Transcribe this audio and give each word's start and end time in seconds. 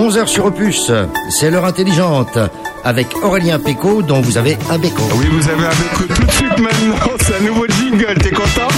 11h 0.00 0.26
sur 0.28 0.46
Opus, 0.46 0.90
c'est 1.28 1.50
l'heure 1.50 1.66
intelligente 1.66 2.38
avec 2.84 3.14
Aurélien 3.22 3.58
Péco 3.58 4.00
dont 4.00 4.22
vous 4.22 4.38
avez 4.38 4.56
un 4.70 4.78
béco. 4.78 5.02
Oui, 5.16 5.26
vous 5.30 5.46
avez 5.46 5.66
un 5.66 5.68
béco 5.68 6.14
tout 6.14 6.24
de 6.24 6.30
suite 6.32 6.58
maintenant, 6.58 7.16
c'est 7.20 7.36
un 7.36 7.40
nouveau 7.40 7.66
jingle, 7.66 8.14
t'es 8.18 8.30
contente 8.30 8.72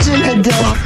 Je 0.00 0.22
l'adore. 0.22 0.76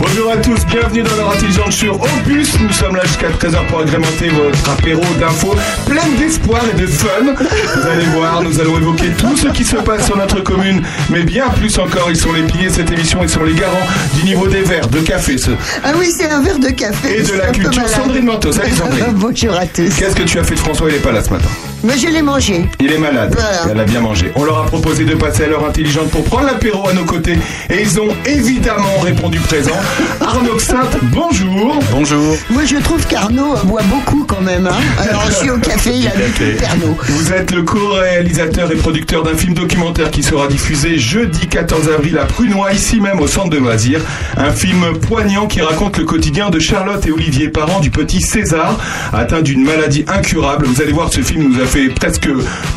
Bonjour 0.00 0.32
à 0.32 0.36
tous, 0.38 0.64
bienvenue 0.66 1.02
dans 1.02 1.14
l'heure 1.16 1.32
intelligente 1.32 1.72
sur 1.72 1.94
Opus. 2.00 2.58
Nous 2.58 2.72
sommes 2.72 2.96
là 2.96 3.02
jusqu'à 3.04 3.28
13h 3.28 3.66
pour 3.68 3.80
agrémenter 3.80 4.28
votre 4.30 4.70
apéro 4.70 5.02
d'infos 5.20 5.54
plein 5.86 6.06
d'espoir 6.18 6.62
et 6.74 6.80
de 6.80 6.86
fun. 6.86 7.06
Vous 7.22 7.86
allez 7.88 8.06
voir, 8.06 8.42
nous 8.42 8.58
allons 8.60 8.78
évoquer 8.78 9.08
tout 9.18 9.36
ce 9.36 9.48
qui 9.48 9.62
se 9.62 9.76
passe 9.76 10.06
sur 10.06 10.16
notre 10.16 10.40
commune, 10.40 10.82
mais 11.10 11.22
bien 11.22 11.48
plus 11.50 11.78
encore, 11.78 12.06
ils 12.08 12.16
sont 12.16 12.32
les 12.32 12.42
piliers 12.44 12.68
de 12.68 12.74
cette 12.74 12.90
émission 12.90 13.22
et 13.22 13.28
sont 13.28 13.44
les 13.44 13.54
garants 13.54 13.86
du 14.14 14.24
niveau 14.24 14.46
des 14.48 14.62
verres, 14.62 14.88
de 14.88 15.00
café 15.00 15.36
ce- 15.36 15.50
Ah 15.84 15.92
oui, 15.98 16.10
c'est 16.16 16.30
un 16.30 16.40
verre 16.40 16.58
de 16.58 16.70
café. 16.70 17.18
et 17.18 17.22
de 17.22 17.32
la 17.34 17.48
culture. 17.48 17.86
Sandrine 17.88 18.24
Manteau, 18.24 18.52
salut 18.52 18.72
Sandrine. 18.74 19.04
Bonjour 19.14 19.52
à 19.54 19.66
tous. 19.66 19.94
Qu'est-ce 19.98 20.16
que 20.16 20.22
tu 20.22 20.38
as 20.38 20.44
fait 20.44 20.54
de 20.54 20.60
François 20.60 20.88
Il 20.88 20.94
est 20.96 20.98
pas 20.98 21.12
là 21.12 21.22
ce 21.22 21.30
matin? 21.30 21.48
Mais 21.82 21.96
je 21.96 22.08
l'ai 22.08 22.20
mangé. 22.20 22.66
Il 22.78 22.92
est 22.92 22.98
malade. 22.98 23.34
Voilà. 23.34 23.62
Elle 23.70 23.80
a 23.80 23.84
bien 23.84 24.00
mangé. 24.00 24.30
On 24.34 24.44
leur 24.44 24.58
a 24.58 24.66
proposé 24.66 25.04
de 25.04 25.14
passer 25.14 25.44
à 25.44 25.46
l'heure 25.46 25.64
intelligente 25.64 26.10
pour 26.10 26.22
prendre 26.24 26.44
l'apéro 26.44 26.86
à 26.86 26.92
nos 26.92 27.04
côtés. 27.04 27.38
Et 27.70 27.80
ils 27.80 27.98
ont 27.98 28.08
évidemment 28.26 28.98
répondu 29.02 29.38
présent. 29.40 29.78
Arnaud 30.20 30.58
Sainte, 30.58 30.98
bonjour. 31.04 31.78
Bonjour. 31.90 32.36
Moi, 32.50 32.64
je 32.66 32.76
trouve 32.76 33.06
qu'Arnaud 33.06 33.54
boit 33.64 33.82
beaucoup 33.84 34.24
quand 34.24 34.42
même. 34.42 34.66
Hein. 34.66 34.76
Alors, 34.98 35.24
je 35.28 35.32
suis 35.32 35.50
au 35.50 35.58
café, 35.58 35.92
il 35.94 36.06
a 36.06 36.12
le 36.14 36.56
Pernod. 36.58 36.96
Vous 37.08 37.32
êtes 37.32 37.50
le 37.50 37.62
co-réalisateur 37.62 38.70
et 38.70 38.76
producteur 38.76 39.22
d'un 39.22 39.34
film 39.34 39.54
documentaire 39.54 40.10
qui 40.10 40.22
sera 40.22 40.48
diffusé 40.48 40.98
jeudi 40.98 41.46
14 41.46 41.88
avril 41.88 42.18
à 42.18 42.26
Prunois, 42.26 42.72
ici 42.72 43.00
même 43.00 43.20
au 43.20 43.26
centre 43.26 43.48
de 43.48 43.58
loisirs. 43.58 44.00
Un 44.36 44.50
film 44.50 44.98
poignant 45.00 45.46
qui 45.46 45.62
raconte 45.62 45.96
le 45.96 46.04
quotidien 46.04 46.50
de 46.50 46.58
Charlotte 46.58 47.06
et 47.06 47.10
Olivier, 47.10 47.48
parents 47.48 47.80
du 47.80 47.90
petit 47.90 48.20
César, 48.20 48.78
atteint 49.14 49.40
d'une 49.40 49.64
maladie 49.64 50.04
incurable. 50.08 50.66
Vous 50.66 50.82
allez 50.82 50.92
voir, 50.92 51.10
ce 51.10 51.22
film 51.22 51.48
nous 51.48 51.60
a 51.60 51.69
fait 51.70 51.88
presque 51.88 52.28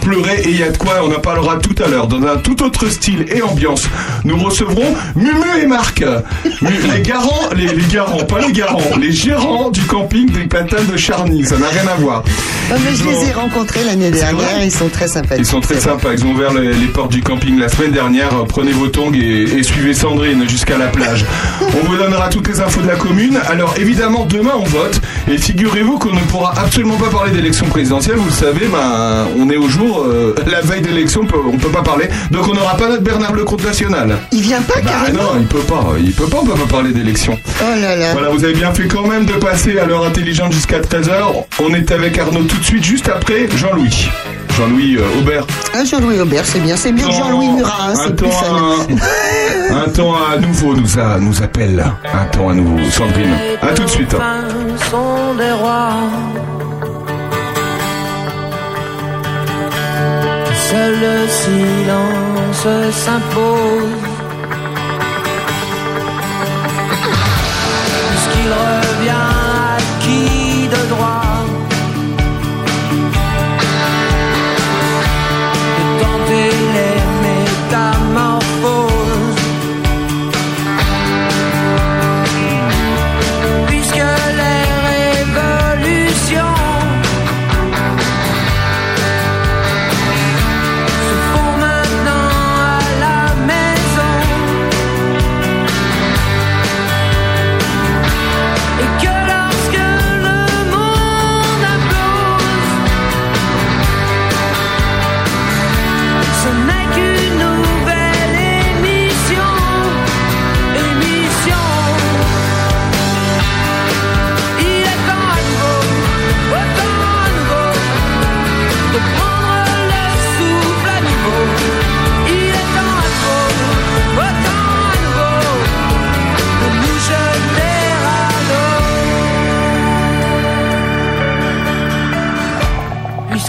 pleurer 0.02 0.42
et 0.46 0.50
il 0.50 0.60
y 0.60 0.64
a 0.64 0.70
de 0.70 0.78
quoi, 0.78 1.02
on 1.04 1.12
en 1.14 1.20
parlera 1.20 1.58
tout 1.58 1.76
à 1.84 1.88
l'heure. 1.88 2.08
Dans 2.08 2.22
un 2.28 2.38
tout 2.38 2.62
autre 2.64 2.88
style 2.90 3.26
et 3.34 3.42
ambiance, 3.42 3.88
nous 4.24 4.38
recevrons 4.38 4.96
Mumu 5.16 5.62
et 5.62 5.68
Marc, 5.68 6.04
les 6.62 7.02
garants, 7.02 7.50
les, 7.56 7.68
les 7.68 7.86
garants, 7.92 8.24
pas 8.26 8.40
les 8.40 8.52
garants, 8.52 8.98
les 9.00 9.12
gérants 9.12 9.70
du 9.72 9.82
camping 9.82 10.30
des 10.32 10.44
platanes 10.46 10.86
de 10.92 10.98
Charny. 10.98 11.46
Ça 11.46 11.58
n'a 11.58 11.68
rien 11.70 11.88
à 11.88 11.96
voir. 11.96 12.24
Ah, 12.72 12.76
mais 12.84 12.96
je 12.96 13.04
ont- 13.04 13.10
les 13.22 13.30
ai 13.30 13.34
rencontrés 13.34 13.84
l'année 13.84 14.12
dernière, 14.12 14.64
ils 14.64 14.72
sont 14.72 14.90
très 14.90 15.08
sympathiques. 15.08 15.40
ils 15.46 15.46
sont 15.50 15.60
très 15.62 15.80
sympas, 15.80 16.10
ils 16.14 16.24
ont 16.26 16.32
ouvert 16.32 16.54
les, 16.54 16.74
les 16.74 16.88
portes 16.88 17.12
du 17.12 17.22
camping 17.22 17.58
la 17.60 17.70
semaine 17.70 17.92
dernière. 17.92 18.30
Euh, 18.34 18.44
Prenez 18.48 18.72
vos 18.72 18.88
tongs 18.88 19.12
et, 19.14 19.44
et 19.44 19.64
suivez 19.64 19.94
Sandrine 19.94 20.48
jusqu'à 20.48 20.78
la 20.78 20.88
plage. 20.88 21.26
On 21.62 21.86
vous 21.88 21.98
donnera 21.98 22.30
toutes 22.30 22.48
les 22.48 22.60
infos 22.60 22.82
de 22.82 22.88
la 22.88 22.96
commune. 22.96 23.40
Alors 23.50 23.76
évidemment, 23.80 24.26
demain 24.26 24.54
on 24.56 24.64
vote. 24.64 25.02
Et 25.32 25.38
figurez-vous 25.38 25.98
qu'on 25.98 26.14
ne 26.14 26.20
pourra 26.22 26.54
absolument 26.60 26.96
pas 26.98 27.10
parler 27.10 27.32
d'élection 27.32 27.66
présidentielle. 27.68 28.18
Vous 28.18 28.26
le 28.26 28.32
savez, 28.32 28.68
ben, 28.68 28.83
on 29.38 29.50
est 29.50 29.58
au 29.58 29.68
jour, 29.68 30.04
euh, 30.06 30.36
la 30.52 30.62
veille 30.62 30.82
d'élection, 30.82 31.22
on 31.24 31.26
peut- 31.28 31.38
on 31.54 31.58
peut 31.58 31.70
pas 31.70 31.82
parler. 31.82 32.10
Donc 32.32 32.48
on 32.48 32.54
n'aura 32.54 32.76
pas 32.76 32.88
notre 32.90 33.04
Bernard 33.04 33.34
Lecomte 33.34 33.64
national. 33.66 34.18
Il 34.32 34.42
vient 34.42 34.62
pas 34.62 34.76
Bah 34.84 34.92
carrément 34.92 35.24
non, 35.24 35.30
il 35.40 35.46
peut 35.48 35.60
pas, 35.60 35.84
il 36.00 36.12
peut 36.14 36.28
pas, 36.28 36.38
on 36.42 36.46
peut 36.46 36.54
pas 36.54 36.72
parler 36.72 36.92
d'élection. 36.92 37.38
Oh 37.62 37.80
là 37.82 37.96
là. 37.96 38.14
Voilà, 38.14 38.30
vous 38.30 38.44
avez 38.44 38.54
bien 38.54 38.74
fait 38.74 38.88
quand 38.88 39.08
même 39.08 39.26
de 39.26 39.34
passer 39.34 39.78
à 39.80 39.86
l'heure 39.86 40.06
intelligente 40.06 40.52
jusqu'à 40.54 40.80
13h. 40.80 41.46
On 41.64 41.74
est 41.74 41.92
avec 41.92 42.18
Arnaud 42.18 42.44
tout 42.44 42.58
de 42.58 42.64
suite, 42.66 42.84
juste 42.84 43.10
après 43.10 43.48
Jean-Louis. 43.56 44.10
Jean-Louis 44.58 44.98
euh, 44.98 45.20
Aubert. 45.20 45.48
Ah, 45.74 45.84
Jean-Louis 45.84 46.20
Aubert, 46.20 46.46
c'est 46.46 46.60
bien. 46.60 46.76
C'est 46.76 46.92
mieux 46.92 47.06
que 47.08 47.12
Jean-Louis 47.12 47.50
Murat, 47.50 47.72
hein, 47.88 47.94
un 47.94 47.96
c'est 48.08 48.16
plus 48.16 48.28
temps 48.30 48.36
fun. 48.36 48.76
à- 49.72 49.74
un 49.86 49.90
temps 49.90 50.14
à 50.14 50.38
nouveau 50.38 50.76
nous, 50.76 51.00
a- 51.00 51.18
nous 51.20 51.42
appelle. 51.42 51.84
Un 52.14 52.26
temps 52.26 52.50
à 52.50 52.54
nouveau. 52.54 52.78
Sandrine. 52.92 53.34
À 53.64 53.68
tout 53.70 53.84
de 53.84 53.90
suite. 53.90 54.14
hein. 54.14 54.44
sont 54.92 55.34
des 55.38 55.52
rois. 55.52 55.94
Seul 60.74 60.96
le 61.02 61.28
silence 61.28 62.68
s'impose. 63.04 64.13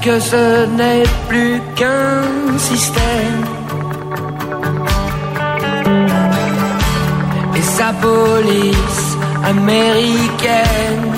Puisque 0.05 0.21
ce 0.21 0.67
n'est 0.67 1.03
plus 1.29 1.63
qu'un 1.77 2.59
système. 2.59 3.45
Et 7.57 7.63
sa 7.63 7.91
police 8.03 9.17
américaine. 9.45 11.14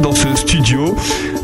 Dans 0.00 0.14
ce 0.14 0.34
studio. 0.36 0.94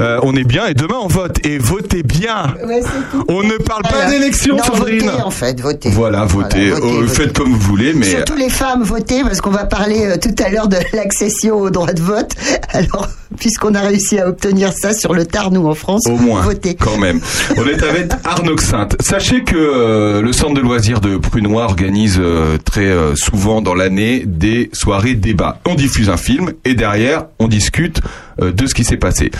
Euh, 0.01 0.21
on 0.23 0.37
est 0.37 0.45
bien 0.45 0.67
et 0.67 0.75
demain 0.75 0.97
on 1.03 1.09
vote. 1.09 1.45
Et 1.45 1.59
votez 1.59 2.03
bien. 2.05 2.55
Ouais. 2.65 2.81
On 3.29 3.43
ne 3.43 3.57
parle 3.57 3.83
pas 3.83 3.91
Voilà. 3.93 4.11
d'élection, 4.11 4.57
Sandrine. 4.63 5.01
votez, 5.07 5.23
en 5.23 5.31
fait, 5.31 5.61
votez. 5.61 5.91
Voilà, 5.91 6.25
votez. 6.25 6.71
Voilà, 6.71 6.75
votez, 6.77 6.87
Euh, 6.87 7.01
votez. 7.01 7.15
Faites 7.15 7.33
comme 7.33 7.51
vous 7.53 7.59
voulez, 7.59 7.93
mais 7.93 8.07
Surtout 8.07 8.37
les 8.37 8.51
femmes, 8.51 8.83
votez, 8.85 9.23
parce 9.23 9.41
qu'on 9.41 9.51
va 9.51 9.65
parler 9.65 10.07
euh, 10.07 10.17
tout 10.17 10.35
à 10.45 10.49
l'heure 10.49 10.69
de 10.69 10.77
l'accession 10.93 11.57
au 11.61 11.71
droit 11.71 11.93
de 11.93 12.01
vote. 12.03 12.31
Alors, 12.73 13.09
puisqu'on 13.45 13.75
a 13.75 13.83
réussi 13.83 14.19
à 14.19 14.27
obtenir 14.27 14.73
ça 14.73 14.95
sur 14.95 15.13
le 15.13 15.27
tard, 15.27 15.51
nous, 15.51 15.67
en 15.67 15.75
France, 15.75 16.07
Au 16.07 16.17
moins, 16.17 16.41
votez. 16.41 16.75
quand 16.77 16.97
même. 16.97 17.21
On 17.59 17.67
est 17.67 17.83
avec 17.83 18.11
Arnaud 18.25 18.57
Sainte. 18.57 18.97
Sachez 19.01 19.45
que 19.45 19.55
euh, 19.55 20.23
le 20.23 20.33
centre 20.33 20.55
de 20.55 20.63
loisirs 20.63 21.03
de 21.03 21.19
Prunois 21.19 21.65
organise 21.65 22.19
euh, 22.19 22.57
très 22.57 22.87
euh, 22.87 23.15
souvent 23.17 23.61
dans 23.61 23.75
l'année 23.75 24.23
des 24.25 24.71
soirées 24.73 25.13
débats. 25.13 25.61
On 25.67 25.75
diffuse 25.75 26.09
un 26.09 26.17
film 26.17 26.53
et 26.65 26.73
derrière, 26.73 27.27
on 27.39 27.47
discute 27.47 28.01
de 28.41 28.67
ce 28.67 28.73
qui 28.73 28.83
s'est 28.83 28.97
passé. 28.97 29.31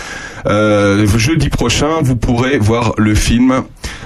Jeudi 0.45 1.49
prochain, 1.49 2.01
vous 2.03 2.15
pourrez 2.15 2.59
voir 2.59 2.93
le 2.97 3.15
film 3.15 3.63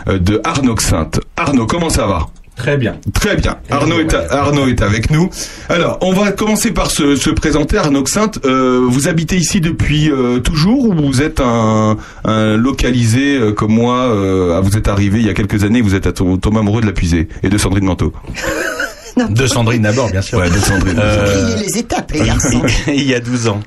de 0.07 0.40
Arnaud 0.46 0.80
Sainte. 0.80 1.19
Arnaud, 1.36 1.68
comment 1.68 1.90
ça 1.90 2.07
va? 2.07 2.28
Très 2.60 2.76
bien. 2.76 2.98
Très 3.14 3.38
bien. 3.38 3.56
Arnaud 3.70 4.02
est, 4.02 4.14
à- 4.14 4.28
Arnaud 4.32 4.68
est 4.68 4.82
avec 4.82 5.10
nous. 5.12 5.30
Alors, 5.70 5.98
on 6.02 6.12
va 6.12 6.34
commencer 6.34 6.72
par 6.72 6.92
se, 6.92 7.16
se 7.16 7.30
présenter. 7.30 7.78
Arnaud 7.78 8.06
Sainte, 8.06 8.40
euh, 8.44 8.86
vous 8.86 9.08
habitez 9.08 9.38
ici 9.38 9.62
depuis 9.62 10.12
euh, 10.12 10.40
toujours 10.40 10.90
ou 10.90 10.94
vous 10.94 11.22
êtes 11.22 11.40
un, 11.40 11.96
un 12.26 12.58
localisé 12.58 13.38
euh, 13.38 13.54
comme 13.54 13.72
moi 13.72 13.96
euh, 14.10 14.58
ah, 14.58 14.62
Vous 14.62 14.76
êtes 14.76 14.90
arrivé 14.90 15.20
il 15.22 15.26
y 15.26 15.30
a 15.30 15.34
quelques 15.34 15.64
années, 15.64 15.80
vous 15.80 15.96
êtes 15.96 16.06
à 16.06 16.12
tombé 16.12 16.60
amoureux 16.60 16.82
de 16.82 16.86
la 16.86 16.92
puisée 16.92 17.30
et 17.44 17.50
de 17.50 17.58
Sandrine 17.58 17.86
Manteau. 17.86 18.12
De 19.30 19.48
Sandrine 19.48 19.84
d'abord, 19.84 20.12
bien 20.12 20.22
sûr. 20.22 20.38
Ouais, 20.38 20.50
de 20.50 20.58
Sandrine. 20.58 21.00
Euh, 21.00 21.56
les 21.62 21.78
étapes, 21.78 22.12
les 22.12 22.26
garçons. 22.26 22.62
il 22.88 23.04
y 23.08 23.14
a 23.16 23.22
12 23.22 23.48
ans. 23.48 23.62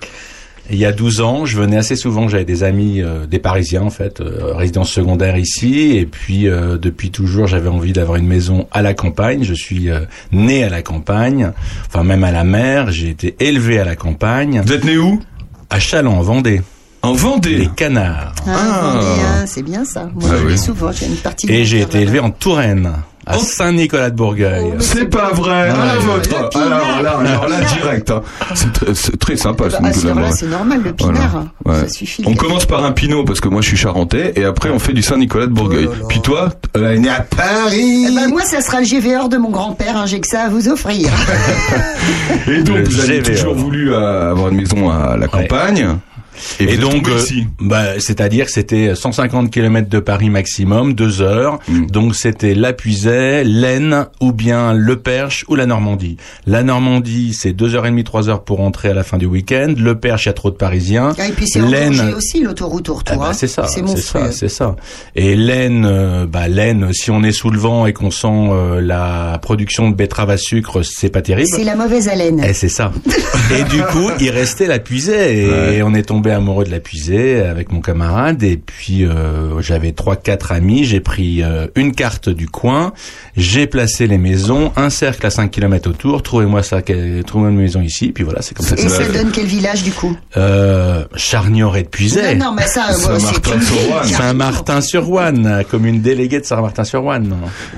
Il 0.71 0.79
y 0.79 0.85
a 0.87 0.93
12 0.93 1.21
ans, 1.21 1.45
je 1.45 1.59
venais 1.59 1.77
assez 1.77 1.97
souvent, 1.97 2.29
j'avais 2.29 2.45
des 2.45 2.63
amis, 2.63 3.03
euh, 3.03 3.27
des 3.27 3.39
Parisiens 3.41 3.83
en 3.83 3.91
fait, 3.91 4.21
euh, 4.21 4.55
résidence 4.55 4.91
secondaire 4.91 5.37
ici, 5.37 5.97
et 5.97 6.07
puis 6.07 6.49
euh, 6.49 6.79
depuis 6.79 7.11
toujours 7.11 7.47
j'avais 7.49 7.69
envie 7.69 7.93
d'avoir 7.93 8.17
une 8.17 8.29
maison 8.29 8.69
à 8.71 8.81
la 8.81 8.95
campagne. 8.95 9.43
Je 9.43 9.55
suis 9.55 9.91
euh, 9.91 10.01
né 10.31 10.63
à 10.65 10.69
la 10.69 10.83
campagne, 10.83 11.51
enfin 11.89 12.05
même 12.05 12.23
à 12.25 12.31
la 12.31 12.45
mer, 12.45 12.91
j'ai 12.93 13.09
été 13.11 13.35
élevé 13.41 13.81
à 13.81 13.85
la 13.85 13.97
campagne, 13.97 14.63
Vous 14.65 14.73
êtes 14.73 14.85
né 14.85 14.97
où? 14.99 15.21
À 15.69 15.81
Châlons 15.81 16.17
en 16.19 16.23
Vendée, 16.23 16.63
En 17.03 17.13
Vendée. 17.13 17.57
les 17.57 17.69
canards. 17.69 18.33
Ah, 18.47 18.53
Ah. 18.57 18.91
Vendéen, 19.01 19.47
c'est 19.47 19.63
bien 19.63 19.85
ça. 19.85 20.09
Moi, 20.15 20.31
Ah 20.33 20.37
je 20.41 20.47
oui. 20.47 20.59
souvent, 20.59 20.93
j'ai 20.93 21.07
une 21.07 21.17
partie 21.17 21.47
de 21.49 21.53
Et 21.53 21.65
j'ai 21.65 21.81
été 21.81 22.01
élevé 22.01 22.21
en 22.21 22.31
Touraine, 22.31 22.93
à 23.27 23.37
Oh. 23.37 23.41
Saint-Nicolas 23.43 24.11
de 24.11 24.17
Bourgueil. 24.17 24.65
Oh, 24.73 24.77
C'est 24.81 25.07
pas 25.09 25.31
vrai. 25.33 25.71
Ah, 25.73 25.87
la 25.87 25.95
vôtre. 26.01 26.29
Alors 26.35 26.49
pinard. 26.51 27.03
là, 27.03 27.11
alors 27.25 27.49
là, 27.49 27.57
direct. 27.61 28.11
hein. 28.11 28.23
C'est 28.55 28.73
très, 28.73 28.95
c'est 28.95 29.17
très 29.19 29.37
sympa. 29.37 29.71
ce 29.71 29.81
Bah, 29.81 29.93
ce 29.93 30.07
Morin. 30.09 30.31
c'est 30.33 30.47
normal, 30.47 30.81
le 30.85 30.95
Voilà. 30.99 31.19
pinard. 31.19 31.45
Ouais. 31.65 31.75
Ça 31.81 31.89
suffit. 31.89 32.25
On 32.27 32.35
commence 32.35 32.67
par 32.67 32.85
un 32.85 32.93
pinot 32.93 33.25
parce 33.25 33.41
que 33.41 33.49
moi 33.49 33.63
je 33.63 33.69
suis 33.69 33.77
charentais 33.77 34.33
et 34.37 34.45
après 34.45 34.71
on 34.71 34.79
fait 34.79 34.93
du 34.93 35.03
Saint-Nicolas 35.03 35.47
de 35.47 35.53
Bourgueil. 35.53 35.89
Oh. 35.89 36.07
Puis 36.09 36.21
toi, 36.21 36.51
elle 36.75 36.85
est 36.85 36.99
née 36.99 37.09
à 37.11 37.21
Paris. 37.21 38.07
Eh 38.11 38.15
ben, 38.15 38.29
moi, 38.29 38.43
ça 38.43 38.61
sera 38.61 38.81
le 38.81 38.87
GVR 38.87 39.29
de 39.29 39.37
mon 39.37 39.51
grand-père. 39.51 39.97
hein, 39.97 40.07
j'ai 40.07 40.21
que 40.21 40.27
ça 40.29 40.43
à 40.43 40.49
vous 40.49 40.69
offrir. 40.69 41.09
Et 42.49 42.63
donc 42.63 42.79
Le 42.79 42.85
vous 42.85 43.01
avez 43.01 43.23
GVR. 43.23 43.37
toujours 43.37 43.55
voulu 43.55 43.93
euh, 43.95 44.31
avoir 44.31 44.49
une 44.49 44.57
maison 44.57 44.91
à 44.91 45.17
la 45.17 45.29
campagne. 45.29 45.97
Et, 46.61 46.75
Et, 46.75 46.77
donc, 46.77 47.09
euh, 47.09 47.19
bah, 47.61 47.99
c'est-à-dire 47.99 48.47
que 48.47 48.53
c'était 48.53 48.95
150 48.95 49.51
km 49.51 49.89
de 49.89 49.99
Paris 50.01 50.31
maximum, 50.31 50.95
deux 50.95 51.21
heures. 51.23 51.59
Mm. 51.69 51.87
Donc 51.87 52.15
c'était 52.15 52.55
la 52.55 52.73
Puisay, 52.73 53.45
l'Aisne 53.45 54.07
ou 54.21 54.33
bien 54.33 54.73
le 54.73 54.97
Perche 54.97 55.45
ou 55.49 55.55
la 55.55 55.67
Normandie. 55.67 56.17
La 56.47 56.63
Normandie, 56.63 57.35
c'est 57.39 57.53
deux 57.53 57.75
heures 57.75 57.87
et 57.87 57.91
demie, 57.91 58.05
trois 58.05 58.29
heures 58.29 58.45
pour 58.45 58.59
rentrer 58.59 58.89
à 58.91 58.95
la 58.95 59.03
fin 59.05 59.19
du 59.19 59.27
week-end. 59.27 59.75
Le 59.77 59.95
Perche, 59.99 60.25
il 60.25 60.29
y 60.29 60.31
a 60.31 60.35
trop 60.35 60.51
de 60.51 60.57
Parisiens. 60.57 61.13
Ah, 61.19 61.29
et 61.29 61.33
puis 61.33 61.47
c'est 61.47 61.61
aussi, 62.15 62.43
l'autoroute 62.43 62.89
au 62.89 62.95
Ah 62.95 62.99
retour. 62.99 63.17
bah, 63.19 63.27
hein. 63.31 63.33
c'est 63.33 63.47
ça, 63.47 63.67
C'est 63.67 63.87
ça, 63.99 64.31
c'est 64.33 64.49
ça. 64.49 64.77
Et 65.15 65.37
laine, 65.37 65.85
euh, 65.87 66.27
bah 66.27 66.49
laine, 66.49 66.93
si 66.93 67.11
on 67.11 67.23
est 67.23 67.33
sous 67.33 67.51
le 67.51 67.59
vent 67.59 67.87
et 67.87 67.93
qu'on 67.93 68.11
sent 68.11 68.29
euh, 68.29 68.81
la 68.81 69.39
production 69.43 69.91
de 69.91 69.95
betterave 69.95 70.31
à 70.31 70.37
sucre, 70.37 70.83
c'est 70.83 71.11
pas 71.11 71.23
terrible. 71.23 71.49
C'est 71.51 71.65
la 71.65 71.77
mauvaise 71.77 72.09
haleine. 72.09 72.43
Eh, 72.47 72.53
c'est 72.53 72.69
ça. 72.69 72.93
et 73.59 73.65
du 73.65 73.83
coup, 73.83 74.11
il 74.21 74.31
restait 74.31 74.67
la 74.67 74.79
puisée 74.79 75.45
et 75.45 75.49
Ouais. 75.53 75.83
on 75.83 75.95
est 75.95 76.03
tombé 76.03 76.22
amoureux 76.31 76.65
de 76.65 76.71
la 76.71 76.81
puisée 76.81 77.41
avec 77.41 77.73
mon 77.73 77.81
camarade 77.81 78.43
et 78.43 78.57
puis 78.57 79.05
euh, 79.05 79.61
j'avais 79.61 79.93
trois 79.93 80.17
quatre 80.17 80.53
amis, 80.53 80.85
j'ai 80.85 81.01
pris 81.01 81.43
euh, 81.43 81.67
une 81.75 81.95
carte 81.95 82.29
du 82.29 82.49
coin, 82.49 82.93
j'ai 83.37 83.67
placé 83.67 84.07
les 84.07 84.19
maisons, 84.19 84.73
un 84.77 84.91
cercle 84.91 85.27
à 85.27 85.31
5 85.31 85.51
km 85.51 85.91
autour, 85.91 86.23
trouvez-moi 86.23 86.63
ça 86.63 86.83
trouvez 86.83 87.51
une 87.51 87.57
maison 87.57 87.81
ici, 87.81 88.13
puis 88.13 88.25
voilà, 88.25 88.43
c'est 88.43 88.57
comme 88.57 88.67
ça 88.67 88.77
que 88.77 88.81
Et 88.81 88.89
ça 88.89 89.05
ça 89.05 89.13
donne 89.13 89.31
quel 89.33 89.47
village 89.47 89.83
du 89.83 89.93
coup? 89.93 90.17
Euh 90.37 91.05
Charnieret 91.15 91.85
de 91.85 91.89
Puisay. 91.89 92.35
Non, 92.35 92.47
non, 92.47 92.53
mais 92.55 92.67
ça. 92.67 92.93
Saint-Martin-sur-Ouane, 94.05 95.65
comme 95.71 95.87
une 95.87 96.01
déléguée 96.01 96.41
de 96.41 96.45
Saint-Martin-sur-Ouane. 96.45 97.35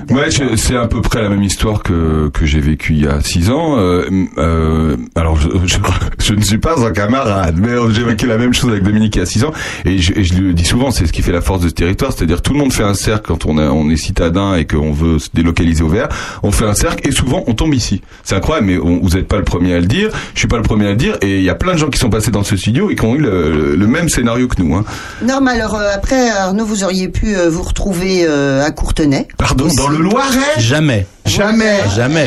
Ouais, 0.09 0.29
c'est 0.55 0.75
à 0.75 0.87
peu 0.87 1.01
près 1.01 1.21
la 1.21 1.29
même 1.29 1.43
histoire 1.43 1.83
que 1.83 2.29
que 2.29 2.45
j'ai 2.45 2.59
vécu 2.59 2.93
il 2.93 3.03
y 3.03 3.07
a 3.07 3.21
six 3.21 3.49
ans. 3.49 3.77
Euh, 3.77 4.07
euh, 4.37 4.97
alors 5.15 5.37
je, 5.37 5.49
je, 5.65 5.77
je 6.19 6.33
ne 6.33 6.41
suis 6.41 6.57
pas 6.57 6.79
un 6.79 6.91
camarade, 6.91 7.57
mais 7.59 7.71
j'ai 7.91 8.03
vécu 8.03 8.27
la 8.27 8.34
même 8.37 8.53
chose 8.53 8.71
avec 8.71 8.83
Dominique 8.83 9.15
il 9.15 9.19
y 9.19 9.21
a 9.21 9.25
six 9.25 9.43
ans. 9.43 9.51
Et 9.85 9.97
je, 9.99 10.13
et 10.13 10.23
je 10.23 10.33
le 10.35 10.53
dis 10.53 10.65
souvent, 10.65 10.91
c'est 10.91 11.05
ce 11.05 11.11
qui 11.13 11.21
fait 11.21 11.31
la 11.31 11.41
force 11.41 11.61
de 11.61 11.69
ce 11.69 11.73
territoire, 11.73 12.11
c'est-à-dire 12.13 12.41
tout 12.41 12.53
le 12.53 12.59
monde 12.59 12.73
fait 12.73 12.83
un 12.83 12.93
cercle 12.93 13.25
quand 13.27 13.45
on, 13.45 13.57
a, 13.57 13.69
on 13.69 13.89
est 13.89 13.97
citadin 13.97 14.55
et 14.55 14.65
qu'on 14.65 14.91
veut 14.91 15.19
se 15.19 15.29
délocaliser 15.33 15.83
au 15.83 15.89
vert. 15.89 16.09
On 16.43 16.51
fait 16.51 16.65
un 16.65 16.73
cercle 16.73 17.07
et 17.07 17.11
souvent 17.11 17.43
on 17.47 17.53
tombe 17.53 17.73
ici. 17.73 18.01
C'est 18.23 18.35
incroyable, 18.35 18.67
mais 18.67 18.77
on- 18.77 18.99
vous 19.01 19.09
n'êtes 19.09 19.27
pas 19.27 19.37
le 19.37 19.43
premier 19.43 19.73
à 19.73 19.79
le 19.79 19.85
dire. 19.85 20.09
Je 20.33 20.39
suis 20.39 20.47
pas 20.47 20.57
le 20.57 20.63
premier 20.63 20.87
à 20.87 20.91
le 20.91 20.95
dire. 20.97 21.17
Et 21.21 21.37
il 21.37 21.43
y 21.43 21.49
a 21.49 21.55
plein 21.55 21.73
de 21.73 21.77
gens 21.77 21.89
qui 21.89 21.99
sont 21.99 22.09
passés 22.09 22.31
dans 22.31 22.43
ce 22.43 22.55
studio 22.57 22.89
et 22.89 22.95
qui 22.95 23.05
ont 23.05 23.15
eu 23.15 23.19
le, 23.19 23.75
le 23.75 23.87
même 23.87 24.09
scénario 24.09 24.47
que 24.47 24.61
nous. 24.61 24.75
Hein. 24.75 24.83
Non, 25.25 25.39
mais 25.41 25.51
alors 25.51 25.75
euh, 25.75 25.89
après, 25.93 26.29
Arnaud, 26.29 26.65
vous 26.65 26.83
auriez 26.83 27.07
pu 27.09 27.35
euh, 27.35 27.49
vous 27.49 27.63
retrouver 27.63 28.25
euh, 28.27 28.63
à 28.63 28.71
Courtenay. 28.71 29.27
Pardon, 29.37 29.65
Aussi. 29.65 29.75
dans 29.75 29.87
le 29.89 29.97
Loiret? 29.97 30.59
Jamais. 30.59 31.05
Jamais, 31.25 31.79
Jamais. 31.95 32.25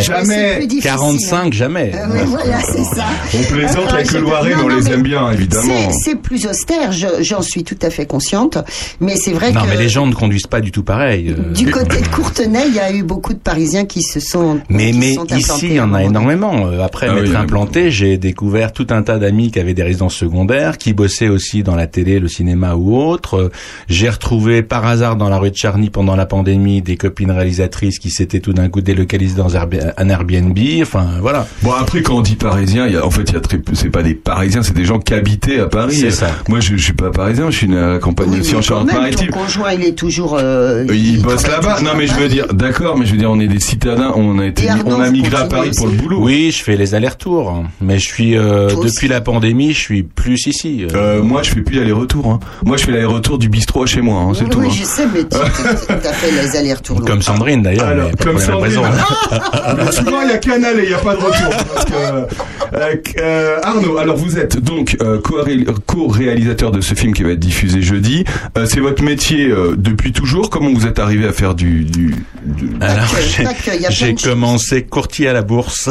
Difficile. 0.66 0.82
45, 0.82 1.52
jamais. 1.52 1.92
Ah 1.94 2.06
oui, 2.12 2.18
voilà, 2.26 2.58
c'est 2.60 2.82
ça. 2.84 3.04
On 3.34 3.42
plaisante 3.52 3.76
Alors, 3.78 3.94
avec 3.94 4.10
je- 4.10 4.16
le 4.18 4.22
Loiret, 4.24 4.50
non, 4.50 4.56
mais 4.56 4.62
on 4.64 4.68
non, 4.68 4.76
les 4.76 4.82
mais 4.82 4.90
aime 4.90 5.02
bien, 5.02 5.30
évidemment. 5.30 5.72
C'est 5.90 6.10
c'est 6.10 6.14
plus 6.16 6.46
austère, 6.46 6.90
je- 6.92 7.22
j'en 7.22 7.40
suis 7.42 7.62
tout 7.64 7.78
à 7.82 7.90
fait 7.90 8.06
consciente. 8.06 8.58
Mais 9.00 9.14
c'est 9.16 9.32
vrai 9.32 9.52
Non, 9.52 9.62
que 9.62 9.68
mais 9.68 9.76
les 9.76 9.88
gens 9.88 10.06
ne 10.06 10.14
conduisent 10.14 10.46
pas 10.48 10.60
du 10.60 10.72
tout 10.72 10.82
pareil. 10.82 11.34
euh. 11.36 11.52
du 11.52 11.70
côté 11.70 12.00
de 12.00 12.08
Courtenay, 12.08 12.64
il 12.68 12.74
y 12.74 12.80
a 12.80 12.92
eu 12.92 13.02
beaucoup 13.04 13.34
de 13.34 13.38
Parisiens 13.38 13.84
qui 13.84 14.02
se 14.02 14.18
sont 14.20 14.60
Mais, 14.68 14.90
qui 14.90 14.98
mais 14.98 15.14
sont 15.14 15.26
ici, 15.26 15.66
il 15.68 15.72
y 15.74 15.80
en 15.80 15.94
a 15.94 16.02
énormément. 16.02 16.66
Euh, 16.66 16.82
Après 16.82 17.06
Ah 17.08 17.14
m'être 17.14 17.36
implanté, 17.36 17.90
j'ai 17.90 18.18
découvert 18.18 18.72
tout 18.72 18.86
un 18.90 19.02
tas 19.02 19.18
d'amis 19.18 19.50
qui 19.52 19.60
avaient 19.60 19.74
des 19.74 19.82
résidences 19.84 20.14
secondaires, 20.16 20.76
qui 20.76 20.92
bossaient 20.92 21.28
aussi 21.28 21.62
dans 21.62 21.76
la 21.76 21.86
télé, 21.86 22.18
le 22.18 22.28
cinéma 22.28 22.74
ou 22.74 22.96
autre. 22.96 23.34
Euh, 23.36 23.50
J'ai 23.88 24.08
retrouvé 24.10 24.62
par 24.62 24.86
hasard 24.86 25.16
dans 25.16 25.28
la 25.28 25.38
rue 25.38 25.50
de 25.50 25.56
Charny 25.56 25.90
pendant 25.90 26.16
la 26.16 26.26
pandémie 26.26 26.82
des 26.82 26.96
copines 26.96 27.30
réalisatrices 27.30 27.98
qui 27.98 28.10
s'étaient 28.10 28.40
tout 28.40 28.52
d'un 28.52 28.68
coup 28.68 28.80
délocalisées 28.92 29.36
dans 29.36 29.54
un 29.56 30.08
Airbnb. 30.08 30.58
Enfin, 30.82 31.06
voilà. 31.20 31.46
Bon 31.62 31.72
après 31.72 32.02
quand 32.02 32.16
on 32.16 32.20
dit 32.22 32.36
parisien, 32.36 32.86
il 32.86 32.94
y 32.94 32.96
a, 32.96 33.04
en 33.04 33.10
fait 33.10 33.22
il 33.28 33.34
y 33.34 33.36
a 33.36 33.40
très 33.40 33.58
peu- 33.58 33.74
c'est 33.74 33.90
pas 33.90 34.02
des 34.02 34.14
parisiens, 34.14 34.62
c'est 34.62 34.74
des 34.74 34.84
gens 34.84 34.98
qui 34.98 35.12
habitaient 35.14 35.60
à 35.60 35.66
Paris. 35.66 35.94
C'est 35.94 36.10
ça. 36.10 36.30
Moi 36.48 36.60
je, 36.60 36.76
je 36.76 36.82
suis 36.82 36.92
pas 36.94 37.10
parisien, 37.10 37.50
je 37.50 37.56
suis 37.56 37.68
né 37.68 37.76
à 37.78 37.88
la 37.94 37.98
campagne 37.98 38.28
Oui, 38.30 38.40
aussi 38.40 38.52
mais 38.52 38.58
en 38.58 38.62
Charente-Maritime. 38.62 39.28
Ton 39.28 39.38
conjoint, 39.40 39.72
il 39.72 39.84
est 39.84 39.92
toujours. 39.92 40.36
euh, 40.40 40.86
Il 40.90 41.22
bosse 41.22 41.46
là-bas. 41.46 41.80
Non 41.82 41.90
mais 41.96 42.06
je 42.06 42.14
veux 42.14 42.28
dire, 42.28 42.46
d'accord, 42.52 42.96
mais 42.96 43.04
je 43.06 43.12
veux 43.12 43.18
dire 43.18 43.30
on 43.30 43.38
est 43.40 43.46
des 43.48 43.60
citadins, 43.60 44.12
on 44.16 44.38
a 44.38 44.46
été, 44.46 44.68
Arnaud, 44.68 44.96
on 44.96 45.00
a 45.00 45.10
migré 45.10 45.36
à 45.36 45.44
Paris 45.44 45.70
pour 45.76 45.86
le 45.86 45.92
boulot. 45.92 46.18
Oui, 46.22 46.50
je 46.50 46.62
fais 46.64 46.76
les 46.76 46.94
allers-retours, 46.94 47.64
mais 47.80 47.98
je 47.98 48.06
suis 48.06 48.36
euh, 48.36 48.68
aussi. 48.74 48.94
depuis 48.94 49.08
la 49.08 49.20
pandémie, 49.20 49.72
je 49.72 49.78
suis 49.78 50.02
plus 50.02 50.46
ici. 50.46 50.84
Euh, 50.84 50.88
Euh, 50.98 51.22
moi 51.22 51.42
je 51.42 51.50
fais 51.50 51.60
plus 51.60 51.76
l'aller-retour. 51.78 52.26
Hein. 52.32 52.40
Moi 52.64 52.76
je 52.76 52.84
fais 52.84 52.92
l'aller-retour 52.92 53.38
du 53.38 53.48
bistrot 53.48 53.84
à 53.84 53.86
chez 53.86 54.00
moi, 54.00 54.20
hein, 54.20 54.32
c'est 54.34 54.44
Oui, 54.44 54.50
tout. 54.50 54.58
oui, 54.60 54.66
hein. 54.70 54.74
je 54.80 54.84
sais, 54.84 55.06
mais 55.14 55.24
tu 55.28 55.36
as 55.36 56.12
fait 56.12 56.30
les 56.32 56.56
allers-retours. 56.56 57.04
comme 57.04 57.22
Sandrine 57.22 57.62
d'ailleurs. 57.62 58.10
Comme 58.22 58.38
Sandrine. 58.38 58.77
Raisons. 58.82 59.76
Mais 59.76 59.92
souvent 59.92 60.22
il 60.22 60.28
y 60.28 60.32
a 60.32 60.38
canal 60.38 60.78
et 60.80 60.84
il 60.84 60.90
y 60.90 60.94
a 60.94 60.98
pas 60.98 61.14
de 61.14 61.20
retour. 61.20 61.50
Parce 61.74 61.84
que, 61.84 61.92
euh, 61.94 62.94
euh, 63.20 63.58
Arnaud, 63.62 63.98
alors 63.98 64.16
vous 64.16 64.38
êtes 64.38 64.58
donc 64.58 64.96
euh, 65.02 65.20
co-ré- 65.20 65.64
co-réalisateur 65.86 66.70
de 66.70 66.80
ce 66.80 66.94
film 66.94 67.12
qui 67.14 67.22
va 67.22 67.30
être 67.30 67.38
diffusé 67.38 67.82
jeudi. 67.82 68.24
Euh, 68.56 68.66
c'est 68.66 68.80
votre 68.80 69.02
métier 69.02 69.48
euh, 69.48 69.74
depuis 69.76 70.12
toujours. 70.12 70.50
Comment 70.50 70.70
vous 70.72 70.86
êtes 70.86 70.98
arrivé 70.98 71.26
à 71.26 71.32
faire 71.32 71.54
du, 71.54 71.84
du, 71.84 72.14
du- 72.44 72.70
Alors, 72.80 73.04
j'ai- 73.90 74.14
commencé 74.14 74.82
courtier 74.82 75.28
à 75.28 75.32
la 75.32 75.42
bourse. 75.42 75.88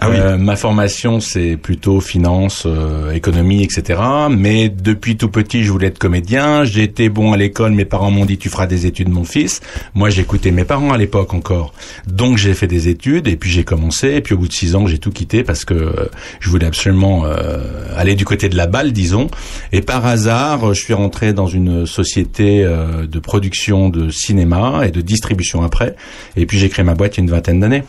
Ah 0.00 0.08
oui. 0.10 0.16
Euh, 0.18 0.36
ma 0.36 0.56
formation, 0.56 1.20
c'est 1.20 1.56
plutôt 1.56 2.00
finance, 2.00 2.64
euh, 2.66 3.12
économie, 3.12 3.62
etc. 3.64 4.00
Mais 4.30 4.68
depuis 4.68 5.16
tout 5.16 5.28
petit, 5.28 5.64
je 5.64 5.72
voulais 5.72 5.88
être 5.88 5.98
comédien. 5.98 6.64
J'étais 6.64 7.08
bon 7.08 7.32
à 7.32 7.36
l'école. 7.36 7.72
Mes 7.72 7.84
parents 7.84 8.10
m'ont 8.10 8.24
dit, 8.26 8.38
tu 8.38 8.48
feras 8.48 8.66
des 8.66 8.86
études, 8.86 9.08
mon 9.08 9.24
fils. 9.24 9.60
Moi, 9.94 10.10
j'écoutais 10.10 10.50
mes 10.50 10.64
parents 10.64 10.92
à 10.92 10.98
l'époque 10.98 11.34
encore. 11.34 11.72
Donc, 12.06 12.38
j'ai 12.38 12.54
fait 12.54 12.66
des 12.66 12.88
études 12.88 13.26
et 13.28 13.36
puis 13.36 13.50
j'ai 13.50 13.64
commencé. 13.64 14.08
Et 14.08 14.20
puis, 14.20 14.34
au 14.34 14.38
bout 14.38 14.48
de 14.48 14.52
six 14.52 14.74
ans, 14.74 14.86
j'ai 14.86 14.98
tout 14.98 15.10
quitté 15.10 15.42
parce 15.42 15.64
que 15.64 15.74
euh, 15.74 16.08
je 16.40 16.50
voulais 16.50 16.66
absolument 16.66 17.24
euh, 17.26 17.58
aller 17.96 18.14
du 18.14 18.24
côté 18.24 18.48
de 18.48 18.56
la 18.56 18.66
balle, 18.66 18.92
disons. 18.92 19.28
Et 19.72 19.80
par 19.80 20.06
hasard, 20.06 20.72
je 20.74 20.80
suis 20.80 20.94
rentré 20.94 21.32
dans 21.32 21.46
une 21.46 21.86
société 21.86 22.64
euh, 22.64 23.06
de 23.06 23.18
production 23.18 23.88
de 23.88 24.10
cinéma 24.10 24.82
et 24.86 24.90
de 24.90 25.00
distribution 25.00 25.62
après. 25.62 25.96
Et 26.36 26.46
puis 26.46 26.58
j'ai 26.58 26.68
créé 26.68 26.84
ma 26.84 26.94
boîte 26.94 27.16
il 27.16 27.18
y 27.18 27.20
a 27.20 27.24
une 27.24 27.30
vingtaine 27.30 27.60
d'années. 27.60 27.82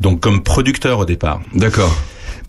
Donc 0.00 0.20
comme 0.20 0.42
producteur 0.42 1.00
au 1.00 1.04
départ. 1.04 1.40
D'accord. 1.54 1.94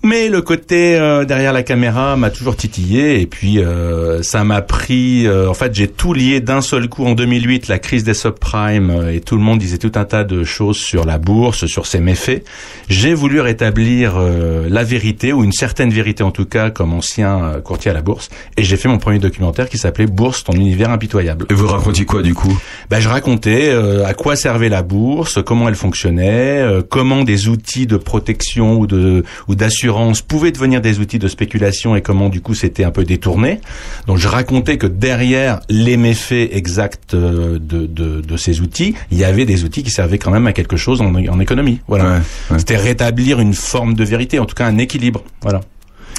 Mais 0.01 0.29
le 0.29 0.41
côté 0.41 0.96
euh, 0.96 1.25
derrière 1.25 1.51
la 1.51 1.62
caméra 1.62 2.15
m'a 2.15 2.29
toujours 2.29 2.56
titillé 2.56 3.20
et 3.20 3.25
puis 3.25 3.60
euh, 3.60 4.24
ça 4.24 4.46
m'a 4.46 4.62
pris. 4.62 5.27
euh, 5.27 5.50
en 5.50 5.53
fait, 5.53 5.75
j'ai 5.75 5.89
tout 5.89 6.13
lié 6.13 6.39
d'un 6.39 6.62
seul 6.62 6.88
coup 6.88 7.03
en 7.06 7.15
2008, 7.15 7.68
la 7.68 7.79
crise 7.79 8.06
des 8.06 8.13
subprimes 8.13 8.91
euh, 8.91 9.13
et 9.13 9.20
tout 9.20 9.36
le 9.36 9.41
monde 9.41 9.60
disait 9.60 9.77
tout 9.77 9.91
un 9.96 10.06
tas 10.06 10.24
de 10.24 10.46
choses 10.46 10.77
sur 10.77 11.03
la 11.03 11.18
bourse, 11.18 11.65
sur 11.65 11.86
ses 11.86 12.00
méfaits. 12.00 12.46
J'ai 12.88 13.13
voulu 13.13 13.41
rétablir 13.41 14.13
euh, 14.15 14.68
la 14.70 14.86
vérité 14.86 15.34
ou 15.34 15.44
une 15.44 15.51
certaine 15.51 15.89
vérité 15.89 16.24
en 16.24 16.32
tout 16.32 16.46
cas 16.46 16.70
comme 16.70 16.94
ancien 16.94 17.44
euh, 17.44 17.60
courtier 17.60 17.91
à 17.91 17.94
la 17.94 18.01
bourse 18.01 18.29
et 18.56 18.63
j'ai 18.63 18.77
fait 18.77 18.88
mon 18.88 19.00
premier 19.00 19.20
documentaire 19.20 19.68
qui 19.68 19.77
s'appelait 19.77 20.08
Bourse, 20.08 20.46
ton 20.46 20.53
univers 20.53 20.91
impitoyable. 20.91 21.46
Et 21.50 21.53
vous 21.53 21.68
racontiez 21.68 22.06
quoi 22.06 22.22
du 22.22 22.34
coup? 22.34 22.58
Ben, 22.89 23.01
je 23.01 23.10
racontais 23.10 23.68
euh, 23.68 24.06
à 24.06 24.13
quoi 24.13 24.38
servait 24.38 24.70
la 24.70 24.82
bourse, 24.82 25.39
comment 25.46 25.68
elle 25.68 25.75
fonctionnait, 25.75 26.62
euh, 26.62 26.82
comment 26.88 27.25
des 27.25 27.50
outils 27.50 27.86
de 27.86 27.98
protection 27.98 28.79
ou 28.79 28.88
de 28.88 29.25
ou 29.50 29.56
d'assurance 29.56 29.88
pouvaient 30.27 30.51
devenir 30.51 30.81
des 30.81 31.00
outils 31.00 31.19
de 31.19 31.27
spéculation 31.27 31.96
et 31.96 32.01
comment 32.01 32.29
du 32.29 32.41
coup 32.41 32.53
c'était 32.53 32.84
un 32.84 32.91
peu 32.91 33.03
détourné. 33.03 33.60
Donc 34.08 34.17
je 34.17 34.27
racontais 34.27 34.77
que 34.77 34.88
derrière 34.88 35.60
les 35.69 35.98
méfaits 35.98 36.50
exacts 36.51 37.13
euh, 37.13 37.60
de, 37.60 37.86
de, 37.86 38.22
de 38.22 38.38
ces 38.38 38.62
outils, 38.62 38.96
il 39.12 39.17
y 39.17 39.24
avait 39.24 39.46
des 39.46 39.63
outils 39.63 39.84
qui 39.84 39.91
servaient 39.91 40.17
quand 40.17 40.31
même 40.31 40.48
à 40.48 40.53
quelque 40.53 40.77
chose 40.77 41.01
en, 41.01 41.13
en 41.15 41.39
économie. 41.39 41.79
Voilà. 41.88 42.05
Ouais, 42.05 42.17
ouais. 42.51 42.60
C'était 42.60 42.77
rétablir 42.77 43.39
une 43.39 43.53
forme 43.53 43.93
de 43.93 44.03
vérité, 44.03 44.39
en 44.39 44.46
tout 44.46 44.55
cas 44.55 44.65
un 44.65 44.77
équilibre. 44.77 45.24
Voilà. 45.41 45.62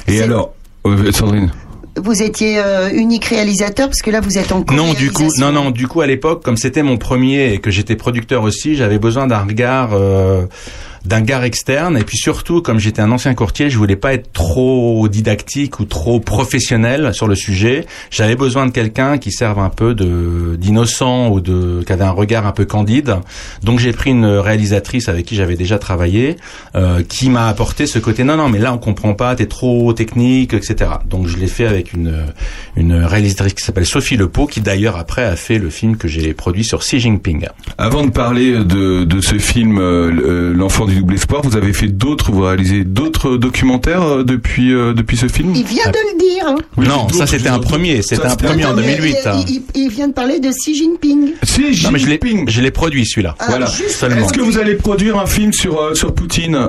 Et 0.07 0.21
alors, 0.21 0.53
euh, 0.85 1.11
Sandrine 1.11 1.51
Vous 1.97 2.23
étiez 2.23 2.59
euh, 2.59 2.89
unique 2.91 3.25
réalisateur 3.25 3.87
parce 3.87 4.01
que 4.01 4.09
là 4.09 4.19
vous 4.21 4.37
êtes 4.37 4.51
en 4.51 4.63
Non, 4.71 4.93
du 4.93 5.11
coup, 5.11 5.29
non, 5.37 5.51
non, 5.51 5.71
du 5.71 5.87
coup, 5.87 6.01
à 6.01 6.07
l'époque, 6.07 6.43
comme 6.43 6.57
c'était 6.57 6.83
mon 6.83 6.97
premier 6.97 7.53
et 7.53 7.59
que 7.59 7.69
j'étais 7.69 7.95
producteur 7.95 8.43
aussi, 8.43 8.75
j'avais 8.75 8.99
besoin 8.99 9.27
d'un 9.27 9.39
regard, 9.39 9.89
euh, 9.93 10.45
d'un 11.05 11.17
regard 11.19 11.43
externe. 11.43 11.97
Et 11.97 12.03
puis 12.03 12.17
surtout, 12.17 12.61
comme 12.61 12.79
j'étais 12.79 13.01
un 13.01 13.11
ancien 13.11 13.33
courtier, 13.33 13.69
je 13.69 13.77
voulais 13.77 13.95
pas 13.95 14.13
être 14.13 14.31
trop 14.33 15.07
didactique 15.07 15.79
ou 15.79 15.85
trop 15.85 16.19
professionnel 16.19 17.13
sur 17.13 17.27
le 17.27 17.35
sujet. 17.35 17.85
J'avais 18.09 18.35
besoin 18.35 18.65
de 18.65 18.71
quelqu'un 18.71 19.17
qui 19.17 19.31
serve 19.31 19.59
un 19.59 19.69
peu 19.69 19.93
de 19.95 20.55
d'innocent 20.59 21.29
ou 21.29 21.39
de 21.41 21.83
qui 21.85 21.93
avait 21.93 22.03
un 22.03 22.11
regard 22.11 22.45
un 22.45 22.51
peu 22.51 22.65
candide. 22.65 23.15
Donc 23.63 23.79
j'ai 23.79 23.91
pris 23.93 24.11
une 24.11 24.25
réalisatrice 24.25 25.09
avec 25.09 25.25
qui 25.25 25.35
j'avais 25.35 25.55
déjà 25.55 25.79
travaillé, 25.79 26.37
euh, 26.75 27.03
qui 27.03 27.29
m'a 27.29 27.47
apporté 27.47 27.85
ce 27.87 27.99
côté 27.99 28.23
non, 28.23 28.37
non, 28.37 28.49
mais 28.49 28.59
là 28.59 28.73
on 28.73 28.77
comprend 28.77 29.13
pas, 29.13 29.35
t'es 29.35 29.45
trop 29.47 29.93
technique, 29.93 30.53
etc. 30.53 30.91
Donc 31.09 31.27
je 31.27 31.37
l'ai 31.37 31.47
fait 31.47 31.65
avec 31.65 31.93
une 31.93 32.13
une 32.75 32.93
réalisatrice 32.93 33.53
qui 33.53 33.63
s'appelle 33.63 33.85
Sophie 33.85 34.17
Lepeau, 34.17 34.45
qui 34.45 34.61
d'ailleurs 34.61 34.97
après 34.97 35.23
a 35.23 35.35
fait 35.35 35.57
le 35.57 35.69
film 35.69 35.97
que 35.97 36.07
j'ai 36.07 36.33
produit 36.33 36.63
sur 36.63 36.79
Xi 36.79 36.99
Jinping. 36.99 37.47
Avant 37.77 38.05
de 38.05 38.11
parler 38.11 38.63
de, 38.63 39.03
de 39.03 39.21
ce 39.21 39.37
film, 39.37 39.77
euh, 39.79 40.11
le- 40.11 40.53
L'enfant 40.53 40.85
du 40.91 40.99
double 40.99 41.13
espoir, 41.15 41.41
vous 41.43 41.55
avez 41.57 41.73
fait 41.73 41.87
d'autres, 41.87 42.31
vous 42.31 42.41
réalisez 42.41 42.83
d'autres 42.83 43.37
documentaires 43.37 44.03
euh, 44.03 44.23
depuis 44.23 44.73
euh, 44.73 44.93
depuis 44.93 45.17
ce 45.17 45.27
film? 45.27 45.53
Il 45.55 45.63
vient 45.65 45.85
de 45.87 45.97
le 46.13 46.19
dire. 46.19 46.45
hein. 46.47 46.55
Oui, 46.77 46.87
non, 46.87 47.07
ça 47.09 47.27
c'était 47.27 47.49
un 47.49 47.59
premier, 47.59 48.01
c'était 48.01 48.25
un 48.25 48.35
premier 48.35 48.65
en 48.65 48.69
Attends, 48.71 48.81
mais 48.81 48.95
2008. 48.97 49.15
Il, 49.23 49.27
hein. 49.27 49.45
il- 49.47 49.61
il 49.83 49.89
vient 49.89 50.07
de 50.07 50.13
parler 50.13 50.39
de 50.39 50.49
Xi 50.49 50.75
Jinping. 50.75 51.31
Xi 51.43 51.61
Non 51.83 51.91
mais 51.91 51.99
je 51.99 52.05
l'ai, 52.07 52.11
Jinping. 52.21 52.49
je 52.49 52.61
l'ai 52.61 52.71
produit 52.71 53.05
celui-là. 53.05 53.35
Ah, 53.39 53.45
Voilà. 53.49 53.65
juste 53.67 53.89
Seulement. 53.91 54.25
Est-ce 54.25 54.33
que 54.33 54.41
vous 54.41 54.57
allez 54.57 54.75
produire 54.75 55.17
un 55.17 55.25
film 55.25 55.53
sur 55.53 55.79
euh, 55.81 55.93
sur 55.95 56.13
Poutine? 56.13 56.67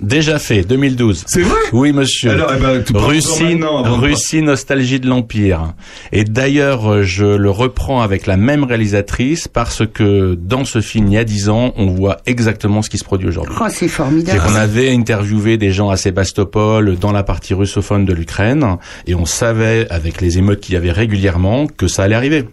Déjà 0.00 0.38
fait, 0.38 0.62
2012. 0.62 1.24
C'est 1.26 1.40
vrai? 1.42 1.58
Oui, 1.72 1.92
monsieur. 1.92 2.30
Alors, 2.30 2.52
eh 2.56 2.60
ben, 2.60 2.84
Russie, 2.94 3.58
Russie, 3.60 4.42
nostalgie 4.42 5.00
de 5.00 5.08
l'empire. 5.08 5.74
Et 6.12 6.22
d'ailleurs, 6.22 7.02
je 7.02 7.24
le 7.24 7.50
reprends 7.50 8.00
avec 8.00 8.26
la 8.26 8.36
même 8.36 8.62
réalisatrice 8.62 9.48
parce 9.48 9.82
que 9.92 10.38
dans 10.40 10.64
ce 10.64 10.80
film, 10.80 11.08
il 11.08 11.14
y 11.14 11.18
a 11.18 11.24
dix 11.24 11.48
ans, 11.48 11.72
on 11.76 11.86
voit 11.86 12.18
exactement 12.26 12.80
ce 12.82 12.90
qui 12.90 12.98
se 12.98 13.02
produit 13.04 13.26
aujourd'hui. 13.26 13.52
Oh, 13.60 13.64
c'est 13.68 13.76
C'est 13.76 13.88
formidable. 13.88 14.40
qu'on 14.40 14.54
avait 14.54 14.92
interviewé 14.92 15.56
des 15.56 15.72
gens 15.72 15.90
à 15.90 15.96
Sébastopol 15.96 16.96
dans 16.96 17.12
la 17.12 17.22
partie 17.22 17.54
russophone 17.54 18.04
de 18.04 18.12
l'Ukraine 18.12 18.76
et 19.06 19.14
on 19.14 19.24
savait 19.26 19.86
avec 19.90 20.20
les 20.20 20.38
émeutes 20.38 20.60
qu'il 20.60 20.74
y 20.74 20.76
avait 20.76 20.92
régulièrement 20.92 21.66
que 21.66 21.88
ça 21.88 22.04
allait 22.04 22.14
arriver. 22.14 22.48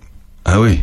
Ah 0.46 0.60
oui. 0.60 0.80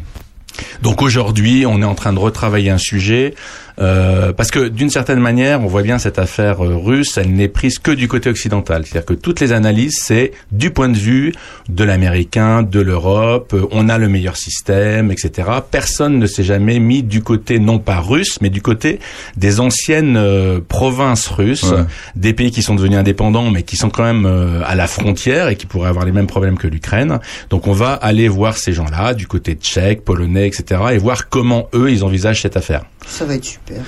Donc 0.83 1.03
aujourd'hui, 1.03 1.65
on 1.67 1.81
est 1.81 1.85
en 1.85 1.95
train 1.95 2.13
de 2.13 2.19
retravailler 2.19 2.71
un 2.71 2.79
sujet 2.79 3.35
euh, 3.83 4.33
parce 4.33 4.51
que 4.51 4.69
d'une 4.69 4.89
certaine 4.91 5.19
manière, 5.21 5.61
on 5.63 5.67
voit 5.67 5.83
bien 5.83 5.99
cette 5.99 6.19
affaire 6.19 6.65
euh, 6.65 6.77
russe, 6.77 7.19
elle 7.19 7.33
n'est 7.33 7.49
prise 7.49 7.79
que 7.79 7.91
du 7.91 8.09
côté 8.09 8.31
occidental. 8.31 8.85
C'est-à-dire 8.87 9.05
que 9.07 9.15
toutes 9.15 9.41
les 9.41 9.53
analyses, 9.53 9.99
c'est 10.01 10.33
du 10.53 10.71
point 10.71 10.89
de 10.89 10.97
vue 10.97 11.35
de 11.69 11.85
l'américain, 11.85 12.63
de 12.63 12.81
l'Europe. 12.81 13.53
euh, 13.55 13.67
on 13.73 13.89
a 13.89 13.99
le 13.99 14.09
meilleur 14.09 14.37
système, 14.37 15.11
etc. 15.11 15.49
Personne 15.71 16.19
ne 16.19 16.27
s'est 16.27 16.45
jamais 16.45 16.79
mis 16.79 17.03
du 17.03 17.23
côté 17.23 17.59
non 17.59 17.79
pas 17.79 18.01
russe, 18.01 18.39
mais 18.41 18.51
du 18.51 18.63
côté 18.63 19.01
des 19.37 19.61
anciennes 19.61 20.17
euh, 20.17 20.61
provinces 20.67 21.29
russes, 21.29 21.63
Ouais. 21.73 21.85
des 22.17 22.33
pays 22.35 22.51
qui 22.51 22.63
sont 22.63 22.75
devenus 22.75 22.99
indépendants, 22.99 23.51
mais 23.51 23.63
qui 23.63 23.77
sont 23.77 23.91
quand 23.91 24.05
même 24.05 24.27
euh, 24.27 24.61
à 24.65 24.75
la 24.75 24.87
frontière 24.87 25.49
et 25.49 25.57
qui 25.57 25.67
pourraient 25.67 25.89
avoir 25.89 26.05
les 26.05 26.13
mêmes 26.13 26.27
problèmes 26.27 26.57
que 26.59 26.69
l'Ukraine. 26.69 27.19
Donc 27.51 27.67
on 27.67 27.73
va 27.73 27.93
aller 27.95 28.29
voir 28.29 28.57
ces 28.57 28.73
gens-là, 28.73 29.15
du 29.15 29.27
côté 29.27 29.55
tchèque, 29.55 30.05
polonais, 30.05 30.47
etc., 30.47 30.81
et 30.93 30.99
voir 30.99 31.29
comment 31.29 31.69
eux 31.75 31.91
ils 31.91 32.05
envisagent 32.05 32.43
cette 32.43 32.57
affaire. 32.57 32.83
Ça 33.07 33.25
va 33.25 33.35
être 33.35 33.45
super. 33.45 33.79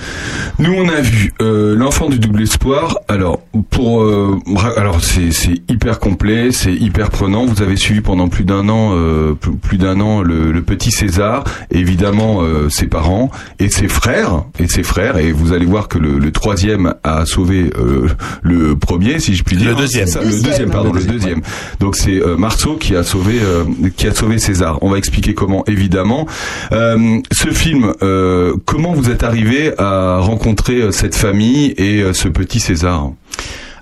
Nous 0.59 0.71
on 0.73 0.87
a 0.89 1.01
vu 1.01 1.33
euh, 1.41 1.75
l'enfant 1.75 2.09
du 2.09 2.19
double 2.19 2.41
espoir. 2.43 2.97
Alors 3.07 3.41
pour 3.71 4.03
euh, 4.03 4.37
alors 4.77 5.01
c'est 5.01 5.31
c'est 5.31 5.61
hyper 5.69 5.99
complet, 5.99 6.51
c'est 6.51 6.73
hyper 6.73 7.09
prenant. 7.09 7.45
Vous 7.45 7.61
avez 7.61 7.75
suivi 7.75 8.01
pendant 8.01 8.27
plus 8.27 8.43
d'un 8.43 8.69
an 8.69 8.91
euh, 8.93 9.33
plus 9.33 9.77
d'un 9.77 9.99
an 9.99 10.21
le, 10.21 10.51
le 10.51 10.61
petit 10.61 10.91
César, 10.91 11.43
évidemment 11.71 12.41
euh, 12.41 12.69
ses 12.69 12.87
parents 12.87 13.31
et 13.59 13.69
ses 13.69 13.87
frères 13.87 14.43
et 14.59 14.67
ses 14.67 14.83
frères 14.83 15.17
et 15.17 15.31
vous 15.31 15.53
allez 15.53 15.65
voir 15.65 15.87
que 15.87 15.97
le, 15.97 16.19
le 16.19 16.31
troisième 16.31 16.93
a 17.03 17.25
sauvé 17.25 17.71
euh, 17.77 18.07
le 18.43 18.75
premier 18.75 19.19
si 19.19 19.35
je 19.35 19.43
puis 19.43 19.55
dire. 19.57 19.69
Le 19.71 19.75
deuxième. 19.75 20.07
Le 20.07 20.21
Deuxième. 20.25 20.43
deuxième 20.51 20.69
pardon 20.71 20.91
Le 20.93 20.99
le 20.99 21.05
deuxième, 21.05 21.19
deuxième. 21.19 21.41
Donc 21.79 21.95
c'est 21.95 22.21
euh, 22.21 22.37
Marceau 22.37 22.75
qui 22.75 22.95
a 22.95 23.03
sauvé 23.03 23.39
euh, 23.41 23.63
qui 23.97 24.07
a 24.07 24.13
sauvé 24.13 24.37
César. 24.39 24.77
On 24.81 24.89
va 24.89 24.97
expliquer 24.97 25.33
comment 25.33 25.63
évidemment. 25.67 26.27
Euh, 26.71 27.19
ce 27.31 27.49
film, 27.49 27.93
euh, 28.01 28.53
comment 28.65 28.93
vous 28.93 29.04
êtes 29.09 29.23
arrivé 29.23 29.73
à 29.77 30.19
rencontrer 30.19 30.75
euh, 30.75 30.91
cette 30.91 31.15
famille 31.15 31.73
et 31.77 32.01
euh, 32.01 32.13
ce 32.13 32.27
petit 32.27 32.59
César? 32.59 33.11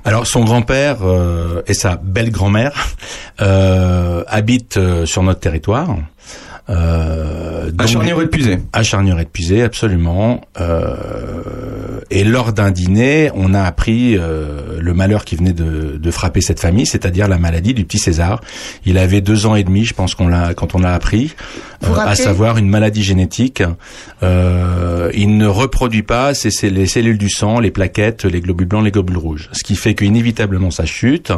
Alors 0.06 0.28
son 0.28 0.44
grand-père 0.44 0.98
euh, 1.04 1.62
et 1.68 1.74
sa 1.74 1.96
belle-grand-mère 1.96 2.90
habitent 4.28 4.80
sur 5.06 5.24
notre 5.24 5.40
territoire. 5.40 5.98
Euh, 6.70 7.68
À 7.68 7.72
donc- 7.72 7.88
Charnier 7.88 8.14
et 8.22 8.28
Puisé. 8.28 8.60
À 9.62 9.66
absolument. 9.66 10.42
Euh, 10.60 10.96
et 12.10 12.24
lors 12.24 12.54
d'un 12.54 12.72
dîner, 12.72 13.32
on 13.36 13.54
a 13.54 13.62
appris 13.62 14.18
euh, 14.18 14.80
le 14.80 14.94
malheur 14.94 15.26
qui 15.26 15.36
venait 15.36 15.54
de, 15.54 15.98
de 15.98 16.12
frapper 16.12 16.42
cette 16.42 16.60
famille, 16.60 16.86
c'est-à-dire 16.86 17.28
la 17.28 17.38
maladie 17.38 17.74
du 17.74 17.86
petit 17.86 17.98
César. 17.98 18.42
Il 18.86 18.98
avait 18.98 19.22
deux 19.22 19.46
ans 19.46 19.56
et 19.56 19.64
demi, 19.64 19.84
je 19.86 19.94
pense 19.94 20.16
qu'on 20.16 20.28
l'a 20.28 20.54
quand 20.54 20.76
on 20.76 20.80
l'a 20.80 20.94
appris, 20.94 21.34
euh, 21.84 21.96
à 21.96 22.16
savoir 22.16 22.58
une 22.58 22.70
maladie 22.70 23.04
génétique. 23.04 23.64
Euh, 24.22 25.10
il 25.14 25.38
ne 25.38 25.48
reproduit 25.48 26.04
pas, 26.04 26.34
c'est 26.34 26.52
c'est 26.52 26.70
les 26.70 26.86
cellules 26.88 27.18
du 27.18 27.30
sang, 27.30 27.60
les 27.60 27.72
plaquettes, 27.72 28.26
les 28.26 28.42
globules 28.42 28.68
blancs, 28.68 28.84
les 28.84 28.92
globules 28.92 29.18
rouges, 29.18 29.50
ce 29.52 29.64
qui 29.64 29.76
fait 29.76 29.96
qu'inévitablement 29.96 30.72
ça 30.72 30.86
chute, 30.86 31.32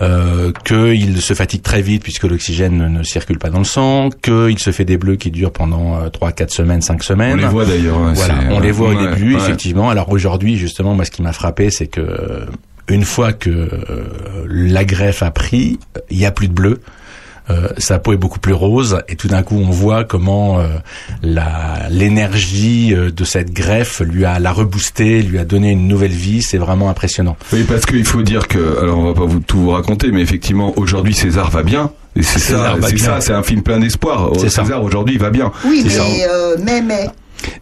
euh, 0.00 0.52
qu'il 0.64 1.20
se 1.20 1.34
fatigue 1.34 1.62
très 1.62 1.82
vite 1.82 2.02
puisque 2.02 2.24
l'oxygène 2.24 2.76
ne, 2.76 2.88
ne 2.88 3.02
circule 3.02 3.38
pas 3.38 3.50
dans 3.50 3.58
le 3.58 3.64
sang, 3.64 4.10
qu'il 4.22 4.58
se 4.64 4.70
fait 4.72 4.84
des 4.84 4.96
bleus 4.96 5.16
qui 5.16 5.30
durent 5.30 5.52
pendant 5.52 5.96
euh, 5.96 6.08
trois, 6.08 6.32
quatre 6.32 6.50
semaines, 6.52 6.82
cinq 6.82 7.02
semaines. 7.02 7.34
On 7.34 7.42
les 7.42 7.46
voit 7.46 7.64
d'ailleurs. 7.66 7.98
hein, 7.98 8.12
Voilà, 8.14 8.34
on 8.50 8.60
les 8.60 8.72
voit 8.72 8.90
au 8.90 8.94
ouais, 8.96 9.10
début, 9.10 9.34
ouais. 9.34 9.40
effectivement. 9.40 9.90
Alors 9.90 10.10
aujourd'hui, 10.10 10.56
justement, 10.56 10.94
moi, 10.94 11.04
ce 11.04 11.10
qui 11.10 11.22
m'a 11.22 11.32
frappé, 11.32 11.70
c'est 11.70 11.86
que 11.86 12.00
euh, 12.00 12.46
une 12.88 13.04
fois 13.04 13.32
que 13.32 13.50
euh, 13.50 14.04
la 14.48 14.84
greffe 14.84 15.22
a 15.22 15.30
pris, 15.30 15.78
il 16.10 16.18
y 16.18 16.26
a 16.26 16.30
plus 16.30 16.48
de 16.48 16.52
bleu. 16.54 16.80
Euh, 17.50 17.68
sa 17.76 17.98
peau 17.98 18.14
est 18.14 18.16
beaucoup 18.16 18.38
plus 18.40 18.54
rose 18.54 19.00
et 19.06 19.16
tout 19.16 19.28
d'un 19.28 19.42
coup 19.42 19.56
on 19.56 19.68
voit 19.68 20.04
comment 20.04 20.60
euh, 20.60 20.66
la 21.22 21.88
l'énergie 21.90 22.94
de 22.94 23.24
cette 23.24 23.52
greffe 23.52 24.00
lui 24.00 24.24
a 24.24 24.38
l'a 24.38 24.50
reboosté, 24.50 25.20
lui 25.20 25.38
a 25.38 25.44
donné 25.44 25.72
une 25.72 25.86
nouvelle 25.86 26.10
vie. 26.12 26.40
C'est 26.40 26.56
vraiment 26.56 26.88
impressionnant. 26.88 27.36
Oui, 27.52 27.64
parce 27.68 27.84
qu'il 27.84 28.06
faut 28.06 28.22
dire 28.22 28.48
que, 28.48 28.78
alors 28.80 28.96
on 28.98 29.04
va 29.04 29.12
pas 29.12 29.26
vous 29.26 29.40
tout 29.40 29.58
vous 29.58 29.70
raconter, 29.72 30.10
mais 30.10 30.22
effectivement 30.22 30.72
aujourd'hui 30.78 31.12
César 31.12 31.50
va 31.50 31.62
bien. 31.62 31.90
Et 32.16 32.22
c'est 32.22 32.38
ça, 32.38 32.76
c'est 32.80 32.98
ça, 32.98 33.20
c'est 33.20 33.32
un 33.32 33.42
film 33.42 33.62
plein 33.62 33.78
d'espoir. 33.78 34.30
César 34.38 34.82
aujourd'hui 34.82 35.14
il 35.14 35.20
va 35.20 35.30
bien. 35.30 35.50
Oui, 35.64 35.88
ça. 35.90 36.02
mais, 36.04 36.26
euh, 36.28 36.56
mais, 36.62 36.80
mais. 36.80 37.10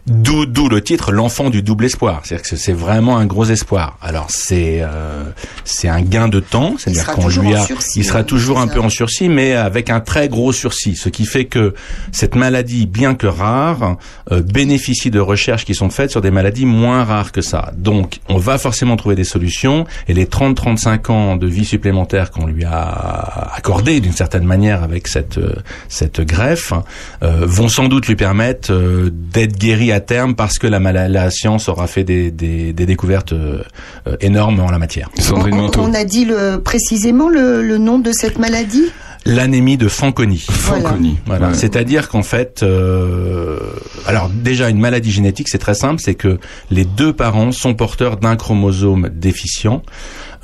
D'où 0.07 0.45
d'où 0.45 0.69
le 0.69 0.81
titre 0.81 1.11
l'enfant 1.11 1.49
du 1.49 1.61
double 1.61 1.85
espoir. 1.85 2.21
C'est-à-dire 2.23 2.49
que 2.49 2.55
c'est 2.55 2.73
vraiment 2.73 3.17
un 3.17 3.25
gros 3.25 3.45
espoir. 3.45 3.97
Alors 4.01 4.27
c'est 4.29 4.79
euh, 4.81 5.23
c'est 5.63 5.87
un 5.87 6.01
gain 6.01 6.27
de 6.27 6.39
temps, 6.39 6.75
c'est-à-dire 6.77 7.07
qu'on 7.07 7.27
lui 7.27 7.53
a 7.53 7.65
sursis, 7.65 7.99
il 7.99 8.03
sera 8.03 8.19
hein, 8.19 8.23
toujours 8.23 8.59
un 8.59 8.67
peu 8.67 8.79
en 8.79 8.89
sursis 8.89 9.29
mais 9.29 9.53
avec 9.53 9.89
un 9.89 9.99
très 9.99 10.29
gros 10.29 10.51
sursis, 10.51 10.95
ce 10.95 11.09
qui 11.09 11.25
fait 11.25 11.45
que 11.45 11.73
cette 12.11 12.35
maladie 12.35 12.85
bien 12.85 13.15
que 13.15 13.27
rare 13.27 13.97
euh, 14.31 14.41
bénéficie 14.41 15.11
de 15.11 15.19
recherches 15.19 15.65
qui 15.65 15.75
sont 15.75 15.89
faites 15.89 16.11
sur 16.11 16.21
des 16.21 16.31
maladies 16.31 16.65
moins 16.65 17.03
rares 17.03 17.31
que 17.31 17.41
ça. 17.41 17.71
Donc 17.77 18.19
on 18.29 18.37
va 18.37 18.57
forcément 18.57 18.95
trouver 18.95 19.15
des 19.15 19.23
solutions 19.23 19.85
et 20.07 20.13
les 20.13 20.25
30 20.25 20.55
35 20.55 21.09
ans 21.09 21.35
de 21.35 21.47
vie 21.47 21.65
supplémentaire 21.65 22.31
qu'on 22.31 22.47
lui 22.47 22.65
a 22.65 23.51
accordé 23.55 23.99
d'une 23.99 24.13
certaine 24.13 24.45
manière 24.45 24.83
avec 24.83 25.07
cette 25.07 25.37
euh, 25.37 25.55
cette 25.89 26.21
greffe 26.21 26.73
euh, 27.21 27.45
vont 27.45 27.67
sans 27.67 27.87
doute 27.87 28.07
lui 28.07 28.15
permettre 28.15 28.71
euh, 28.71 29.09
d'être 29.11 29.57
guéri 29.57 29.82
à 29.91 29.99
terme 29.99 30.35
parce 30.35 30.57
que 30.57 30.67
la, 30.67 31.29
science 31.31 31.69
aura 31.69 31.87
fait 31.87 32.03
des, 32.03 32.31
des, 32.31 32.73
des 32.73 32.85
découvertes 32.85 33.33
euh, 33.33 33.61
euh, 34.07 34.15
énormes 34.21 34.59
en 34.59 34.71
la 34.71 34.79
matière. 34.79 35.09
On, 35.17 35.21
Sandrine 35.21 35.69
on, 35.77 35.93
a 35.93 36.03
dit 36.03 36.25
le, 36.25 36.57
précisément 36.57 37.29
le, 37.29 37.61
le 37.61 37.77
nom 37.77 37.99
de 37.99 38.11
cette 38.11 38.39
maladie? 38.39 38.85
L'anémie 39.25 39.77
de 39.77 39.87
Fanconi. 39.87 40.39
Fanconi. 40.49 41.17
Voilà. 41.25 41.49
Ouais. 41.49 41.53
C'est-à-dire 41.53 42.09
qu'en 42.09 42.23
fait, 42.23 42.61
euh, 42.61 43.57
alors 44.05 44.29
déjà 44.29 44.69
une 44.69 44.79
maladie 44.79 45.11
génétique, 45.11 45.47
c'est 45.49 45.59
très 45.59 45.75
simple, 45.75 46.01
c'est 46.03 46.15
que 46.15 46.39
les 46.71 46.83
deux 46.83 47.13
parents 47.13 47.53
sont 47.53 47.73
porteurs 47.73 48.17
d'un 48.17 48.35
chromosome 48.35 49.09
déficient. 49.13 49.81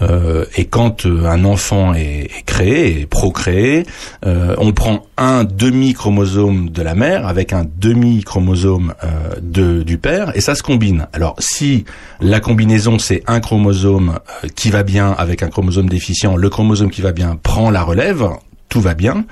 Euh, 0.02 0.46
et 0.56 0.66
quand 0.66 1.06
euh, 1.06 1.26
un 1.26 1.44
enfant 1.46 1.94
est, 1.94 2.30
est 2.38 2.44
créé, 2.46 3.02
est 3.02 3.06
procréé, 3.06 3.86
euh, 4.26 4.56
on 4.58 4.72
prend 4.72 5.06
un 5.18 5.44
demi-chromosome 5.44 6.70
de 6.70 6.82
la 6.82 6.96
mère 6.96 7.28
avec 7.28 7.54
un 7.54 7.66
demi-chromosome 7.78 8.94
euh, 9.04 9.08
de, 9.42 9.84
du 9.84 9.98
père, 9.98 10.36
et 10.36 10.42
ça 10.42 10.56
se 10.56 10.64
combine. 10.64 11.08
Alors 11.14 11.36
si 11.40 11.86
la 12.22 12.40
combinaison 12.40 13.00
c'est 13.00 13.24
un 13.28 13.40
chromosome 13.40 14.20
qui 14.56 14.70
va 14.70 14.84
bien 14.84 15.12
avec 15.12 15.44
un 15.44 15.50
chromosome 15.50 15.90
déficient, 15.90 16.36
le 16.36 16.50
chromosome 16.50 16.90
qui 16.90 17.02
va 17.02 17.12
bien 17.12 17.38
prend 17.42 17.70
la 17.70 17.84
relève, 17.84 18.30
tout 18.70 18.82
va 18.82 18.94
bien. 18.94 19.26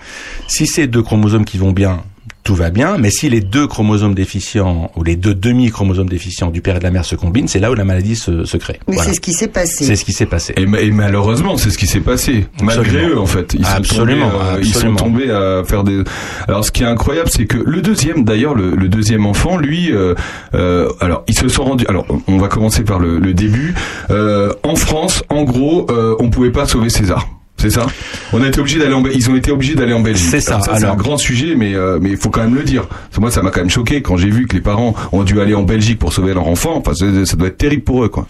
Si 0.47 0.67
c'est 0.67 0.88
deux 0.88 1.03
chromosomes 1.03 1.45
qui 1.45 1.57
vont 1.57 1.71
bien, 1.71 2.03
tout 2.48 2.56
va 2.56 2.70
bien. 2.70 2.98
Mais 2.98 3.10
si 3.12 3.30
les 3.30 3.42
deux 3.42 3.68
chromosomes 3.68 4.16
déficients 4.16 4.89
ou 4.96 5.04
les 5.04 5.18
deux 5.18 5.34
demi-chromosomes 5.36 6.08
déficients 6.08 6.50
du 6.50 6.62
père 6.62 6.77
et 6.77 6.80
de 6.80 6.84
la 6.86 6.92
mère 6.92 7.04
se 7.04 7.16
combinent, 7.16 7.50
c'est 7.50 7.60
là 7.60 7.70
où 7.70 7.74
la 7.75 7.84
maladie 7.84 8.16
se, 8.16 8.46
se 8.46 8.56
crée. 8.56 8.80
Mais 8.88 8.96
Voilà. 8.96 9.10
c'est 9.10 9.16
ce 9.16 9.20
qui 9.20 9.34
s'est 9.34 9.50
passé. 9.50 9.84
C'est 9.84 9.98
ce 9.98 10.06
qui 10.06 10.13
s'est 10.13 10.25
passé. 10.25 10.54
Et, 10.56 10.66
ma- 10.66 10.80
et 10.80 10.92
malheureusement, 10.92 11.58
c'est 11.58 11.70
ce 11.72 11.77
qui 11.77 11.88
s'est 11.88 12.00
passé. 12.00 12.46
Malgré 12.63 13.06
eux, 13.10 13.20
en 13.20 13.25
fait, 13.25 13.54
ils 13.54 13.66
sont 13.66 13.72
Absolument, 13.75 14.30
tombés, 14.30 14.46
euh, 14.46 14.60
ils 14.62 14.74
sont 14.74 14.96
tombés 14.96 15.30
à 15.30 15.63
faire 15.66 15.84
des. 15.84 16.04
Alors, 16.48 16.63
ce 16.63 16.72
qui 16.72 16.84
est 16.84 16.88
incroyable, 16.88 17.30
c'est 17.30 17.46
que 17.48 17.58
le 17.58 17.82
deuxième, 17.82 18.24
d'ailleurs, 18.24 18.56
le, 18.56 18.75
le 18.75 18.88
deuxième 18.88 19.25
enfant, 19.25 19.58
lui, 19.58 19.92
euh, 19.92 20.16
euh, 20.54 20.88
alors, 21.01 21.24
ils 21.27 21.38
se 21.38 21.50
sont 21.50 21.66
rendus. 21.66 21.86
Alors, 21.89 22.06
on 22.30 22.38
va 22.38 22.48
commencer 22.48 22.84
par 22.86 23.00
le, 23.00 23.20
le 23.20 23.34
début. 23.34 23.74
Euh, 24.10 24.54
en 24.63 24.75
France, 24.75 25.22
en 25.30 25.44
gros, 25.44 25.86
euh, 25.89 26.16
on 26.20 26.30
pouvait 26.30 26.51
pas 26.51 26.66
sauver 26.66 26.89
César. 26.89 27.27
C'est 27.59 27.71
ça 27.71 27.87
On 28.33 28.41
a 28.43 28.47
été 28.47 28.59
obligé 28.59 28.77
d'aller 28.79 28.93
en 28.93 29.03
ils 29.05 29.29
ont 29.31 29.35
été 29.35 29.51
obligés 29.51 29.73
d'aller 29.75 29.93
en 29.93 29.99
Belgique. 30.01 30.27
C'est 30.29 30.39
ça, 30.41 30.59
Alors 30.63 30.77
c'est 30.77 30.85
un 30.85 30.95
grand 30.95 31.17
sujet 31.17 31.55
mais 31.55 31.73
euh, 31.73 31.97
mais 32.01 32.11
il 32.11 32.17
faut 32.17 32.29
quand 32.29 32.41
même 32.43 32.53
le 32.55 32.63
dire. 32.63 32.87
Moi 33.19 33.31
ça 33.31 33.41
m'a 33.41 33.49
quand 33.49 33.61
même 33.61 33.69
choqué 33.69 34.01
quand 34.03 34.15
j'ai 34.17 34.29
vu 34.29 34.45
que 34.47 34.55
les 34.55 34.61
parents 34.61 34.93
ont 35.11 35.23
dû 35.23 35.41
aller 35.41 35.55
en 35.55 35.63
Belgique 35.63 35.97
pour 35.97 36.13
sauver 36.13 36.33
leur 36.35 36.47
enfant. 36.47 36.75
Enfin 36.77 36.93
ça 36.93 37.35
doit 37.35 37.47
être 37.47 37.57
terrible 37.57 37.83
pour 37.83 38.03
eux 38.03 38.09
quoi. 38.09 38.27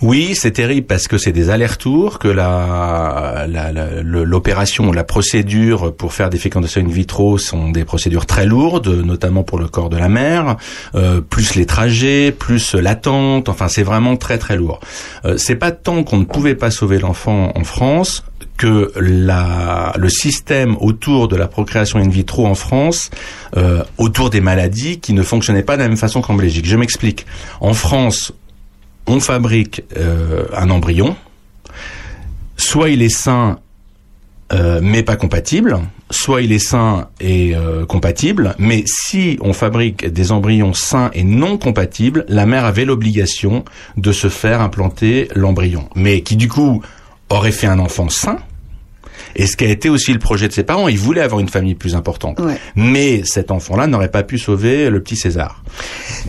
Oui, 0.00 0.36
c'est 0.36 0.52
terrible 0.52 0.86
parce 0.86 1.08
que 1.08 1.18
c'est 1.18 1.32
des 1.32 1.50
allers-retours, 1.50 2.20
que 2.20 2.28
la, 2.28 3.46
la- 3.48 3.72
la- 3.72 4.00
l'opération, 4.02 4.92
la 4.92 5.02
procédure 5.02 5.92
pour 5.92 6.12
faire 6.12 6.30
des 6.30 6.38
fécondations 6.38 6.80
in 6.80 6.86
vitro 6.88 7.36
sont 7.36 7.70
des 7.70 7.84
procédures 7.84 8.24
très 8.26 8.46
lourdes, 8.46 8.86
notamment 9.04 9.42
pour 9.42 9.58
le 9.58 9.66
corps 9.66 9.88
de 9.90 9.96
la 9.96 10.08
mère, 10.08 10.56
euh, 10.94 11.20
plus 11.20 11.56
les 11.56 11.66
trajets, 11.66 12.30
plus 12.30 12.74
l'attente. 12.74 13.48
Enfin, 13.48 13.66
c'est 13.66 13.82
vraiment 13.82 14.16
très 14.16 14.38
très 14.38 14.54
lourd. 14.56 14.78
Euh, 15.24 15.36
c'est 15.36 15.56
pas 15.56 15.72
tant 15.72 16.04
qu'on 16.04 16.18
ne 16.18 16.24
pouvait 16.24 16.54
pas 16.54 16.70
sauver 16.70 17.00
l'enfant 17.00 17.50
en 17.56 17.64
France 17.64 18.22
que 18.58 18.92
le 18.96 20.08
système 20.08 20.76
autour 20.80 21.28
de 21.28 21.36
la 21.36 21.48
procréation 21.48 21.98
in 21.98 22.08
vitro 22.08 22.46
en 22.46 22.54
France, 22.54 23.10
euh, 23.56 23.82
autour 23.96 24.28
des 24.28 24.42
maladies 24.42 24.98
qui 24.98 25.14
ne 25.14 25.22
fonctionnaient 25.22 25.62
pas 25.62 25.76
de 25.76 25.82
la 25.82 25.88
même 25.88 25.96
façon 25.96 26.20
qu'en 26.20 26.34
Belgique. 26.34 26.66
Je 26.66 26.76
m'explique. 26.76 27.24
En 27.60 27.72
France, 27.72 28.32
on 29.06 29.20
fabrique 29.20 29.84
euh, 29.96 30.44
un 30.54 30.68
embryon, 30.68 31.16
soit 32.56 32.90
il 32.90 33.00
est 33.00 33.08
sain 33.08 33.60
euh, 34.52 34.80
mais 34.82 35.02
pas 35.02 35.16
compatible, 35.16 35.78
soit 36.10 36.40
il 36.40 36.52
est 36.52 36.58
sain 36.58 37.08
et 37.20 37.54
compatible, 37.86 38.54
mais 38.58 38.82
si 38.86 39.38
on 39.42 39.52
fabrique 39.52 40.06
des 40.06 40.32
embryons 40.32 40.72
sains 40.72 41.10
et 41.12 41.22
non 41.22 41.58
compatibles, 41.58 42.24
la 42.28 42.46
mère 42.46 42.64
avait 42.64 42.86
l'obligation 42.86 43.64
de 43.96 44.10
se 44.10 44.28
faire 44.28 44.62
implanter 44.62 45.28
l'embryon, 45.34 45.88
mais 45.94 46.22
qui 46.22 46.36
du 46.36 46.48
coup 46.48 46.82
aurait 47.28 47.52
fait 47.52 47.66
un 47.66 47.78
enfant 47.78 48.08
sain. 48.08 48.38
Et 49.36 49.46
ce 49.46 49.56
qui 49.56 49.64
a 49.64 49.68
été 49.68 49.88
aussi 49.88 50.12
le 50.12 50.18
projet 50.18 50.48
de 50.48 50.52
ses 50.52 50.62
parents, 50.62 50.88
ils 50.88 50.98
voulaient 50.98 51.20
avoir 51.22 51.40
une 51.40 51.48
famille 51.48 51.74
plus 51.74 51.94
importante. 51.94 52.38
Ouais. 52.40 52.58
Mais 52.76 53.22
cet 53.24 53.50
enfant-là 53.50 53.86
n'aurait 53.86 54.10
pas 54.10 54.22
pu 54.22 54.38
sauver 54.38 54.90
le 54.90 55.02
petit 55.02 55.16
César. 55.16 55.62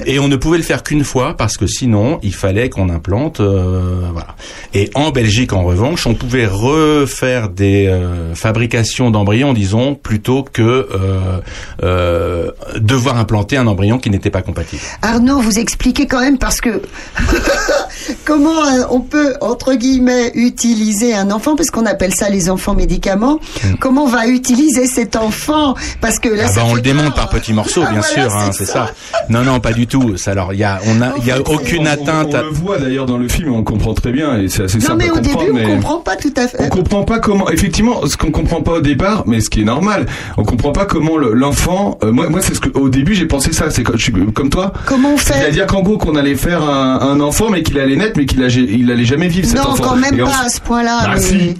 Et 0.05 0.19
on 0.19 0.27
ne 0.27 0.35
pouvait 0.35 0.57
le 0.57 0.63
faire 0.63 0.83
qu'une 0.83 1.03
fois 1.03 1.35
parce 1.37 1.57
que 1.57 1.67
sinon, 1.67 2.19
il 2.23 2.33
fallait 2.33 2.69
qu'on 2.69 2.89
implante. 2.89 3.39
euh, 3.39 4.07
voilà. 4.11 4.35
Et 4.73 4.89
en 4.95 5.11
Belgique, 5.11 5.53
en 5.53 5.63
revanche, 5.63 6.05
on 6.07 6.13
pouvait 6.15 6.45
refaire 6.45 7.49
des 7.49 7.87
euh, 7.87 8.35
fabrications 8.35 9.11
d'embryons, 9.11 9.53
disons, 9.53 9.95
plutôt 9.95 10.43
que 10.43 10.61
euh, 10.61 11.39
euh, 11.83 12.51
devoir 12.77 13.17
implanter 13.17 13.57
un 13.57 13.67
embryon 13.67 13.97
qui 13.99 14.09
n'était 14.09 14.29
pas 14.29 14.41
compatible. 14.41 14.81
Arnaud, 15.01 15.39
vous 15.39 15.59
expliquez 15.59 16.05
quand 16.07 16.19
même 16.21 16.37
parce 16.37 16.61
que 16.61 16.81
comment 18.25 18.65
euh, 18.65 18.83
on 18.89 19.01
peut 19.01 19.35
entre 19.41 19.73
guillemets 19.73 20.31
utiliser 20.35 21.13
un 21.15 21.31
enfant 21.31 21.55
parce 21.55 21.71
qu'on 21.71 21.85
appelle 21.85 22.13
ça 22.13 22.29
les 22.29 22.49
enfants 22.49 22.73
médicaments. 22.99 23.39
Comment 23.79 24.03
on 24.03 24.07
va 24.07 24.27
utiliser 24.27 24.85
cet 24.85 25.15
enfant 25.15 25.75
parce 26.01 26.19
que 26.19 26.29
là. 26.29 26.43
Ah 26.45 26.47
ça 26.49 26.61
bah 26.61 26.67
on 26.69 26.75
le 26.75 26.81
démonte 26.81 27.15
par 27.15 27.29
petits 27.29 27.53
morceaux, 27.53 27.81
Ah, 27.85 27.91
bien 27.91 28.01
voilà, 28.01 28.29
sûr, 28.29 28.35
hein, 28.37 28.49
c'est 28.51 28.65
ça. 28.65 28.91
Non, 29.29 29.43
non, 29.43 29.59
pas 29.59 29.71
du 29.73 29.87
tout. 29.87 30.17
Ça, 30.17 30.31
alors, 30.31 30.53
il 30.53 30.59
y 30.59 30.63
a, 30.63 30.79
on 30.87 31.01
a, 31.01 31.13
il 31.17 31.25
y 31.25 31.31
a 31.31 31.39
aucune 31.39 31.83
On- 31.87 31.91
atteinte. 31.91 32.27
On, 32.31 32.35
à- 32.35 32.41
le 32.43 32.49
voit 32.49 32.77
d'ailleurs 32.77 33.05
dans 33.05 33.17
le 33.17 33.27
film, 33.29 33.53
on 33.53 33.63
comprend 33.63 33.93
très 33.93 34.11
bien 34.11 34.37
et 34.37 34.49
c'est 34.49 34.63
assez 34.63 34.77
Non 34.79 34.85
simple 34.85 34.97
mais 34.97 35.09
à 35.09 35.13
au 35.13 35.15
comprendre. 35.15 35.39
début 35.45 35.53
mais... 35.53 35.65
on 35.65 35.75
comprend 35.75 35.97
pas 35.99 36.15
tout 36.15 36.33
à 36.35 36.47
fait. 36.47 36.57
On 36.59 36.69
comprend 36.69 37.03
pas 37.03 37.19
comment, 37.19 37.49
effectivement, 37.49 38.05
ce 38.05 38.17
qu'on 38.17 38.31
comprend 38.31 38.61
pas 38.61 38.73
au 38.73 38.81
départ, 38.81 39.23
mais 39.27 39.39
ce 39.41 39.49
qui 39.49 39.61
est 39.61 39.65
normal, 39.65 40.05
on 40.37 40.43
comprend 40.43 40.71
pas 40.71 40.85
comment 40.85 41.17
le- 41.17 41.33
l'enfant. 41.33 41.97
euh, 42.03 42.11
moi, 42.11 42.29
moi, 42.29 42.41
c'est 42.41 42.53
ce 42.55 42.59
que 42.59 42.77
au 42.77 42.89
début 42.89 43.15
j'ai 43.15 43.25
pensé 43.27 43.53
ça. 43.53 43.69
C'est 43.69 43.83
suis 43.97 44.13
comme 44.33 44.49
toi. 44.49 44.73
Comment 44.85 45.13
on 45.13 45.17
fait 45.17 45.33
C'est-à-dire 45.33 45.67
qu'en 45.67 45.81
gros 45.81 45.97
qu'on 45.97 46.15
allait 46.15 46.35
faire 46.35 46.63
un, 46.63 46.99
un 47.01 47.19
enfant, 47.21 47.49
mais 47.49 47.63
qu'il 47.63 47.79
allait 47.79 47.95
naître, 47.95 48.13
mais 48.17 48.25
qu'il 48.25 48.43
allait, 48.43 48.53
il 48.69 48.91
allait 48.91 49.05
jamais 49.05 49.27
vivre 49.27 49.47
cet 49.47 49.57
Non, 49.57 49.69
enfant. 49.71 49.83
quand 49.83 49.95
même 49.95 50.15
Et 50.19 50.23
pas 50.23 50.43
à 50.45 50.49
ce 50.49 50.59
point-là. 50.61 51.01
Bah, 51.05 51.11
mais... 51.15 51.21
si. 51.21 51.57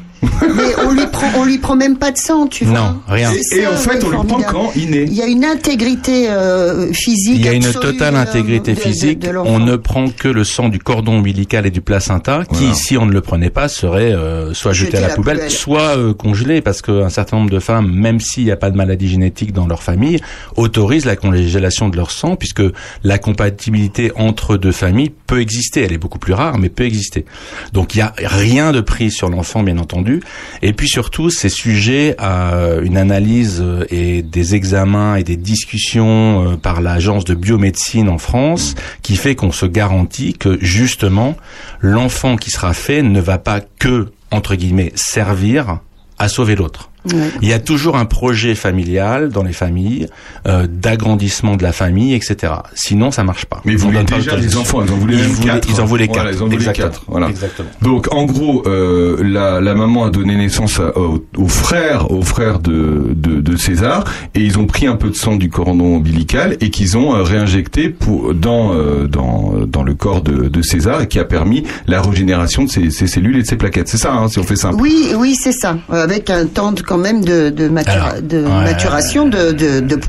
Mais 0.55 0.83
on 0.85 0.91
lui 0.91 1.05
prend, 1.11 1.27
on 1.37 1.45
lui 1.45 1.57
prend 1.57 1.75
même 1.75 1.97
pas 1.97 2.11
de 2.11 2.17
sang, 2.17 2.47
tu 2.47 2.65
vois. 2.65 2.79
Non, 2.79 3.01
rien. 3.07 3.31
Et 3.55 3.67
en 3.67 3.75
fait, 3.75 4.03
on 4.03 4.09
le 4.09 4.27
prend 4.27 4.41
quand 4.41 4.71
il 4.75 4.91
naît. 4.91 5.03
Il 5.07 5.13
y 5.13 5.21
a 5.21 5.27
une 5.27 5.45
intégrité 5.45 6.29
euh, 6.29 6.91
physique. 6.93 7.35
Il 7.39 7.45
y 7.45 7.49
a 7.49 7.53
une 7.53 7.71
totale 7.71 8.15
intégrité 8.15 8.71
de- 8.73 8.77
de- 8.77 8.81
physique. 8.81 9.19
de 9.19 9.35
on 9.37 9.59
ne 9.59 9.75
prend 9.75 10.09
que 10.09 10.27
le 10.27 10.43
sang 10.43 10.69
du 10.69 10.79
cordon 10.79 11.17
ombilical 11.19 11.65
et 11.65 11.71
du 11.71 11.81
placenta, 11.81 12.43
qui, 12.45 12.59
Voilà. 12.59 12.73
si 12.73 12.97
on 12.97 13.05
ne 13.05 13.11
le 13.13 13.21
prenait 13.21 13.49
pas, 13.49 13.67
serait 13.67 14.11
euh, 14.13 14.53
soit 14.53 14.73
jeté, 14.73 14.97
à 14.97 15.01
la, 15.01 15.09
poubelle, 15.09 15.49
soit 15.51 15.97
euh, 15.97 16.13
congelé, 16.13 16.61
parce 16.61 16.81
qu'un 16.81 17.09
certain 17.09 17.37
nombre 17.37 17.49
de 17.49 17.59
femmes, 17.59 17.91
même 17.91 18.19
s'il 18.19 18.45
n'y 18.45 18.51
a 18.51 18.57
pas 18.57 18.69
de 18.71 18.77
maladie 18.77 19.07
génétique 19.09 19.53
dans 19.53 19.67
leur 19.67 19.83
famille, 19.83 20.19
autorisent 20.55 21.05
la 21.05 21.15
congélation 21.15 21.89
de 21.89 21.95
leur 21.97 22.11
sang, 22.11 22.35
puisque 22.35 22.63
la 23.03 23.17
compatibilité 23.17 24.11
entre 24.15 24.57
deux 24.57 24.71
familles 24.71 25.11
peut 25.27 25.41
exister. 25.41 25.81
Elle 25.83 25.93
est 25.93 25.97
beaucoup 25.97 26.19
plus 26.19 26.33
rare, 26.33 26.57
mais 26.57 26.69
peut 26.69 26.85
exister. 26.85 27.25
Donc 27.73 27.95
il 27.95 27.99
y 27.99 28.01
a 28.01 28.13
rien 28.17 28.71
de 28.71 28.81
pris 28.81 29.11
sur 29.11 29.29
l'enfant, 29.29 29.63
bien 29.63 29.77
entendu. 29.77 30.18
Et 30.61 30.73
puis 30.73 30.87
surtout, 30.87 31.29
c'est 31.29 31.49
sujet 31.49 32.15
à 32.17 32.75
une 32.81 32.97
analyse 32.97 33.61
euh, 33.61 33.85
et 33.89 34.21
des 34.21 34.55
examens 34.55 35.15
et 35.15 35.23
des 35.23 35.37
discussions 35.37 36.51
euh, 36.51 36.55
par 36.55 36.81
l'agence 36.81 37.25
de 37.25 37.35
biomédecine 37.35 38.09
en 38.09 38.17
France, 38.17 38.75
qui 39.01 39.15
fait 39.15 39.35
qu'on 39.35 39.51
se 39.51 39.65
garantit 39.65 40.33
que 40.33 40.57
justement, 40.61 41.35
l'enfant 41.79 42.35
qui 42.35 42.51
sera 42.51 42.73
fait 42.73 43.01
ne 43.01 43.21
va 43.21 43.37
pas 43.37 43.61
que 43.61 44.11
entre 44.31 44.55
guillemets 44.55 44.91
servir 44.95 45.79
à 46.17 46.27
sauver 46.27 46.55
l'autre. 46.55 46.88
Ouais. 47.13 47.29
Il 47.41 47.47
y 47.47 47.53
a 47.53 47.59
toujours 47.59 47.97
un 47.97 48.05
projet 48.05 48.55
familial 48.55 49.29
dans 49.29 49.43
les 49.43 49.53
familles, 49.53 50.07
euh, 50.47 50.67
d'agrandissement 50.69 51.55
de 51.55 51.63
la 51.63 51.71
famille, 51.71 52.13
etc. 52.13 52.53
Sinon, 52.73 53.11
ça 53.11 53.23
marche 53.23 53.45
pas. 53.45 53.61
Mais 53.65 53.75
vous 53.75 53.87
On 53.87 53.91
voulez 53.91 54.03
déjà 54.03 54.35
les 54.35 54.57
enfants, 54.57 54.81
ils 54.85 54.91
en 54.91 54.95
voulaient 54.95 55.15
Ils 55.15 55.21
même 55.21 55.29
voulaient- 55.31 55.47
quatre. 55.53 55.69
Ils 55.69 55.81
en 55.81 55.85
voulaient 55.85 56.07
Voilà, 56.07 56.23
quatre. 56.23 56.33
ils 56.37 56.41
en 56.41 56.45
voulaient 56.45 56.55
Exactement. 56.57 56.87
quatre, 56.89 57.03
voilà. 57.07 57.29
Exactement. 57.29 57.69
Donc 57.81 58.07
en 58.13 58.25
gros, 58.25 58.63
euh, 58.67 59.17
la, 59.23 59.59
la 59.61 59.73
maman 59.75 60.05
a 60.05 60.09
donné 60.09 60.35
naissance 60.35 60.79
à- 60.79 60.97
au, 60.97 61.23
au 61.37 61.47
frère, 61.47 62.11
au 62.11 62.21
frère 62.21 62.59
de, 62.59 63.07
de, 63.15 63.41
de 63.41 63.55
César, 63.57 64.03
et 64.35 64.41
ils 64.41 64.57
ont 64.59 64.65
pris 64.65 64.87
un 64.87 64.95
peu 64.95 65.09
de 65.09 65.15
sang 65.15 65.35
du 65.35 65.49
cordon 65.49 65.95
ombilical 65.97 66.57
et 66.61 66.69
qu'ils 66.69 66.97
ont 66.97 67.15
euh, 67.15 67.23
réinjecté 67.23 67.89
pour 67.89 68.33
dans 68.33 68.73
euh, 68.73 69.07
dans 69.07 69.53
dans 69.67 69.83
le 69.83 69.93
corps 69.93 70.21
de, 70.21 70.47
de 70.49 70.61
César 70.61 71.01
et 71.01 71.07
qui 71.07 71.19
a 71.19 71.25
permis 71.25 71.63
la 71.87 72.01
régénération 72.01 72.63
de 72.63 72.69
ses, 72.69 72.89
ses 72.91 73.07
cellules 73.07 73.37
et 73.37 73.41
de 73.41 73.47
ses 73.47 73.55
plaquettes. 73.55 73.87
C'est 73.87 73.97
ça, 73.97 74.13
hein, 74.13 74.27
si 74.27 74.37
on 74.39 74.43
fait 74.43 74.55
simple. 74.55 74.77
Oui, 74.79 75.07
oui, 75.17 75.35
c'est 75.35 75.51
ça. 75.51 75.77
Avec 75.89 76.29
un 76.29 76.45
temps 76.45 76.71
de, 76.71 76.81
quand 76.81 76.97
même 76.99 77.23
de, 77.23 77.49
de, 77.49 77.67
matura- 77.69 77.91
Alors, 78.11 78.21
de 78.21 78.37
ouais. 78.43 78.63
maturation 78.63 79.27
de, 79.27 79.51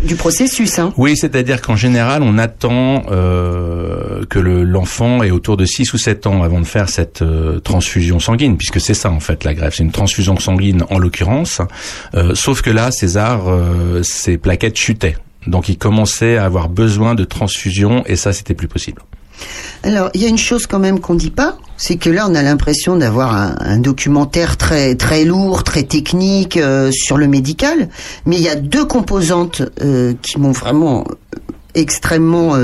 du 0.04 0.14
processus. 0.16 0.78
Hein. 0.78 0.92
Oui, 0.96 1.16
c'est-à-dire 1.16 1.62
qu'en 1.62 1.76
général, 1.76 2.22
on 2.22 2.36
attend 2.38 3.04
euh, 3.10 4.24
que 4.28 4.38
le- 4.38 4.64
l'enfant 4.64 5.22
ait 5.22 5.30
autour 5.30 5.56
de 5.56 5.64
6 5.64 5.92
ou 5.92 5.98
7 5.98 6.26
ans 6.26 6.42
avant 6.42 6.60
de 6.60 6.66
faire 6.66 6.88
cette 6.88 7.22
euh, 7.22 7.60
transfusion 7.60 8.18
sanguine, 8.20 8.56
puisque 8.56 8.80
c'est 8.80 8.94
ça 8.94 9.10
en 9.10 9.20
fait 9.20 9.44
la 9.44 9.54
greffe, 9.54 9.74
c'est 9.76 9.82
une 9.84 9.92
transfusion 9.92 10.38
sanguine 10.38 10.84
en 10.90 10.98
l'occurrence. 10.98 11.60
Euh, 12.14 12.34
sauf 12.34 12.62
que 12.62 12.70
là, 12.70 12.90
César, 12.90 13.42
ses 14.02 14.36
plaquettes 14.38 14.76
chutaient. 14.76 15.16
Donc 15.46 15.68
il 15.68 15.78
commençait 15.78 16.36
à 16.36 16.44
avoir 16.44 16.68
besoin 16.68 17.14
de 17.14 17.24
transfusion 17.24 18.02
et 18.06 18.16
ça, 18.16 18.32
c'était 18.32 18.54
plus 18.54 18.68
possible. 18.68 19.02
Alors, 19.82 20.10
il 20.14 20.22
y 20.22 20.26
a 20.26 20.28
une 20.28 20.38
chose 20.38 20.66
quand 20.66 20.78
même 20.78 21.00
qu'on 21.00 21.14
dit 21.14 21.30
pas, 21.30 21.56
c'est 21.76 21.96
que 21.96 22.10
là, 22.10 22.26
on 22.28 22.34
a 22.34 22.42
l'impression 22.42 22.96
d'avoir 22.96 23.34
un, 23.34 23.78
documentaire 23.78 24.56
très 24.56 24.94
très 24.94 25.24
lourd, 25.24 25.64
très 25.64 25.84
technique 25.84 26.56
euh, 26.58 26.90
sur 26.92 27.16
le 27.16 27.26
médical, 27.26 27.88
mais 28.26 28.36
il 28.36 28.42
y 28.42 28.48
a 28.48 28.56
deux 28.56 28.84
composantes 28.84 29.62
euh, 29.80 30.12
qui 30.20 30.38
m'ont 30.38 30.52
vraiment 30.52 31.00
euh, 31.00 31.14
extrêmement 31.74 32.58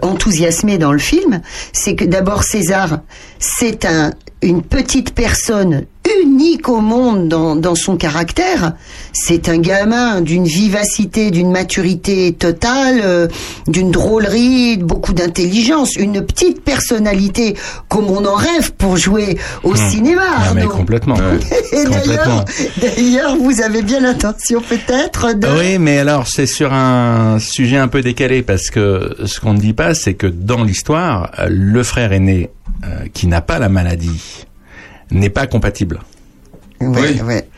enthousiasmé 0.00 0.78
dans 0.78 0.92
le 0.92 0.98
film. 0.98 1.40
C'est 1.72 1.96
que 1.96 2.04
d'abord 2.04 2.44
César, 2.44 3.00
c'est 3.40 3.84
un 3.84 4.12
une 4.42 4.62
petite 4.62 5.14
personne 5.14 5.86
unique 6.22 6.68
au 6.68 6.80
monde 6.80 7.28
dans, 7.28 7.56
dans 7.56 7.74
son 7.74 7.96
caractère. 7.96 8.72
C'est 9.12 9.48
un 9.48 9.58
gamin 9.58 10.20
d'une 10.20 10.44
vivacité, 10.44 11.30
d'une 11.30 11.50
maturité 11.50 12.32
totale, 12.32 13.00
euh, 13.02 13.28
d'une 13.66 13.90
drôlerie, 13.90 14.76
beaucoup 14.76 15.12
d'intelligence, 15.12 15.96
une 15.96 16.24
petite 16.24 16.62
personnalité 16.62 17.56
comme 17.88 18.06
on 18.06 18.24
en 18.24 18.34
rêve 18.34 18.72
pour 18.72 18.96
jouer 18.96 19.38
au 19.62 19.74
cinéma. 19.74 20.22
Ah, 20.26 20.52
mais 20.54 20.62
Arnaud. 20.62 20.74
complètement. 20.74 21.16
Et 21.72 21.84
d'ailleurs, 21.84 22.44
complètement. 22.44 22.44
d'ailleurs, 22.80 23.36
vous 23.36 23.60
avez 23.60 23.82
bien 23.82 24.00
l'intention 24.00 24.60
peut-être 24.60 25.34
de... 25.34 25.48
Oui, 25.58 25.78
mais 25.78 25.98
alors 25.98 26.26
c'est 26.26 26.46
sur 26.46 26.72
un 26.72 27.38
sujet 27.38 27.76
un 27.76 27.88
peu 27.88 28.02
décalé 28.02 28.42
parce 28.42 28.70
que 28.70 29.16
ce 29.24 29.40
qu'on 29.40 29.54
ne 29.54 29.60
dit 29.60 29.74
pas, 29.74 29.94
c'est 29.94 30.14
que 30.14 30.26
dans 30.26 30.64
l'histoire, 30.64 31.30
euh, 31.38 31.48
le 31.50 31.82
frère 31.82 32.12
aîné 32.12 32.50
euh, 32.84 33.06
qui 33.12 33.26
n'a 33.26 33.40
pas 33.40 33.58
la 33.58 33.68
maladie 33.68 34.46
n'est 35.10 35.30
pas 35.30 35.46
compatible. 35.46 36.00
Oui. 36.80 37.20
ouais. 37.24 37.48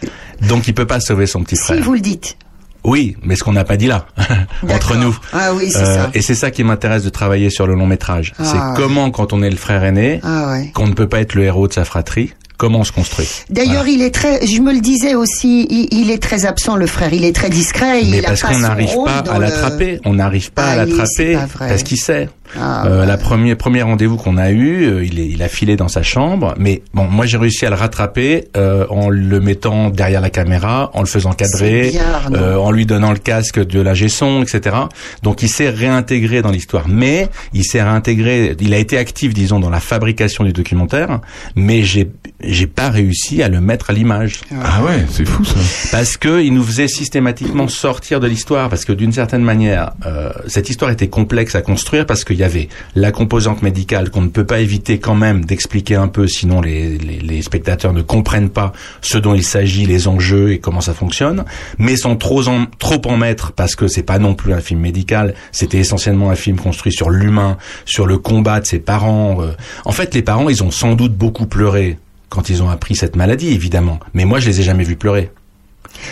Donc 0.48 0.66
il 0.68 0.74
peut 0.74 0.86
pas 0.86 1.00
sauver 1.00 1.26
son 1.26 1.42
petit 1.42 1.56
Si 1.56 1.62
frère. 1.64 1.82
vous 1.82 1.92
le 1.94 2.00
dites. 2.00 2.36
Oui, 2.82 3.14
mais 3.22 3.36
ce 3.36 3.44
qu'on 3.44 3.52
n'a 3.52 3.64
pas 3.64 3.76
dit 3.76 3.88
là, 3.88 4.06
entre 4.70 4.96
nous. 4.96 5.14
Ah 5.34 5.52
oui, 5.52 5.70
c'est 5.70 5.80
Euh, 5.80 5.94
ça. 6.04 6.10
Et 6.14 6.22
c'est 6.22 6.34
ça 6.34 6.50
qui 6.50 6.64
m'intéresse 6.64 7.02
de 7.04 7.10
travailler 7.10 7.50
sur 7.50 7.66
le 7.66 7.74
long 7.74 7.86
métrage. 7.86 8.32
Ah. 8.38 8.44
c'est 8.44 8.82
comment, 8.82 9.10
quand 9.10 9.34
on 9.34 9.42
est 9.42 9.50
le 9.50 9.56
frère 9.56 9.84
aîné, 9.84 10.20
Ah 10.22 10.52
ouais. 10.52 10.70
qu'on 10.72 10.86
ne 10.86 10.94
peut 10.94 11.06
pas 11.08 11.20
être 11.20 11.34
le 11.34 11.42
héros 11.44 11.68
de 11.68 11.74
sa 11.74 11.84
fratrie, 11.84 12.32
comment 12.56 12.78
on 12.78 12.84
se 12.84 12.92
construit. 12.92 13.28
D'ailleurs, 13.50 13.86
il 13.86 14.00
est 14.00 14.14
très, 14.14 14.46
je 14.46 14.62
me 14.62 14.72
le 14.72 14.80
disais 14.80 15.14
aussi, 15.14 15.66
il, 15.68 15.88
il 15.92 16.10
est 16.10 16.22
très 16.22 16.46
absent, 16.46 16.76
le 16.76 16.86
frère. 16.86 17.12
Il 17.12 17.26
est 17.26 17.34
très 17.36 17.50
discret. 17.50 18.00
Mais 18.02 18.18
il 18.18 18.22
parce 18.22 18.40
pas 18.40 18.48
qu'on 18.48 18.60
n'arrive 18.60 18.94
pas 19.04 19.20
dans 19.20 19.32
à 19.32 19.38
le- 19.38 19.40
l'attraper. 19.44 20.00
On 20.06 20.14
n'arrive 20.14 20.50
pas 20.52 20.62
Ah, 20.64 20.70
à 20.70 20.84
il- 20.86 20.96
l'attraper 20.96 21.34
pas 21.34 21.46
parce 21.68 21.82
qu'il 21.82 21.98
sait. 22.00 22.30
Ah, 22.58 22.86
Euh, 22.86 23.00
ouais. 23.00 23.06
La 23.06 23.16
première 23.16 23.56
premier 23.56 23.82
rendez-vous 23.82 24.16
qu'on 24.16 24.36
a 24.38 24.50
eu, 24.50 24.84
euh, 24.84 25.04
il, 25.04 25.18
est, 25.20 25.26
il 25.28 25.42
a 25.42 25.48
filé 25.48 25.76
dans 25.76 25.88
sa 25.88 26.02
chambre, 26.02 26.54
mais 26.58 26.82
bon, 26.94 27.04
moi 27.04 27.26
j'ai 27.26 27.36
réussi 27.36 27.66
à 27.66 27.70
le 27.70 27.76
rattraper 27.76 28.48
euh, 28.56 28.86
en 28.90 29.08
le 29.08 29.40
mettant 29.40 29.90
derrière 29.90 30.20
la 30.20 30.30
caméra, 30.30 30.90
en 30.94 31.00
le 31.00 31.06
faisant 31.06 31.32
cadrer, 31.32 31.92
Arnaud. 31.98 32.36
euh, 32.38 32.56
en 32.56 32.70
lui 32.70 32.86
donnant 32.86 33.12
le 33.12 33.18
casque 33.18 33.60
de 33.64 33.80
la 33.80 33.94
son, 34.08 34.42
etc. 34.42 34.76
Donc 35.22 35.42
il 35.42 35.48
s'est 35.48 35.68
réintégré 35.70 36.42
dans 36.42 36.50
l'histoire, 36.50 36.88
mais 36.88 37.28
il 37.52 37.64
s'est 37.64 37.82
réintégré, 37.82 38.56
il 38.60 38.72
a 38.74 38.78
été 38.78 38.96
actif, 38.96 39.34
disons, 39.34 39.60
dans 39.60 39.70
la 39.70 39.80
fabrication 39.80 40.44
du 40.44 40.52
documentaire, 40.52 41.20
mais 41.56 41.82
j'ai 41.82 42.08
j'ai 42.42 42.66
pas 42.66 42.88
réussi 42.88 43.42
à 43.42 43.48
le 43.48 43.60
mettre 43.60 43.90
à 43.90 43.92
l'image 43.92 44.40
Ah 44.64 44.82
ouais, 44.82 45.04
c'est 45.10 45.26
fou 45.26 45.44
ça. 45.44 45.56
parce 45.92 46.16
que 46.16 46.42
il 46.42 46.54
nous 46.54 46.62
faisait 46.64 46.88
systématiquement 46.88 47.68
sortir 47.68 48.18
de 48.18 48.26
l'histoire 48.26 48.70
parce 48.70 48.86
que 48.86 48.92
d'une 48.92 49.12
certaine 49.12 49.42
manière 49.42 49.90
euh, 50.06 50.30
cette 50.46 50.70
histoire 50.70 50.90
était 50.90 51.08
complexe 51.08 51.54
à 51.54 51.60
construire 51.60 52.06
parce 52.06 52.24
qu'il 52.24 52.36
y 52.40 52.44
avait 52.44 52.68
la 52.94 53.12
composante 53.12 53.62
médicale 53.62 54.10
qu'on 54.10 54.22
ne 54.22 54.28
peut 54.28 54.44
pas 54.44 54.60
éviter 54.60 54.98
quand 54.98 55.14
même 55.14 55.44
d'expliquer 55.44 55.96
un 55.96 56.08
peu 56.08 56.26
sinon 56.26 56.60
les, 56.60 57.42
spectateurs 57.42 57.92
ne 57.92 58.02
comprennent 58.02 58.50
pas 58.50 58.72
ce 59.00 59.18
dont 59.18 59.34
il 59.34 59.44
s'agit 59.44 59.86
les 59.86 60.08
enjeux 60.08 60.52
et 60.52 60.58
comment 60.58 60.80
ça 60.80 60.94
fonctionne 60.94 61.44
mais 61.78 61.96
sans 61.96 62.16
trop 62.16 62.48
en, 62.48 62.66
trop 62.78 63.00
en 63.06 63.16
mettre 63.16 63.52
parce 63.52 63.74
que 63.76 63.88
c'est 63.88 64.02
pas 64.02 64.18
non 64.18 64.34
plus 64.34 64.52
un 64.52 64.60
film 64.60 64.80
médical 64.80 65.34
c'était 65.52 65.78
essentiellement 65.78 66.30
un 66.30 66.34
film 66.34 66.58
construit 66.58 66.92
sur 66.92 67.10
l'humain 67.10 67.56
sur 67.84 68.06
le 68.06 68.18
combat 68.18 68.60
de 68.60 68.66
ses 68.66 68.78
parents 68.78 69.42
euh. 69.42 69.52
en 69.84 69.92
fait 69.92 70.14
les 70.14 70.22
parents 70.22 70.48
ils 70.48 70.62
ont 70.62 70.70
sans 70.70 70.94
doute 70.94 71.14
beaucoup 71.14 71.46
pleuré 71.46 71.98
quand 72.28 72.50
ils 72.50 72.62
ont 72.62 72.70
appris 72.70 72.94
cette 72.94 73.16
maladie 73.16 73.48
évidemment 73.48 74.00
mais 74.14 74.24
moi 74.24 74.38
je 74.38 74.48
les 74.48 74.60
ai 74.60 74.62
jamais 74.62 74.84
vus 74.84 74.96
pleurer 74.96 75.30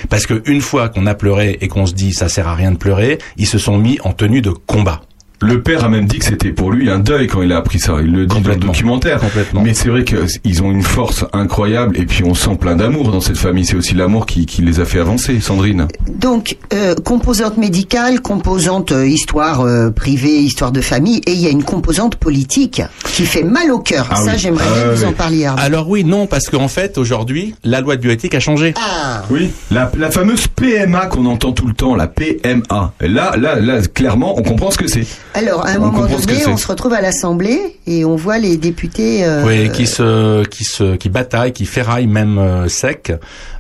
parce 0.09 0.27
que 0.27 0.43
une 0.47 0.61
fois 0.61 0.89
qu'on 0.89 1.07
a 1.07 1.15
pleuré 1.15 1.59
et 1.61 1.69
qu'on 1.69 1.87
se 1.87 1.95
dit 1.95 2.13
ça 2.13 2.29
sert 2.29 2.49
à 2.49 2.55
rien 2.55 2.73
de 2.73 2.77
pleurer, 2.77 3.19
ils 3.37 3.47
se 3.47 3.59
sont 3.59 3.79
mis 3.79 3.99
en 4.03 4.13
tenue 4.13 4.43
de 4.43 4.51
combat. 4.51 5.03
Le 5.41 5.63
père 5.63 5.85
a 5.85 5.89
même 5.89 6.07
dit 6.07 6.19
que 6.19 6.25
c'était 6.25 6.51
pour 6.51 6.73
lui 6.73 6.91
un 6.91 6.99
deuil 6.99 7.29
quand 7.29 7.43
il 7.43 7.53
a 7.53 7.59
appris 7.59 7.79
ça. 7.79 7.95
Il 8.01 8.13
le 8.13 8.27
dit 8.27 8.41
dans 8.41 8.49
le 8.51 8.57
documentaire. 8.57 9.21
Complètement. 9.21 9.63
Mais 9.63 9.73
c'est 9.73 9.89
vrai 9.89 10.03
qu'ils 10.05 10.63
ont 10.65 10.71
une 10.73 10.83
force 10.83 11.25
incroyable 11.33 11.97
et 11.97 12.07
puis 12.07 12.25
on 12.25 12.35
sent 12.35 12.57
plein 12.61 12.75
d'amour 12.75 13.13
dans 13.13 13.21
cette 13.21 13.37
famille. 13.39 13.65
C'est 13.65 13.77
aussi 13.77 13.95
l'amour 13.95 14.27
qui, 14.27 14.47
qui 14.47 14.63
les 14.63 14.81
a 14.81 14.85
fait 14.85 14.99
avancer, 14.99 15.39
Sandrine. 15.41 15.87
Donc, 16.09 16.57
euh, 16.75 16.97
composante 16.97 17.57
médicale, 17.57 18.21
composante 18.21 18.91
euh, 18.91 19.07
histoire 19.07 19.61
euh, 19.61 19.91
privée, 19.91 20.39
histoire 20.41 20.73
de 20.73 20.81
famille, 20.81 21.21
et 21.27 21.33
il 21.33 21.41
y 21.41 21.47
a 21.47 21.51
une 21.51 21.63
composante 21.63 22.17
politique 22.17 22.83
qui 23.05 23.25
fait 23.25 23.45
mal 23.45 23.71
au 23.71 23.79
cœur. 23.79 24.09
Ah 24.11 24.17
Ça, 24.17 24.33
oui. 24.33 24.39
j'aimerais 24.39 24.65
Ah 24.69 24.75
bien 24.75 24.85
que 24.91 24.95
vous 24.97 25.05
en 25.05 25.13
parliez. 25.13 25.47
Arnaud. 25.47 25.63
Alors 25.63 25.89
oui, 25.89 26.03
non, 26.03 26.27
parce 26.27 26.49
qu'en 26.49 26.69
fait 26.69 26.99
aujourd'hui 26.99 27.55
la 27.63 27.81
loi 27.81 27.95
de 27.95 28.01
bioéthique 28.03 28.35
a 28.35 28.41
changé. 28.41 28.75
Ah, 28.77 29.23
Oui. 29.31 29.51
La, 29.71 29.91
la 29.97 30.11
fameuse 30.11 30.49
PMA 30.49 31.07
qu'on 31.07 31.27
entend 31.27 31.53
tout 31.53 31.69
le 31.69 31.75
temps, 31.75 31.95
la 31.95 32.09
PMA. 32.09 32.93
Là, 33.01 33.37
là, 33.37 33.61
là, 33.61 33.81
clairement, 33.95 34.37
on 34.37 34.43
comprend 34.43 34.73
ce 34.73 34.79
que 34.79 34.89
c'est. 34.89 35.07
Alors 35.35 35.67
à 35.67 35.71
un 35.71 35.77
On 35.77 35.87
moment 35.93 36.07
donné, 36.07 36.47
on 36.47 36.57
se 36.57 36.67
retrouve 36.67 36.93
à 36.95 37.01
l'Assemblée 37.01 37.77
et 37.87 38.05
on 38.05 38.17
voit 38.17 38.39
les 38.39 38.57
députés. 38.57 39.25
euh, 39.25 39.45
Oui, 39.47 39.71
qui 39.73 39.87
se, 39.87 40.45
qui 40.45 40.65
se, 40.65 40.97
qui 40.97 41.09
bataille, 41.09 41.53
qui 41.53 41.67
ferraille 41.67 42.07
même 42.07 42.39
euh, 42.39 42.69
sec. 42.69 43.13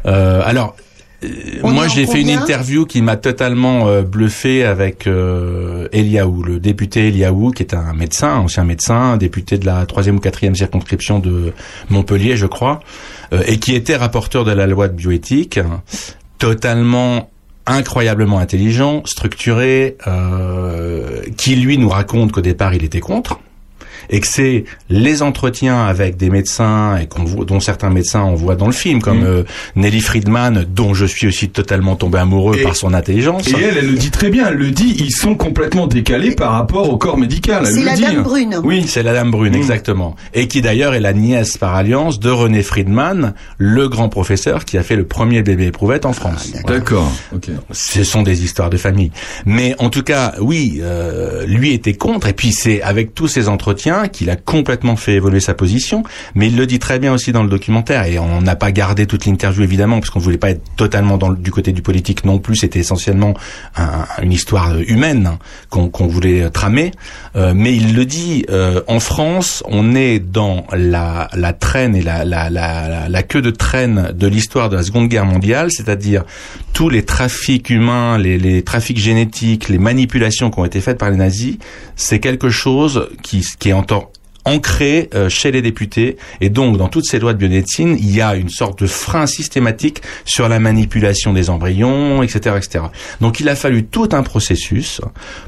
Euh, 0.06 0.40
alors. 0.44 0.74
euh, 1.24 1.28
On 1.64 1.70
moi, 1.72 1.88
j'ai 1.88 2.06
fait 2.06 2.20
une 2.22 2.30
interview 2.30 2.86
qui 2.86 3.02
m'a 3.02 3.16
totalement 3.16 3.88
euh, 3.88 4.02
bluffé 4.02 4.64
avec 4.64 5.06
euh, 5.08 5.88
Eliaou, 5.92 6.42
le 6.44 6.60
député 6.60 7.08
Eliaou, 7.08 7.50
qui 7.50 7.62
est 7.64 7.74
un 7.74 7.92
médecin, 7.92 8.36
ancien 8.36 8.64
médecin, 8.64 9.16
député 9.16 9.58
de 9.58 9.66
la 9.66 9.84
troisième 9.86 10.16
ou 10.16 10.20
quatrième 10.20 10.54
circonscription 10.54 11.18
de 11.18 11.52
Montpellier, 11.90 12.36
je 12.36 12.46
crois, 12.46 12.80
euh, 13.32 13.42
et 13.46 13.58
qui 13.58 13.74
était 13.74 13.96
rapporteur 13.96 14.44
de 14.44 14.52
la 14.52 14.66
loi 14.68 14.86
de 14.88 14.94
bioéthique, 14.94 15.58
totalement 16.38 17.30
incroyablement 17.68 18.38
intelligent, 18.38 19.02
structuré, 19.04 19.96
euh, 20.06 21.22
qui 21.36 21.56
lui 21.56 21.78
nous 21.78 21.88
raconte 21.88 22.32
qu'au 22.32 22.40
départ 22.40 22.74
il 22.74 22.84
était 22.84 23.00
contre 23.00 23.40
et 24.10 24.20
que 24.20 24.26
c'est 24.26 24.64
les 24.88 25.22
entretiens 25.22 25.84
avec 25.86 26.16
des 26.16 26.30
médecins 26.30 26.96
et 26.96 27.06
qu'on 27.06 27.24
voit, 27.24 27.44
dont 27.44 27.60
certains 27.60 27.90
médecins 27.90 28.22
on 28.22 28.34
voit 28.34 28.54
dans 28.56 28.66
le 28.66 28.72
film 28.72 29.00
comme 29.02 29.20
Mm. 29.20 29.24
euh, 29.26 29.42
Nelly 29.76 30.00
Friedman 30.00 30.64
dont 30.72 30.94
je 30.94 31.04
suis 31.06 31.26
aussi 31.26 31.48
totalement 31.48 31.96
tombé 31.96 32.18
amoureux 32.18 32.56
Et- 32.58 32.62
par 32.62 32.76
son 32.76 32.94
intelligence. 32.94 33.48
Et 33.48 33.52
elle, 33.62 33.78
elle 33.78 33.90
le 33.90 33.96
dit 33.98 34.10
très 34.10 34.30
bien. 34.30 34.46
Elle 34.48 34.56
le 34.58 34.70
dit, 34.70 34.96
ils 34.98 35.10
sont 35.10 35.34
complètement 35.34 35.86
décalés 35.86 36.32
par 36.34 36.52
rapport 36.52 36.88
au 36.90 36.96
corps 36.96 37.18
médical. 37.18 37.66
C'est 37.66 37.82
la 37.82 37.94
dit. 37.94 38.02
dame 38.02 38.22
brune. 38.22 38.60
Oui. 38.64 38.84
C'est 38.86 39.02
la 39.02 39.12
Dame 39.12 39.30
Brune, 39.30 39.52
Mm. 39.54 39.56
exactement. 39.56 40.16
Et 40.34 40.48
qui 40.48 40.60
d'ailleurs 40.62 40.94
est 40.94 41.00
la 41.00 41.12
nièce 41.12 41.56
par 41.58 41.74
alliance 41.74 42.20
de 42.20 42.30
René 42.30 42.62
Friedman, 42.62 43.34
le 43.58 43.88
grand 43.88 44.08
professeur 44.08 44.64
qui 44.64 44.78
a 44.78 44.82
fait 44.82 44.96
le 44.96 45.04
premier 45.06 45.42
bébé 45.42 45.66
éprouvette 45.66 46.06
en 46.06 46.12
France. 46.12 46.50
Voilà. 46.62 46.78
D'accord. 46.78 47.10
Ok. 47.34 47.48
ce 47.72 48.04
sont 48.04 48.22
des 48.22 48.44
histoires 48.44 48.70
de 48.70 48.76
famille. 48.76 49.10
Mais 49.46 49.74
en 49.78 49.90
tout 49.90 50.02
cas, 50.02 50.34
oui, 50.40 50.80
euh, 50.82 51.44
lui 51.46 51.72
était 51.72 51.94
contre. 51.94 52.28
Et 52.28 52.32
puis 52.32 52.52
c'est 52.52 52.82
avec 52.82 53.14
tous 53.14 53.28
ces 53.28 53.48
entretiens 53.48 53.87
qu'il 54.12 54.28
a 54.30 54.36
complètement 54.36 54.96
fait 54.96 55.14
évoluer 55.14 55.40
sa 55.40 55.54
position. 55.54 56.02
Mais 56.34 56.48
il 56.48 56.56
le 56.56 56.66
dit 56.66 56.78
très 56.78 56.98
bien 56.98 57.12
aussi 57.14 57.32
dans 57.32 57.42
le 57.42 57.48
documentaire. 57.48 58.04
Et 58.04 58.18
on 58.18 58.42
n'a 58.42 58.56
pas 58.56 58.70
gardé 58.72 59.06
toute 59.06 59.24
l'interview 59.26 59.62
évidemment 59.62 59.98
parce 60.00 60.10
qu'on 60.10 60.18
voulait 60.20 60.36
pas 60.38 60.50
être 60.50 60.62
totalement 60.76 61.16
du 61.16 61.50
côté 61.50 61.72
du 61.72 61.82
politique 61.82 62.24
non 62.24 62.38
plus. 62.38 62.56
C'était 62.56 62.78
essentiellement 62.80 63.34
un- 63.76 64.04
une 64.22 64.32
histoire 64.32 64.76
humaine 64.78 65.26
hein, 65.26 65.38
qu'on 65.90 66.06
voulait 66.06 66.50
tramer. 66.50 66.90
Euh, 67.36 67.52
mais 67.54 67.74
il 67.74 67.94
le 67.94 68.04
dit. 68.04 68.44
euh, 68.50 68.82
en 68.86 69.00
France, 69.00 69.62
on 69.68 69.94
est 69.94 70.18
dans 70.18 70.66
la, 70.72 71.28
traîne 71.58 71.94
et 71.96 72.02
la, 72.02 73.22
queue 73.22 73.42
de 73.42 73.50
traîne 73.50 74.12
de 74.14 74.26
l'histoire 74.26 74.68
de 74.68 74.76
la 74.76 74.82
Seconde 74.82 75.08
Guerre 75.08 75.24
mondiale, 75.24 75.68
c'est-à-dire 75.70 76.24
tous 76.72 76.88
les 76.88 77.04
trafics 77.04 77.70
humains, 77.70 78.18
les, 78.18 78.38
les 78.38 78.62
trafics 78.62 78.98
génétiques, 78.98 79.68
les 79.68 79.78
manipulations 79.78 80.50
qui 80.50 80.58
ont 80.60 80.64
été 80.64 80.80
faites 80.80 80.98
par 80.98 81.10
les 81.10 81.16
nazis, 81.16 81.56
c'est 81.96 82.20
quelque 82.20 82.48
chose 82.50 83.08
qui, 83.22 83.44
qui 83.58 83.70
est 83.70 83.72
en 83.78 83.82
temps 83.82 84.10
ancré 84.48 85.10
euh, 85.14 85.28
chez 85.28 85.50
les 85.50 85.62
députés. 85.62 86.16
Et 86.40 86.48
donc 86.48 86.78
dans 86.78 86.88
toutes 86.88 87.04
ces 87.04 87.18
lois 87.18 87.32
de 87.32 87.38
biomédecine 87.38 87.96
il 87.98 88.14
y 88.14 88.20
a 88.20 88.34
une 88.34 88.48
sorte 88.48 88.82
de 88.82 88.86
frein 88.86 89.26
systématique 89.26 90.00
sur 90.24 90.48
la 90.48 90.58
manipulation 90.58 91.32
des 91.32 91.50
embryons 91.50 92.22
etc 92.22 92.56
etc 92.56 92.84
donc 93.20 93.40
il 93.40 93.48
a 93.48 93.54
fallu 93.54 93.84
tout 93.84 94.08
un 94.12 94.22
processus 94.22 95.00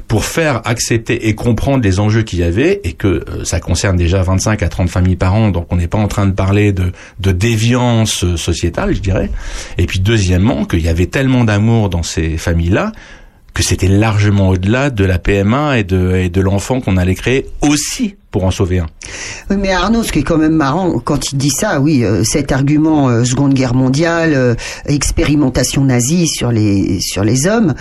pour 0.07 0.25
faire 0.25 0.61
accepter 0.65 1.27
et 1.27 1.35
comprendre 1.35 1.83
les 1.83 1.99
enjeux 1.99 2.21
qu'il 2.21 2.39
y 2.39 2.43
avait 2.43 2.81
et 2.83 2.93
que 2.93 3.07
euh, 3.07 3.43
ça 3.43 3.59
concerne 3.59 3.95
déjà 3.97 4.21
25 4.21 4.61
à 4.61 4.69
30 4.69 4.89
familles 4.89 5.15
par 5.15 5.33
an 5.33 5.49
donc 5.49 5.67
on 5.71 5.77
n'est 5.77 5.87
pas 5.87 5.97
en 5.97 6.07
train 6.07 6.27
de 6.27 6.33
parler 6.33 6.71
de, 6.71 6.91
de 7.19 7.31
déviance 7.31 8.23
euh, 8.23 8.37
sociétale 8.37 8.93
je 8.93 8.99
dirais. 8.99 9.29
Et 9.77 9.85
puis 9.85 9.99
deuxièmement 9.99 10.65
qu'il 10.65 10.81
y 10.81 10.89
avait 10.89 11.07
tellement 11.07 11.43
d'amour 11.43 11.89
dans 11.89 12.03
ces 12.03 12.37
familles 12.37 12.69
là 12.69 12.91
que 13.53 13.63
c'était 13.63 13.87
largement 13.87 14.49
au-delà 14.49 14.89
de 14.89 15.03
la 15.03 15.19
PMA 15.19 15.79
et 15.79 15.83
de, 15.83 16.15
et 16.15 16.29
de 16.29 16.41
l'enfant 16.41 16.79
qu'on 16.79 16.97
allait 16.97 17.15
créer 17.15 17.47
aussi 17.61 18.15
pour 18.31 18.43
en 18.45 18.51
sauver 18.51 18.79
un. 18.79 18.87
Oui, 19.49 19.57
mais 19.59 19.71
Arnaud, 19.71 20.03
ce 20.03 20.11
qui 20.11 20.19
est 20.19 20.23
quand 20.23 20.37
même 20.37 20.55
marrant, 20.55 20.99
quand 20.99 21.31
il 21.31 21.37
dit 21.37 21.49
ça, 21.49 21.79
oui, 21.79 22.03
euh, 22.03 22.23
cet 22.23 22.51
argument 22.51 23.09
euh, 23.09 23.23
Seconde 23.25 23.53
Guerre 23.53 23.73
mondiale, 23.73 24.33
euh, 24.33 24.55
expérimentation 24.85 25.83
nazie 25.83 26.27
sur 26.27 26.51
les 26.51 26.99
sur 27.01 27.23
les 27.23 27.47
hommes, 27.47 27.73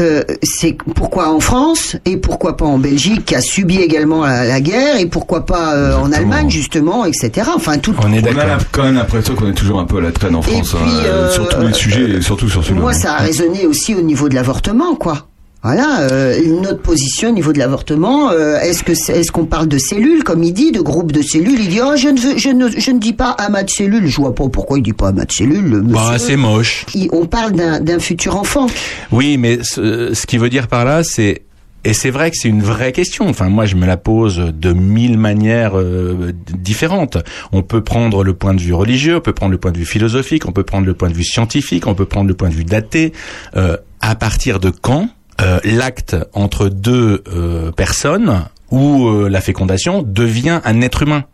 euh, 0.00 0.22
c'est 0.42 0.76
pourquoi 0.94 1.32
en 1.32 1.40
France 1.40 1.96
et 2.04 2.16
pourquoi 2.16 2.56
pas 2.56 2.64
en 2.66 2.78
Belgique 2.78 3.24
qui 3.26 3.34
a 3.34 3.40
subi 3.40 3.78
également 3.78 4.24
la, 4.24 4.44
la 4.44 4.60
guerre 4.60 4.96
et 4.98 5.06
pourquoi 5.06 5.46
pas 5.46 5.74
euh, 5.74 5.96
en. 5.96 6.10
Allemagne 6.10 6.50
justement, 6.50 7.04
etc. 7.04 7.50
Enfin 7.54 7.78
tout. 7.78 7.94
On 8.02 8.12
est 8.12 8.22
On 8.22 8.26
a 8.26 8.32
d'accord. 8.34 8.58
quand 8.72 8.82
même 8.84 8.94
l'impression 8.96 9.34
qu'on 9.34 9.48
est 9.48 9.54
toujours 9.54 9.78
un 9.78 9.84
peu 9.84 9.98
à 9.98 10.00
la 10.00 10.12
traîne 10.12 10.34
en 10.34 10.42
France, 10.42 10.70
puis, 10.74 10.78
hein, 10.80 11.04
euh, 11.04 11.30
sur 11.30 11.48
tous 11.48 11.60
les 11.60 11.72
sujets 11.72 12.10
et 12.10 12.20
surtout 12.20 12.48
sur 12.48 12.62
celui-là. 12.64 12.80
Moi, 12.80 12.90
hein. 12.90 12.94
ça 12.94 13.14
a 13.14 13.18
résonné 13.18 13.66
aussi 13.66 13.94
au 13.94 14.02
niveau 14.02 14.28
de 14.28 14.34
l'avortement, 14.34 14.94
quoi. 14.96 15.29
Voilà, 15.62 16.00
euh, 16.10 16.40
notre 16.62 16.80
position 16.80 17.28
au 17.28 17.32
niveau 17.32 17.52
de 17.52 17.58
l'avortement, 17.58 18.30
euh, 18.30 18.58
est-ce 18.60 18.82
que 18.82 18.94
c'est- 18.94 19.12
est-ce 19.18 19.30
qu'on 19.30 19.44
parle 19.44 19.68
de 19.68 19.76
cellules, 19.76 20.24
comme 20.24 20.42
il 20.42 20.54
dit, 20.54 20.72
de 20.72 20.80
groupes 20.80 21.12
de 21.12 21.20
cellules? 21.20 21.60
Il 21.60 21.68
dit 21.68 21.80
oh 21.84 21.96
je 21.96 22.08
ne 22.08 22.18
veux- 22.18 22.38
je 22.38 22.48
ne 22.48 22.70
je 22.70 22.90
ne 22.90 22.98
dis 22.98 23.12
pas 23.12 23.30
amas 23.32 23.62
de 23.64 23.70
cellules. 23.70 24.06
Je 24.06 24.16
vois 24.16 24.34
pas 24.34 24.48
pourquoi 24.48 24.78
il 24.78 24.82
dit 24.82 24.94
pas 24.94 25.08
amas 25.08 25.26
de 25.26 25.32
cellules. 25.32 25.68
le 25.68 25.80
Bah, 25.82 26.16
c'est 26.18 26.36
moche. 26.36 26.86
Il- 26.94 27.08
on 27.12 27.26
parle 27.26 27.52
d'un 27.52 27.98
futur 27.98 28.36
enfant. 28.36 28.68
Oui, 29.12 29.36
mais 29.36 29.58
ce, 29.62 30.14
ce 30.14 30.26
qui 30.26 30.38
veut 30.38 30.48
dire 30.48 30.66
par 30.66 30.84
là, 30.86 31.02
c'est 31.04 31.42
et 31.84 31.92
c'est 31.94 32.10
vrai 32.10 32.30
que 32.30 32.36
c'est 32.38 32.48
une 32.48 32.62
vraie 32.62 32.92
question. 32.92 33.26
Enfin, 33.28 33.48
moi, 33.50 33.64
je 33.66 33.74
me 33.76 33.86
la 33.86 33.96
pose 33.98 34.38
de 34.54 34.72
mille 34.72 35.18
manières 35.18 35.78
euh, 35.78 36.32
différentes. 36.56 37.18
On 37.52 37.62
peut 37.62 37.82
prendre 37.82 38.22
le 38.24 38.32
point 38.34 38.54
de 38.54 38.60
vue 38.60 38.74
religieux, 38.74 39.16
on 39.16 39.20
peut 39.20 39.32
prendre 39.34 39.52
le 39.52 39.58
point 39.58 39.72
de 39.72 39.78
vue 39.78 39.86
philosophique, 39.86 40.46
on 40.48 40.52
peut 40.52 40.62
prendre 40.64 40.86
le 40.86 40.94
point 40.94 41.08
de 41.10 41.14
vue 41.14 41.24
scientifique, 41.24 41.86
on 41.86 41.94
peut 41.94 42.04
prendre 42.06 42.28
le 42.28 42.34
point 42.34 42.48
de 42.48 42.54
vue 42.54 42.64
daté. 42.64 43.12
Euh, 43.56 43.76
à 44.02 44.14
partir 44.14 44.60
de 44.60 44.70
quand 44.70 45.08
euh, 45.40 45.58
l'acte 45.64 46.16
entre 46.34 46.68
deux 46.68 47.22
euh, 47.32 47.72
personnes 47.72 48.44
ou 48.70 49.08
euh, 49.08 49.28
la 49.28 49.40
fécondation 49.40 50.02
devient 50.02 50.60
un 50.64 50.80
être 50.82 51.02
humain 51.02 51.24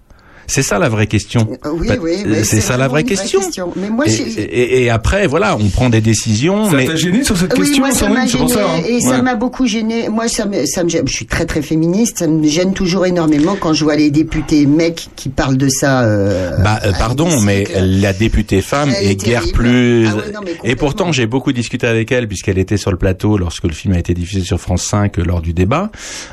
C'est 0.46 0.62
ça 0.62 0.78
la 0.78 0.88
vraie 0.88 1.06
question. 1.06 1.48
Euh, 1.64 1.70
Oui, 1.72 1.88
Bah, 1.88 1.94
oui, 2.00 2.16
mais 2.26 2.44
c'est 2.44 2.60
ça 2.60 2.76
la 2.76 2.88
vraie 2.88 3.04
question. 3.04 3.40
Mais 3.76 3.90
moi, 3.90 4.04
Et, 4.06 4.40
et- 4.40 4.82
et 4.84 4.90
après, 4.90 5.26
voilà, 5.26 5.56
on 5.56 5.68
prend 5.68 5.88
des 5.90 6.00
décisions, 6.00 6.70
Ça 6.70 6.76
mais 6.76 6.86
t'a 6.86 6.96
gêné 6.96 7.24
sur 7.24 7.36
cette 7.36 7.52
Oui, 7.54 7.60
question, 7.66 7.84
moi 7.84 7.92
ça 7.94 8.08
m'a 8.08 8.26
gêné 8.26 8.52
hein. 8.54 8.82
et 8.88 9.00
ça 9.00 9.20
m'a 9.22 9.34
beaucoup 9.34 9.66
gêné. 9.66 10.08
Moi 10.08 10.28
ça 10.28 10.46
me, 10.46 10.64
ça 10.66 10.84
me 10.84 10.88
gêne. 10.88 11.06
Je 11.08 11.12
suis 11.12 11.26
très 11.26 11.46
très 11.46 11.62
féministe. 11.62 12.18
Ça 12.18 12.26
me 12.26 12.46
gêne 12.46 12.72
toujours 12.74 13.06
énormément 13.06 13.56
quand 13.58 13.72
je 13.72 13.84
vois 13.84 13.96
les 13.96 14.10
députés 14.10 14.66
mecs 14.66 15.08
qui 15.16 15.28
parlent 15.28 15.56
de 15.56 15.68
ça. 15.68 16.02
euh, 16.04 16.56
Bah, 16.62 16.78
euh, 16.84 16.92
pardon, 16.98 17.40
mais 17.42 17.64
la 17.80 18.12
députée 18.12 18.62
femme 18.62 18.90
Elle 18.96 19.06
est, 19.08 19.10
est 19.12 19.14
guère 19.16 19.44
plus. 19.52 20.06
Ah 20.08 20.16
ouais, 20.16 20.22
non, 20.32 20.40
mais 20.44 20.56
et 20.64 20.76
pourtant, 20.76 21.12
j'ai 21.12 21.26
beaucoup 21.26 21.52
discuté 21.52 21.86
avec 21.86 22.12
elle 22.12 22.28
puisqu'elle 22.28 22.58
était 22.58 22.76
sur 22.76 22.90
le 22.90 22.96
plateau 22.96 23.36
lorsque 23.38 23.64
le 23.64 23.72
film 23.72 23.94
a 23.94 23.98
été 23.98 24.14
diffusé 24.14 24.44
sur 24.44 24.60
France 24.60 24.82
5 24.84 25.16
lors 25.18 25.40
du 25.40 25.52
débat. 25.52 25.90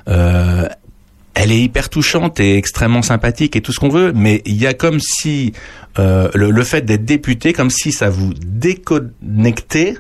Euh, 0.08 0.67
elle 1.36 1.52
est 1.52 1.60
hyper 1.60 1.89
touchante 1.89 2.39
et 2.39 2.58
extrêmement 2.58 3.02
sympathique 3.02 3.56
et 3.56 3.62
tout 3.62 3.74
ce 3.74 3.80
qu'on 3.80 3.89
veut, 3.89 4.13
mais 4.13 4.41
il 4.46 4.56
y 4.56 4.67
a 4.67 4.74
comme 4.74 5.00
si 5.00 5.54
euh, 6.00 6.30
le, 6.34 6.52
le 6.52 6.63
fait 6.63 6.82
d'être 6.82 7.06
député, 7.06 7.54
comme 7.54 7.69
si 7.69 7.91
ça 7.91 8.10
vous 8.10 8.34
déconnectait 8.34 9.96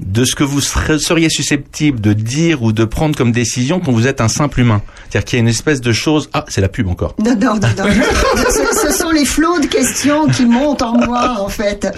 de 0.00 0.24
ce 0.24 0.34
que 0.34 0.44
vous 0.44 0.60
seriez 0.60 1.28
susceptible 1.28 2.00
de 2.00 2.12
dire 2.12 2.62
ou 2.62 2.72
de 2.72 2.84
prendre 2.84 3.16
comme 3.16 3.32
décision 3.32 3.80
quand 3.80 3.92
vous 3.92 4.06
êtes 4.06 4.20
un 4.20 4.28
simple 4.28 4.60
humain. 4.60 4.82
C'est-à-dire 5.08 5.24
qu'il 5.24 5.36
y 5.38 5.40
a 5.40 5.42
une 5.42 5.48
espèce 5.48 5.80
de 5.80 5.92
chose. 5.92 6.30
Ah, 6.32 6.44
c'est 6.48 6.60
la 6.60 6.68
pub 6.68 6.88
encore. 6.88 7.14
Non, 7.24 7.34
non, 7.34 7.54
non, 7.54 7.68
non. 7.76 7.84
ce, 8.50 8.88
ce 8.88 8.92
sont 8.92 9.10
les 9.10 9.24
flots 9.24 9.58
de 9.60 9.66
questions 9.66 10.26
qui 10.28 10.44
montent 10.44 10.82
en 10.82 10.96
moi, 11.04 11.36
en 11.40 11.48
fait. 11.48 11.88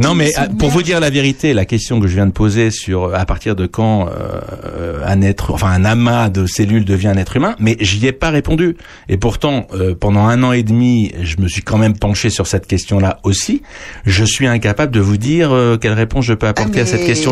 Non, 0.00 0.14
mais 0.14 0.32
euh, 0.38 0.46
pour 0.58 0.70
vous 0.70 0.82
dire 0.82 1.00
la 1.00 1.10
vérité, 1.10 1.52
la 1.54 1.64
question 1.64 2.00
que 2.00 2.06
je 2.06 2.14
viens 2.14 2.26
de 2.26 2.32
poser 2.32 2.70
sur 2.70 3.04
euh, 3.04 3.14
à 3.14 3.24
partir 3.24 3.56
de 3.56 3.66
quand 3.66 4.08
euh, 4.08 5.00
un 5.04 5.22
être, 5.22 5.52
enfin 5.52 5.68
un 5.68 5.84
amas 5.84 6.28
de 6.28 6.46
cellules 6.46 6.84
devient 6.84 7.08
un 7.08 7.16
être 7.16 7.36
humain, 7.36 7.54
mais 7.58 7.76
j'y 7.80 8.06
ai 8.06 8.12
pas 8.12 8.30
répondu. 8.30 8.76
Et 9.08 9.16
pourtant, 9.16 9.66
euh, 9.74 9.94
pendant 9.94 10.26
un 10.26 10.42
an 10.42 10.52
et 10.52 10.62
demi, 10.62 11.12
je 11.22 11.36
me 11.38 11.48
suis 11.48 11.62
quand 11.62 11.78
même 11.78 11.96
penché 11.96 12.30
sur 12.30 12.46
cette 12.46 12.66
question-là 12.66 13.18
aussi. 13.22 13.62
Je 14.04 14.24
suis 14.24 14.46
incapable 14.46 14.92
de 14.92 15.00
vous 15.00 15.16
dire 15.16 15.52
euh, 15.52 15.76
quelle 15.76 15.92
réponse 15.92 16.24
je 16.24 16.34
peux 16.34 16.46
apporter 16.46 16.80
Ah, 16.80 16.82
à 16.82 16.86
cette 16.86 17.00
mais 17.00 17.06
question 17.06 17.31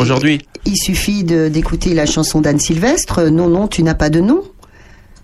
Il 0.65 0.77
suffit 0.77 1.23
d'écouter 1.23 1.93
la 1.93 2.05
chanson 2.05 2.41
d'Anne 2.41 2.59
Sylvestre. 2.59 3.23
Non, 3.29 3.47
non, 3.47 3.67
tu 3.67 3.83
n'as 3.83 3.95
pas 3.95 4.09
de 4.09 4.19
nom. 4.19 4.43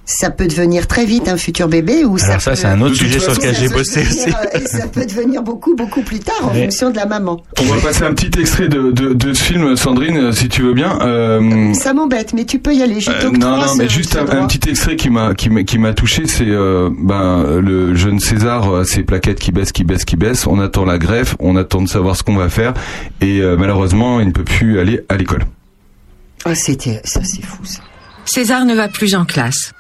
Ça 0.10 0.30
peut 0.30 0.48
devenir 0.48 0.88
très 0.88 1.06
vite 1.06 1.28
un 1.28 1.36
futur 1.36 1.67
bébé 1.67 2.06
ou 2.06 2.17
ça 2.17 2.28
Alors 2.28 2.41
ça, 2.41 2.52
peut- 2.52 2.56
c'est 2.56 2.67
un 2.67 2.80
autre 2.80 2.96
sujet 2.96 3.20
sur 3.20 3.34
lequel 3.34 3.54
ça 3.54 3.62
j'ai 3.62 3.67
bossé 3.67 4.04
devenir, 4.06 4.24
aussi. 4.26 4.30
euh, 4.56 4.60
et 4.62 4.65
ça 4.65 4.88
peut 4.88 5.06
devenir 5.06 5.43
beaucoup, 5.43 5.76
beaucoup 5.76 6.02
plus 6.02 6.20
tard 6.20 6.36
en 6.50 6.54
Mais- 6.54 6.62
fonction 6.63 6.91
de 6.91 6.96
la 6.96 7.06
maman. 7.06 7.41
On 7.60 7.63
va 7.65 7.82
passer 7.82 8.04
un 8.04 8.13
petit 8.13 8.39
extrait 8.39 8.70
de, 8.70 8.91
de, 8.91 9.13
de 9.13 9.34
ce 9.34 9.43
film, 9.43 9.76
Sandrine, 9.76 10.32
si 10.32 10.48
tu 10.48 10.62
veux 10.62 10.74
bien. 10.74 10.98
Euh, 11.02 11.74
Ça 11.74 11.93
m'embête, 11.93 12.32
mais 12.34 12.46
tu 12.46 12.58
peux 12.60 12.74
y 12.74 12.82
aller. 12.84 13.00
Euh, 13.10 13.32
non, 13.32 13.58
non, 13.58 13.76
mais 13.78 13.89
juste 13.89 14.15
un, 14.15 14.46
petit 14.48 14.70
extrait 14.70 14.96
qui 14.96 15.10
m'a 15.10 15.36
qui 15.36 15.50
m'a 15.50 15.63
qui 15.63 15.78
m'a 15.78 15.93
touché, 15.93 16.26
c'est 16.26 16.46
euh, 16.48 16.89
ben 16.98 17.60
le 17.60 17.93
jeune 17.93 18.22
César, 18.22 18.86
ses 18.86 19.04
plaquettes 19.04 19.39
qui 19.39 19.52
baissent, 19.52 19.74
qui 19.74 19.84
baissent, 19.84 20.06
qui 20.06 20.15
baissent. 20.15 20.48
On 20.48 20.62
attend 20.62 20.86
la 20.86 21.00
greffe, 21.00 21.36
on 21.39 21.58
attend 21.58 21.82
de 21.82 21.89
savoir 21.89 22.15
ce 22.15 22.24
qu'on 22.24 22.38
va 22.38 22.48
faire, 22.48 22.74
et 23.20 23.41
euh, 23.41 23.58
malheureusement, 23.60 24.22
il 24.22 24.28
ne 24.28 24.32
peut 24.32 24.46
plus 24.46 24.80
aller 24.80 25.02
à 25.10 25.17
l'école. 25.17 25.43
Ah, 26.46 26.56
c'était, 26.56 27.02
ça 27.04 27.20
c'est 27.26 27.43
fou 27.43 27.65
ça. 27.65 27.82
César 28.24 28.63
ne 28.63 28.74
va 28.74 28.88
plus 28.88 29.13
en 29.13 29.26
classe. 29.26 29.74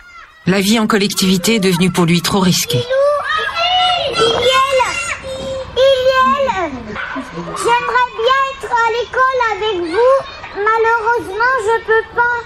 La 0.47 0.61
vie 0.61 0.79
en 0.79 0.87
collectivité 0.87 1.55
est 1.55 1.59
devenue 1.59 1.91
pour 1.91 2.05
lui 2.05 2.21
trop 2.21 2.39
risquée. 2.39 2.81
Iliel 5.75 6.71
J'aimerais 7.35 8.07
bien 8.15 8.39
être 8.53 8.71
à 8.71 8.87
l'école 8.95 9.41
avec 9.51 9.77
vous. 9.91 10.15
Malheureusement, 10.55 11.53
je 11.65 11.75
peux 11.85 12.05
pas. 12.15 12.37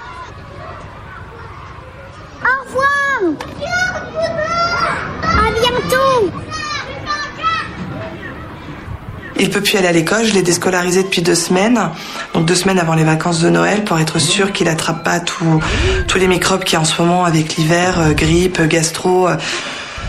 Au 2.43 2.55
revoir 2.65 3.19
À 5.23 5.47
bientôt 5.51 6.50
Il 9.39 9.49
peut 9.49 9.61
plus 9.61 9.77
aller 9.77 9.87
à 9.87 9.91
l'école, 9.91 10.25
je 10.25 10.33
l'ai 10.33 10.41
déscolarisé 10.43 11.03
depuis 11.03 11.21
deux 11.21 11.35
semaines, 11.35 11.79
donc 12.33 12.45
deux 12.45 12.55
semaines 12.55 12.79
avant 12.79 12.93
les 12.93 13.03
vacances 13.03 13.39
de 13.39 13.49
Noël, 13.49 13.83
pour 13.83 13.99
être 13.99 14.19
sûr 14.19 14.51
qu'il 14.51 14.67
attrape 14.67 15.03
pas 15.03 15.19
tous 16.07 16.17
les 16.17 16.27
microbes 16.27 16.63
a 16.75 16.79
en 16.79 16.85
ce 16.85 17.01
moment 17.01 17.25
avec 17.25 17.55
l'hiver, 17.55 17.99
euh, 17.99 18.11
grippe, 18.13 18.61
gastro. 18.67 19.27
euh, 19.27 19.35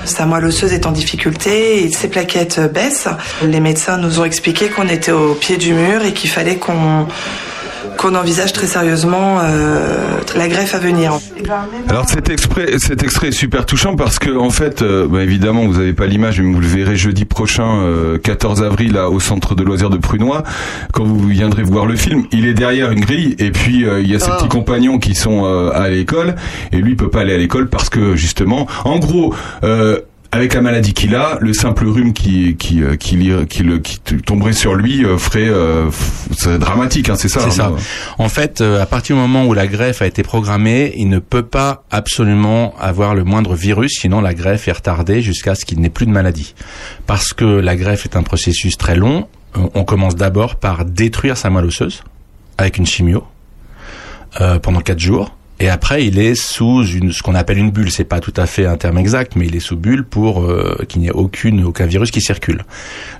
Sa 0.05 0.27
moelle 0.27 0.45
osseuse 0.47 0.73
est 0.73 0.87
en 0.87 0.91
difficulté 0.93 1.85
ses 1.91 2.09
plaquettes 2.09 2.59
euh, 2.59 2.69
baissent. 2.69 3.09
Les 3.43 3.61
médecins 3.61 3.99
nous 3.99 4.21
ont 4.21 4.25
expliqué 4.25 4.69
qu'on 4.69 4.89
était 4.89 5.13
au 5.13 5.35
pied 5.35 5.57
du 5.57 5.73
mur 5.75 6.05
et 6.05 6.13
qu'il 6.13 6.29
fallait 6.29 6.57
qu'on 6.57 7.07
qu'on 7.99 8.15
envisage 8.15 8.53
très 8.53 8.67
sérieusement 8.67 9.39
euh, 9.43 10.19
la 10.37 10.49
greffe 10.49 10.75
à 10.75 10.79
venir. 10.79 11.13
Alors 11.89 12.09
cet 12.09 12.31
extrait, 12.31 12.79
cet 12.79 13.03
extrait 13.03 13.29
est 13.29 13.33
super 13.33 13.67
touchant 13.67 13.97
parce 13.97 14.19
que 14.19 14.31
en 14.37 14.51
fait, 14.51 14.83
euh, 14.83 15.07
bah, 15.09 15.23
évidemment, 15.23 15.65
vous 15.67 15.75
n'avez 15.79 15.93
pas 15.93 16.07
l'image, 16.07 16.41
mais 16.41 16.53
vous 16.53 16.61
le 16.61 16.67
verrez 16.67 16.97
jeudi 16.97 17.25
prochain, 17.25 17.83
euh, 17.83 18.19
14 18.19 18.63
avril, 18.63 18.93
là, 18.95 19.11
au 19.11 19.21
centre 19.21 19.55
de 19.55 19.63
loisirs 19.63 19.91
de 19.91 19.99
Prunois, 19.99 20.43
quand 20.93 21.05
vous 21.05 21.27
viendrez 21.29 21.63
voir 21.63 21.87
le 21.87 21.97
film. 21.97 22.25
Il 22.33 22.47
est 22.47 22.55
derrière 22.55 22.91
une 22.91 23.01
grille 23.01 23.37
et 23.39 23.51
puis 23.51 23.85
euh, 23.87 24.01
il 24.01 24.11
y 24.11 24.15
a 24.15 24.19
ses 24.19 24.31
Oh. 24.33 24.37
petits 24.39 24.49
compagnons 24.49 24.99
qui 24.99 25.15
sont 25.15 25.45
euh, 25.45 25.71
à 25.75 25.89
l'école 25.89 26.35
et 26.73 26.77
lui 26.79 26.93
il 26.93 26.97
peut 26.97 27.11
pas 27.11 27.21
aller 27.21 27.35
à 27.35 27.39
l'école 27.39 27.69
parce 27.69 27.89
que 27.91 28.17
justement, 28.17 28.67
en 28.85 28.99
gros. 28.99 29.35
Euh, 29.65 29.99
avec 30.35 30.55
la 30.55 30.63
maladie 30.63 30.95
qu'il 30.95 31.15
a, 31.15 31.37
le 31.41 31.53
simple 31.53 31.87
rhume 31.87 32.15
qui 32.15 32.57
qui 32.57 32.83
euh, 32.83 32.97
qui, 32.97 33.19
qui, 33.49 33.65
qui 33.83 34.17
tomberait 34.23 34.55
sur 34.55 34.75
lui 34.75 35.05
euh, 35.05 35.19
ferait 35.19 35.49
euh, 35.49 35.91
c'est 36.35 36.59
dramatique, 36.59 37.11
hein, 37.11 37.17
c'est 37.17 37.29
ça. 37.29 37.41
C'est 37.41 37.51
ça. 37.51 37.67
hein. 37.67 37.77
En 38.19 38.31
fait, 38.31 38.61
euh, 38.63 38.81
à 38.83 38.87
partir 38.87 39.15
du 39.15 39.21
moment 39.21 39.45
où 39.45 39.53
la 39.53 39.67
greffe 39.67 40.01
a 40.01 40.07
été 40.07 40.23
programmée, 40.23 40.95
il 40.97 41.09
ne 41.11 41.19
peut 41.19 41.43
pas 41.43 41.85
absolument 41.91 42.75
avoir 42.81 43.15
le 43.15 43.25
moindre 43.25 43.55
virus, 43.55 43.99
sinon 44.01 44.23
la 44.23 44.33
greffe 44.33 44.69
est 44.69 44.73
retardée 44.73 45.21
jusqu'à 45.21 45.55
ce 45.55 45.65
qu'il 45.67 45.81
n'ait 45.81 45.91
plus 45.91 46.07
de 46.07 46.13
maladie. 46.13 46.55
Parce 47.07 47.35
que 47.35 47.45
la 47.45 47.77
greffe 47.77 48.07
est 48.07 48.17
un 48.17 48.23
processus 48.23 48.79
très 48.79 48.97
long, 48.97 49.29
on 49.55 49.71
on 49.75 49.85
commence 49.85 50.17
d'abord 50.17 50.57
par 50.57 50.87
détruire 50.87 51.37
sa 51.37 51.51
moelle 51.51 51.67
osseuse 51.67 52.03
avec 52.57 52.79
une 52.79 52.87
chimio 52.87 53.25
euh, 54.41 54.59
pendant 54.59 54.81
quatre 54.81 54.99
jours. 55.01 55.37
Et 55.63 55.69
après, 55.69 56.05
il 56.05 56.19
est 56.19 56.35
sous 56.35 56.85
une, 56.85 57.13
ce 57.13 57.23
qu'on 57.23 57.37
appelle 57.37 57.59
une 57.59 57.71
bulle. 57.71 57.93
C'est 57.93 58.03
pas 58.03 58.19
tout 58.19 58.35
à 58.37 58.47
fait 58.47 58.67
un 58.67 58.77
terme 58.77 58.99
exact, 58.99 59.37
mais 59.37 59.47
il 59.47 59.55
est 59.55 59.61
sous 59.61 59.77
bulle 59.77 60.05
pour 60.05 60.43
euh, 60.43 60.77
qu'il 60.89 61.03
n'y 61.03 61.07
ait 61.07 61.13
aucune, 61.13 61.63
aucun 61.63 61.87
virus 61.87 62.11
qui 62.11 62.21
circule. 62.21 62.65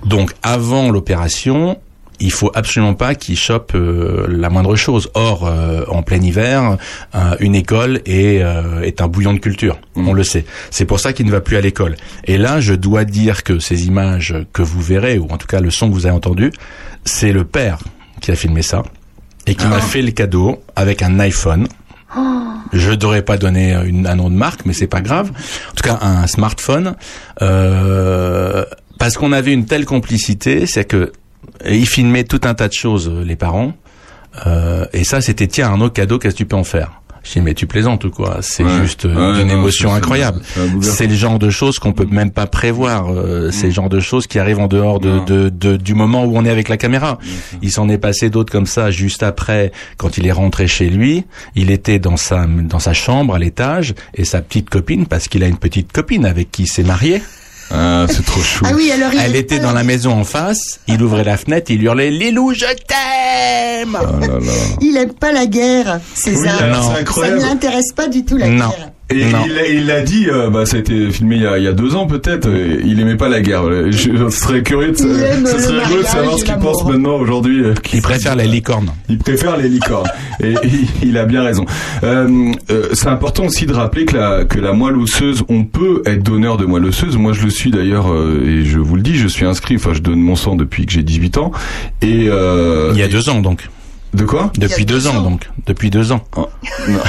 Donc, 0.05 0.33
avant 0.43 0.91
l'opération, 0.91 1.77
il 2.19 2.33
faut 2.33 2.51
absolument 2.53 2.95
pas 2.95 3.15
qu'il 3.15 3.37
chope 3.37 3.71
euh, 3.75 4.27
la 4.27 4.49
moindre 4.49 4.75
chose. 4.75 5.09
Or, 5.13 5.47
euh, 5.47 5.85
en 5.87 6.03
plein 6.03 6.21
hiver, 6.21 6.77
euh, 7.15 7.37
une 7.39 7.55
école 7.55 8.01
est, 8.05 8.43
euh, 8.43 8.81
est 8.81 8.99
un 8.99 9.07
bouillon 9.07 9.31
de 9.31 9.39
culture. 9.39 9.79
Mm. 9.95 10.09
On 10.09 10.11
le 10.11 10.25
sait. 10.25 10.43
C'est 10.69 10.83
pour 10.83 10.99
ça 10.99 11.13
qu'il 11.13 11.25
ne 11.25 11.31
va 11.31 11.39
plus 11.39 11.55
à 11.55 11.61
l'école. 11.61 11.95
Et 12.25 12.37
là, 12.37 12.59
je 12.59 12.73
dois 12.73 13.05
dire 13.05 13.43
que 13.43 13.59
ces 13.59 13.87
images 13.87 14.35
que 14.51 14.61
vous 14.61 14.81
verrez, 14.81 15.17
ou 15.17 15.29
en 15.29 15.37
tout 15.37 15.47
cas 15.47 15.61
le 15.61 15.71
son 15.71 15.87
que 15.87 15.93
vous 15.93 16.07
avez 16.07 16.15
entendu, 16.15 16.51
c'est 17.05 17.31
le 17.31 17.45
père 17.45 17.79
qui 18.19 18.31
a 18.31 18.35
filmé 18.35 18.63
ça 18.63 18.83
et 19.45 19.55
qui 19.55 19.67
m'a 19.67 19.81
fait 19.81 20.01
le 20.01 20.11
cadeau 20.11 20.61
avec 20.75 21.01
un 21.01 21.19
iPhone. 21.19 21.67
Je 22.73 22.91
devrais 22.91 23.21
pas 23.21 23.37
donner 23.37 23.73
un 23.73 24.15
nom 24.15 24.29
de 24.29 24.35
marque, 24.35 24.65
mais 24.65 24.73
c'est 24.73 24.87
pas 24.87 25.01
grave. 25.01 25.29
En 25.29 25.75
tout 25.75 25.83
cas, 25.83 25.99
un 26.01 26.27
smartphone, 26.27 26.95
euh, 27.41 28.65
parce 28.97 29.15
qu'on 29.15 29.31
avait 29.31 29.53
une 29.53 29.65
telle 29.65 29.85
complicité, 29.85 30.65
c'est 30.65 30.85
que 30.85 31.11
ils 31.65 31.87
filmaient 31.87 32.23
tout 32.23 32.41
un 32.43 32.53
tas 32.53 32.67
de 32.67 32.73
choses, 32.73 33.09
euh, 33.09 33.23
les 33.23 33.35
parents. 33.35 33.73
Euh, 34.47 34.85
et 34.93 35.03
ça, 35.03 35.21
c'était 35.21 35.47
tiens, 35.47 35.71
un 35.71 35.81
autre 35.81 35.93
cadeau, 35.93 36.17
qu'est-ce 36.17 36.33
que 36.33 36.39
tu 36.39 36.45
peux 36.45 36.55
en 36.55 36.63
faire? 36.63 37.02
Je 37.23 37.31
dis 37.33 37.41
mais 37.41 37.53
tu 37.53 37.67
plaisantes 37.67 38.03
ou 38.03 38.09
quoi 38.11 38.39
C'est 38.41 38.63
Ouais. 38.63 38.81
juste 38.81 39.05
euh, 39.05 39.33
Ouais, 39.33 39.41
une 39.41 39.47
non, 39.47 39.53
émotion 39.59 39.93
incroyable. 39.93 40.41
c'est 40.81 41.07
le 41.07 41.15
genre 41.15 41.39
de 41.39 41.49
choses 41.49 41.79
qu'on 41.79 41.93
peut 41.93 42.05
même 42.09 42.31
pas 42.31 42.47
prévoir. 42.47 43.09
Euh, 43.11 43.49
C'est 43.51 43.67
le 43.67 43.71
genre 43.73 43.87
de 43.89 44.01
choses 44.01 44.27
qui 44.27 44.39
arrivent 44.39 44.59
en 44.59 44.67
dehors 44.67 44.99
de, 44.99 45.19
de, 45.25 45.47
de- 45.49 45.77
du 45.77 45.93
moment 45.93 46.25
où 46.25 46.35
on 46.37 46.43
est 46.43 46.49
avec 46.49 46.67
la 46.67 46.75
caméra. 46.77 47.17
Il 47.61 47.71
s'en 47.71 47.87
est 47.87 47.97
passé 47.97 48.29
d'autres 48.29 48.51
comme 48.51 48.65
ça 48.65 48.91
juste 48.91 49.23
après, 49.23 49.71
quand 49.97 50.17
il 50.17 50.27
est 50.27 50.31
rentré 50.33 50.67
chez 50.67 50.89
lui. 50.89 51.23
Il 51.55 51.71
était 51.71 51.97
dans 51.99 52.17
sa 52.17 52.45
dans 52.45 52.79
sa 52.79 52.93
chambre 52.93 53.35
à 53.35 53.39
l'étage 53.39 53.93
et 54.15 54.25
sa 54.25 54.41
petite 54.41 54.69
copine, 54.69 55.05
parce 55.05 55.27
qu'il 55.29 55.43
a 55.43 55.47
une 55.47 55.57
petite 55.57 55.91
copine 55.93 56.25
avec 56.25 56.51
qui 56.51 56.63
il 56.63 56.67
s'est 56.67 56.83
marié. 56.83 57.21
Ah, 57.71 58.05
c'est 58.09 58.25
trop 58.25 58.41
chou. 58.41 58.65
Ah 58.67 58.71
oui, 58.75 58.91
alors 58.91 59.11
il 59.13 59.19
Elle 59.19 59.35
était 59.35 59.59
dans 59.59 59.71
la 59.73 59.83
maison 59.83 60.11
en 60.11 60.23
face, 60.23 60.79
il 60.87 61.01
ouvrait 61.01 61.23
la 61.23 61.37
fenêtre, 61.37 61.71
il 61.71 61.83
hurlait 61.83 62.11
Lilou, 62.11 62.53
je 62.53 62.65
t'aime 62.65 63.97
Oh 64.01 64.19
là 64.21 64.27
là. 64.39 64.51
Il 64.81 64.95
aime 64.97 65.13
pas 65.13 65.31
la 65.31 65.45
guerre, 65.45 65.99
César. 66.13 66.55
Oui, 66.61 67.13
Ça 67.21 67.29
ne 67.31 67.35
l'intéresse 67.41 67.91
pas 67.95 68.07
du 68.07 68.23
tout 68.25 68.37
la 68.37 68.47
Non. 68.47 68.69
guerre. 68.69 68.91
Et 69.13 69.25
Non. 69.31 69.39
il 69.69 69.85
l'a- 69.85 70.01
dit, 70.01 70.27
euh, 70.29 70.49
bah, 70.49 70.65
ça 70.65 70.77
a 70.77 70.79
été 70.79 71.09
filmé 71.11 71.35
il 71.37 71.43
y 71.43 71.45
a, 71.47 71.57
il 71.57 71.63
y 71.63 71.67
a 71.67 71.71
deux 71.73 71.95
ans 71.95 72.07
peut-être. 72.07 72.49
Il 72.83 72.99
aimait 72.99 73.15
pas 73.15 73.29
la 73.29 73.41
guerre. 73.41 73.63
Je, 73.91 73.91
je 73.91 74.29
serais 74.29 74.63
curieux 74.63 74.91
de, 74.91 74.95
ça 74.97 75.59
serait 75.59 75.83
rigolo 75.83 76.01
de 76.01 76.07
savoir 76.07 76.37
ce 76.39 76.43
qu'il 76.45 76.55
pense 76.57 76.83
maintenant 76.85 77.15
aujourd'hui. 77.15 77.63
euh, 77.63 77.73
Il 77.93 78.01
préfère 78.01 78.35
les 78.35 78.47
licornes. 78.47 78.89
Il 79.09 79.17
préfère 79.19 79.55
les 79.57 79.69
licornes. 79.69 80.09
et, 80.41 80.55
il 81.03 81.17
a 81.17 81.25
bien 81.25 81.43
raison. 81.43 81.65
Euh, 82.03 82.51
euh, 82.71 82.89
c'est 82.93 83.07
important 83.07 83.45
aussi 83.45 83.65
de 83.65 83.73
rappeler 83.73 84.05
que 84.05 84.15
la, 84.17 84.45
que 84.45 84.59
la 84.59 84.73
moelle 84.73 84.97
osseuse, 84.97 85.43
on 85.47 85.63
peut 85.63 86.01
être 86.05 86.23
donneur 86.23 86.57
de 86.57 86.65
moelle 86.65 86.85
osseuse. 86.85 87.15
Moi, 87.17 87.33
je 87.33 87.43
le 87.43 87.49
suis 87.49 87.71
d'ailleurs, 87.71 88.11
euh, 88.11 88.43
et 88.45 88.65
je 88.65 88.79
vous 88.79 88.95
le 88.95 89.01
dis, 89.01 89.15
je 89.15 89.27
suis 89.27 89.45
inscrit. 89.45 89.75
Enfin, 89.75 89.93
je 89.93 89.99
donne 90.01 90.19
mon 90.19 90.35
sang 90.35 90.55
depuis 90.55 90.85
que 90.85 90.91
j'ai 90.91 91.03
18 91.03 91.37
ans. 91.37 91.51
Et 92.01 92.27
euh, 92.29 92.91
Il 92.93 92.99
y 92.99 93.03
a 93.03 93.07
deux 93.07 93.29
ans 93.29 93.41
donc. 93.41 93.69
De 94.13 94.23
quoi 94.25 94.51
Depuis 94.57 94.85
deux 94.85 94.95
deux 94.95 95.07
ans 95.07 95.17
ans. 95.17 95.21
donc. 95.21 95.49
Depuis 95.65 95.89
deux 95.89 96.11
ans. 96.11 96.21
Oh, 96.35 96.47
non. 96.87 96.99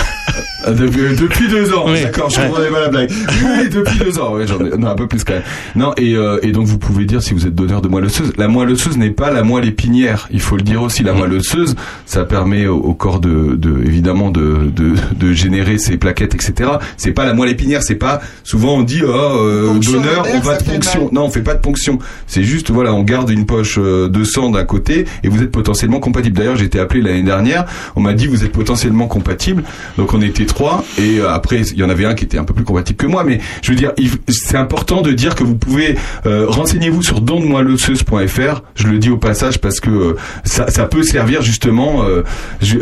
Ah, 0.67 0.71
depuis, 0.73 1.15
depuis 1.17 1.49
deux 1.49 1.73
ans, 1.75 1.85
Oui. 1.87 2.03
d'accord, 2.03 2.31
je 2.31 2.41
comprenais 2.41 2.71
pas 2.71 2.81
la 2.81 2.89
blague. 2.89 3.11
Oui, 3.11 3.69
depuis 3.71 3.99
deux 3.99 4.19
ans, 4.19 4.35
j'en 4.47 4.65
ai, 4.65 4.77
non, 4.79 4.89
un 4.89 4.95
peu 4.95 5.07
plus 5.07 5.23
quand 5.23 5.35
même. 5.35 5.43
Non, 5.77 5.93
et, 5.99 6.15
euh, 6.17 6.39
et 6.43 6.53
donc 6.53 6.67
vous 6.67 6.79
pouvez 6.79 7.05
dire 7.05 7.23
si 7.23 7.35
vous 7.35 7.47
êtes 7.47 7.55
donneur 7.55 7.83
de 7.83 7.89
moelle 7.89 8.07
osseuse. 8.07 8.33
La 8.39 8.49
moelle 8.49 8.71
osseuse 8.71 8.97
n'est 8.97 9.11
pas 9.11 9.31
la 9.31 9.43
moelle 9.43 9.67
épinière, 9.69 10.27
il 10.31 10.41
faut 10.41 10.57
le 10.57 10.63
dire 10.63 10.83
aussi. 10.83 11.03
La 11.03 11.13
moelle 11.13 11.35
osseuse, 11.35 11.75
ça 12.07 12.25
permet 12.25 12.67
au, 12.67 12.77
au 12.79 12.95
corps 12.95 13.21
de, 13.21 13.55
de 13.57 13.83
évidemment 13.85 14.31
de, 14.31 14.71
de, 14.75 14.95
de 15.15 15.33
générer 15.33 15.77
ses 15.79 15.99
plaquettes, 15.99 16.35
etc. 16.35 16.71
C'est 16.97 17.13
pas 17.13 17.27
la 17.27 17.35
moelle 17.35 17.51
épinière, 17.51 17.83
c'est 17.83 17.95
pas. 17.97 18.21
Souvent 18.45 18.77
on 18.77 18.83
dit 18.83 19.03
oh 19.05 19.11
euh, 19.11 19.79
donneur, 19.81 20.27
on 20.35 20.41
va 20.41 20.57
de 20.57 20.65
ponction. 20.65 21.11
Non, 21.13 21.25
on 21.25 21.31
fait 21.31 21.43
pas 21.43 21.55
de 21.55 21.61
ponction. 21.61 21.99
C'est 22.27 22.45
juste 22.45 22.71
voilà, 22.71 22.95
on 22.95 23.03
garde 23.03 23.29
une 23.31 23.45
poche 23.45 23.79
euh, 23.79 24.09
de 24.09 24.25
sang 24.25 24.51
d'un 24.51 24.65
côté 24.65 25.05
et 25.23 25.29
vous 25.29 25.43
êtes 25.43 25.51
potentiellement 25.53 26.01
compatible. 26.01 26.39
D'ailleurs, 26.39 26.57
j'ai 26.57 26.65
été 26.65 26.81
l'année 27.01 27.23
dernière. 27.23 27.65
On 27.97 28.01
m'a 28.01 28.15
dit 28.15 28.27
vous 28.27 28.45
êtes 28.45 28.53
potentiellement 28.53 29.07
compatible. 29.07 29.65
Donc 29.97 30.15
on 30.15 30.23
était 30.23 30.47
trois 30.47 30.85
et 30.99 31.19
euh, 31.19 31.31
après 31.31 31.61
il 31.63 31.79
y 31.79 31.83
en 31.83 31.91
avait 31.91 32.05
un 32.05 32.15
qui 32.15 32.25
était 32.25 32.39
un 32.39 32.45
peu 32.45 32.55
plus 32.55 32.65
compatible 32.65 32.97
que 32.97 33.07
moi. 33.07 33.25
Mais 33.25 33.41
je 33.63 33.71
veux 33.71 33.77
dire, 33.77 33.93
c'est 34.29 34.57
important 34.57 35.03
de 35.03 35.13
dire 35.13 35.35
que 35.35 35.45
vous 35.45 35.57
pouvez 35.57 35.97
euh, 36.27 36.47
renseignez-vous 36.49 37.03
sur 37.03 37.21
dondemoileosseuse.fr. 37.21 38.63
Je 38.75 38.87
le 38.87 38.99
dis 38.99 39.11
au 39.11 39.17
passage 39.17 39.59
parce 39.59 39.81
que 39.81 39.91
euh, 39.91 40.17
ça, 40.45 40.71
ça 40.71 40.87
peut 40.87 41.03
servir 41.03 41.43
justement 41.43 42.05
euh, 42.05 42.23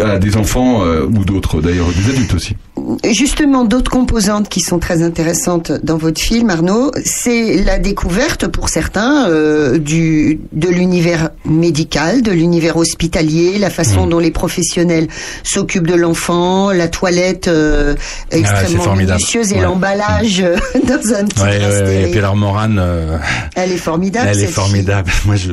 à 0.04 0.18
des 0.18 0.36
enfants 0.36 0.82
ou 0.82 1.24
d'autres 1.24 1.60
d'ailleurs 1.60 1.88
des 1.88 2.10
adultes 2.10 2.34
aussi. 2.34 2.56
Justement, 3.04 3.64
d'autres 3.64 3.90
composantes 3.90 4.48
qui 4.48 4.60
sont 4.60 4.78
très 4.78 5.02
intéressantes 5.02 5.72
dans 5.84 5.98
votre 5.98 6.20
film, 6.20 6.48
Arnaud, 6.48 6.90
c'est 7.04 7.62
la 7.62 7.78
découverte 7.78 8.46
pour 8.46 8.70
certains 8.70 9.28
euh, 9.28 9.76
du 9.78 10.40
de 10.52 10.68
l'univers 10.68 11.30
médical, 11.44 12.22
de 12.22 12.30
l'univers 12.32 12.76
hospitalier, 12.78 13.58
la 13.58 13.68
façon 13.68 14.06
dont 14.06 14.18
les 14.18 14.30
professionnels 14.30 15.08
s'occupent 15.44 15.86
de 15.86 15.94
l'enfant, 15.94 16.72
la 16.72 16.88
toilette 16.88 17.46
euh, 17.48 17.94
extrêmement 18.30 18.82
formidable. 18.82 19.18
minutieuse 19.18 19.52
et 19.52 19.56
Ouais. 19.56 19.60
l'emballage 19.62 20.40
euh, 20.40 20.56
dans 20.88 21.14
un 21.14 21.24
petit 21.26 21.42
Ouais, 21.42 21.58
ouais. 21.58 22.02
Et 22.04 22.10
puis 22.10 22.18
alors 22.20 22.36
Morane, 22.36 22.78
euh, 22.80 23.18
Elle 23.54 23.72
est 23.72 23.76
formidable. 23.76 24.28
elle 24.32 24.40
est 24.42 24.46
formidable. 24.46 25.12
Moi 25.26 25.36
je, 25.36 25.52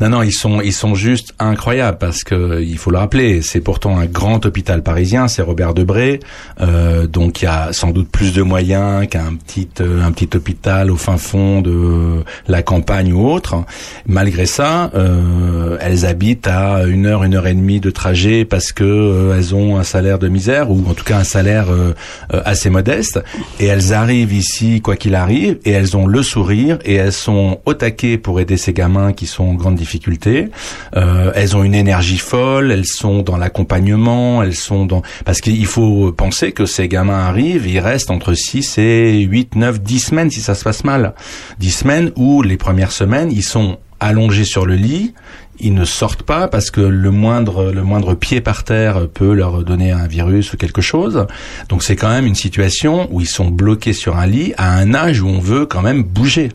non 0.00 0.08
non, 0.08 0.22
ils 0.22 0.32
sont 0.32 0.62
ils 0.62 0.72
sont 0.72 0.94
juste 0.94 1.34
incroyables 1.38 1.98
parce 1.98 2.24
que 2.24 2.62
il 2.62 2.78
faut 2.78 2.90
le 2.90 2.98
rappeler, 2.98 3.42
c'est 3.42 3.60
pourtant 3.60 3.98
un 3.98 4.06
grand 4.06 4.46
hôpital 4.46 4.82
parisien, 4.82 5.28
c'est 5.28 5.42
Robert 5.42 5.74
Debré, 5.74 6.18
euh, 6.60 7.06
donc 7.06 7.42
il 7.42 7.44
y 7.44 7.48
a 7.48 7.72
sans 7.72 7.90
doute 7.90 8.08
plus 8.10 8.32
de 8.32 8.42
moyens 8.42 9.06
qu'un 9.08 9.34
petit 9.34 9.68
euh, 9.80 10.04
un 10.04 10.12
petit 10.12 10.28
hôpital 10.36 10.90
au 10.90 10.96
fin 10.96 11.16
fond 11.16 11.60
de 11.60 12.22
la 12.48 12.62
campagne 12.62 13.12
ou 13.12 13.28
autre. 13.28 13.64
Malgré 14.06 14.46
ça, 14.46 14.90
euh, 14.94 15.76
elles 15.80 16.06
habitent 16.06 16.46
à 16.46 16.84
une 16.84 17.06
heure 17.06 17.24
une 17.24 17.34
heure 17.34 17.46
et 17.46 17.54
demie 17.54 17.80
de 17.80 17.90
trajet 17.90 18.44
parce 18.44 18.72
que 18.72 18.84
euh, 18.84 19.36
elles 19.36 19.54
ont 19.54 19.78
un 19.78 19.84
salaire 19.84 20.18
de 20.18 20.28
misère 20.28 20.70
ou 20.70 20.84
en 20.88 20.94
tout 20.94 21.04
cas 21.04 21.18
un 21.18 21.24
salaire 21.24 21.66
euh, 21.70 21.94
assez 22.44 22.70
modeste 22.70 23.20
et 23.58 23.66
elles 23.66 23.92
arrivent 23.92 24.32
ici 24.32 24.80
quoi 24.80 24.96
qu'il 24.96 25.14
arrive 25.14 25.58
et 25.64 25.70
elles 25.70 25.96
ont 25.96 26.06
le 26.06 26.22
sourire 26.22 26.78
et 26.84 26.94
elles 26.94 27.12
sont 27.12 27.60
au 27.66 27.74
taquet 27.74 28.18
pour 28.18 28.40
aider 28.40 28.56
ces 28.56 28.72
gamins 28.72 29.12
qui 29.12 29.26
sont 29.26 29.44
en 29.44 29.54
grande 29.54 29.76
difficulté. 29.76 30.48
Elles 30.94 31.56
ont 31.56 31.62
une 31.62 31.74
énergie 31.74 32.18
folle, 32.18 32.70
elles 32.70 32.86
sont 32.86 33.22
dans 33.22 33.36
l'accompagnement, 33.36 34.42
elles 34.42 34.54
sont 34.54 34.84
dans 34.86 35.02
parce 35.24 35.40
qu'il 35.40 35.66
faut 35.66 36.12
penser 36.20 36.52
que 36.52 36.66
ces 36.66 36.86
gamins 36.86 37.18
arrivent, 37.18 37.66
ils 37.66 37.78
restent 37.78 38.10
entre 38.10 38.34
6 38.34 38.76
et 38.76 39.20
8 39.20 39.56
9 39.56 39.80
10 39.80 40.00
semaines 40.00 40.30
si 40.30 40.42
ça 40.42 40.54
se 40.54 40.64
passe 40.64 40.84
mal. 40.84 41.14
10 41.60 41.70
semaines 41.70 42.12
où 42.14 42.42
les 42.42 42.58
premières 42.58 42.92
semaines, 42.92 43.32
ils 43.32 43.42
sont 43.42 43.78
allongés 44.00 44.44
sur 44.44 44.66
le 44.66 44.74
lit, 44.74 45.14
ils 45.60 45.72
ne 45.72 45.86
sortent 45.86 46.22
pas 46.22 46.46
parce 46.46 46.70
que 46.70 46.82
le 46.82 47.10
moindre 47.10 47.72
le 47.72 47.82
moindre 47.84 48.12
pied 48.12 48.42
par 48.42 48.64
terre 48.64 49.08
peut 49.08 49.32
leur 49.32 49.64
donner 49.64 49.92
un 49.92 50.06
virus 50.06 50.52
ou 50.52 50.58
quelque 50.58 50.82
chose. 50.82 51.26
Donc 51.70 51.82
c'est 51.82 51.96
quand 51.96 52.10
même 52.10 52.26
une 52.26 52.34
situation 52.34 53.08
où 53.10 53.22
ils 53.22 53.26
sont 53.26 53.48
bloqués 53.48 53.94
sur 53.94 54.18
un 54.18 54.26
lit 54.26 54.52
à 54.58 54.74
un 54.74 54.92
âge 54.92 55.22
où 55.22 55.26
on 55.26 55.38
veut 55.38 55.64
quand 55.64 55.80
même 55.80 56.02
bouger. 56.02 56.50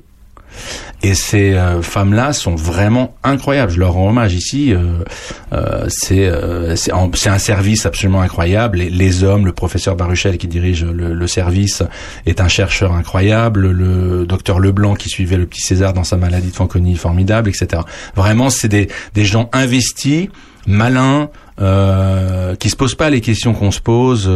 Et 1.03 1.13
ces 1.13 1.53
euh, 1.53 1.81
femmes-là 1.81 2.33
sont 2.33 2.55
vraiment 2.55 3.15
incroyables. 3.23 3.71
Je 3.71 3.79
leur 3.79 3.93
rends 3.93 4.09
hommage 4.09 4.33
ici. 4.33 4.73
euh, 4.73 5.03
euh, 5.51 6.75
c'est 6.75 7.29
un 7.29 7.37
service 7.37 7.85
absolument 7.85 8.21
incroyable. 8.21 8.77
Les, 8.77 9.23
hommes, 9.23 9.45
le 9.45 9.51
professeur 9.51 9.95
Baruchel 9.95 10.37
qui 10.37 10.47
dirige 10.47 10.83
le, 10.83 11.27
service 11.27 11.83
est 12.25 12.41
un 12.41 12.47
chercheur 12.47 12.93
incroyable. 12.93 13.71
Le 13.71 14.25
docteur 14.25 14.59
Leblanc 14.59 14.95
qui 14.95 15.09
suivait 15.09 15.37
le 15.37 15.45
petit 15.45 15.61
César 15.61 15.93
dans 15.93 16.03
sa 16.03 16.17
maladie 16.17 16.49
de 16.49 16.55
Fanconi, 16.55 16.95
formidable, 16.95 17.49
etc. 17.49 17.83
Vraiment, 18.15 18.49
c'est 18.49 18.69
des 18.69 19.25
gens 19.25 19.49
investis, 19.53 20.29
malins. 20.67 21.29
Euh, 21.61 22.53
qui 22.55 22.69
se 22.69 22.75
posent 22.75 22.95
pas 22.95 23.09
les 23.09 23.21
questions 23.21 23.53
qu'on 23.53 23.71
se 23.71 23.79
pose 23.79 24.29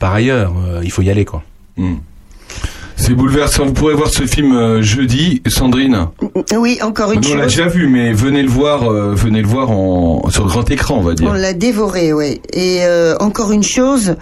par 0.00 0.12
ailleurs. 0.12 0.52
Il 0.82 0.90
faut 0.90 1.02
y 1.02 1.10
aller 1.10 1.24
quoi. 1.24 1.44
Hmm. 1.76 1.98
C'est 2.98 3.14
bouleversant. 3.14 3.64
Vous 3.64 3.72
pourrez 3.72 3.94
voir 3.94 4.10
ce 4.10 4.26
film 4.26 4.52
euh, 4.52 4.82
jeudi, 4.82 5.40
Sandrine. 5.46 6.08
Oui, 6.56 6.78
encore 6.82 7.12
une 7.12 7.20
Nous, 7.20 7.30
on 7.32 7.36
l'a 7.36 7.46
déjà 7.46 7.66
vu, 7.68 7.88
mais 7.88 8.12
venez 8.12 8.42
le 8.42 8.50
voir, 8.50 8.90
euh, 8.90 9.14
venez 9.14 9.40
le 9.40 9.46
voir 9.48 9.70
en 9.70 10.28
sur 10.30 10.46
grand 10.46 10.68
écran, 10.70 10.96
on 10.98 11.02
va 11.02 11.14
dire. 11.14 11.28
On 11.28 11.32
l'a 11.32 11.52
dévoré, 11.54 12.12
oui. 12.12 12.40
Et 12.52 12.80
euh, 12.82 13.16
encore 13.20 13.52
une 13.52 13.62
chose, 13.62 14.16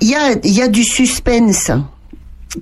il 0.00 0.08
y 0.08 0.14
a, 0.14 0.34
y 0.42 0.62
a 0.62 0.68
du 0.68 0.82
suspense 0.84 1.70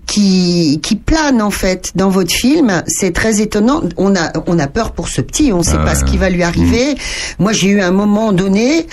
qui 0.06 0.80
qui 0.82 0.96
plane 0.96 1.40
en 1.40 1.50
fait 1.50 1.92
dans 1.94 2.08
votre 2.08 2.32
film. 2.34 2.82
C'est 2.86 3.12
très 3.12 3.40
étonnant. 3.40 3.82
On 3.96 4.16
a 4.16 4.32
on 4.46 4.58
a 4.58 4.66
peur 4.66 4.92
pour 4.92 5.08
ce 5.08 5.20
petit. 5.20 5.52
On 5.52 5.58
ne 5.58 5.62
sait 5.62 5.76
Ah 5.78 5.84
pas 5.84 5.94
ce 5.94 6.04
qui 6.04 6.18
va 6.18 6.28
lui 6.28 6.42
arriver. 6.42 6.96
Moi, 7.38 7.52
j'ai 7.52 7.68
eu 7.68 7.80
un 7.80 7.92
moment 7.92 8.32
donné, 8.32 8.86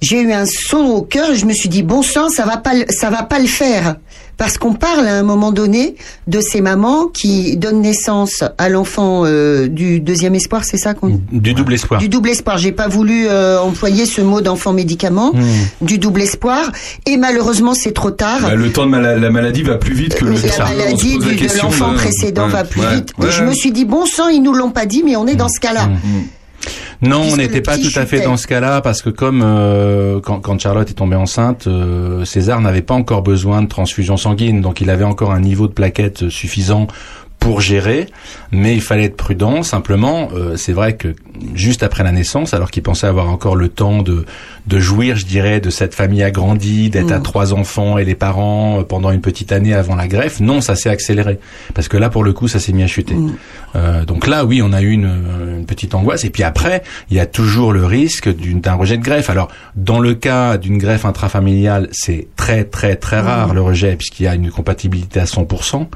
j'ai 0.00 0.20
eu 0.20 0.32
un 0.32 0.46
son 0.46 0.78
au 0.78 1.02
cœur. 1.02 1.34
Je 1.34 1.46
me 1.46 1.52
suis 1.52 1.68
dit 1.68 1.82
bon 1.82 2.02
sang, 2.02 2.28
ça 2.28 2.44
va 2.44 2.56
pas 2.56 2.72
ça 2.90 3.08
va 3.08 3.22
pas 3.22 3.38
le 3.38 3.46
faire. 3.46 3.96
Parce 4.38 4.56
qu'on 4.56 4.72
parle 4.72 5.06
à 5.06 5.16
un 5.18 5.22
moment 5.24 5.52
donné 5.52 5.96
de 6.28 6.40
ces 6.40 6.60
mamans 6.60 7.08
qui 7.08 7.56
donnent 7.56 7.80
naissance 7.82 8.44
à 8.56 8.68
l'enfant 8.68 9.24
euh, 9.26 9.66
du 9.68 9.98
deuxième 10.00 10.34
espoir, 10.36 10.64
c'est 10.64 10.76
ça 10.78 10.94
qu'on 10.94 11.20
Du 11.32 11.52
double 11.54 11.74
espoir. 11.74 12.00
du 12.00 12.08
double 12.08 12.30
espoir. 12.30 12.56
J'ai 12.56 12.72
pas 12.72 12.86
voulu 12.88 13.26
euh, 13.28 13.60
employer 13.60 14.06
ce 14.06 14.20
mot 14.20 14.40
d'enfant 14.40 14.72
médicament. 14.72 15.32
Du 15.82 15.98
double 15.98 16.22
espoir. 16.22 16.70
Et 17.04 17.16
malheureusement, 17.16 17.74
c'est 17.74 17.92
trop 17.92 18.12
tard. 18.12 18.38
Bah, 18.42 18.54
le 18.54 18.70
temps 18.72 18.86
de 18.86 18.96
la 18.96 19.30
maladie 19.30 19.62
va 19.64 19.74
plus 19.76 19.94
vite 19.94 20.14
que 20.14 20.24
le 20.24 20.34
la 20.34 20.64
maladie 20.68 21.18
la 21.18 21.34
de 21.34 21.58
l'enfant 21.60 21.90
de- 21.92 21.96
précédent 21.96 22.44
Ouais, 22.46 22.52
va 22.52 22.64
plus 22.64 22.80
ouais, 22.80 22.94
vite. 22.94 23.12
ouais. 23.18 23.26
Et 23.28 23.30
je 23.32 23.42
me 23.42 23.52
suis 23.52 23.72
dit, 23.72 23.84
bon 23.84 24.06
sang, 24.06 24.28
ils 24.28 24.40
nous 24.42 24.54
l'ont 24.54 24.70
pas 24.70 24.86
dit, 24.86 25.02
mais 25.04 25.16
on 25.16 25.26
est 25.26 25.34
dans 25.36 25.48
ce 25.48 25.58
cas-là. 25.60 25.88
Non, 27.00 27.20
Puisque 27.20 27.34
on 27.34 27.36
n'était 27.36 27.60
pas 27.60 27.78
tout 27.78 27.92
à 27.94 28.06
fait 28.06 28.20
dans 28.20 28.36
ce 28.36 28.46
cas-là 28.46 28.80
parce 28.80 29.02
que 29.02 29.10
comme 29.10 29.42
euh, 29.44 30.20
quand, 30.20 30.40
quand 30.40 30.60
Charlotte 30.60 30.90
est 30.90 30.94
tombée 30.94 31.16
enceinte, 31.16 31.66
euh, 31.66 32.24
César 32.24 32.60
n'avait 32.60 32.82
pas 32.82 32.94
encore 32.94 33.22
besoin 33.22 33.62
de 33.62 33.68
transfusion 33.68 34.16
sanguine, 34.16 34.60
donc 34.60 34.80
il 34.80 34.90
avait 34.90 35.04
encore 35.04 35.32
un 35.32 35.40
niveau 35.40 35.68
de 35.68 35.72
plaquettes 35.72 36.28
suffisant 36.28 36.88
pour 37.38 37.60
gérer, 37.60 38.06
mais 38.50 38.74
il 38.74 38.80
fallait 38.80 39.04
être 39.04 39.16
prudent. 39.16 39.62
Simplement, 39.62 40.28
euh, 40.34 40.56
c'est 40.56 40.72
vrai 40.72 40.96
que 40.96 41.14
juste 41.54 41.82
après 41.82 42.02
la 42.02 42.12
naissance, 42.12 42.52
alors 42.52 42.70
qu'il 42.70 42.82
pensait 42.82 43.06
avoir 43.06 43.28
encore 43.28 43.56
le 43.56 43.68
temps 43.68 44.02
de 44.02 44.24
de 44.66 44.78
jouir, 44.78 45.16
je 45.16 45.24
dirais, 45.24 45.60
de 45.60 45.70
cette 45.70 45.94
famille 45.94 46.22
agrandie, 46.22 46.90
d'être 46.90 47.10
à 47.10 47.20
trois 47.20 47.54
enfants 47.54 47.96
et 47.96 48.04
les 48.04 48.14
parents 48.14 48.80
euh, 48.80 48.82
pendant 48.82 49.10
une 49.10 49.22
petite 49.22 49.50
année 49.50 49.72
avant 49.72 49.94
la 49.94 50.08
greffe, 50.08 50.40
non, 50.40 50.60
ça 50.60 50.76
s'est 50.76 50.90
accéléré 50.90 51.38
parce 51.74 51.88
que 51.88 51.96
là, 51.96 52.10
pour 52.10 52.22
le 52.22 52.32
coup, 52.34 52.48
ça 52.48 52.58
s'est 52.58 52.72
mis 52.72 52.82
à 52.82 52.86
chuter. 52.86 53.16
Euh, 53.76 54.04
donc 54.04 54.26
là, 54.26 54.44
oui, 54.44 54.60
on 54.62 54.72
a 54.72 54.82
eu 54.82 54.90
une, 54.90 55.10
une 55.56 55.66
petite 55.66 55.94
angoisse. 55.94 56.24
Et 56.24 56.30
puis 56.30 56.42
après, 56.42 56.82
il 57.10 57.16
y 57.16 57.20
a 57.20 57.26
toujours 57.26 57.72
le 57.72 57.86
risque 57.86 58.28
d'un 58.28 58.74
rejet 58.74 58.98
de 58.98 59.02
greffe. 59.02 59.30
Alors, 59.30 59.48
dans 59.74 60.00
le 60.00 60.14
cas 60.14 60.58
d'une 60.58 60.76
greffe 60.76 61.06
intrafamiliale, 61.06 61.88
c'est 61.92 62.28
très 62.36 62.64
très 62.64 62.96
très 62.96 63.20
rare 63.20 63.54
le 63.54 63.62
rejet 63.62 63.96
puisqu'il 63.96 64.24
y 64.24 64.26
a 64.26 64.34
une 64.34 64.50
compatibilité 64.50 65.20
à 65.20 65.24
100%. 65.24 65.86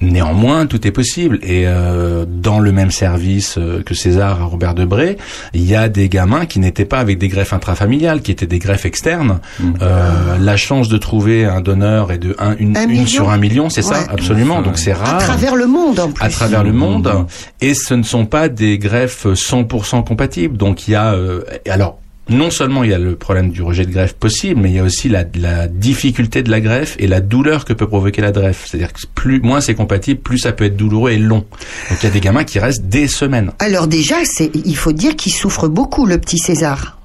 Néanmoins, 0.00 0.66
tout 0.66 0.86
est 0.86 0.90
possible. 0.92 1.38
Et 1.42 1.64
euh, 1.66 2.24
dans 2.26 2.58
le 2.58 2.72
même 2.72 2.90
service 2.90 3.56
euh, 3.58 3.82
que 3.82 3.94
César 3.94 4.40
à 4.40 4.44
Robert 4.44 4.74
Debré, 4.74 5.18
il 5.52 5.64
y 5.64 5.74
a 5.76 5.88
des 5.88 6.08
gamins 6.08 6.46
qui 6.46 6.58
n'étaient 6.58 6.84
pas 6.86 6.98
avec 6.98 7.18
des 7.18 7.28
greffes 7.28 7.52
intrafamiliales, 7.52 8.22
qui 8.22 8.30
étaient 8.30 8.46
des 8.46 8.58
greffes 8.58 8.86
externes. 8.86 9.40
Euh, 9.82 10.38
la 10.38 10.56
chance 10.56 10.88
de 10.88 10.96
trouver 10.96 11.44
un 11.44 11.60
donneur 11.60 12.12
est 12.12 12.18
de 12.18 12.34
un, 12.38 12.56
une, 12.56 12.76
Un 12.76 12.84
une 12.84 12.90
million 12.90 13.06
sur 13.06 13.30
un 13.30 13.36
million, 13.38 13.68
c'est 13.68 13.82
ça, 13.82 14.04
absolument. 14.08 14.62
Donc 14.62 14.78
c'est 14.78 14.92
À 14.92 14.96
rare 14.96 15.18
travers 15.22 15.54
le 15.54 15.66
monde, 15.66 16.00
en 16.00 16.10
plus. 16.10 16.24
à 16.24 16.28
travers 16.30 16.64
le 16.64 16.72
monde 16.72 17.26
et 17.60 17.74
ce 17.74 17.94
ne 17.94 18.02
sont 18.02 18.26
pas 18.26 18.48
des 18.48 18.78
greffes 18.78 19.26
100% 19.26 20.04
compatibles. 20.04 20.56
Donc 20.56 20.88
il 20.88 20.92
y 20.92 20.94
a 20.94 21.12
euh, 21.12 21.42
alors 21.68 21.98
non 22.30 22.50
seulement 22.50 22.84
il 22.84 22.90
y 22.90 22.94
a 22.94 22.98
le 22.98 23.16
problème 23.16 23.50
du 23.50 23.62
rejet 23.62 23.84
de 23.84 23.90
greffe 23.90 24.14
possible, 24.14 24.60
mais 24.60 24.70
il 24.70 24.76
y 24.76 24.78
a 24.78 24.84
aussi 24.84 25.08
la, 25.08 25.24
la 25.34 25.68
difficulté 25.68 26.42
de 26.42 26.50
la 26.50 26.60
greffe 26.60 26.96
et 26.98 27.06
la 27.06 27.20
douleur 27.20 27.64
que 27.64 27.72
peut 27.72 27.86
provoquer 27.86 28.22
la 28.22 28.32
greffe. 28.32 28.66
C'est-à-dire 28.66 28.92
que 28.92 29.00
plus 29.14 29.40
moins 29.40 29.60
c'est 29.60 29.74
compatible, 29.74 30.20
plus 30.20 30.38
ça 30.38 30.52
peut 30.52 30.64
être 30.64 30.76
douloureux 30.76 31.10
et 31.10 31.18
long. 31.18 31.44
Donc 31.90 31.98
il 32.02 32.04
y 32.04 32.06
a 32.06 32.10
des 32.10 32.20
gamins 32.20 32.44
qui 32.44 32.58
restent 32.58 32.86
des 32.86 33.08
semaines. 33.08 33.52
Alors 33.58 33.86
déjà, 33.86 34.16
c'est, 34.24 34.50
il 34.54 34.76
faut 34.76 34.92
dire 34.92 35.16
qu'il 35.16 35.32
souffre 35.32 35.68
beaucoup, 35.68 36.06
le 36.06 36.18
petit 36.18 36.38
César. 36.38 36.99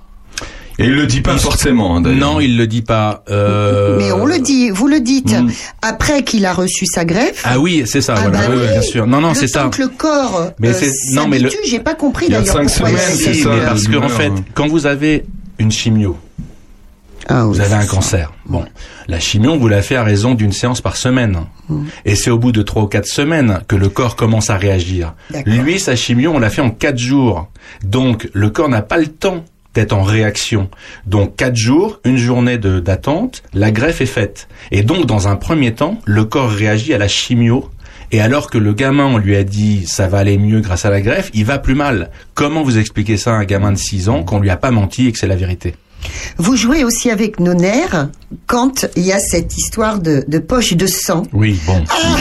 Et 0.78 0.86
il 0.86 0.94
le 0.96 1.06
dit 1.08 1.22
pas 1.22 1.38
forcément, 1.38 1.96
hein, 1.96 2.02
d'ailleurs. 2.02 2.34
Non, 2.34 2.40
il 2.42 2.58
le 2.58 2.68
dit 2.68 2.82
pas. 2.82 3.24
Euh, 3.30 3.98
Mais 3.98 4.12
on 4.12 4.26
le 4.26 4.40
dit, 4.40 4.70
vous 4.72 4.88
le 4.88 5.00
dites. 5.00 5.32
Mm. 5.34 5.50
Après 5.82 6.24
qu'il 6.24 6.46
a 6.46 6.54
reçu 6.54 6.86
sa 6.86 7.06
greffe. 7.06 7.44
Ah 7.46 7.60
oui, 7.60 7.84
c'est 7.86 8.02
ça. 8.02 8.16
Ah 8.18 8.22
voilà, 8.30 8.48
bah 8.48 8.54
oui, 8.58 8.68
bien 8.72 8.82
sûr. 8.82 9.08
Non, 9.08 9.22
non, 9.22 9.34
c'est 9.34 9.48
ça. 9.48 9.70
que 9.72 9.82
le 9.82 9.88
corps 9.88 10.52
Mais 10.60 10.70
euh, 10.70 10.74
c'est- 10.74 11.14
non, 11.16 11.28
mais 11.28 11.40
le- 11.40 11.50
j'ai 11.66 11.80
pas 11.80 11.96
compris 11.96 12.26
Il 12.28 12.34
y 12.34 12.36
a 12.36 12.40
d'ailleurs 12.40 12.56
cinq 12.56 12.70
semaines, 12.70 12.98
c'est 12.98 13.34
ça, 13.36 13.50
mais 13.56 13.62
parce 13.66 13.88
que 13.88 13.96
en 13.98 14.10
fait, 14.10 14.28
hein. 14.28 14.44
quand 14.54 14.68
vous 14.68 14.86
avez 14.86 15.26
une 15.60 15.72
chimio, 15.72 16.18
Ah 17.28 17.48
oui, 17.48 17.56
vous 17.56 17.62
avez 17.62 17.74
un 17.76 17.82
ça. 17.82 17.88
cancer. 17.88 18.34
Bon, 18.46 18.66
la 19.08 19.20
chimio, 19.22 19.52
on 19.52 19.58
vous 19.58 19.70
la 19.70 19.82
fait 19.82 19.96
à 19.96 20.04
raison 20.04 20.34
d'une 20.36 20.52
séance 20.52 20.82
par 20.82 20.98
semaine. 20.98 21.40
Mm. 21.70 21.84
Et 22.06 22.16
c'est 22.16 22.30
au 22.30 22.38
bout 22.38 22.52
de 22.52 22.62
trois 22.62 22.84
ou 22.84 22.88
quatre 22.88 23.08
semaines 23.08 23.62
que 23.70 23.76
le 23.78 23.88
corps 23.90 24.16
commence 24.18 24.50
à 24.50 24.58
réagir. 24.58 25.14
D'accord. 25.32 25.54
Lui, 25.54 25.80
sa 25.80 25.96
chimio, 25.96 26.32
on 26.36 26.40
l'a 26.40 26.50
fait 26.50 26.62
en 26.62 26.70
quatre 26.70 26.98
jours. 27.00 27.48
Donc, 27.84 28.30
le 28.34 28.50
corps 28.50 28.68
n'a 28.70 28.82
pas 28.82 28.98
le 28.98 29.08
temps 29.08 29.44
en 29.94 30.04
réaction. 30.04 30.70
Donc, 31.06 31.36
quatre 31.36 31.56
jours, 31.56 32.00
une 32.06 32.18
journée 32.18 32.58
de 32.58 32.80
d'attente, 32.80 33.44
la 33.54 33.72
greffe 33.72 34.02
est 34.02 34.06
faite. 34.06 34.48
Et 34.72 34.84
donc, 34.84 35.06
dans 35.06 35.28
un 35.28 35.36
premier 35.36 35.74
temps, 35.74 36.00
le 36.06 36.26
corps 36.26 36.50
réagit 36.50 36.94
à 36.94 36.98
la 36.98 37.08
chimio. 37.08 37.70
Et 38.12 38.22
alors 38.22 38.50
que 38.50 38.58
le 38.58 38.74
gamin, 38.74 39.06
on 39.06 39.18
lui 39.18 39.36
a 39.36 39.44
dit 39.44 39.86
ça 39.88 40.08
va 40.08 40.20
aller 40.20 40.38
mieux 40.38 40.62
grâce 40.62 40.86
à 40.86 40.90
la 40.90 41.02
greffe, 41.02 41.32
il 41.34 41.46
va 41.46 41.58
plus 41.58 41.76
mal. 41.76 42.12
Comment 42.34 42.64
vous 42.64 42.78
expliquez 42.78 43.18
ça 43.18 43.32
à 43.32 43.34
un 43.34 43.46
gamin 43.46 43.72
de 43.72 43.78
6 43.78 44.10
ans 44.10 44.24
qu'on 44.24 44.40
lui 44.40 44.50
a 44.50 44.58
pas 44.58 44.72
menti 44.72 45.08
et 45.08 45.12
que 45.12 45.18
c'est 45.18 45.28
la 45.28 45.36
vérité? 45.36 45.76
Vous 46.38 46.56
jouez 46.56 46.84
aussi 46.84 47.10
avec 47.10 47.40
nos 47.40 47.56
nerfs 47.56 48.10
quand 48.46 48.86
il 48.96 49.04
y 49.04 49.12
a 49.12 49.20
cette 49.20 49.58
histoire 49.58 50.00
de, 50.00 50.24
de 50.28 50.40
poche 50.40 50.74
de 50.74 50.86
sang. 50.86 51.24
Oui, 51.34 51.60
bon, 51.66 51.84
Ah 51.90 52.18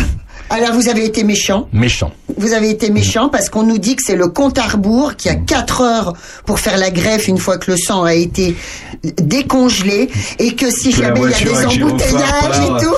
Alors 0.56 0.72
vous 0.72 0.88
avez 0.88 1.04
été 1.04 1.24
méchant. 1.24 1.68
méchant. 1.72 2.12
Vous 2.38 2.52
avez 2.52 2.70
été 2.70 2.90
méchant 2.90 3.28
parce 3.28 3.48
qu'on 3.48 3.64
nous 3.64 3.78
dit 3.78 3.96
que 3.96 4.02
c'est 4.04 4.14
le 4.14 4.28
compte 4.28 4.56
à 4.58 4.62
rebours, 4.62 5.16
qu'il 5.16 5.32
y 5.32 5.34
a 5.34 5.36
4 5.38 5.80
heures 5.80 6.12
pour 6.46 6.60
faire 6.60 6.78
la 6.78 6.90
greffe 6.90 7.26
une 7.26 7.38
fois 7.38 7.58
que 7.58 7.72
le 7.72 7.76
sang 7.76 8.04
a 8.04 8.14
été 8.14 8.54
décongelé 9.20 10.08
et 10.38 10.54
que 10.54 10.70
si 10.70 10.92
jamais 10.92 11.20
il 11.22 11.30
y 11.30 11.34
a 11.34 11.66
des 11.66 11.66
embouteillages 11.82 12.60
et 12.60 12.84
tout. 12.84 12.94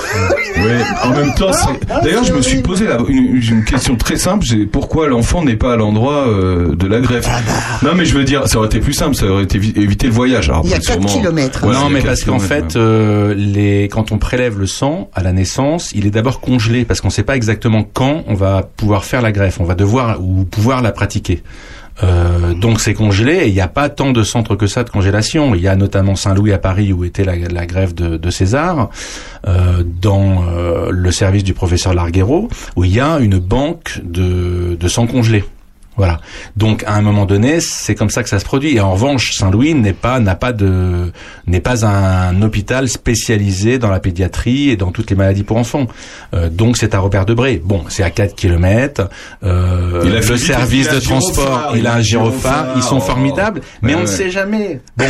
Oui, 0.59 0.73
en 1.03 1.11
même 1.11 1.35
temps, 1.35 1.53
c'est- 1.53 2.03
d'ailleurs, 2.03 2.25
je 2.25 2.33
me 2.35 2.43
suis 2.43 2.61
posé 2.63 2.87
la- 2.87 2.99
une, 3.09 3.37
une 3.43 3.65
question 3.65 3.97
très 3.97 4.17
simple, 4.17 4.45
c'est 4.47 4.67
pourquoi 4.67 5.09
l'enfant 5.09 5.43
n'est 5.45 5.57
pas 5.57 5.75
à 5.75 5.77
l'endroit 5.77 6.27
euh, 6.29 6.75
de 6.75 6.87
la 6.87 7.01
greffe? 7.01 7.29
Non, 7.83 7.95
mais 7.95 8.05
je 8.05 8.15
veux 8.17 8.25
dire, 8.25 8.47
ça 8.49 8.59
aurait 8.59 8.67
été 8.69 8.81
plus 8.81 8.93
simple, 8.95 9.15
ça 9.15 9.27
aurait 9.27 9.45
été 9.45 9.59
évi- 9.59 9.79
évité 9.79 10.07
le 10.07 10.13
voyage. 10.13 10.49
Alors, 10.51 10.63
Il 10.65 10.71
y 10.71 10.75
a 10.75 10.77
après, 10.77 10.95
4 10.95 11.01
sûrement- 11.09 11.21
kilomètres. 11.23 11.65
Ouais, 11.67 11.75
non, 11.75 11.89
mais 11.91 12.01
parce 12.01 12.25
qu'en 12.25 12.39
fait, 12.39 12.75
ouais. 12.75 12.77
euh, 12.77 13.35
les, 13.37 13.89
quand 13.91 14.13
on 14.13 14.19
prélève 14.19 14.59
le 14.59 14.67
sang 14.67 15.09
à 15.15 15.23
la 15.23 15.33
naissance, 15.33 15.91
il 15.95 16.07
est 16.07 16.11
d'abord 16.11 16.41
congelé 16.41 16.85
parce 16.85 17.01
qu'on 17.01 17.09
ne 17.09 17.13
sait 17.13 17.23
pas 17.23 17.35
exactement 17.37 17.46
quand 17.93 18.25
on 18.27 18.35
va 18.35 18.63
pouvoir 18.63 19.05
faire 19.05 19.23
la 19.23 19.33
greffe. 19.33 19.61
On 19.61 19.65
va 19.65 19.75
devoir 19.75 20.23
ou 20.23 20.45
pouvoir 20.45 20.83
la 20.83 20.93
pratiquer. 20.93 21.43
Euh, 22.03 22.53
donc 22.53 22.81
c'est 22.81 22.93
congelé 22.93 23.33
et 23.37 23.49
il 23.49 23.55
n'y 23.55 23.61
a 23.61 23.69
pas 23.69 23.89
tant 23.89 24.13
de 24.13 24.23
centres 24.23 24.55
que 24.55 24.67
ça 24.67 24.85
de 24.85 24.91
congélation. 24.91 25.55
Il 25.55 25.63
y 25.63 25.69
a 25.69 25.77
notamment 25.77 26.15
Saint-Louis 26.15 26.53
à 26.53 26.59
Paris 26.59 26.93
où 26.93 27.05
était 27.05 27.25
la, 27.25 27.37
la 27.37 27.67
greffe 27.67 27.95
de, 27.95 28.17
de 28.17 28.31
César, 28.31 28.91
euh, 29.47 29.83
dans 29.83 30.45
euh, 30.49 30.91
le 30.91 31.11
service 31.11 31.45
du 31.45 31.55
professeur 31.55 31.95
Larguero, 31.95 32.49
où 32.77 32.85
il 32.85 32.93
y 32.93 33.01
a 33.01 33.19
une 33.19 33.39
banque 33.39 34.01
de, 34.05 34.77
de 34.79 34.89
sang 34.89 35.07
congelé. 35.07 35.45
Voilà. 35.97 36.21
Donc 36.57 36.85
à 36.87 36.95
un 36.95 37.01
moment 37.01 37.25
donné, 37.27 37.61
c'est 37.61 37.95
comme 37.95 38.11
ça 38.11 38.23
que 38.23 38.29
ça 38.29 38.39
se 38.39 38.45
produit. 38.45 38.77
Et 38.77 38.81
en 38.81 38.93
revanche, 38.93 39.33
Saint-Louis 39.37 39.75
n'est 39.75 39.93
pas 39.93 40.21
n'a 40.21 40.35
pas 40.35 40.53
de 40.53 41.11
n'est 41.47 41.61
pas 41.61 41.87
un 41.87 42.43
hôpital 42.43 42.89
spécialisé 42.89 43.79
dans 43.79 43.91
la 43.91 44.01
pédiatrie 44.01 44.71
et 44.71 44.77
dans 44.77 44.91
toutes 44.91 45.11
les 45.11 45.17
maladies 45.17 45.43
pour 45.43 45.57
enfants. 45.57 45.87
Euh, 46.35 46.49
donc 46.51 46.77
c'est 46.77 46.95
à 46.95 46.99
Robert 46.99 47.25
Debré. 47.27 47.61
Bon, 47.65 47.85
c'est 47.89 48.03
à 48.03 48.11
4 48.11 48.35
kilomètres. 48.35 49.09
Euh, 49.43 50.03
Il 50.05 50.15
a 50.17 50.23
fait 50.23 50.33
le 50.33 50.39
service 50.39 50.87
il 50.87 50.89
a 50.91 50.95
de 50.97 51.01
transport, 51.01 51.45
gyrophare, 51.45 51.77
il 51.77 51.87
a 51.87 51.95
un 51.95 52.01
gyrophare. 52.01 52.67
Ils 52.77 52.83
sont 52.83 52.99
oh. 52.99 53.01
formidables, 53.01 53.61
mais 53.83 53.95
Ouais, 53.95 54.01
on 54.01 54.03
ne 54.03 54.07
ouais. 54.09 54.13
sait 54.13 54.31
jamais. 54.31 54.81
Bon, 54.97 55.05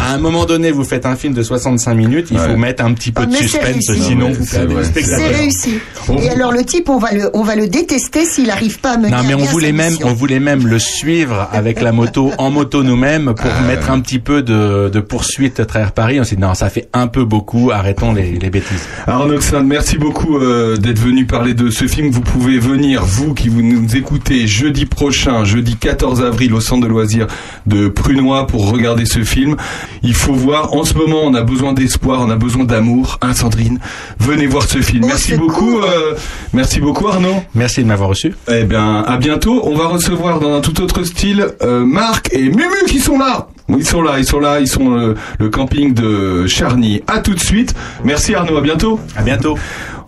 à 0.00 0.12
un 0.14 0.18
moment 0.18 0.44
donné, 0.44 0.70
vous 0.70 0.84
faites 0.84 1.06
un 1.06 1.16
film 1.16 1.34
de 1.34 1.42
65 1.42 1.94
minutes, 1.94 2.28
il 2.30 2.38
Ouais. 2.38 2.46
faut 2.48 2.56
mettre 2.56 2.84
un 2.84 2.92
petit 2.94 3.12
peu 3.12 3.22
Ah, 3.22 3.26
de 3.26 3.34
suspense, 3.34 3.88
réussi. 3.88 4.02
sinon 4.02 4.30
vous 4.32 4.44
c'est 4.44 4.66
perdez 4.66 5.34
réussi. 5.34 5.74
On- 6.08 6.16
Et 6.18 6.30
alors 6.30 6.52
le 6.52 6.64
type, 6.64 6.88
on 6.88 6.98
va 6.98 7.12
le, 7.12 7.30
on 7.34 7.42
va 7.42 7.54
le 7.56 7.68
détester 7.68 8.24
s'il 8.24 8.46
n'arrive 8.46 8.78
pas 8.80 8.92
à 8.92 8.96
mener 8.96 9.10
Non, 9.10 9.22
mais 9.26 9.34
on 9.34 9.44
voulait 9.70 9.90
même, 9.90 9.98
on 10.04 10.12
voulait 10.12 10.40
même 10.40 10.66
le 10.66 10.78
suivre 10.78 11.48
avec 11.52 11.80
la 11.80 11.92
moto, 11.92 12.32
en 12.38 12.50
moto 12.50 12.82
nous-mêmes, 12.82 13.34
pour 13.34 13.50
mettre 13.66 13.90
un 13.90 14.00
petit 14.00 14.18
peu 14.18 14.42
de, 14.42 14.88
de 14.92 15.00
poursuite 15.00 15.60
à 15.60 15.66
travers 15.66 15.92
Paris. 15.92 16.20
On 16.20 16.24
s'est 16.24 16.36
dit 16.36 16.42
non, 16.42 16.54
ça 16.54 16.70
fait 16.70 16.88
un 16.92 17.06
peu 17.06 17.24
beaucoup, 17.24 17.70
arrêtons 17.72 18.12
les, 18.12 18.32
les 18.32 18.50
bêtises. 18.50 18.86
Arnaud 19.06 19.38
Xand, 19.38 19.66
merci 19.66 19.98
beaucoup 19.98 20.38
euh, 20.38 20.76
d'être 20.76 20.98
venu 20.98 21.26
parler 21.26 21.54
de 21.54 21.70
ce 21.70 21.86
film. 21.86 22.10
Vous 22.10 22.20
pouvez 22.20 22.58
venir, 22.58 23.04
vous 23.04 23.34
qui 23.34 23.48
vous 23.48 23.62
nous 23.62 23.96
écoutez, 23.96 24.46
jeudi 24.46 24.86
prochain, 24.86 25.44
jeudi 25.44 25.76
14 25.76 26.22
avril, 26.22 26.54
au 26.54 26.60
centre 26.60 26.82
de 26.82 26.88
loisirs 26.88 27.26
de 27.66 27.88
Prunois 27.88 28.46
pour 28.46 28.70
regarder 28.70 29.06
ce 29.06 29.24
film. 29.24 29.56
Il 30.02 30.14
faut 30.14 30.34
voir, 30.34 30.74
en 30.74 30.84
ce 30.84 30.94
moment, 30.94 31.20
on 31.24 31.34
a 31.34 31.42
besoin 31.42 31.72
d'espoir, 31.72 32.20
on 32.22 32.30
a 32.30 32.36
besoin 32.36 32.64
d'amour. 32.64 33.18
Hein, 33.22 33.34
Sandrine 33.34 33.78
Venez 34.18 34.46
voir 34.46 34.64
ce 34.64 34.80
film. 34.80 35.04
Au 35.04 35.08
merci 35.08 35.36
beaucoup, 35.36 35.78
euh, 35.80 36.14
merci 36.52 36.80
beaucoup 36.80 37.08
Arnaud. 37.08 37.42
Merci 37.54 37.82
de 37.82 37.88
m'avoir 37.88 38.08
reçu. 38.10 38.34
Eh 38.50 38.64
bien, 38.64 39.02
à 39.02 39.16
bientôt. 39.16 39.57
On 39.64 39.74
va 39.74 39.86
recevoir 39.86 40.40
dans 40.40 40.54
un 40.56 40.60
tout 40.60 40.80
autre 40.80 41.02
style 41.02 41.46
euh, 41.62 41.84
Marc 41.84 42.28
et 42.32 42.44
Mumu 42.44 42.84
qui 42.86 43.00
sont 43.00 43.18
là. 43.18 43.48
Ils 43.68 43.84
sont 43.84 44.02
là, 44.02 44.18
ils 44.18 44.24
sont 44.24 44.40
là, 44.40 44.60
ils 44.60 44.68
sont 44.68 44.96
euh, 44.96 45.14
le 45.38 45.50
camping 45.50 45.94
de 45.94 46.46
Charny. 46.46 47.02
À 47.06 47.18
tout 47.18 47.34
de 47.34 47.40
suite. 47.40 47.74
Merci 48.04 48.34
Arnaud, 48.34 48.56
à 48.56 48.60
bientôt. 48.60 48.98
À 49.16 49.22
bientôt. 49.22 49.58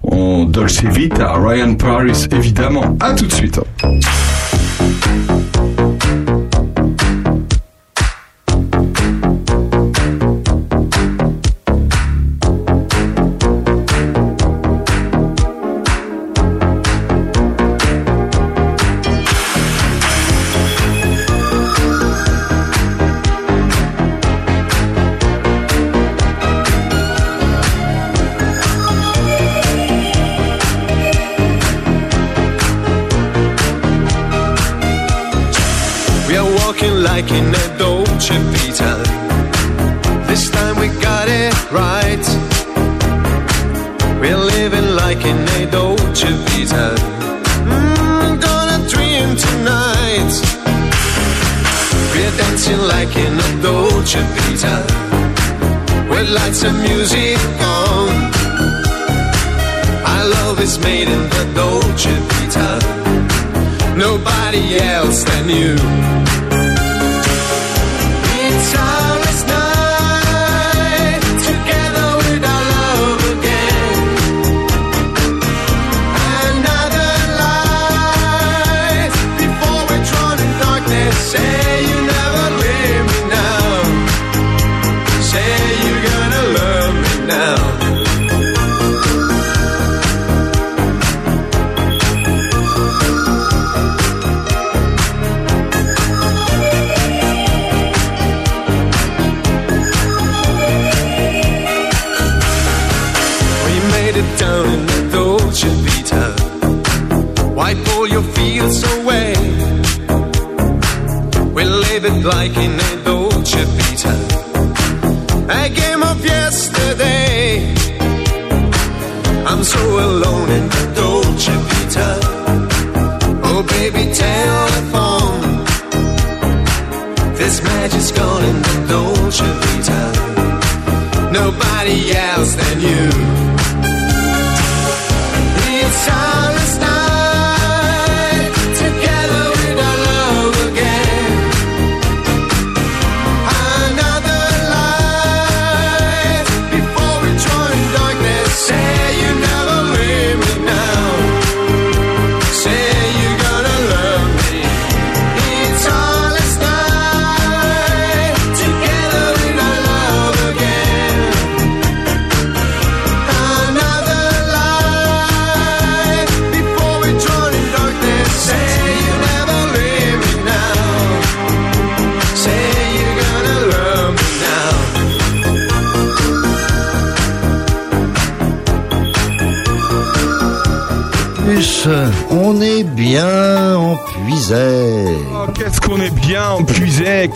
On 0.02 0.44
Dolce 0.44 0.82
Vita, 0.82 1.34
Ryan 1.34 1.74
Paris, 1.74 2.26
évidemment. 2.32 2.96
À 3.00 3.14
tout 3.14 3.26
de 3.26 3.32
suite. 3.32 3.60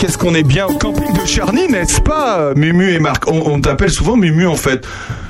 Puisait, 0.04 0.06
qu'est-ce 0.06 0.13
qu'on 0.24 0.34
est 0.34 0.42
bien 0.42 0.64
au 0.66 0.78
camping 0.78 1.12
de 1.12 1.26
Charny, 1.26 1.68
n'est-ce 1.68 2.00
pas, 2.00 2.54
Mumu 2.56 2.90
et 2.90 2.98
Marc 2.98 3.30
On, 3.30 3.42
on 3.52 3.60
t'appelle 3.60 3.90
souvent 3.90 4.16
Mumu 4.16 4.46
en 4.46 4.54
fait. 4.54 4.86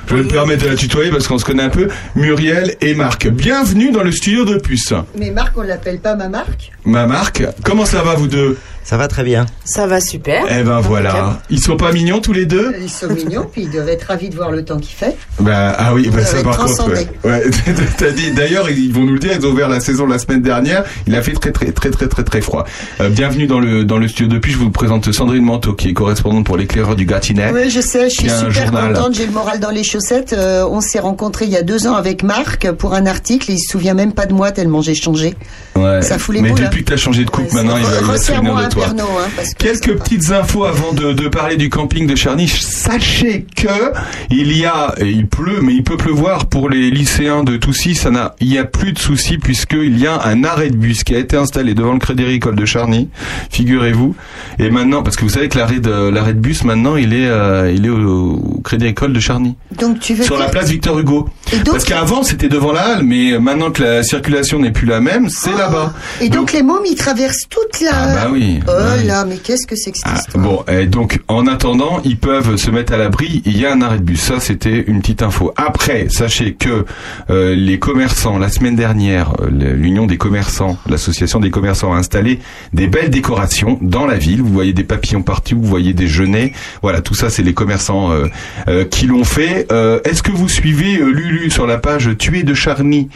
Je 0.07 0.15
vais 0.15 0.23
me 0.23 0.27
permettre 0.27 0.63
de 0.63 0.69
la 0.69 0.75
tutoyer 0.75 1.09
parce 1.09 1.27
qu'on 1.27 1.37
se 1.37 1.43
connaît 1.43 1.63
un 1.63 1.69
peu. 1.69 1.89
Muriel 2.15 2.75
et 2.79 2.93
Marc. 2.93 3.27
Bienvenue 3.27 3.91
dans 3.91 4.03
le 4.03 4.11
studio 4.11 4.45
de 4.45 4.57
Puce. 4.57 4.93
Mais 5.17 5.31
Marc, 5.31 5.57
on 5.57 5.63
l'appelle 5.63 5.99
pas 5.99 6.15
ma 6.15 6.29
marque 6.29 6.71
Ma 6.85 7.07
Marc, 7.07 7.43
comment 7.63 7.85
ça 7.85 8.03
va 8.03 8.13
vous 8.13 8.27
deux? 8.27 8.57
Ça 8.83 8.97
va 8.97 9.07
très 9.07 9.23
bien. 9.23 9.47
Ça 9.63 9.87
va 9.87 9.99
super. 9.99 10.43
Eh 10.47 10.61
ben 10.61 10.79
voilà. 10.79 11.39
Ils 11.49 11.59
sont 11.59 11.75
pas 11.75 11.91
mignons 11.91 12.19
tous 12.19 12.33
les 12.33 12.45
deux? 12.45 12.71
Ils 12.79 12.87
sont 12.87 13.11
mignons, 13.11 13.49
puis 13.51 13.63
ils 13.63 13.71
doivent 13.71 13.89
être 13.89 14.03
ravis 14.03 14.29
de 14.29 14.35
voir 14.35 14.51
le 14.51 14.63
temps 14.63 14.77
qu'il 14.77 14.95
fait. 14.95 15.17
Bah 15.39 15.75
ah 15.75 15.95
oui, 15.95 16.07
bah 16.13 16.23
Ça 16.23 16.43
par 16.43 16.59
contre. 16.59 16.87
Ouais. 16.89 17.07
Ouais, 17.23 17.43
t'as 17.97 18.11
dit. 18.11 18.29
D'ailleurs, 18.29 18.69
ils 18.69 18.93
vont 18.93 19.01
nous 19.01 19.13
le 19.13 19.19
dire. 19.19 19.31
Ils 19.39 19.43
ont 19.43 19.49
ouvert 19.49 19.69
la 19.69 19.79
saison 19.79 20.05
la 20.05 20.19
semaine 20.19 20.43
dernière. 20.43 20.83
Il 21.07 21.15
a 21.15 21.23
fait 21.23 21.31
très 21.31 21.51
très 21.51 21.71
très 21.71 21.89
très 21.89 22.07
très 22.07 22.23
très 22.23 22.41
froid. 22.41 22.65
Euh, 23.01 23.09
bienvenue 23.09 23.47
dans 23.47 23.59
le 23.59 23.85
dans 23.85 23.97
le 23.97 24.07
studio 24.07 24.31
de 24.31 24.37
Puce. 24.37 24.53
Je 24.53 24.59
vous 24.59 24.69
présente 24.69 24.84
Sandrine 25.11 25.43
Manteau, 25.43 25.73
qui 25.73 25.89
est 25.89 25.93
correspondante 25.93 26.45
pour 26.45 26.57
l'éclaireur 26.57 26.95
du 26.95 27.05
Gâtinais. 27.05 27.51
Oui, 27.53 27.69
je 27.69 27.81
sais, 27.81 28.09
je 28.09 28.15
suis 28.15 28.29
super 28.29 28.51
journal. 28.67 28.93
contente, 28.93 29.15
j'ai 29.15 29.25
le 29.25 29.31
moral 29.31 29.59
dans 29.59 29.71
les 29.71 29.83
chaussettes. 29.83 30.33
Euh, 30.33 30.67
on 30.69 30.81
s'est 30.81 30.99
rencontrés 30.99 31.45
il 31.45 31.51
y 31.51 31.57
a 31.57 31.61
deux 31.63 31.87
ans 31.87 31.95
avec 31.95 32.23
Marc 32.23 32.71
pour 32.73 32.93
un 32.93 33.05
article 33.05 33.51
et 33.51 33.55
il 33.55 33.59
se 33.59 33.71
souvient 33.71 33.93
même 33.93 34.13
pas 34.13 34.25
de 34.25 34.33
moi 34.33 34.51
tellement 34.51 34.81
j'ai 34.81 34.95
changé. 34.95 35.35
Ouais. 35.75 36.01
Ça 36.01 36.17
fout 36.17 36.35
les 36.35 36.41
Mais 36.41 36.49
boules, 36.49 36.61
depuis 36.61 36.83
que 36.83 36.89
t'as 36.91 36.97
changé 36.97 37.25
de 37.25 37.29
coupe, 37.29 37.51
maintenant 37.53 37.77
il 37.77 37.83
va, 37.83 37.89
il 37.99 38.05
va 38.05 38.17
se 38.17 38.33
souvenir 38.33 38.55
de 38.55 38.69
toi. 38.69 38.85
Hein, 38.89 39.29
parce 39.35 39.53
que 39.53 39.63
Quelques 39.63 39.97
petites 39.99 40.31
infos 40.31 40.65
avant 40.65 40.93
de, 40.93 41.13
de 41.13 41.27
parler 41.27 41.57
du 41.57 41.69
camping 41.69 42.07
de 42.07 42.15
Charny. 42.15 42.47
Sachez 42.47 43.45
que 43.55 43.93
il 44.29 44.55
y 44.57 44.65
a, 44.65 44.93
et 44.97 45.09
il 45.09 45.27
pleut, 45.27 45.61
mais 45.61 45.73
il 45.73 45.83
peut 45.83 45.97
pleuvoir 45.97 46.45
pour 46.47 46.69
les 46.69 46.89
lycéens 46.91 47.43
de 47.43 47.57
Toussy. 47.57 47.95
Ça 47.95 48.11
n'a, 48.11 48.35
il 48.39 48.51
y 48.51 48.57
a 48.57 48.65
plus 48.65 48.93
de 48.93 48.99
soucis 48.99 49.37
puisqu'il 49.37 49.99
y 49.99 50.07
a 50.07 50.21
un 50.25 50.43
arrêt 50.43 50.69
de 50.69 50.75
bus 50.77 51.03
qui 51.03 51.15
a 51.15 51.19
été 51.19 51.35
installé 51.35 51.73
devant 51.73 51.93
le 51.93 51.99
Crédit 51.99 52.23
Agricole 52.23 52.55
de 52.55 52.65
Charny. 52.65 53.09
Figurez-vous. 53.49 54.15
Et 54.59 54.64
maintenant, 54.69 55.03
parce 55.03 55.15
que 55.15 55.23
vous 55.23 55.29
savez 55.29 55.49
que 55.49 55.57
l'arrêt 55.57 55.79
de 55.79 56.09
l'arrêt 56.09 56.33
de 56.33 56.39
bus 56.39 56.63
maintenant, 56.63 56.95
il 56.95 57.13
est, 57.13 57.27
euh, 57.27 57.71
il 57.73 57.85
est 57.85 57.89
au, 57.89 58.33
au 58.33 58.61
Crédit 58.63 58.85
Agricole 58.85 59.13
de 59.13 59.19
Charny. 59.19 59.55
Donc 59.79 59.99
tu 59.99 60.13
veux 60.13 60.23
Sur 60.23 60.37
la 60.37 60.47
place 60.49 60.69
Victor 60.69 60.99
Hugo. 60.99 61.29
Et 61.53 61.57
donc- 61.57 61.71
Parce 61.75 61.83
qu'avant 61.85 62.23
c'était 62.23 62.49
devant 62.49 62.71
la 62.71 62.81
halle, 62.95 63.03
mais 63.03 63.37
maintenant 63.39 63.71
que 63.71 63.83
la 63.83 64.03
circulation 64.03 64.59
n'est 64.59 64.71
plus 64.71 64.87
la 64.87 64.99
même, 65.01 65.29
c'est 65.29 65.51
là-bas. 65.55 65.93
Et 66.21 66.29
donc, 66.29 66.53
les 66.53 66.63
mômes, 66.63 66.85
ils 66.85 66.95
traversent 66.95 67.47
toute 67.49 67.81
la... 67.81 67.91
Ah 67.93 68.13
bah 68.15 68.29
oui. 68.31 68.59
Oh 68.63 68.65
bah 68.67 68.93
oui. 68.99 69.05
là, 69.07 69.25
mais 69.25 69.37
qu'est-ce 69.37 69.67
que 69.67 69.75
c'est 69.75 69.91
que 69.91 69.97
cette 69.97 70.07
Ah, 70.13 70.17
histoire 70.19 70.43
bon, 70.43 70.63
et 70.71 70.85
donc 70.87 71.19
en 71.27 71.47
attendant, 71.47 71.99
ils 72.03 72.17
peuvent 72.17 72.55
se 72.57 72.71
mettre 72.71 72.93
à 72.93 72.97
l'abri. 72.97 73.41
Il 73.45 73.57
y 73.57 73.65
a 73.65 73.73
un 73.73 73.81
arrêt 73.81 73.97
de 73.99 74.03
bus. 74.03 74.21
Ça, 74.21 74.39
c'était 74.39 74.83
une 74.87 75.01
petite 75.01 75.21
info. 75.21 75.53
Après, 75.55 76.07
sachez 76.09 76.53
que 76.53 76.85
euh, 77.29 77.55
les 77.55 77.79
commerçants, 77.79 78.37
la 78.37 78.49
semaine 78.49 78.75
dernière, 78.75 79.33
euh, 79.41 79.49
l'Union 79.49 80.05
des 80.07 80.17
commerçants, 80.17 80.77
l'association 80.89 81.39
des 81.39 81.51
commerçants 81.51 81.93
a 81.93 81.97
installé 81.97 82.39
des 82.73 82.87
belles 82.87 83.09
décorations 83.09 83.77
dans 83.81 84.05
la 84.05 84.15
ville. 84.17 84.41
Vous 84.41 84.53
voyez 84.55 84.73
des 84.73 84.83
papillons 84.83 85.21
partout, 85.21 85.57
vous 85.61 85.67
voyez 85.67 85.93
des 85.93 86.07
genêts. 86.07 86.51
Voilà, 86.81 87.01
tout 87.01 87.13
ça, 87.13 87.29
c'est 87.29 87.43
les 87.43 87.53
commerçants 87.53 88.11
euh, 88.11 88.27
euh, 88.67 88.85
qui 88.85 89.05
l'ont 89.07 89.23
fait. 89.23 89.67
Euh, 89.71 89.99
Est-ce 90.03 90.23
que 90.23 90.31
vous 90.31 90.49
suivez 90.49 90.97
Lulu 90.97 91.49
sur 91.51 91.67
la 91.67 91.77
page 91.77 92.09
Tué 92.17 92.43
de 92.43 92.53
Charny? 92.53 93.09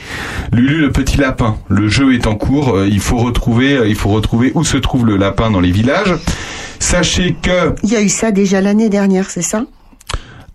Lulu 0.52 0.82
le 0.82 0.92
petit 0.92 1.18
lapin. 1.18 1.58
Le 1.68 1.88
jeu 1.88 2.14
est 2.14 2.28
en 2.28 2.36
cours. 2.36 2.78
Il 2.86 3.00
faut 3.00 3.18
retrouver, 3.18 3.80
il 3.88 3.96
faut 3.96 4.10
retrouver 4.10 4.52
où 4.56 4.64
se 4.64 4.78
trouve 4.78 5.06
le 5.06 5.18
lapin 5.18 5.52
dans 5.52 5.62
les 5.62 5.72
villages. 5.72 6.14
Sachez 6.80 7.36
que 7.42 7.74
Il 7.84 7.90
y 7.90 7.96
a 7.96 8.02
eu 8.02 8.10
ça 8.10 8.32
déjà 8.32 8.62
l'année 8.62 8.90
dernière, 8.90 9.30
c'est 9.30 9.42
ça? 9.42 9.66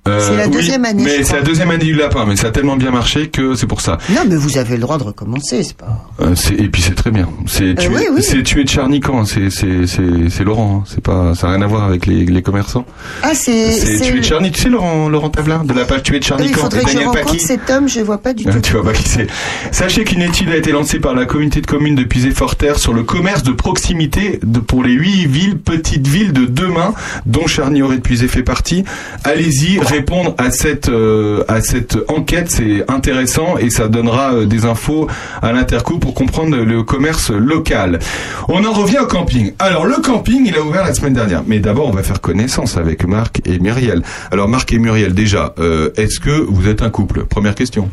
Euh, 0.08 0.20
C'est 0.20 0.36
la 0.36 0.44
oui, 0.46 0.50
deuxième 0.50 0.84
année, 0.84 1.02
je 1.04 1.08
Mais 1.18 1.24
c'est 1.24 1.36
la 1.36 1.42
deuxième 1.42 1.70
année 1.70 1.84
du 1.84 1.94
lapin, 1.94 2.24
mais 2.26 2.36
ça 2.36 2.48
a 2.48 2.50
tellement 2.50 2.76
bien 2.76 2.90
marché 2.90 3.28
que 3.28 3.54
c'est 3.54 3.66
pour 3.66 3.80
ça. 3.80 3.98
Non, 4.10 4.20
mais 4.28 4.36
vous 4.36 4.58
avez 4.58 4.74
le 4.76 4.80
droit 4.82 4.98
de 4.98 5.04
recommencer, 5.04 5.62
c'est 5.62 5.76
pas... 5.76 6.06
Euh, 6.20 6.34
et 6.58 6.68
puis 6.68 6.82
c'est 6.82 6.94
très 6.94 7.10
bien. 7.10 7.28
C'est 7.46 7.74
tué, 7.74 7.88
oui, 7.88 8.02
oui. 8.14 8.22
c'est 8.22 8.42
tué 8.42 8.64
de 8.64 8.68
Charny 8.68 9.00
quand 9.00 9.24
C'est 9.24 9.50
c'est 9.50 10.44
Laurent. 10.44 10.80
hein. 10.82 10.84
C'est 10.86 11.02
pas 11.02 11.34
ça 11.34 11.48
a 11.48 11.50
rien 11.52 11.62
à 11.62 11.66
voir 11.66 11.84
avec 11.84 12.06
les 12.06 12.24
les 12.26 12.42
commerçants. 12.42 12.84
Ah, 13.22 13.30
c'est... 13.34 13.72
C'est 13.72 14.00
tué 14.00 14.18
de 14.20 14.24
Charny. 14.24 14.50
Tu 14.52 14.60
sais 14.62 14.68
Laurent 14.68 15.08
Laurent 15.08 15.30
Tavelin 15.30 15.64
de 15.64 15.72
la 15.72 15.84
page 15.84 16.02
tué 16.02 16.18
de 16.20 16.24
Ah, 16.24 16.28
Charny 16.28 16.46
Il 16.48 16.52
quand 16.54 16.62
faudrait 16.62 16.82
que 16.82 16.88
je 16.88 16.94
Daniel 16.94 17.08
rencontre 17.08 17.26
Paqui. 17.32 17.40
cet 17.40 17.70
homme, 17.70 17.88
je 17.88 18.00
vois 18.00 18.18
pas 18.18 18.32
du 18.34 18.46
Euh, 18.48 18.52
tout. 18.52 18.60
Tu 18.60 18.72
vois 18.72 18.84
pas 18.84 18.92
qui 18.92 19.08
c'est. 19.08 19.26
Sachez 19.72 20.04
qu'une 20.04 20.22
étude 20.22 20.50
a 20.50 20.56
été 20.56 20.70
lancée 20.72 20.98
par 21.00 21.14
la 21.14 21.24
communauté 21.24 21.60
de 21.60 21.66
communes 21.66 21.94
de 21.94 22.04
Puisé-Forterre 22.04 22.78
sur 22.78 22.92
le 22.92 23.02
commerce 23.02 23.42
de 23.42 23.52
proximité 23.52 24.38
de, 24.42 24.58
pour 24.60 24.82
les 24.84 24.92
huit 24.92 25.26
villes, 25.26 25.58
petites 25.58 26.06
villes 26.06 26.32
de 26.32 26.44
demain, 26.46 26.94
dont 27.26 27.46
Charny-Auray 27.46 27.96
de 27.98 28.02
Puisé 28.02 28.28
fait 28.28 28.42
partie. 28.42 28.84
Allez-y, 29.24 29.78
répondre 29.94 30.34
à 30.38 30.50
cette 30.50 30.88
euh, 30.88 31.44
à 31.46 31.60
cette 31.60 31.96
enquête, 32.08 32.50
c'est 32.50 32.84
intéressant 32.90 33.58
et 33.58 33.70
ça 33.70 33.86
donnera 33.86 34.34
euh, 34.34 34.44
des 34.44 34.64
infos 34.64 35.06
à 35.40 35.52
l'interco 35.52 35.98
pour 35.98 36.14
comprendre 36.14 36.56
le 36.56 36.82
commerce 36.82 37.30
local. 37.30 38.00
On 38.48 38.64
en 38.64 38.72
revient 38.72 38.98
au 38.98 39.06
camping. 39.06 39.52
Alors 39.60 39.86
le 39.86 39.96
camping, 40.02 40.46
il 40.46 40.56
a 40.56 40.62
ouvert 40.62 40.84
la 40.84 40.94
semaine 40.94 41.14
dernière, 41.14 41.42
mais 41.46 41.60
d'abord 41.60 41.86
on 41.86 41.92
va 41.92 42.02
faire 42.02 42.20
connaissance 42.20 42.76
avec 42.76 43.06
Marc 43.06 43.40
et 43.44 43.60
Muriel. 43.60 44.02
Alors 44.32 44.48
Marc 44.48 44.72
et 44.72 44.78
Muriel, 44.78 45.14
déjà, 45.14 45.54
euh, 45.60 45.90
est-ce 45.96 46.18
que 46.18 46.30
vous 46.30 46.66
êtes 46.66 46.82
un 46.82 46.90
couple? 46.90 47.24
Première 47.24 47.54
question. 47.54 47.88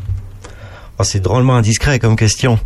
Oh, 0.97 1.03
c'est 1.03 1.19
drôlement 1.19 1.55
indiscret 1.55 1.99
comme 1.99 2.15
question. 2.15 2.57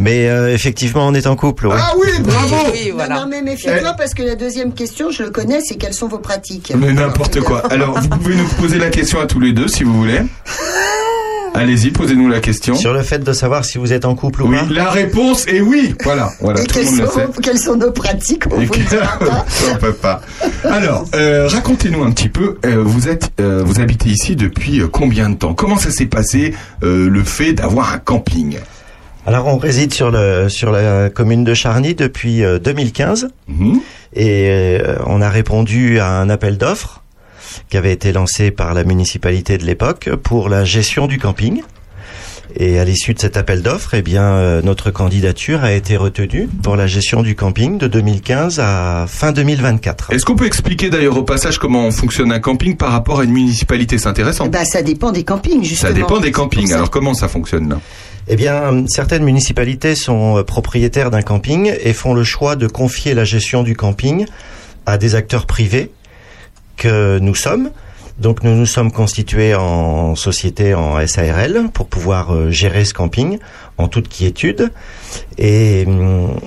Mais 0.00 0.28
euh, 0.28 0.52
effectivement, 0.52 1.06
on 1.06 1.14
est 1.14 1.26
en 1.26 1.36
couple. 1.36 1.66
oui. 1.66 1.74
Ah 1.76 1.92
oui, 1.98 2.08
bravo 2.20 2.56
Oui, 2.72 2.90
voilà. 2.92 3.16
Non, 3.16 3.20
non, 3.22 3.26
mais 3.28 3.42
méfie-toi 3.42 3.92
parce 3.98 4.14
que 4.14 4.22
la 4.22 4.34
deuxième 4.34 4.72
question, 4.72 5.10
je 5.10 5.22
le 5.22 5.30
connais, 5.30 5.60
c'est 5.60 5.76
quelles 5.76 5.92
sont 5.94 6.08
vos 6.08 6.18
pratiques 6.18 6.72
Mais 6.76 6.92
n'importe 6.92 7.40
quoi. 7.40 7.62
Alors, 7.70 8.00
vous 8.00 8.08
pouvez 8.08 8.34
nous 8.34 8.48
poser 8.60 8.78
la 8.78 8.88
question 8.88 9.20
à 9.20 9.26
tous 9.26 9.40
les 9.40 9.52
deux, 9.52 9.68
si 9.68 9.84
vous 9.84 9.92
voulez. 9.94 10.20
Allez-y, 11.52 11.90
posez-nous 11.90 12.28
la 12.28 12.38
question. 12.38 12.76
Sur 12.76 12.92
le 12.92 13.02
fait 13.02 13.18
de 13.18 13.32
savoir 13.32 13.64
si 13.64 13.76
vous 13.78 13.92
êtes 13.92 14.04
en 14.04 14.14
couple 14.14 14.42
ou 14.42 14.48
Oui, 14.50 14.56
pas. 14.56 14.72
la 14.72 14.88
réponse 14.88 15.46
est 15.48 15.60
oui. 15.60 15.96
Voilà, 16.04 16.30
voilà, 16.40 16.62
Et 16.62 16.64
tout 16.66 16.78
le 16.78 16.84
quelles 16.84 16.90
monde 16.92 17.00
le 17.00 17.06
sait. 17.08 17.12
sont, 17.12 17.32
quelles 17.42 17.58
sont 17.58 17.76
nos 17.76 17.90
pratiques 17.90 18.44
On 18.52 18.60
on 19.72 19.76
peut 19.76 19.92
pas. 19.92 20.20
Alors, 20.62 21.06
euh, 21.16 21.48
racontez-nous 21.48 22.04
un 22.04 22.12
petit 22.12 22.28
peu. 22.28 22.56
euh, 22.64 22.82
vous 22.84 23.08
êtes, 23.08 23.30
euh, 23.40 23.64
vous 23.66 23.80
habitez 23.80 24.10
ici 24.10 24.36
depuis 24.36 24.80
combien 24.92 25.28
de 25.28 25.34
temps? 25.34 25.52
Comment 25.54 25.76
ça 25.76 25.90
s'est 25.90 26.06
passé 26.06 26.54
euh, 26.84 27.10
le 27.10 27.24
fait 27.24 27.52
d'avoir 27.52 27.92
un 27.94 27.98
camping? 27.98 28.58
Alors, 29.26 29.46
on 29.46 29.58
réside 29.58 29.92
sur 29.92 30.10
le 30.10 30.48
sur 30.48 30.70
la 30.70 31.10
commune 31.10 31.44
de 31.44 31.54
Charny 31.54 31.94
depuis 31.94 32.42
euh, 32.42 32.58
2015 32.58 33.28
Mhm. 33.48 33.80
et 34.14 34.48
euh, 34.50 34.96
on 35.06 35.20
a 35.20 35.28
répondu 35.28 35.98
à 36.00 36.08
un 36.08 36.30
appel 36.30 36.56
d'offres 36.56 37.02
qui 37.68 37.76
avait 37.76 37.92
été 37.92 38.12
lancé 38.12 38.50
par 38.50 38.74
la 38.74 38.84
municipalité 38.84 39.58
de 39.58 39.64
l'époque 39.64 40.08
pour 40.22 40.48
la 40.48 40.64
gestion 40.64 41.06
du 41.06 41.18
camping. 41.18 41.62
Et 42.56 42.80
à 42.80 42.84
l'issue 42.84 43.14
de 43.14 43.20
cet 43.20 43.36
appel 43.36 43.62
d'offres, 43.62 43.94
eh 43.94 44.02
bien, 44.02 44.24
euh, 44.24 44.60
notre 44.62 44.90
candidature 44.90 45.62
a 45.62 45.72
été 45.72 45.96
retenue 45.96 46.48
pour 46.64 46.74
la 46.74 46.88
gestion 46.88 47.22
du 47.22 47.36
camping 47.36 47.78
de 47.78 47.86
2015 47.86 48.58
à 48.58 49.04
fin 49.06 49.30
2024. 49.30 50.12
Est-ce 50.12 50.24
qu'on 50.24 50.34
peut 50.34 50.46
expliquer 50.46 50.90
d'ailleurs 50.90 51.16
au 51.16 51.22
passage 51.22 51.58
comment 51.60 51.88
fonctionne 51.92 52.32
un 52.32 52.40
camping 52.40 52.76
par 52.76 52.90
rapport 52.90 53.20
à 53.20 53.24
une 53.24 53.30
municipalité? 53.32 53.98
C'est 53.98 54.08
intéressant. 54.08 54.48
Bah, 54.48 54.64
ça 54.64 54.82
dépend 54.82 55.12
des 55.12 55.22
campings, 55.22 55.62
justement. 55.62 55.90
ça 55.92 55.94
dépend 55.94 56.18
des 56.18 56.32
campings. 56.32 56.72
Alors 56.72 56.90
comment 56.90 57.14
ça 57.14 57.28
fonctionne 57.28 57.68
là? 57.68 57.78
Eh 58.28 58.36
bien, 58.36 58.84
certaines 58.88 59.24
municipalités 59.24 59.94
sont 59.94 60.38
euh, 60.38 60.42
propriétaires 60.42 61.10
d'un 61.10 61.22
camping 61.22 61.72
et 61.80 61.92
font 61.92 62.14
le 62.14 62.24
choix 62.24 62.56
de 62.56 62.66
confier 62.66 63.14
la 63.14 63.24
gestion 63.24 63.62
du 63.62 63.74
camping 63.74 64.26
à 64.86 64.98
des 64.98 65.14
acteurs 65.14 65.46
privés 65.46 65.90
que 66.76 67.18
nous 67.18 67.34
sommes. 67.34 67.70
Donc 68.18 68.44
nous 68.44 68.54
nous 68.54 68.66
sommes 68.66 68.92
constitués 68.92 69.54
en 69.54 70.14
société 70.14 70.74
en 70.74 71.04
SARL 71.06 71.70
pour 71.72 71.86
pouvoir 71.86 72.34
euh, 72.34 72.50
gérer 72.50 72.84
ce 72.84 72.92
camping 72.92 73.38
en 73.78 73.88
toute 73.88 74.08
quiétude 74.08 74.70
et 75.38 75.84
hum, 75.86 76.38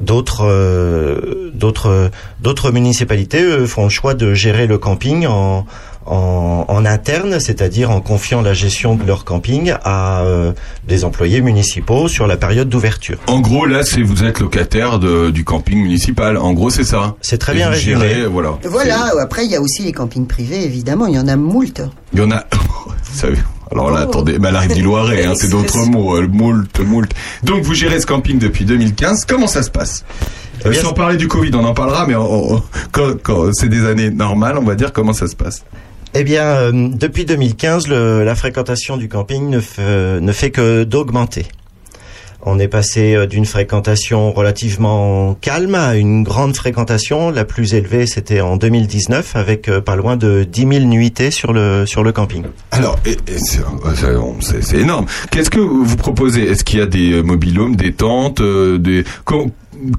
d'autres 0.00 0.44
euh, 0.44 1.50
d'autres 1.54 2.10
d'autres 2.40 2.72
municipalités 2.72 3.66
font 3.66 3.84
le 3.84 3.88
choix 3.88 4.12
de 4.12 4.34
gérer 4.34 4.66
le 4.66 4.76
camping 4.76 5.26
en 5.26 5.64
en, 6.06 6.64
en 6.68 6.84
interne, 6.84 7.40
c'est-à-dire 7.40 7.90
en 7.90 8.00
confiant 8.00 8.42
la 8.42 8.52
gestion 8.54 8.94
de 8.94 9.04
leur 9.04 9.24
camping 9.24 9.72
à 9.84 10.22
euh, 10.22 10.52
des 10.86 11.04
employés 11.04 11.40
municipaux 11.40 12.08
sur 12.08 12.26
la 12.26 12.36
période 12.36 12.68
d'ouverture. 12.68 13.18
En 13.26 13.40
gros, 13.40 13.66
là, 13.66 13.82
c'est 13.84 14.02
vous 14.02 14.24
êtes 14.24 14.40
locataire 14.40 14.98
de- 14.98 15.30
du 15.30 15.44
camping 15.44 15.82
municipal. 15.82 16.36
En 16.36 16.52
gros, 16.52 16.70
c'est 16.70 16.84
ça. 16.84 17.14
C'est 17.20 17.38
très 17.38 17.52
Et 17.52 17.56
bien 17.56 17.70
résumé. 17.70 18.08
gérez, 18.08 18.26
voilà. 18.26 18.58
Voilà, 18.64 19.12
après 19.20 19.44
il 19.44 19.50
y 19.50 19.56
a 19.56 19.60
aussi 19.60 19.82
les 19.82 19.92
campings 19.92 20.26
privés, 20.26 20.64
évidemment, 20.64 21.06
il 21.06 21.14
y 21.14 21.18
en 21.18 21.28
a 21.28 21.36
moult. 21.36 21.82
Il 22.12 22.18
y 22.20 22.22
en 22.22 22.30
a. 22.30 22.44
Alors 23.72 23.90
là, 23.90 24.00
attendez, 24.00 24.38
mais 24.38 24.48
elle 24.48 24.56
arrive 24.56 24.74
du 24.74 24.82
Loiret, 24.82 25.24
hein, 25.24 25.32
c'est 25.36 25.48
d'autres 25.50 25.78
mots, 25.86 26.16
euh, 26.16 26.28
moult, 26.28 26.78
moult. 26.80 27.10
Donc, 27.42 27.62
vous 27.62 27.74
gérez 27.74 28.00
ce 28.00 28.06
camping 28.06 28.38
depuis 28.38 28.64
2015. 28.64 29.24
Comment 29.26 29.46
ça 29.46 29.62
se 29.62 29.70
passe? 29.70 30.04
Eh 30.62 30.68
Euh, 30.68 30.70
bien, 30.70 30.82
Sans 30.82 30.92
parler 30.92 31.16
du 31.16 31.26
Covid, 31.28 31.50
on 31.54 31.64
en 31.64 31.74
parlera, 31.74 32.06
mais 32.06 32.14
on- 32.14 32.54
on- 32.56 32.62
quand, 32.92 33.20
quand 33.22 33.52
c'est 33.52 33.68
des 33.68 33.86
années 33.86 34.10
normales, 34.10 34.58
on 34.58 34.64
va 34.64 34.74
dire 34.74 34.92
comment 34.92 35.12
ça 35.12 35.26
se 35.26 35.34
passe? 35.34 35.64
Eh 36.14 36.22
bien, 36.22 36.44
euh, 36.44 36.88
depuis 36.92 37.24
2015, 37.24 37.88
le- 37.88 38.22
la 38.24 38.34
fréquentation 38.34 38.96
du 38.96 39.08
camping 39.08 39.48
ne, 39.50 40.20
ne 40.20 40.32
fait 40.32 40.50
que 40.50 40.84
d'augmenter. 40.84 41.46
On 42.46 42.58
est 42.58 42.68
passé 42.68 43.14
euh, 43.14 43.26
d'une 43.26 43.46
fréquentation 43.46 44.30
relativement 44.30 45.34
calme 45.40 45.74
à 45.74 45.96
une 45.96 46.22
grande 46.22 46.54
fréquentation. 46.54 47.30
La 47.30 47.44
plus 47.44 47.74
élevée, 47.74 48.06
c'était 48.06 48.42
en 48.42 48.56
2019, 48.58 49.34
avec 49.34 49.68
euh, 49.68 49.80
pas 49.80 49.96
loin 49.96 50.16
de 50.16 50.44
10 50.44 50.60
000 50.68 50.84
nuitées 50.84 51.30
sur 51.32 51.52
le 51.54 51.84
sur 51.86 52.04
le 52.04 52.12
camping. 52.12 52.44
Alors, 52.70 52.98
c'est 54.40 54.76
énorme. 54.78 55.06
Qu'est-ce 55.30 55.50
que 55.50 55.58
vous 55.60 55.96
proposez? 55.96 56.44
Est-ce 56.48 56.62
qu'il 56.64 56.78
y 56.78 56.82
a 56.82 56.86
des 56.86 57.22
mobilhomes, 57.22 57.74
des 57.76 57.92
tentes, 57.92 58.40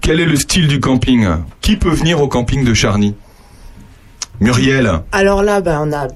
Quel 0.01 0.19
est 0.21 0.25
le 0.25 0.35
style 0.37 0.67
du 0.67 0.79
camping? 0.79 1.27
Qui 1.61 1.75
peut 1.77 1.89
venir 1.93 2.21
au 2.21 2.27
camping 2.27 2.63
de 2.63 2.73
Charny? 2.73 3.15
Muriel. 4.39 4.91
Alors 5.11 5.43
là, 5.43 5.61
ben, 5.61 5.81
on 5.87 5.93
a 5.93 6.07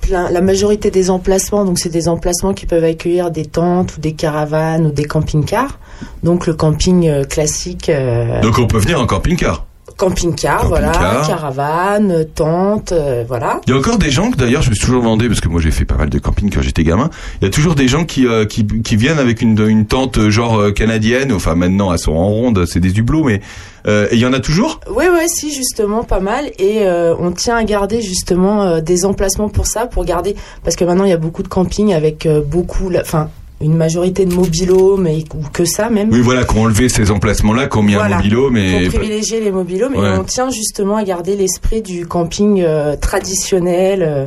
plein, 0.00 0.30
la 0.30 0.40
majorité 0.40 0.90
des 0.90 1.10
emplacements, 1.10 1.64
donc 1.64 1.78
c'est 1.78 1.88
des 1.88 2.08
emplacements 2.08 2.54
qui 2.54 2.66
peuvent 2.66 2.84
accueillir 2.84 3.30
des 3.30 3.46
tentes 3.46 3.96
ou 3.96 4.00
des 4.00 4.12
caravanes 4.12 4.86
ou 4.86 4.90
des 4.92 5.04
camping-cars. 5.04 5.78
Donc 6.22 6.46
le 6.46 6.54
camping 6.54 7.08
euh, 7.08 7.24
classique, 7.24 7.88
euh, 7.88 8.40
Donc 8.40 8.58
on 8.58 8.66
peut 8.66 8.78
venir 8.78 9.00
en 9.00 9.06
camping-car. 9.06 9.64
camping-car, 9.96 10.60
Camping-car. 10.60 10.68
voilà, 10.68 11.22
caravane, 11.26 12.24
tente, 12.36 12.92
euh, 12.92 13.24
voilà. 13.26 13.60
Il 13.66 13.70
y 13.70 13.72
a 13.76 13.78
encore 13.78 13.98
des 13.98 14.12
gens 14.12 14.30
que 14.30 14.36
d'ailleurs 14.36 14.62
je 14.62 14.70
me 14.70 14.74
suis 14.76 14.84
toujours 14.86 15.02
demandé 15.02 15.26
parce 15.26 15.40
que 15.40 15.48
moi 15.48 15.60
j'ai 15.60 15.72
fait 15.72 15.84
pas 15.84 15.96
mal 15.96 16.08
de 16.08 16.18
camping 16.20 16.50
quand 16.54 16.62
j'étais 16.62 16.84
gamin. 16.84 17.10
Il 17.40 17.44
y 17.44 17.48
a 17.48 17.50
toujours 17.50 17.74
des 17.74 17.88
gens 17.88 18.04
qui 18.04 18.26
euh, 18.26 18.44
qui, 18.44 18.64
qui 18.64 18.94
viennent 18.96 19.18
avec 19.18 19.42
une 19.42 19.58
une 19.68 19.86
tente 19.86 20.18
euh, 20.18 20.30
genre 20.30 20.56
euh, 20.60 20.70
canadienne. 20.70 21.32
Enfin 21.32 21.56
maintenant 21.56 21.92
elles 21.92 21.98
sont 21.98 22.12
en 22.12 22.28
ronde, 22.28 22.64
c'est 22.66 22.78
des 22.80 22.96
hublots, 22.98 23.24
mais 23.24 23.40
et 23.88 24.14
il 24.14 24.18
y 24.20 24.26
en 24.26 24.32
a 24.32 24.40
toujours? 24.40 24.80
Oui, 24.90 25.04
ouais, 25.08 25.26
si, 25.28 25.52
justement, 25.52 26.04
pas 26.04 26.20
mal. 26.20 26.46
Et 26.58 26.82
euh, 26.86 27.14
on 27.18 27.30
tient 27.32 27.56
à 27.56 27.64
garder 27.64 28.02
justement 28.02 28.62
euh, 28.62 28.80
des 28.80 29.04
emplacements 29.04 29.48
pour 29.48 29.66
ça, 29.66 29.86
pour 29.86 30.04
garder, 30.04 30.36
parce 30.64 30.76
que 30.76 30.84
maintenant 30.84 31.04
il 31.04 31.10
y 31.10 31.14
a 31.14 31.16
beaucoup 31.18 31.42
de 31.42 31.48
camping 31.48 31.94
avec 31.94 32.26
euh, 32.26 32.40
beaucoup, 32.42 32.90
enfin, 33.00 33.30
une 33.60 33.74
majorité 33.74 34.24
de 34.24 34.32
mobilhomes 34.34 35.06
et 35.08 35.24
ou 35.34 35.48
que 35.52 35.64
ça 35.64 35.90
même. 35.90 36.10
Oui 36.12 36.20
voilà, 36.20 36.44
qu'on 36.44 36.62
enlevé 36.64 36.88
ces 36.88 37.10
emplacements-là, 37.10 37.66
qu'on 37.66 37.82
mis 37.82 37.94
un 37.94 37.98
Voilà. 37.98 38.16
mobilo, 38.18 38.50
mais 38.50 38.84
Pour 38.88 38.98
privilégier 38.98 39.40
les 39.40 39.50
mobilhomes, 39.50 39.96
Ouais. 39.96 40.14
et 40.14 40.18
on 40.18 40.22
tient 40.24 40.48
justement 40.50 40.96
à 40.96 41.02
garder 41.04 41.34
l'esprit 41.34 41.82
du 41.82 42.06
camping 42.06 42.62
euh, 42.62 42.94
traditionnel. 42.96 44.02
euh, 44.02 44.26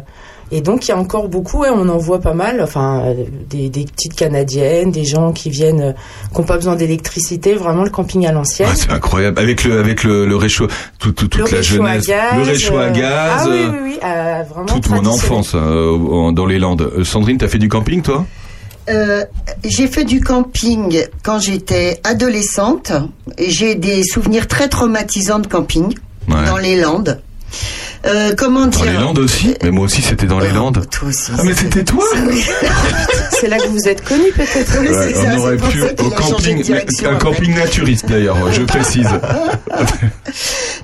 et 0.51 0.61
donc, 0.61 0.85
il 0.87 0.89
y 0.89 0.91
a 0.93 0.97
encore 0.97 1.27
beaucoup, 1.29 1.59
ouais, 1.61 1.69
on 1.71 1.87
en 1.89 1.97
voit 1.97 2.19
pas 2.19 2.33
mal, 2.33 2.61
enfin, 2.61 3.03
euh, 3.05 3.13
des, 3.49 3.69
des 3.69 3.85
petites 3.85 4.15
canadiennes, 4.15 4.91
des 4.91 5.05
gens 5.05 5.31
qui 5.31 5.49
viennent, 5.49 5.81
euh, 5.81 5.91
qui 6.33 6.39
n'ont 6.39 6.45
pas 6.45 6.57
besoin 6.57 6.75
d'électricité, 6.75 7.53
vraiment 7.55 7.83
le 7.83 7.89
camping 7.89 8.25
à 8.27 8.31
l'ancienne. 8.31 8.69
Ah, 8.71 8.75
c'est 8.75 8.91
incroyable 8.91 9.39
avec 9.39 9.63
le 9.63 9.79
avec 9.79 10.03
le, 10.03 10.25
le 10.25 10.35
réchaud, 10.35 10.67
tout, 10.99 11.11
tout- 11.13 11.27
toute 11.27 11.49
Le 11.51 11.55
la 11.57 11.61
jeunesse, 11.61 12.07
gaz, 12.07 12.35
le 12.37 12.43
réchaud 12.43 12.77
à 12.77 12.81
euh, 12.83 12.91
gaz, 12.91 13.31
Ah 13.39 13.47
oui, 13.49 13.59
oui, 13.71 13.77
oui, 13.83 13.99
euh, 14.03 14.43
vraiment 14.49 14.65
toute 14.67 14.89
mon 14.89 15.05
enfance 15.05 15.53
euh, 15.55 15.97
en- 15.97 16.31
dans 16.31 16.45
les 16.45 16.59
Landes. 16.59 16.91
Sandrine, 17.03 17.37
t'as 17.37 17.47
fait 17.47 17.57
du 17.59 17.69
camping 17.69 18.01
toi? 18.01 18.25
Euh, 18.89 19.23
j'ai 19.63 19.87
fait 19.87 20.03
du 20.05 20.21
camping 20.21 21.03
quand 21.23 21.39
j'étais 21.39 21.99
adolescente 22.03 22.91
et 23.37 23.49
j'ai 23.51 23.75
des 23.75 24.03
souvenirs 24.03 24.47
très 24.47 24.67
traumatisants 24.69 25.39
de 25.39 25.47
camping 25.47 25.93
Ouais. 26.27 26.45
dans 26.47 26.57
les 26.57 26.79
Landes. 26.79 27.21
Euh, 28.05 28.33
comment 28.35 28.61
Dans 28.61 28.67
dire 28.67 28.85
les 28.85 28.93
Landes 28.97 29.19
aussi 29.19 29.53
Mais 29.63 29.69
moi 29.71 29.85
aussi 29.85 30.01
c'était 30.01 30.25
dans 30.25 30.39
les 30.39 30.49
Landes. 30.49 30.83
Toi 30.89 31.09
aussi. 31.09 31.31
Ah 31.37 31.41
mais 31.43 31.53
c'était 31.53 31.83
toi 31.83 32.03
C'est 33.31 33.47
là 33.47 33.57
que 33.57 33.67
vous 33.67 33.87
êtes 33.87 34.03
connu 34.03 34.31
peut-être. 34.35 34.79
Ouais, 34.81 35.13
ça, 35.13 35.21
on 35.35 35.39
aurait 35.39 35.57
pu 35.57 35.81
au 35.83 36.09
camping, 36.09 36.63
un 37.05 37.15
camping 37.15 37.55
naturiste 37.55 38.05
d'ailleurs, 38.07 38.37
je 38.51 38.61
précise. 38.63 39.07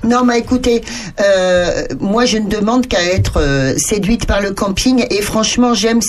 Non, 0.04 0.24
mais 0.24 0.38
écoutez, 0.38 0.82
euh, 1.20 1.82
moi 2.00 2.24
je 2.24 2.38
ne 2.38 2.48
demande 2.48 2.86
qu'à 2.86 3.02
être 3.02 3.40
euh, 3.40 3.74
séduite 3.76 4.26
par 4.26 4.40
le 4.40 4.52
camping 4.52 5.04
et 5.10 5.20
franchement 5.22 5.74
j'aime 5.74 6.00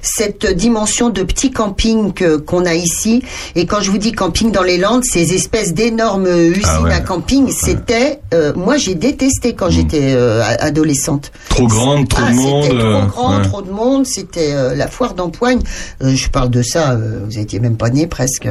cette 0.00 0.46
dimension 0.56 1.10
de 1.10 1.22
petit 1.22 1.50
camping 1.50 2.12
qu'on 2.46 2.64
a 2.64 2.74
ici. 2.74 3.22
Et 3.54 3.66
quand 3.66 3.80
je 3.82 3.90
vous 3.90 3.98
dis 3.98 4.12
camping 4.12 4.52
dans 4.52 4.62
les 4.62 4.78
Landes, 4.78 5.04
ces 5.04 5.34
espèces 5.34 5.74
d'énormes 5.74 6.26
usines 6.26 6.62
Ah 6.64 6.82
ouais. 6.82 6.92
à 6.94 7.00
camping, 7.00 7.52
c'était, 7.52 8.20
euh, 8.32 8.52
moi 8.56 8.76
j'ai 8.78 8.94
détesté 8.94 9.54
quand 9.54 9.68
j'étais 9.70 10.14
euh, 10.14 10.42
a- 10.42 10.45
adolescente. 10.48 11.32
Trop 11.48 11.66
grande, 11.66 12.08
trop 12.08 12.22
Ah, 12.24 12.30
de 12.30 12.36
monde. 12.36 12.62
C'était 12.64 12.76
euh, 12.82 12.98
trop 13.00 13.06
grand, 13.08 13.36
ouais. 13.38 13.42
trop 13.44 13.62
de 13.62 13.70
monde. 13.70 14.06
C'était 14.06 14.52
euh, 14.52 14.74
la 14.74 14.88
foire 14.88 15.14
d'empoigne. 15.14 15.60
Euh, 16.02 16.14
je 16.14 16.28
parle 16.28 16.50
de 16.50 16.62
ça. 16.62 16.92
euh, 16.92 17.20
vous 17.24 17.38
étiez 17.38 17.60
même 17.60 17.76
pas 17.76 17.90
né 17.90 18.06
presque. 18.06 18.46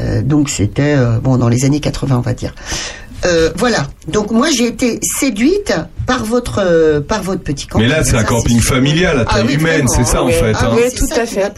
Euh, 0.00 0.22
donc 0.22 0.48
c'était 0.50 0.94
euh, 0.96 1.18
bon 1.20 1.36
dans 1.36 1.48
les 1.48 1.64
années 1.64 1.80
80, 1.80 2.16
on 2.18 2.20
va 2.20 2.34
dire. 2.34 2.54
Euh, 3.26 3.50
voilà. 3.56 3.86
Donc 4.08 4.30
moi 4.30 4.48
j'ai 4.50 4.66
été 4.66 4.98
séduite 5.02 5.72
par 6.06 6.24
votre 6.24 6.60
euh, 6.62 7.00
par 7.00 7.22
votre 7.22 7.40
petit 7.42 7.66
camping. 7.66 7.88
Mais 7.88 7.94
là 7.94 8.04
c'est 8.04 8.16
un 8.16 8.24
camping 8.24 8.60
familial 8.60 9.20
à 9.20 9.24
Ah 9.26 9.34
taille 9.36 9.46
oui, 9.46 9.54
humaine, 9.54 9.88
c'est 9.88 10.04
ça 10.04 10.22
en 10.22 10.26
oui. 10.26 10.32
fait. 10.32 10.52
Ah 10.54 10.66
hein. 10.66 10.76
oui, 10.76 10.82
tout 10.94 11.06
à 11.18 11.24
fait. 11.24 11.50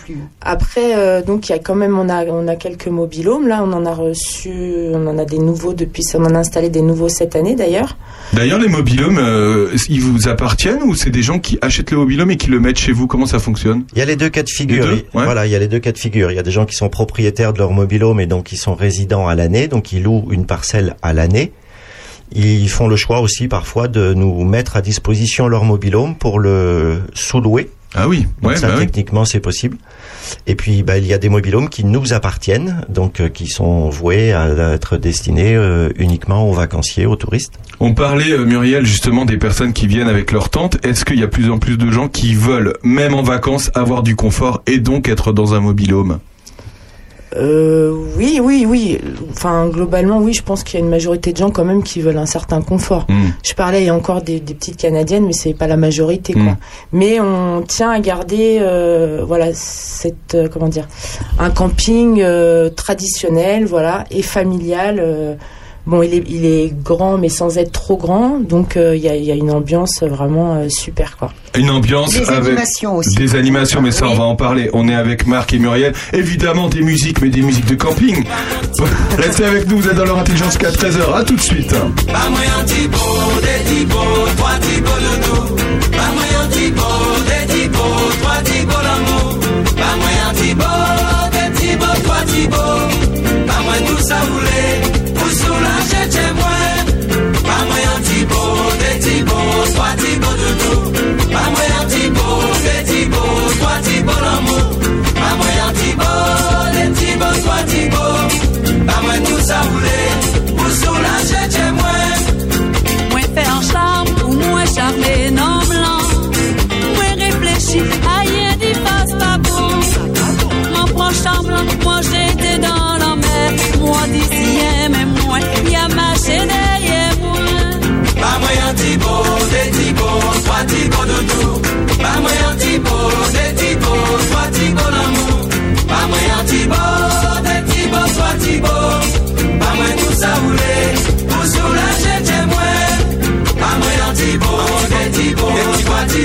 Après, 0.43 0.97
euh, 0.97 1.23
donc 1.23 1.49
il 1.49 1.53
y 1.53 1.55
a 1.57 1.59
quand 1.59 1.75
même, 1.75 1.99
on 1.99 2.09
a, 2.09 2.25
on 2.27 2.47
a 2.47 2.55
quelques 2.55 2.87
mobilhomes. 2.87 3.49
Là, 3.49 3.62
on 3.64 3.73
en 3.73 3.85
a 3.85 3.93
reçu, 3.93 4.53
on 4.93 5.07
en 5.09 5.19
a 5.19 5.25
des 5.25 5.39
nouveaux 5.39 5.75
depuis, 5.75 6.05
on 6.14 6.25
en 6.25 6.35
a 6.37 6.39
installé 6.39 6.69
des 6.69 6.83
nouveaux 6.83 7.09
cette 7.09 7.35
année 7.35 7.57
d'ailleurs. 7.57 7.97
D'ailleurs 8.33 8.61
les 8.61 8.69
mobilhomes, 8.69 9.19
euh, 9.19 9.71
ils 9.89 10.01
vous 10.01 10.29
appartiennent 10.29 10.83
ou 10.83 10.95
c'est 10.95 11.11
des 11.11 11.23
gens 11.23 11.39
qui 11.41 11.59
achètent 11.62 11.91
le 11.91 11.97
mobilhome 11.99 12.31
et 12.31 12.37
qui 12.37 12.49
le 12.49 12.61
mettent 12.61 12.79
chez 12.79 12.93
vous? 12.93 13.09
Comment 13.09 13.27
ça 13.27 13.41
fonctionne? 13.41 13.85
Il 13.95 13.99
y 13.99 14.03
a 14.03 14.05
les 14.05 14.17
deux 14.17 14.29
cas 14.29 14.43
de 14.45 14.49
figure. 14.49 14.87
Les 14.87 14.97
deux, 14.97 15.05
ouais. 15.14 15.25
Voilà, 15.25 15.47
il 15.47 15.53
y 15.53 15.57
a 15.57 15.59
les 15.59 15.69
deux 15.69 15.81
cas 15.81 15.93
de 15.93 15.99
figure. 15.99 16.31
Il 16.31 16.37
y 16.37 16.39
a 16.41 16.43
des 16.45 16.51
gens 16.53 16.64
qui 16.67 16.77
sont 16.77 16.89
propriétaires 16.89 17.53
de 17.53 17.59
leur 17.59 17.73
mobilhome 17.73 18.21
et 18.21 18.27
donc 18.27 18.45
qui 18.45 18.57
sont 18.57 18.75
résidents 18.75 19.27
à 19.27 19.35
l'année, 19.35 19.67
donc 19.67 19.93
ils 19.93 20.03
louent 20.03 20.29
une 20.31 20.47
parcelle 20.47 20.95
à 21.03 21.12
l'année. 21.12 21.53
Ils 22.33 22.68
font 22.68 22.89
le 22.89 22.97
choix 22.97 23.20
aussi 23.20 23.49
parfois 23.49 23.89
de 23.89 24.12
nous 24.14 24.45
mettre 24.45 24.77
à 24.77 24.83
disposition 24.83 25.49
leur 25.49 25.64
mobilhome 25.64 26.16
pour 26.16 26.39
le 26.39 27.01
sous-louer. 27.14 27.70
Ah 27.95 28.09
oui, 28.09 28.27
Donc 28.43 28.51
ouais, 28.51 28.57
ça, 28.57 28.68
bah 28.68 28.74
oui. 28.77 28.87
techniquement, 28.87 29.24
c'est 29.24 29.41
possible. 29.41 29.79
Et 30.47 30.55
puis, 30.55 30.83
bah, 30.83 30.99
il 30.99 31.07
y 31.07 31.14
a 31.14 31.18
des 31.18 31.31
mobilhomes 31.31 31.70
qui 31.70 31.83
nous 31.85 32.12
appartiennent, 32.12 32.83
donc 32.91 33.20
euh, 33.20 33.29
qui 33.31 33.47
sont 33.47 33.89
voués 33.89 34.33
à, 34.33 34.43
à 34.43 34.72
être 34.74 34.99
destinés 34.99 35.55
euh, 35.55 35.89
uniquement 35.97 36.51
aux 36.51 36.53
vacanciers, 36.53 37.07
aux 37.07 37.16
touristes. 37.16 37.55
On 37.81 37.95
parlait, 37.95 38.33
euh, 38.33 38.45
Muriel, 38.45 38.85
justement 38.85 39.24
des 39.24 39.39
personnes 39.39 39.72
qui 39.72 39.87
viennent 39.87 40.09
avec 40.09 40.33
leur 40.33 40.51
tente. 40.51 40.85
Est-ce 40.85 41.05
qu'il 41.07 41.18
y 41.18 41.22
a 41.22 41.29
plus 41.29 41.49
en 41.51 41.59
plus 41.59 41.79
de 41.79 41.91
gens 41.91 42.09
qui 42.09 42.35
veulent, 42.35 42.74
même 42.83 43.14
en 43.14 43.22
vacances, 43.22 43.70
avoir 43.74 44.03
du 44.03 44.14
confort 44.14 44.62
et 44.66 44.79
donc 44.79 45.09
être 45.09 45.33
dans 45.33 45.55
un 45.55 45.61
mobilhome? 45.61 46.18
Euh, 47.37 47.95
oui, 48.16 48.41
oui, 48.43 48.66
oui. 48.66 48.99
Enfin, 49.30 49.68
globalement, 49.68 50.18
oui, 50.18 50.32
je 50.32 50.43
pense 50.43 50.64
qu'il 50.64 50.78
y 50.78 50.82
a 50.82 50.84
une 50.84 50.91
majorité 50.91 51.32
de 51.32 51.37
gens 51.37 51.51
quand 51.51 51.64
même 51.64 51.82
qui 51.82 52.01
veulent 52.01 52.18
un 52.18 52.26
certain 52.26 52.62
confort. 52.62 53.07
Hmm. 53.09 53.30
Je 53.43 53.55
parlais, 53.55 53.82
il 53.82 53.87
y 53.87 53.91
a 53.91 53.95
encore 53.95 54.22
des, 54.22 54.41
des 54.41 54.55
petites 54.55 54.76
canadiennes, 54.76 55.26
mais 55.26 55.32
c'est 55.32 55.55
pas 55.55 55.66
la 55.66 55.76
majorité, 55.76 56.32
quoi. 56.32 56.43
Mm. 56.43 56.57
Mais 56.93 57.20
on 57.20 57.62
tient 57.62 57.91
à 57.91 58.01
garder, 58.01 58.59
euh, 58.61 59.24
voilà, 59.26 59.49
cette, 59.53 60.34
euh, 60.34 60.49
comment 60.49 60.68
dire, 60.68 60.89
un 61.39 61.51
camping 61.51 62.20
euh, 62.22 62.70
traditionnel, 62.70 63.66
voilà, 63.66 64.05
et 64.11 64.22
familial. 64.22 65.39
Bon, 65.87 66.03
il 66.03 66.14
est, 66.14 66.24
il 66.28 66.45
est 66.45 66.74
grand, 66.82 67.18
mais 67.18 67.28
sans 67.28 67.57
être 67.59 67.72
trop 67.72 67.97
grand, 67.97 68.41
donc 68.41 68.76
euh, 68.76 68.97
il 68.97 69.03
y, 69.03 69.09
a, 69.09 69.16
il 69.16 69.24
y 69.24 69.30
a 69.32 69.34
une 69.34 69.51
ambiance 69.51 70.03
vraiment 70.03 70.55
euh, 70.57 70.68
super, 70.68 71.16
quoi. 71.16 71.32
Une 71.57 71.70
ambiance 71.70 72.11
Des 72.11 72.28
avec 72.28 72.49
animations 72.49 72.97
aussi. 72.97 73.14
des 73.16 73.34
animations, 73.34 73.80
mais 73.80 73.91
ça 73.91 74.07
on 74.07 74.14
va 74.14 74.24
en 74.24 74.37
parler. 74.37 74.68
On 74.74 74.89
est 74.89 74.95
avec 74.95 75.26
Marc 75.26 75.55
et 75.55 75.59
Muriel. 75.59 75.95
Évidemment 76.12 76.68
des 76.68 76.82
musiques, 76.82 77.22
mais 77.22 77.30
des 77.30 77.41
musiques 77.41 77.66
de 77.66 77.76
camping. 77.76 78.24
Restez 79.18 79.45
avec 79.45 79.66
nous, 79.68 79.78
vous 79.78 79.89
êtes 79.89 79.97
dans 79.97 80.05
leur 80.05 80.18
intelligence 80.18 80.53
jusqu'à 80.59 80.70
13h. 80.70 81.14
À 81.14 81.24
tout 81.24 81.34
de 81.37 81.41
suite. 81.41 81.70
Pas 81.70 82.28
moyen 82.28 82.62
des 82.66 82.89
trois. 82.91 83.24
Pas 84.37 86.12
moyen 86.12 87.06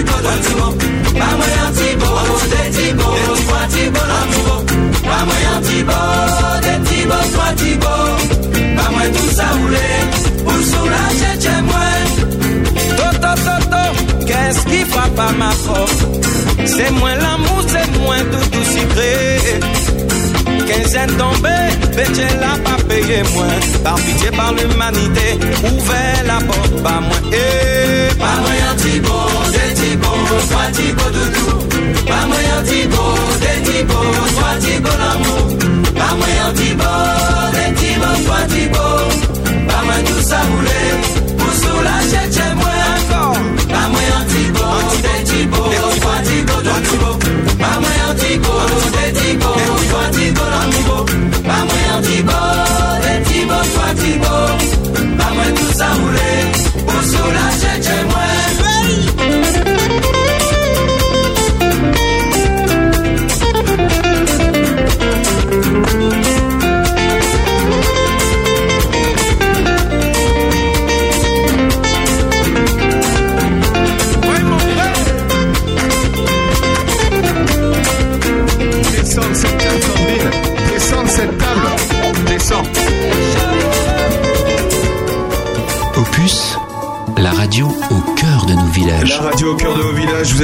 tìbò 0.01 0.17
lọ 0.25 0.31
tìbò. 0.45 0.67
Bàmọ̀ 1.19 1.47
yàn 1.55 1.73
tìbò, 1.77 2.07
òde 2.33 2.61
tìbò, 2.75 3.07
òsùwà 3.31 3.61
tìbò 3.73 4.01
lọ 4.11 4.19
tìbò. 4.31 4.55
Bàmọ̀ 5.09 5.37
yàn 5.45 5.59
tìbò, 5.67 5.97
òde 6.53 6.73
tìbò, 6.87 7.15
òsùwà 7.23 7.47
tìbò. 7.59 7.93
Bàmọ̀ 8.77 9.01
ètò 9.07 9.23
sàwùlé, 9.37 9.87
òsùnà 10.53 11.01
ṣẹ̀ṣẹ̀ 11.19 11.59
mọ́ 11.69 11.83
ẹ. 11.95 12.01
Toto 12.97 13.31
toto, 13.45 13.83
qu'est-ce 14.27 14.61
qui 14.69 14.79
frappe 14.91 15.19
à 15.25 15.27
ma 15.39 15.51
porte? 15.65 16.01
C'est 16.73 16.91
moins 16.99 17.15
l'amour, 17.23 17.61
c'est 17.73 17.89
moins 17.99 18.23
tout 18.31 18.47
tout 18.53 18.67
sucré. 18.73 19.13
Quinzaine 20.67 21.13
tombée, 21.21 21.65
péché 21.95 22.27
la 22.43 22.53
pas 22.65 22.79
payé 22.87 23.19
moins. 23.33 23.57
Par 23.83 23.95
pitié, 24.05 24.29
par 24.31 24.51
l'humanité, 24.53 25.27
ouvert 25.71 26.23
la 26.31 26.39
porte, 26.47 26.75
pas 26.85 26.99
moins. 27.07 27.23
Et 27.43 28.15
pas 28.23 28.37
moins 28.43 28.61
un 28.71 28.75
Thibaut, 29.81 30.23
soit 30.49 30.69
Thibaut 30.73 31.11
doudou. 31.15 31.49
Pas 32.07 32.25
moyen 32.27 32.59
Thibaut, 32.65 33.17
des 33.41 33.59
Thibaut, 33.67 34.13
soit 34.35 34.57
Thibaut 34.59 34.97
l'amour. 35.03 35.45
Pas 35.99 36.13
moyen 36.19 36.49
Thibaut, 36.55 37.05
des 37.55 37.71
Thibaut, 37.79 38.17
soit 38.25 38.45
Thibaut. 38.53 39.05
Pas 39.67 39.81
moins 39.85 40.03
tout 40.05 40.21
ça 40.29 40.39
voulait, 40.49 40.93
pour 41.37 41.53
soulager 41.61 42.25
chez 42.35 42.53
moi 42.59 42.75
encore. 42.95 43.39
Pas 43.73 43.87
moyen 43.93 44.21
Thibaut, 44.31 44.81
des 45.05 45.23
Thibaut, 45.29 45.71
soit 45.99 46.21
Thibaut 46.27 46.60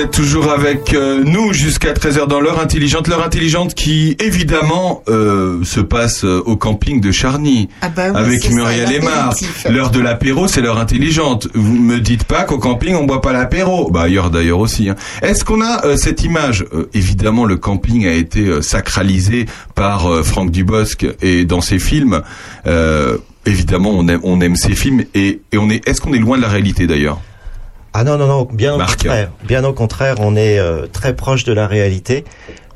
êtes 0.08 0.14
toujours 0.14 0.52
avec 0.52 0.94
euh, 0.94 1.22
nous 1.26 1.52
jusqu'à 1.54 1.92
13h 1.94 2.28
dans 2.28 2.40
l'heure 2.40 2.60
intelligente. 2.62 3.08
L'heure 3.10 3.26
intelligente 3.26 3.74
qui, 3.74 4.16
évidemment, 4.20 5.04
euh, 5.10 5.64
se 5.66 5.82
passe 5.82 6.24
euh, 6.24 6.42
au 6.46 6.56
camping 6.56 7.02
de 7.02 7.12
Charny. 7.12 7.68
Ah 7.82 7.90
bah 7.90 8.04
oui, 8.12 8.18
avec 8.18 8.50
Muriel 8.52 8.90
Aymar. 8.92 9.34
L'heure 9.70 9.92
de 9.92 10.00
l'apéro, 10.00 10.48
c'est 10.48 10.62
l'heure 10.62 10.78
intelligente. 10.80 11.50
Vous 11.54 11.74
me 11.74 12.00
dites 12.00 12.24
pas 12.24 12.44
qu'au 12.44 12.58
camping, 12.58 12.96
on 12.96 13.04
boit 13.04 13.22
pas 13.22 13.34
l'apéro. 13.34 13.92
Bah, 13.92 14.04
ailleurs 14.04 14.30
d'ailleurs 14.30 14.60
aussi. 14.60 14.88
hein. 14.90 14.96
Est-ce 15.22 15.44
qu'on 15.44 15.62
a 15.62 15.98
cette 15.98 16.24
image? 16.24 16.66
Évidemment, 16.94 17.44
le 17.46 17.58
camping 17.58 18.08
a 18.08 18.14
été 18.14 18.62
sacralisé 18.62 19.46
par 19.76 20.24
Franck 20.24 20.52
Dubosc 20.52 21.06
et 21.22 21.44
dans 21.44 21.62
ses 21.62 21.80
films. 21.80 22.22
Évidemment, 23.46 23.92
on 23.92 24.08
aime, 24.08 24.20
on 24.24 24.40
aime 24.42 24.56
ces 24.56 24.76
films 24.76 25.04
et, 25.14 25.42
et 25.52 25.58
on 25.58 25.70
est. 25.70 25.88
Est-ce 25.88 26.02
qu'on 26.02 26.14
est 26.14 26.20
loin 26.20 26.38
de 26.38 26.42
la 26.42 26.50
réalité 26.50 26.88
d'ailleurs? 26.88 27.20
Ah 27.94 28.04
non, 28.04 28.18
non, 28.18 28.28
non, 28.28 28.48
bien 28.52 28.76
au 28.76 28.78
contraire. 28.80 29.32
Bien 29.44 29.64
au 29.64 29.74
contraire, 29.74 30.16
on 30.20 30.36
est 30.36 30.60
euh, 30.60 30.86
très 30.92 31.16
proche 31.16 31.44
de 31.46 31.54
la 31.54 31.68
réalité. 31.68 32.26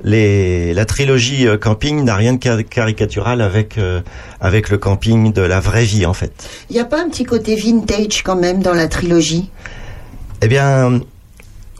Les, 0.03 0.73
la 0.73 0.85
trilogie 0.85 1.47
euh, 1.47 1.57
camping 1.57 2.03
n'a 2.03 2.15
rien 2.15 2.33
de 2.33 2.39
car- 2.39 2.63
caricatural 2.67 3.39
avec 3.39 3.77
euh, 3.77 4.01
avec 4.39 4.69
le 4.69 4.79
camping 4.79 5.31
de 5.31 5.43
la 5.43 5.59
vraie 5.59 5.83
vie 5.83 6.07
en 6.07 6.13
fait. 6.13 6.31
Il 6.71 6.73
n'y 6.73 6.79
a 6.79 6.85
pas 6.85 7.03
un 7.03 7.07
petit 7.09 7.23
côté 7.23 7.55
vintage 7.55 8.23
quand 8.23 8.35
même 8.35 8.63
dans 8.63 8.73
la 8.73 8.87
trilogie? 8.87 9.51
Eh 10.41 10.47
bien, 10.47 11.01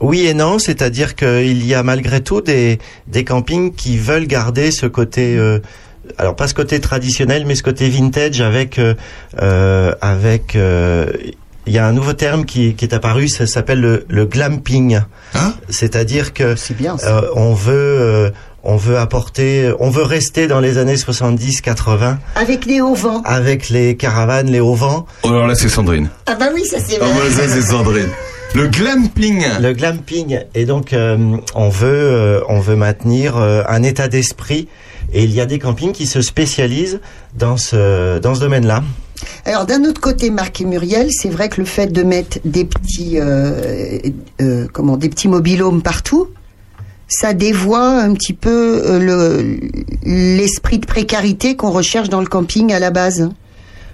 oui 0.00 0.26
et 0.26 0.34
non, 0.34 0.60
c'est-à-dire 0.60 1.16
qu'il 1.16 1.66
y 1.66 1.74
a 1.74 1.82
malgré 1.82 2.20
tout 2.22 2.40
des, 2.40 2.78
des 3.08 3.24
campings 3.24 3.74
qui 3.74 3.98
veulent 3.98 4.28
garder 4.28 4.70
ce 4.70 4.86
côté, 4.86 5.36
euh, 5.36 5.58
alors 6.16 6.36
pas 6.36 6.46
ce 6.46 6.54
côté 6.54 6.78
traditionnel, 6.78 7.44
mais 7.44 7.56
ce 7.56 7.64
côté 7.64 7.88
vintage 7.88 8.40
avec, 8.40 8.78
euh, 8.78 9.92
avec, 10.00 10.54
euh, 10.54 11.10
il 11.66 11.72
y 11.72 11.78
a 11.78 11.86
un 11.86 11.92
nouveau 11.92 12.12
terme 12.12 12.44
qui, 12.44 12.74
qui 12.74 12.84
est 12.84 12.94
apparu, 12.94 13.28
ça 13.28 13.46
s'appelle 13.46 13.80
le, 13.80 14.04
le 14.08 14.24
glamping. 14.26 15.00
c'est-à-dire 15.68 16.32
que 16.32 16.54
euh, 17.04 17.20
on 17.36 17.54
veut, 17.54 17.72
euh, 17.74 18.30
on 18.64 18.76
veut 18.76 18.98
apporter, 18.98 19.72
on 19.80 19.90
veut 19.90 20.02
rester 20.02 20.46
dans 20.46 20.60
les 20.60 20.78
années 20.78 20.96
70-80 20.96 22.16
Avec 22.36 22.66
les 22.66 22.80
hauts 22.80 22.94
vents. 22.94 23.22
avec 23.24 23.68
les 23.68 23.96
caravanes, 23.96 24.48
les 24.50 24.60
hauts 24.60 24.74
vents. 24.74 25.06
Oh, 25.22 25.28
alors 25.28 25.46
là, 25.46 25.54
c'est 25.54 25.68
Sandrine. 25.68 26.08
Ah 26.26 26.34
bah 26.34 26.46
oui, 26.54 26.64
ça 26.64 26.78
c'est 26.80 26.98
Ah, 27.00 27.04
vrai. 27.06 27.28
bah, 27.28 27.34
ça, 27.34 27.48
c'est 27.48 27.62
Sandrine. 27.62 28.08
Le 28.54 28.68
glamping. 28.68 29.44
Le 29.60 29.72
glamping. 29.72 30.40
Et 30.54 30.66
donc, 30.66 30.92
euh, 30.92 31.16
on 31.54 31.68
veut, 31.70 31.86
euh, 31.88 32.40
on 32.48 32.60
veut 32.60 32.76
maintenir 32.76 33.36
euh, 33.38 33.62
un 33.68 33.82
état 33.82 34.08
d'esprit. 34.08 34.68
Et 35.14 35.24
il 35.24 35.30
y 35.32 35.40
a 35.40 35.46
des 35.46 35.58
campings 35.58 35.92
qui 35.92 36.06
se 36.06 36.20
spécialisent 36.20 37.00
dans 37.36 37.56
ce, 37.56 38.18
dans 38.18 38.34
ce 38.34 38.40
domaine-là. 38.40 38.82
Alors 39.44 39.66
d'un 39.66 39.84
autre 39.84 40.00
côté, 40.00 40.30
Marc 40.30 40.60
et 40.60 40.64
Muriel, 40.64 41.08
c'est 41.10 41.28
vrai 41.28 41.48
que 41.48 41.60
le 41.60 41.66
fait 41.66 41.88
de 41.88 42.02
mettre 42.02 42.38
des 42.44 42.64
petits, 42.64 43.18
euh, 43.18 43.98
euh, 44.40 44.66
comment, 44.72 44.96
des 44.96 45.08
petits 45.08 45.28
mobilhomes 45.28 45.82
partout, 45.82 46.28
ça 47.08 47.34
dévoie 47.34 48.00
un 48.00 48.14
petit 48.14 48.32
peu 48.32 48.82
euh, 48.84 48.98
le 48.98 49.58
l'esprit 50.04 50.78
de 50.78 50.86
précarité 50.86 51.56
qu'on 51.56 51.70
recherche 51.70 52.08
dans 52.08 52.20
le 52.20 52.26
camping 52.26 52.72
à 52.72 52.78
la 52.78 52.90
base. 52.90 53.30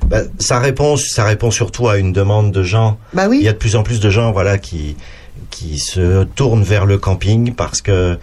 Bah, 0.06 0.22
ça 0.38 0.58
répond, 0.58 0.96
ça 0.96 1.24
répond 1.24 1.50
surtout 1.50 1.88
à 1.88 1.98
une 1.98 2.12
demande 2.12 2.52
de 2.52 2.62
gens. 2.62 2.98
Bah 3.12 3.26
oui. 3.28 3.38
Il 3.40 3.44
y 3.44 3.48
a 3.48 3.52
de 3.52 3.58
plus 3.58 3.76
en 3.76 3.82
plus 3.82 4.00
de 4.00 4.10
gens, 4.10 4.32
voilà, 4.32 4.58
qui 4.58 4.96
qui 5.50 5.78
se 5.78 6.24
tournent 6.24 6.62
vers 6.62 6.86
le 6.86 6.98
camping 6.98 7.54
parce 7.54 7.80
que 7.80 8.18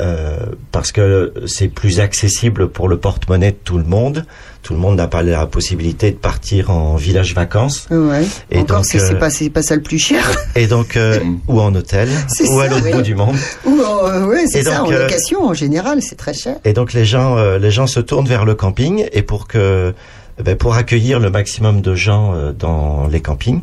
euh, 0.00 0.36
parce 0.72 0.92
que 0.92 1.32
c'est 1.46 1.68
plus 1.68 2.00
accessible 2.00 2.68
pour 2.68 2.88
le 2.88 2.98
porte-monnaie 2.98 3.52
de 3.52 3.56
tout 3.56 3.78
le 3.78 3.84
monde. 3.84 4.26
Tout 4.66 4.74
le 4.74 4.80
monde 4.80 4.96
n'a 4.96 5.06
pas 5.06 5.22
la 5.22 5.46
possibilité 5.46 6.10
de 6.10 6.16
partir 6.16 6.70
en 6.70 6.96
village 6.96 7.34
vacances. 7.34 7.86
Ouais. 7.92 8.24
Et 8.50 8.58
Encore, 8.58 8.78
donc, 8.78 8.86
c'est 8.86 8.98
c'est 8.98 9.14
euh, 9.14 9.18
pas, 9.18 9.30
c'est 9.30 9.48
pas 9.48 9.62
ça 9.62 9.76
le 9.76 9.80
plus 9.80 10.00
cher. 10.00 10.28
Et 10.56 10.66
donc, 10.66 10.96
euh, 10.96 11.20
ou 11.46 11.60
en 11.60 11.72
hôtel, 11.72 12.08
C'est 12.26 12.48
ou 12.48 12.58
à 12.58 12.64
ça, 12.64 12.70
l'autre 12.70 12.82
oui. 12.86 12.92
bout 12.92 13.02
du 13.02 13.14
monde. 13.14 13.36
Ou, 13.64 13.80
euh, 13.80 14.26
ouais, 14.26 14.48
c'est 14.48 14.58
Et 14.58 14.64
ça, 14.64 14.78
donc, 14.78 14.88
en 14.88 14.90
euh, 14.90 15.02
location 15.04 15.44
en 15.46 15.54
général, 15.54 16.02
c'est 16.02 16.16
très 16.16 16.34
cher. 16.34 16.56
Et 16.64 16.72
donc 16.72 16.94
les 16.94 17.04
gens, 17.04 17.36
euh, 17.38 17.60
les 17.60 17.70
gens 17.70 17.86
se 17.86 18.00
tournent 18.00 18.26
vers 18.26 18.44
le 18.44 18.56
camping 18.56 19.06
et 19.12 19.22
pour 19.22 19.46
que, 19.46 19.94
eh 20.40 20.42
ben, 20.42 20.56
pour 20.56 20.74
accueillir 20.74 21.20
le 21.20 21.30
maximum 21.30 21.80
de 21.80 21.94
gens 21.94 22.34
euh, 22.34 22.52
dans 22.52 23.06
les 23.06 23.20
campings, 23.20 23.60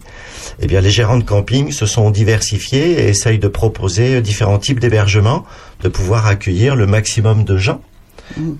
eh 0.61 0.67
bien 0.67 0.79
les 0.79 0.89
gérants 0.89 1.17
de 1.17 1.25
camping 1.25 1.73
se 1.73 1.85
sont 1.85 2.11
diversifiés 2.11 2.91
et 2.91 3.09
essayent 3.09 3.39
de 3.39 3.49
proposer 3.49 4.21
différents 4.21 4.57
types 4.57 4.79
d'hébergements, 4.79 5.43
de 5.81 5.89
pouvoir 5.89 6.27
accueillir 6.27 6.77
le 6.77 6.87
maximum 6.87 7.43
de 7.43 7.57
gens 7.57 7.81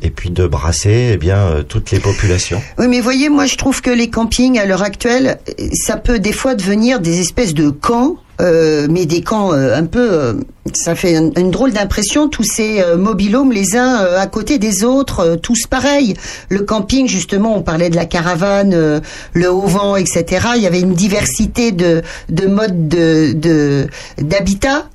et 0.01 0.09
puis 0.09 0.29
de 0.29 0.45
brasser 0.47 1.11
eh 1.13 1.17
bien 1.17 1.37
euh, 1.37 1.63
toutes 1.63 1.91
les 1.91 1.99
populations. 1.99 2.61
Oui, 2.77 2.87
mais 2.87 2.99
voyez, 3.01 3.29
moi 3.29 3.45
je 3.45 3.55
trouve 3.57 3.81
que 3.81 3.89
les 3.91 4.09
campings 4.09 4.57
à 4.59 4.65
l'heure 4.65 4.83
actuelle, 4.83 5.39
ça 5.73 5.97
peut 5.97 6.19
des 6.19 6.33
fois 6.33 6.55
devenir 6.55 6.99
des 6.99 7.19
espèces 7.19 7.53
de 7.53 7.69
camps, 7.69 8.15
euh, 8.41 8.87
mais 8.89 9.05
des 9.05 9.21
camps 9.21 9.53
euh, 9.53 9.75
un 9.75 9.85
peu, 9.85 10.11
euh, 10.11 10.33
ça 10.73 10.95
fait 10.95 11.15
un- 11.15 11.29
une 11.37 11.51
drôle 11.51 11.71
d'impression, 11.71 12.27
tous 12.29 12.43
ces 12.43 12.81
euh, 12.81 12.97
mobilhomes 12.97 13.51
les 13.51 13.75
uns 13.75 14.01
euh, 14.01 14.19
à 14.19 14.25
côté 14.27 14.57
des 14.57 14.83
autres, 14.83 15.35
tous 15.41 15.67
pareils. 15.67 16.15
Le 16.49 16.61
camping, 16.61 17.07
justement, 17.07 17.55
on 17.55 17.61
parlait 17.61 17.89
de 17.91 17.95
la 17.95 18.05
caravane, 18.05 19.01
le 19.33 19.51
haut 19.51 19.67
vent, 19.67 19.95
etc. 19.95 20.47
Il 20.55 20.63
y 20.63 20.67
avait 20.67 20.81
une 20.81 20.95
diversité 20.95 21.71
de, 21.71 22.01
de 22.29 22.47
modes 22.47 22.87
de 22.87 23.33
de- 23.33 23.87
d'habitat 24.19 24.85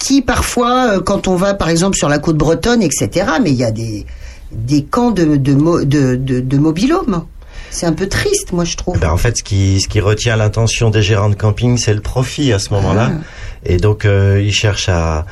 qui 0.00 0.22
parfois, 0.22 0.96
euh, 0.96 1.00
quand 1.00 1.28
on 1.28 1.36
va 1.36 1.54
par 1.54 1.68
exemple 1.68 1.96
sur 1.96 2.08
la 2.08 2.18
côte 2.18 2.36
bretonne, 2.36 2.82
etc., 2.82 3.08
mais 3.40 3.50
il 3.50 3.56
y 3.56 3.64
a 3.64 3.70
des, 3.70 4.06
des 4.50 4.82
camps 4.82 5.12
de, 5.12 5.36
de, 5.36 5.84
de, 5.84 6.16
de, 6.16 6.40
de 6.40 6.58
mobilhomes. 6.58 7.24
C'est 7.70 7.86
un 7.86 7.92
peu 7.92 8.08
triste, 8.08 8.52
moi 8.52 8.64
je 8.64 8.76
trouve. 8.76 8.98
Ben, 8.98 9.10
en 9.10 9.16
fait, 9.16 9.36
ce 9.36 9.42
qui, 9.44 9.80
ce 9.80 9.86
qui 9.86 10.00
retient 10.00 10.34
l'attention 10.34 10.90
des 10.90 11.02
gérants 11.02 11.30
de 11.30 11.36
camping, 11.36 11.78
c'est 11.78 11.94
le 11.94 12.00
profit 12.00 12.52
à 12.52 12.58
ce 12.58 12.72
moment-là. 12.74 13.12
Et 13.64 13.76
donc, 13.76 14.04
euh, 14.04 14.42
ils 14.42 14.52
cherchent 14.52 14.88
à... 14.88 15.24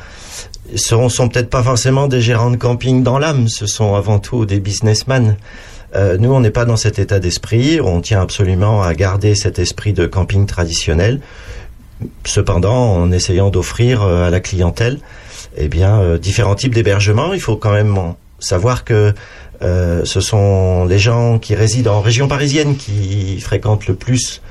Ce 0.73 0.77
sont, 0.77 1.09
sont 1.09 1.27
peut-être 1.27 1.49
pas 1.49 1.63
forcément 1.63 2.07
des 2.07 2.21
gérants 2.21 2.51
de 2.51 2.55
camping 2.55 3.03
dans 3.03 3.19
l'âme, 3.19 3.49
ce 3.49 3.65
sont 3.65 3.95
avant 3.95 4.19
tout 4.19 4.45
des 4.45 4.61
businessmen. 4.61 5.35
Euh, 5.95 6.17
nous, 6.17 6.31
on 6.31 6.39
n'est 6.39 6.51
pas 6.51 6.65
dans 6.65 6.77
cet 6.77 6.99
état 6.99 7.19
d'esprit. 7.19 7.81
On 7.81 7.99
tient 7.99 8.21
absolument 8.21 8.83
à 8.83 8.93
garder 8.93 9.35
cet 9.35 9.59
esprit 9.59 9.93
de 9.93 10.05
camping 10.05 10.45
traditionnel. 10.45 11.19
Cependant, 12.23 12.95
en 12.95 13.11
essayant 13.11 13.49
d'offrir 13.49 14.03
euh, 14.03 14.27
à 14.27 14.29
la 14.29 14.39
clientèle, 14.39 14.99
eh 15.57 15.67
bien, 15.67 15.99
euh, 15.99 16.17
différents 16.17 16.55
types 16.55 16.73
d'hébergements. 16.73 17.33
Il 17.33 17.41
faut 17.41 17.57
quand 17.57 17.71
même 17.71 17.97
savoir 18.39 18.85
que 18.85 19.13
euh, 19.61 20.05
ce 20.05 20.21
sont 20.21 20.85
les 20.85 20.99
gens 20.99 21.39
qui 21.39 21.55
résident 21.55 21.95
en 21.95 22.01
région 22.01 22.27
parisienne 22.27 22.77
qui 22.77 23.39
fréquentent 23.41 23.87
le 23.87 23.95
plus 23.95 24.41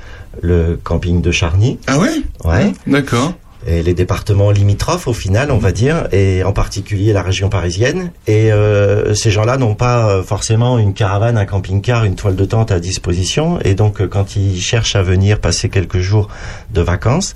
le 0.41 0.79
camping 0.83 1.21
de 1.21 1.31
Charny. 1.31 1.79
Ah 1.87 1.97
ouais? 1.97 2.21
Ouais. 2.45 2.71
D'accord. 2.85 3.33
Et 3.67 3.83
les 3.83 3.93
départements 3.93 4.51
limitrophes, 4.51 5.07
au 5.07 5.13
final, 5.13 5.51
on 5.51 5.57
va 5.57 5.71
dire, 5.71 6.07
et 6.13 6.43
en 6.43 6.53
particulier 6.53 7.11
la 7.11 7.21
région 7.21 7.49
parisienne. 7.49 8.11
Et 8.25 8.51
euh, 8.53 9.13
ces 9.13 9.31
gens-là 9.31 9.57
n'ont 9.57 9.75
pas 9.75 10.09
euh, 10.09 10.23
forcément 10.23 10.79
une 10.79 10.93
caravane, 10.93 11.37
un 11.37 11.45
camping-car, 11.45 12.05
une 12.05 12.15
toile 12.15 12.37
de 12.37 12.45
tente 12.45 12.71
à 12.71 12.79
disposition. 12.79 13.59
Et 13.65 13.73
donc, 13.73 13.99
euh, 13.99 14.07
quand 14.07 14.37
ils 14.37 14.61
cherchent 14.61 14.95
à 14.95 15.03
venir 15.03 15.39
passer 15.39 15.67
quelques 15.67 15.99
jours 15.99 16.29
de 16.71 16.81
vacances, 16.81 17.33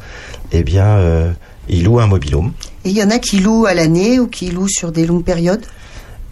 eh 0.54 0.64
bien, 0.64 0.86
euh, 0.86 1.32
ils 1.68 1.84
louent 1.84 2.00
un 2.00 2.08
mobilhome. 2.08 2.54
Et 2.86 2.90
il 2.90 2.98
y 2.98 3.04
en 3.04 3.10
a 3.10 3.20
qui 3.20 3.40
louent 3.40 3.66
à 3.66 3.74
l'année 3.74 4.20
ou 4.20 4.28
qui 4.28 4.50
louent 4.50 4.70
sur 4.70 4.92
des 4.92 5.06
longues 5.06 5.26
périodes? 5.26 5.66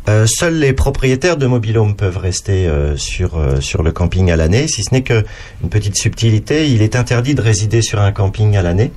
Euh, 0.09 0.25
seuls 0.25 0.55
les 0.55 0.73
propriétaires 0.73 1.37
de 1.37 1.45
mobilhomes 1.45 1.95
peuvent 1.95 2.17
rester 2.17 2.65
euh, 2.65 2.97
sur 2.97 3.37
euh, 3.37 3.61
sur 3.61 3.83
le 3.83 3.91
camping 3.91 4.31
à 4.31 4.35
l'année, 4.35 4.67
si 4.67 4.83
ce 4.83 4.91
n'est 4.95 5.03
que 5.03 5.23
une 5.61 5.69
petite 5.69 5.95
subtilité, 5.95 6.71
il 6.71 6.81
est 6.81 6.95
interdit 6.95 7.35
de 7.35 7.41
résider 7.41 7.83
sur 7.83 8.01
un 8.01 8.11
camping 8.11 8.57
à 8.57 8.63
l'année. 8.63 8.91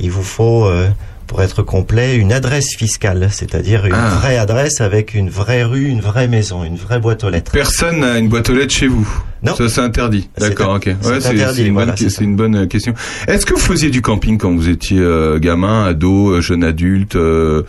Il 0.00 0.10
vous 0.10 0.22
faut 0.22 0.66
euh, 0.66 0.88
pour 1.26 1.42
être 1.42 1.62
complet 1.62 2.16
une 2.16 2.32
adresse 2.32 2.76
fiscale, 2.76 3.28
c'est-à-dire 3.32 3.84
une 3.86 3.94
Ah. 3.94 4.10
vraie 4.20 4.36
adresse 4.38 4.80
avec 4.80 5.14
une 5.14 5.28
vraie 5.28 5.64
rue, 5.64 5.86
une 5.88 6.00
vraie 6.00 6.28
maison, 6.28 6.62
une 6.64 6.76
vraie 6.76 7.00
boîte 7.00 7.24
aux 7.24 7.30
lettres. 7.30 7.50
Personne 7.52 8.00
n'a 8.00 8.18
une 8.18 8.28
boîte 8.28 8.48
aux 8.50 8.54
lettres 8.54 8.74
chez 8.74 8.86
vous. 8.86 9.08
Non. 9.42 9.54
Ça 9.56 9.68
c'est 9.68 9.80
interdit. 9.80 10.28
D'accord, 10.38 10.74
ok. 10.76 10.90
c'est 11.00 11.08
Ouais, 11.08 11.66
une, 11.66 11.72
voilà, 11.72 11.94
une 12.20 12.36
bonne 12.36 12.68
question. 12.68 12.94
Est-ce 13.26 13.44
que 13.46 13.54
vous 13.54 13.60
faisiez 13.60 13.90
du 13.90 14.02
camping 14.02 14.38
quand 14.38 14.54
vous 14.54 14.68
étiez 14.68 14.98
euh, 15.00 15.38
gamin, 15.38 15.84
ado, 15.86 16.30
euh, 16.30 16.40
jeune 16.40 16.62
adulte, 16.64 17.16
euh, 17.16 17.62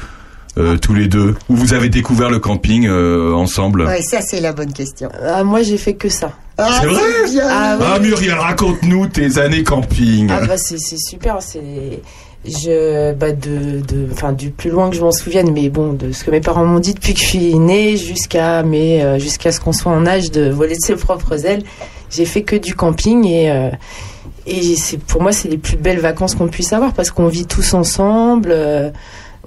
euh, 0.57 0.77
tous 0.77 0.93
les 0.93 1.07
deux 1.07 1.35
Ou 1.49 1.55
vous 1.55 1.73
avez 1.73 1.89
découvert 1.89 2.29
le 2.29 2.39
camping 2.39 2.87
euh, 2.87 3.33
ensemble? 3.33 3.83
Ouais, 3.83 4.01
ça 4.01 4.21
c'est 4.21 4.39
la 4.41 4.53
bonne 4.53 4.73
question. 4.73 5.09
Ah, 5.23 5.43
moi, 5.43 5.61
j'ai 5.61 5.77
fait 5.77 5.93
que 5.93 6.09
ça. 6.09 6.31
Ah, 6.57 6.79
C'est 6.81 6.87
vrai? 6.87 7.01
bien. 7.31 7.47
Ah, 7.49 7.77
Ah 7.95 7.99
Muriel, 7.99 8.33
raconte-nous 8.33 9.07
tes 9.07 9.37
années 9.37 9.63
camping. 9.63 10.29
Ah 10.31 10.45
bah 10.47 10.57
c'est 10.57 10.79
c'est 10.79 10.97
super, 10.97 11.37
c'est 11.41 12.01
je 12.45 13.13
bah 13.13 13.31
de 13.31 13.81
de 13.81 14.07
enfin 14.11 14.31
du 14.31 14.49
plus 14.51 14.69
loin 14.69 14.89
que 14.89 14.95
je 14.95 15.01
m'en 15.01 15.11
souvienne 15.11 15.51
mais 15.51 15.69
bon 15.69 15.93
de 15.93 16.11
ce 16.13 16.23
que 16.23 16.31
mes 16.31 16.39
parents 16.39 16.65
m'ont 16.65 16.79
dit 16.79 16.93
depuis 16.93 17.13
que 17.13 17.19
je 17.19 17.25
suis 17.25 17.55
née 17.59 17.97
jusqu'à 17.97 18.63
mais 18.63 19.03
euh, 19.03 19.19
jusqu'à 19.19 19.51
ce 19.51 19.59
qu'on 19.59 19.73
soit 19.73 19.91
en 19.91 20.05
âge 20.05 20.31
de 20.31 20.49
voler 20.49 20.75
de 20.75 20.81
ses 20.81 20.95
propres 20.95 21.45
ailes, 21.45 21.63
j'ai 22.09 22.25
fait 22.25 22.43
que 22.43 22.55
du 22.55 22.73
camping 22.73 23.25
et 23.25 23.51
euh, 23.51 23.69
et 24.45 24.75
c'est 24.77 24.97
pour 24.97 25.21
moi 25.21 25.31
c'est 25.33 25.49
les 25.49 25.57
plus 25.57 25.75
belles 25.77 25.99
vacances 25.99 26.35
qu'on 26.35 26.47
puisse 26.47 26.71
avoir 26.73 26.93
parce 26.93 27.11
qu'on 27.11 27.27
vit 27.27 27.45
tous 27.45 27.73
ensemble 27.73 28.49
euh, 28.51 28.89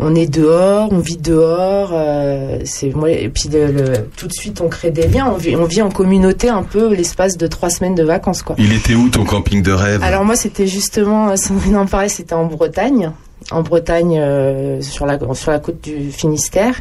on 0.03 0.15
est 0.15 0.27
dehors, 0.27 0.89
on 0.93 0.99
vit 0.99 1.17
dehors, 1.19 1.91
euh, 1.93 2.59
c'est 2.65 2.91
moi 2.95 3.11
et 3.11 3.29
puis 3.29 3.49
le, 3.53 3.67
le- 3.67 4.09
tout 4.17 4.27
de 4.27 4.33
suite 4.33 4.61
on 4.61 4.69
crée 4.69 4.91
des 4.91 5.07
liens, 5.07 5.31
on 5.33 5.37
vit, 5.37 5.55
on 5.57 5.65
vit 5.65 5.83
en 5.83 5.91
communauté 5.91 6.49
un 6.49 6.63
peu 6.63 6.93
l'espace 6.95 7.37
de 7.37 7.47
trois 7.47 7.71
semaines 7.71 7.95
de 7.95 8.03
vacances 8.05 8.43
quoi. 8.43 8.57
Il 8.59 8.73
était 8.73 8.95
où 8.95 9.09
ton 9.09 9.25
camping 9.25 9.63
de 9.63 9.73
rêve? 9.73 10.03
Alors 10.03 10.25
moi 10.25 10.37
c'était 10.37 10.67
justement, 10.67 11.37
Sandrine 11.37 11.77
en 11.77 11.87
parlait, 11.87 12.09
c'était 12.09 12.35
en 12.35 12.47
Bretagne, 12.47 13.13
en 13.51 13.63
Bretagne 13.63 14.19
euh, 14.19 14.81
sur 14.83 15.07
la 15.07 15.19
sur 15.35 15.51
la 15.51 15.59
côte 15.59 15.81
du 15.83 16.11
Finistère. 16.11 16.75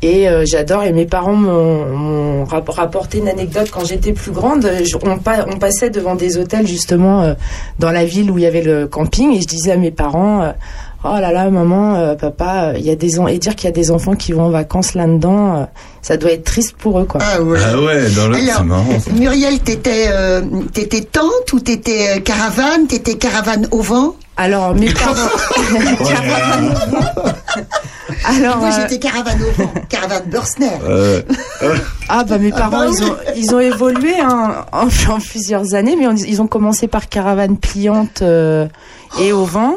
Et 0.00 0.28
euh, 0.28 0.44
j'adore. 0.46 0.84
Et 0.84 0.92
mes 0.92 1.06
parents 1.06 1.34
m'ont 1.34 1.84
m'ont 1.86 2.44
rap- 2.44 2.68
rapporté 2.68 3.18
une 3.18 3.26
anecdote 3.26 3.68
quand 3.72 3.84
j'étais 3.84 4.12
plus 4.12 4.30
grande. 4.30 4.62
je- 4.84 4.96
on, 5.02 5.18
pa- 5.18 5.44
on 5.52 5.58
passait 5.58 5.90
devant 5.90 6.14
des 6.14 6.38
hôtels 6.38 6.68
justement 6.68 7.22
euh, 7.22 7.34
dans 7.80 7.90
la 7.90 8.04
ville 8.04 8.30
où 8.30 8.38
il 8.38 8.44
y 8.44 8.46
avait 8.46 8.62
le 8.62 8.86
camping 8.86 9.32
et 9.36 9.40
je 9.40 9.46
disais 9.48 9.72
à 9.72 9.76
mes 9.76 9.90
parents. 9.90 10.54
Euh, 11.04 11.08
Oh 11.16 11.20
là 11.20 11.30
là, 11.32 11.48
maman, 11.50 11.94
euh, 11.94 12.14
papa, 12.16 12.70
euh, 12.70 12.74
il 12.76 12.84
y 12.84 12.90
a 12.90 12.96
des 12.96 13.20
en- 13.20 13.28
et 13.28 13.38
dire 13.38 13.54
qu'il 13.54 13.66
y 13.66 13.68
a 13.68 13.72
des 13.72 13.90
enfants 13.92 14.16
qui 14.16 14.32
vont 14.32 14.46
en 14.46 14.50
vacances 14.50 14.94
là-dedans, 14.94 15.56
euh, 15.56 15.64
ça 16.02 16.16
doit 16.16 16.32
être 16.32 16.42
triste 16.44 16.74
pour 16.76 16.98
eux, 16.98 17.04
quoi. 17.04 17.20
Ah 17.22 17.40
ouais. 17.40 17.58
Ah 17.64 17.80
ouais, 17.80 18.10
dans 18.10 18.26
le... 18.28 18.34
Alors, 18.36 18.56
c'est 18.58 18.64
marrant. 18.64 19.00
ça. 19.00 19.10
Muriel, 19.12 19.60
t'étais 19.60 20.06
euh, 20.08 20.42
t'étais 20.72 21.02
tente 21.02 21.52
ou 21.52 21.60
t'étais 21.60 22.16
euh, 22.16 22.20
caravane? 22.20 22.86
T'étais 22.88 23.14
caravane 23.16 23.68
au 23.70 23.80
vent? 23.80 24.16
Alors 24.36 24.74
mes 24.74 24.92
parents. 24.92 25.14
Alors. 28.24 28.58
Moi 28.58 28.68
euh, 28.68 28.72
j'étais 28.82 28.98
caravane 28.98 29.38
au 29.42 29.62
vent, 29.62 29.72
caravane 29.88 30.24
Bursner. 30.26 30.70
Euh, 30.88 31.22
Ah 32.08 32.24
bah 32.24 32.38
mes 32.38 32.50
parents 32.50 32.78
bah 32.78 32.86
ils 32.88 33.02
oui. 33.04 33.10
ont 33.10 33.16
ils 33.36 33.54
ont 33.54 33.60
évolué 33.60 34.14
hein, 34.20 34.64
en, 34.72 34.86
en 35.12 35.18
plusieurs 35.18 35.74
années 35.74 35.96
mais 35.98 36.06
on- 36.06 36.14
ils 36.14 36.40
ont 36.42 36.46
commencé 36.46 36.88
par 36.88 37.08
caravane 37.08 37.56
pliante 37.56 38.22
euh, 38.22 38.66
et 39.20 39.32
au 39.32 39.44
vent. 39.44 39.76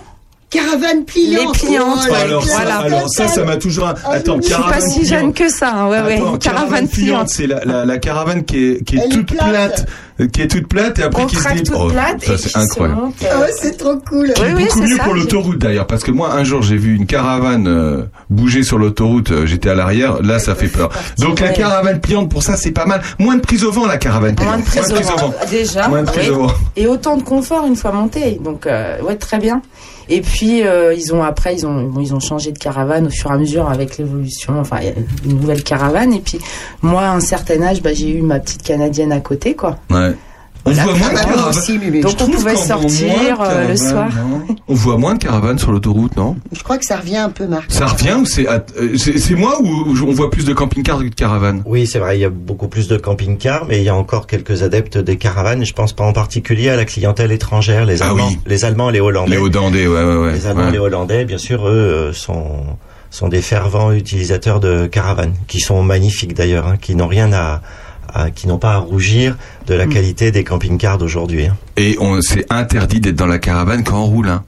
Caravane 0.52 1.06
pliante. 1.06 1.56
Les 1.62 1.68
pliantes, 1.68 2.00
Oh, 2.08 2.12
la 2.12 2.18
alors, 2.20 2.44
ça, 2.46 2.56
voilà. 2.58 2.76
alors 2.80 3.10
ça, 3.10 3.28
ça 3.30 3.44
m'a 3.46 3.56
toujours. 3.56 3.88
Attends, 3.88 4.38
Je 4.42 4.48
suis 4.48 4.54
pas 4.64 4.82
si 4.82 5.06
jeune 5.06 5.32
pliante. 5.34 5.36
que 5.36 5.50
ça, 5.50 5.72
hein, 5.74 5.90
ouais 5.90 6.02
ouais. 6.02 6.22
Caravane 6.40 6.88
pliante. 6.90 7.30
c'est 7.30 7.48
la, 7.48 7.64
la, 7.64 7.86
la 7.86 7.98
caravane 8.00 8.44
qui 8.44 8.58
est, 8.66 8.84
qui 8.84 8.98
est 8.98 9.00
Elle 9.06 9.12
est 9.14 9.16
toute 9.16 9.28
plate. 9.28 9.86
plate. 10.18 10.32
qui 10.34 10.42
est 10.42 10.48
toute 10.48 10.68
plate 10.68 11.00
et 11.00 11.04
après 11.04 11.24
On 11.24 11.26
qui 11.26 11.38
se 11.38 11.48
toute 11.64 11.72
Oh, 11.74 11.88
plate 11.88 12.24
ça 12.26 12.38
c'est 12.38 12.50
qui 12.50 12.58
incroyable. 12.60 13.02
Ah 13.32 13.40
ouais, 13.40 13.52
c'est 13.60 13.78
trop 13.78 13.96
cool. 14.08 14.34
Oui, 14.42 14.48
oui, 14.56 14.64
beaucoup 14.66 14.82
mieux 14.82 14.98
ça, 14.98 15.04
pour 15.06 15.14
l'autoroute 15.14 15.58
d'ailleurs 15.58 15.88
parce 15.88 16.04
que 16.04 16.12
moi 16.12 16.34
un 16.34 16.44
jour 16.44 16.62
j'ai 16.62 16.76
vu 16.78 16.96
une 16.96 17.06
caravane 17.06 17.68
euh, 17.68 18.04
bouger 18.30 18.64
sur 18.64 18.78
l'autoroute 18.78 19.32
euh, 19.32 19.46
j'étais 19.46 19.70
à 19.70 19.74
l'arrière 19.76 20.22
là 20.22 20.38
ça 20.40 20.54
fait 20.54 20.68
peur 20.68 20.90
donc 21.18 21.40
la 21.40 21.50
caravane 21.50 22.00
pliante 22.02 22.30
pour 22.30 22.44
ça 22.44 22.56
c'est 22.58 22.72
pas 22.72 22.86
mal 22.86 23.02
moins 23.20 23.36
de 23.36 23.42
prise 23.42 23.64
au 23.64 23.72
vent 23.72 23.86
la 23.88 23.98
caravane 23.98 24.36
Moins 24.44 24.58
de 24.58 24.64
pliante. 24.64 24.90
prise 24.94 25.08
au 25.14 25.18
vent. 25.18 25.34
Déjà. 25.50 25.88
moins 25.88 26.04
de 26.04 26.08
prise 26.12 26.30
au 26.30 26.36
vent 26.48 26.54
Et 26.76 26.88
autant 26.88 27.16
de 27.18 27.24
confort 27.24 27.66
une 27.66 27.76
fois 27.78 27.92
monté. 27.94 28.40
Donc 28.44 28.68
euh, 28.68 29.00
ouais 29.02 29.16
très 29.16 29.38
bien. 29.40 29.62
Et 30.10 30.22
puis 30.22 30.64
euh, 30.64 30.94
ils 30.94 31.14
ont 31.14 31.24
après 31.24 31.56
ils 31.56 31.66
ont 31.66 31.84
bon, 31.84 32.02
ils 32.02 32.14
ont 32.14 32.20
changé 32.20 32.52
de 32.52 32.58
caravane 32.58 33.08
au 33.08 33.10
fur 33.10 33.32
et 33.32 33.34
à 33.34 33.38
mesure 33.38 33.70
avec 33.70 33.98
l'évolution. 33.98 34.60
Enfin 34.60 34.80
une 35.26 35.40
nouvelle 35.40 35.64
caravane. 35.64 36.14
Et 36.14 36.20
puis 36.20 36.40
moi 36.82 37.04
à 37.04 37.12
un 37.12 37.20
certain 37.20 37.62
âge 37.62 37.82
bah, 37.82 37.94
j'ai 37.94 38.10
eu 38.10 38.22
ma 38.22 38.40
petite 38.40 38.64
canadienne 38.64 39.12
à 39.12 39.20
côté 39.20 39.56
quoi. 39.56 39.78
ouais 39.90 40.16
on 40.66 40.72
voit 40.72 40.94
moins 40.96 41.10
de 41.10 41.16
caravanes 41.16 41.50
aussi, 41.50 41.78
mais- 41.80 41.90
mais 41.92 42.02
Donc 42.02 42.14
on 42.22 42.28
pouvait 42.30 42.56
sortir 42.56 43.42
euh, 43.42 43.68
le 43.70 43.76
soir. 43.76 44.10
on 44.68 44.74
voit 44.74 44.98
moins 44.98 45.14
de 45.16 45.20
caravanes 45.24 45.58
sur 45.60 45.72
l'autoroute 45.72 46.16
non 46.16 46.36
je 46.52 46.62
crois 46.64 46.78
que 46.78 46.86
ça 46.86 46.98
revient 46.98 47.18
un 47.18 47.30
peu, 47.30 47.48
Marc. 47.48 47.66
ça 47.72 47.88
revient 47.88 48.18
ou 48.20 48.26
c'est 48.26 48.48
euh, 48.48 48.60
c'est 48.98 49.18
c'est 49.18 49.36
moi 49.36 49.60
ou 49.62 49.96
on 50.08 50.12
voit 50.12 50.30
plus 50.30 50.46
de 50.46 50.54
camping-cars 50.54 51.00
que 51.00 51.06
de 51.10 51.16
caravanes? 51.16 51.62
Oui, 51.66 51.88
c'est 51.88 52.00
vrai, 52.00 52.18
il 52.18 52.22
y 52.22 52.26
a 52.26 52.30
beaucoup 52.30 52.68
plus 52.68 52.88
de 52.88 52.98
camping-cars, 52.98 53.66
mais 53.68 53.78
il 53.80 53.84
y 53.84 53.90
a 53.90 53.96
encore 53.96 54.28
quelques 54.28 54.64
adeptes 54.64 54.98
des 54.98 55.18
caravanes. 55.18 55.66
Je 55.66 55.74
pense 55.74 55.94
pas 55.94 56.04
en 56.04 56.14
particulier 56.14 56.70
à 56.70 56.76
la 56.76 56.86
clientèle 56.86 57.32
étrangère, 57.32 57.86
les 57.86 58.02
Ah 58.02 58.08
Allemands, 58.10 58.28
oui. 58.30 58.40
les 58.46 58.66
Allemands 58.66 58.90
et 58.90 58.94
les 58.94 59.00
Hollandais. 59.02 59.32
les 59.32 59.38
Hollandais 59.38 59.88
ouais 59.88 60.04
ouais 60.04 60.16
ouais 60.16 60.34
Les 60.34 60.48
Allemands 60.48 60.62
Ouais. 60.64 60.70
et 60.70 60.74
les 60.74 60.78
Hollandais, 60.80 61.26
bien 61.26 61.38
sûr, 61.38 61.68
eux 61.68 61.72
euh, 61.72 62.14
sont 62.14 62.46
sont 63.10 63.28
des 63.28 63.42
fervents 63.42 63.92
utilisateurs 63.92 64.62
de 64.62 64.88
caravanes, 64.88 65.34
qui 65.48 65.60
sont 65.60 65.84
magnifiques 65.84 66.34
d'ailleurs, 66.34 66.66
hein, 66.68 66.78
qui 66.80 66.96
n'ont 66.96 67.08
rien 67.08 67.34
à, 67.34 67.62
à- 68.14 68.30
qui 68.32 68.48
n'ont 68.48 68.58
pas 68.60 68.74
à 68.74 68.78
rougir 68.78 69.38
de 69.68 69.76
Hmm. 69.76 69.78
la 69.78 69.88
qualité 69.88 70.32
des 70.32 70.44
camping-cars 70.44 70.98
d'aujourd'hui. 70.98 71.46
hein. 71.48 71.58
et 71.78 71.98
on 72.00 72.22
c'est 72.22 72.46
interdit 72.52 73.00
d'être 73.00 73.16
dans 73.16 73.26
la 73.28 73.40
caravane 73.40 73.84
quand 73.84 74.00
on 74.02 74.06
roule 74.06 74.30
hein. 74.30 74.44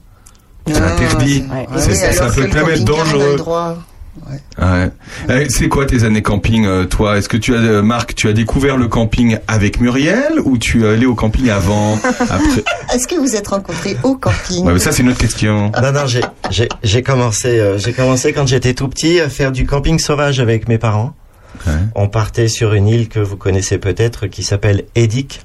c'est 0.66 0.76
Ah, 0.76 0.92
interdit 0.92 1.44
Ouais. 1.50 1.66
C'est- 1.78 1.90
oui, 1.90 2.14
ça- 2.14 2.26
peut 2.30 2.42
même 2.48 2.68
être 2.70 2.84
dangereux. 2.84 3.36
droit. 3.36 3.76
Ouais. 4.30 4.38
Euh, 5.28 5.44
C'est 5.48 5.68
quoi 5.68 5.86
tes 5.86 6.04
années 6.04 6.22
camping, 6.22 6.66
euh, 6.66 6.84
toi? 6.84 7.18
Est-ce 7.18 7.28
que 7.28 7.36
tu 7.36 7.52
as, 7.56 7.58
euh, 7.58 7.82
Marc, 7.82 8.14
tu 8.14 8.28
as 8.28 8.32
découvert 8.32 8.76
le 8.76 8.86
camping 8.86 9.38
avec 9.48 9.80
Muriel 9.80 10.34
ou 10.44 10.56
tu 10.56 10.84
es 10.84 10.88
allé 10.88 11.04
au 11.04 11.16
camping 11.16 11.50
avant 11.50 11.98
après? 12.20 12.62
Est-ce 12.94 13.08
que 13.08 13.16
vous 13.16 13.34
êtes 13.34 13.48
rencontrés 13.48 13.96
au 14.04 14.14
camping? 14.14 14.64
Ouais, 14.64 14.72
mais 14.74 14.78
Ça, 14.78 14.92
c'est 14.92 15.02
une 15.02 15.08
autre 15.08 15.18
question. 15.18 15.72
Non, 15.82 15.90
non, 15.92 16.04
j'ai 16.84 17.02
commencé 17.02 17.58
euh, 17.58 17.76
j'ai 17.76 17.92
commencé 17.92 18.32
quand 18.32 18.46
j'étais 18.46 18.72
tout 18.72 18.86
petit 18.88 19.18
à 19.20 19.28
faire 19.28 19.50
du 19.50 19.66
camping 19.66 19.98
sauvage 19.98 20.38
avec 20.38 20.68
mes 20.68 20.78
parents. 20.78 21.12
Ouais. 21.66 21.72
On 21.94 22.08
partait 22.08 22.48
sur 22.48 22.74
une 22.74 22.88
île 22.88 23.08
que 23.08 23.20
vous 23.20 23.36
connaissez 23.36 23.78
peut-être 23.78 24.26
qui 24.26 24.42
s'appelle 24.42 24.84
Edic. 24.94 25.42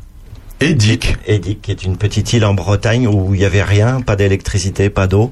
Et 0.61 0.73
Dick 0.73 1.17
Edic, 1.25 1.61
qui 1.61 1.71
est 1.71 1.83
une 1.83 1.95
petite 1.95 2.33
île 2.33 2.43
en 2.43 2.53
Bretagne 2.53 3.07
où 3.07 3.33
il 3.33 3.39
y 3.39 3.45
avait 3.45 3.63
rien, 3.63 4.01
pas 4.01 4.15
d'électricité, 4.15 4.89
pas 4.89 5.07
d'eau. 5.07 5.31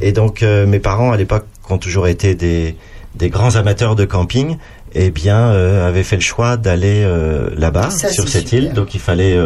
Et 0.00 0.12
donc 0.12 0.42
euh, 0.42 0.66
mes 0.66 0.78
parents 0.78 1.10
à 1.10 1.16
l'époque 1.16 1.46
qui 1.66 1.72
ont 1.72 1.78
toujours 1.78 2.06
été 2.06 2.34
des 2.34 2.76
des 3.14 3.30
grands 3.30 3.56
amateurs 3.56 3.96
de 3.96 4.04
camping, 4.04 4.58
eh 4.94 5.10
bien 5.10 5.38
euh, 5.38 5.88
avaient 5.88 6.02
fait 6.02 6.16
le 6.16 6.22
choix 6.22 6.56
d'aller 6.56 7.02
euh, 7.02 7.48
là-bas 7.56 7.90
sur 7.90 8.28
cette 8.28 8.48
super. 8.48 8.62
île. 8.68 8.72
Donc 8.74 8.94
il 8.94 9.00
fallait 9.00 9.36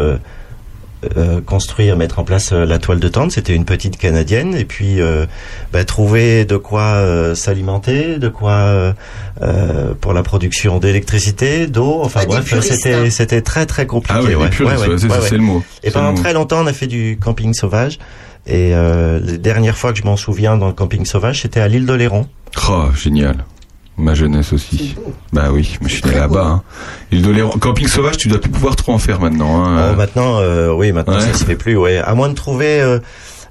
euh, 1.17 1.41
construire, 1.41 1.97
mettre 1.97 2.19
en 2.19 2.23
place 2.23 2.51
euh, 2.53 2.65
la 2.65 2.79
toile 2.79 2.99
de 2.99 3.07
tente. 3.07 3.31
C'était 3.31 3.53
une 3.55 3.65
petite 3.65 3.97
canadienne 3.97 4.55
et 4.55 4.65
puis 4.65 5.01
euh, 5.01 5.25
bah, 5.71 5.83
trouver 5.83 6.45
de 6.45 6.57
quoi 6.57 6.81
euh, 6.81 7.35
s'alimenter, 7.35 8.17
de 8.17 8.29
quoi 8.29 8.93
pour 10.01 10.13
la 10.13 10.23
production 10.23 10.79
d'électricité, 10.79 11.67
d'eau. 11.67 11.99
Enfin 12.01 12.21
Ah, 12.23 12.25
bref, 12.27 12.59
c'était 12.61 12.93
hein. 12.93 13.09
c'était 13.09 13.41
très 13.41 13.65
très 13.65 13.85
compliqué. 13.85 14.19
Ah 14.21 14.25
oui, 14.27 14.35
ouais. 14.35 14.43
les 14.45 14.49
puristes, 14.49 14.77
Ouais, 14.81 14.87
ouais, 14.87 14.93
ouais, 14.93 14.97
c'est 14.99 15.05
ouais, 15.07 15.11
ça, 15.11 15.19
ouais. 15.21 15.27
c'est 15.29 15.37
le 15.37 15.43
mot. 15.43 15.63
Et 15.83 15.91
pendant 15.91 16.13
très 16.13 16.33
longtemps, 16.33 16.63
on 16.63 16.67
a 16.67 16.73
fait 16.73 16.87
du 16.87 17.17
camping 17.21 17.53
sauvage. 17.53 17.99
Et 18.45 18.73
euh, 18.73 19.19
les 19.21 19.37
dernières 19.37 19.77
fois 19.77 19.93
que 19.93 19.99
je 19.99 20.03
m'en 20.03 20.17
souviens 20.17 20.57
dans 20.57 20.67
le 20.67 20.73
camping 20.73 21.05
sauvage, 21.05 21.41
c'était 21.41 21.59
à 21.61 21.67
l'île 21.67 21.85
d'Oléron. 21.85 22.27
Oh, 22.69 22.85
génial. 22.95 23.45
Ma 23.97 24.15
jeunesse 24.15 24.53
aussi. 24.53 24.95
Bah 25.33 25.49
oui, 25.51 25.77
mais 25.81 25.87
je 25.87 25.95
suis 25.95 26.05
né 26.09 26.15
là-bas. 26.15 26.45
Hein. 26.47 26.63
Île 27.11 27.21
d'Oléron. 27.21 27.51
Camping 27.59 27.87
sauvage, 27.87 28.17
tu 28.17 28.27
dois 28.27 28.39
plus 28.41 28.49
pouvoir 28.49 28.75
trop 28.75 28.91
en 28.93 28.97
faire 28.97 29.19
maintenant. 29.21 29.63
Hein. 29.63 29.91
Oh, 29.91 29.95
maintenant, 29.95 30.39
euh, 30.39 30.71
oui, 30.73 30.91
maintenant 30.91 31.15
Ouais. 31.15 31.21
ça 31.21 31.33
se 31.33 31.45
fait 31.45 31.55
plus. 31.55 31.77
Ouais, 31.77 31.97
à 31.99 32.15
moins 32.15 32.29
de 32.29 32.33
trouver 32.33 32.81
euh, 32.81 32.97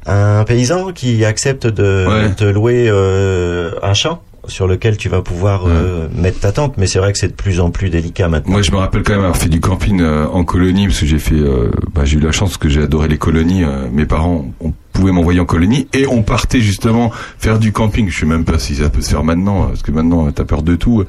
un 0.07 0.43
paysan 0.45 0.93
qui 0.93 1.25
accepte 1.25 1.67
de 1.69 2.07
Ouais. 2.09 2.35
te 2.35 2.45
louer 2.45 2.87
euh, 2.89 3.71
un 3.85 3.95
champ 3.95 4.21
sur 4.49 4.67
lequel 4.67 4.97
tu 4.97 5.09
vas 5.09 5.23
pouvoir 5.23 5.63
euh, 5.69 6.09
mettre 6.13 6.41
ta 6.41 6.51
tente. 6.51 6.77
Mais 6.77 6.89
c'est 6.89 6.99
vrai 6.99 7.13
que 7.13 7.19
c'est 7.19 7.29
de 7.29 7.33
plus 7.35 7.61
en 7.61 7.71
plus 7.71 7.89
délicat 7.91 8.27
maintenant. 8.29 8.51
Moi, 8.55 8.63
je 8.63 8.73
me 8.73 8.79
rappelle 8.79 9.05
quand 9.05 9.13
même 9.13 9.21
avoir 9.23 9.37
fait 9.37 9.49
du 9.49 9.61
camping 9.61 10.01
euh, 10.01 10.27
en 10.27 10.43
colonie 10.43 10.89
parce 10.89 10.99
que 10.99 11.07
j'ai 11.07 11.21
fait, 11.21 11.37
euh, 11.37 11.71
bah, 11.95 12.05
j'ai 12.05 12.17
eu 12.17 12.21
la 12.21 12.33
chance 12.33 12.57
que 12.57 12.69
j'ai 12.69 12.83
adoré 12.83 13.07
les 13.07 13.19
colonies. 13.19 13.63
euh, 13.63 13.87
mes 13.93 14.07
parents 14.07 14.47
ont 14.61 14.73
pouvez 15.03 15.13
m'envoyer 15.13 15.41
en 15.41 15.45
colonie. 15.45 15.89
Et 15.93 16.07
on 16.07 16.23
partait 16.23 16.61
justement 16.61 17.11
faire 17.39 17.59
du 17.59 17.73
camping. 17.73 18.09
Je 18.09 18.21
sais 18.21 18.27
même 18.27 18.45
pas 18.45 18.59
si 18.59 18.77
ça 18.77 18.89
peut 18.89 19.01
se 19.01 19.11
faire 19.11 19.25
maintenant, 19.25 19.65
parce 19.65 19.83
que 19.83 19.91
maintenant 19.91 20.31
t'as 20.31 20.45
peur 20.45 20.63
de 20.63 20.77
tout. 20.77 21.05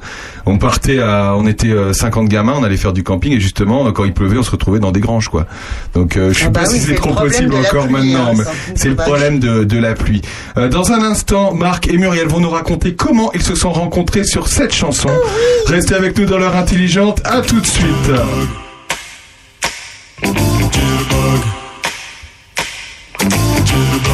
On 0.46 0.58
partait 0.58 0.98
à, 0.98 1.34
on 1.36 1.46
était 1.46 1.70
euh, 1.70 1.92
50 1.92 2.28
gamins, 2.28 2.54
on 2.56 2.64
allait 2.64 2.76
faire 2.76 2.92
du 2.92 3.04
camping 3.04 3.32
et 3.32 3.40
justement 3.40 3.90
quand 3.92 4.04
il 4.04 4.12
pleuvait, 4.12 4.36
on 4.36 4.42
se 4.42 4.50
retrouvait 4.50 4.80
dans 4.80 4.90
des 4.90 5.00
granges 5.00 5.28
quoi. 5.28 5.46
Donc 5.94 6.16
euh, 6.16 6.32
je 6.32 6.40
sais 6.40 6.46
Ah 6.46 6.50
bah 6.50 6.62
pas 6.64 6.70
oui, 6.70 6.78
si 6.78 6.86
c'est 6.86 6.94
trop 6.94 7.14
possible 7.14 7.54
encore 7.54 7.84
pluie, 7.86 7.92
maintenant, 7.92 8.32
hein, 8.32 8.34
mais 8.36 8.44
c'est 8.74 8.88
le 8.88 8.96
problème 8.96 9.38
de, 9.38 9.62
de 9.62 9.78
la 9.78 9.94
pluie. 9.94 10.22
Euh, 10.56 10.68
dans 10.68 10.90
un 10.90 11.02
instant, 11.02 11.54
Marc 11.54 11.86
et 11.88 11.96
Muriel 11.96 12.26
vont 12.26 12.40
nous 12.40 12.50
raconter 12.50 12.94
comment 12.94 13.32
ils 13.32 13.42
se 13.42 13.54
sont 13.54 13.72
rencontrés 13.72 14.24
sur 14.24 14.48
cette 14.48 14.74
chanson. 14.74 15.10
Restez 15.66 15.94
avec 15.94 16.18
nous 16.18 16.26
dans 16.26 16.38
l'heure 16.38 16.56
intelligente. 16.56 17.20
À 17.24 17.42
tout 17.42 17.60
de 17.60 17.66
suite. 17.66 18.10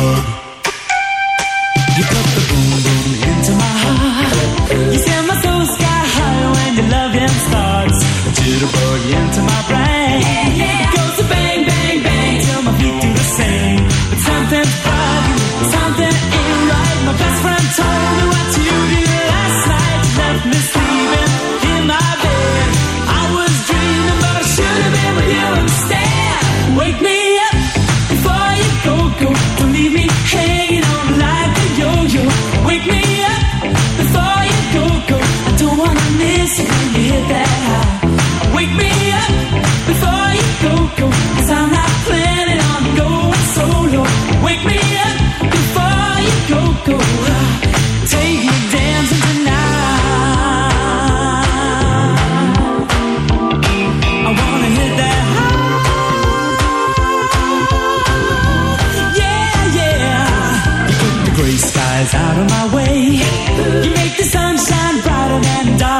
You 0.01 0.07
put 2.13 2.27
the 2.37 2.43
boom 2.49 2.71
boom 2.85 3.05
into 3.31 3.53
my 3.63 3.73
heart. 3.85 4.35
You 4.93 4.99
set 5.07 5.23
my 5.29 5.37
soul 5.45 5.65
sky 5.77 6.01
high 6.17 6.45
when 6.55 6.71
your 6.79 6.89
loving 6.95 7.35
starts. 7.47 7.99
Jitterbug 8.37 9.03
into 9.19 9.30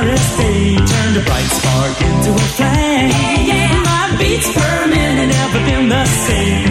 Doris 0.01 0.37
Day. 0.39 0.77
Turn 0.77 1.15
the 1.15 1.23
bright 1.27 1.51
spark 1.59 2.01
into 2.01 2.33
a 2.33 2.47
flame. 2.57 3.83
My 3.85 4.17
beats 4.19 4.51
per 4.51 4.87
minute 4.87 5.29
never 5.29 5.61
been 5.67 5.89
the 5.91 6.05
same. 6.07 6.70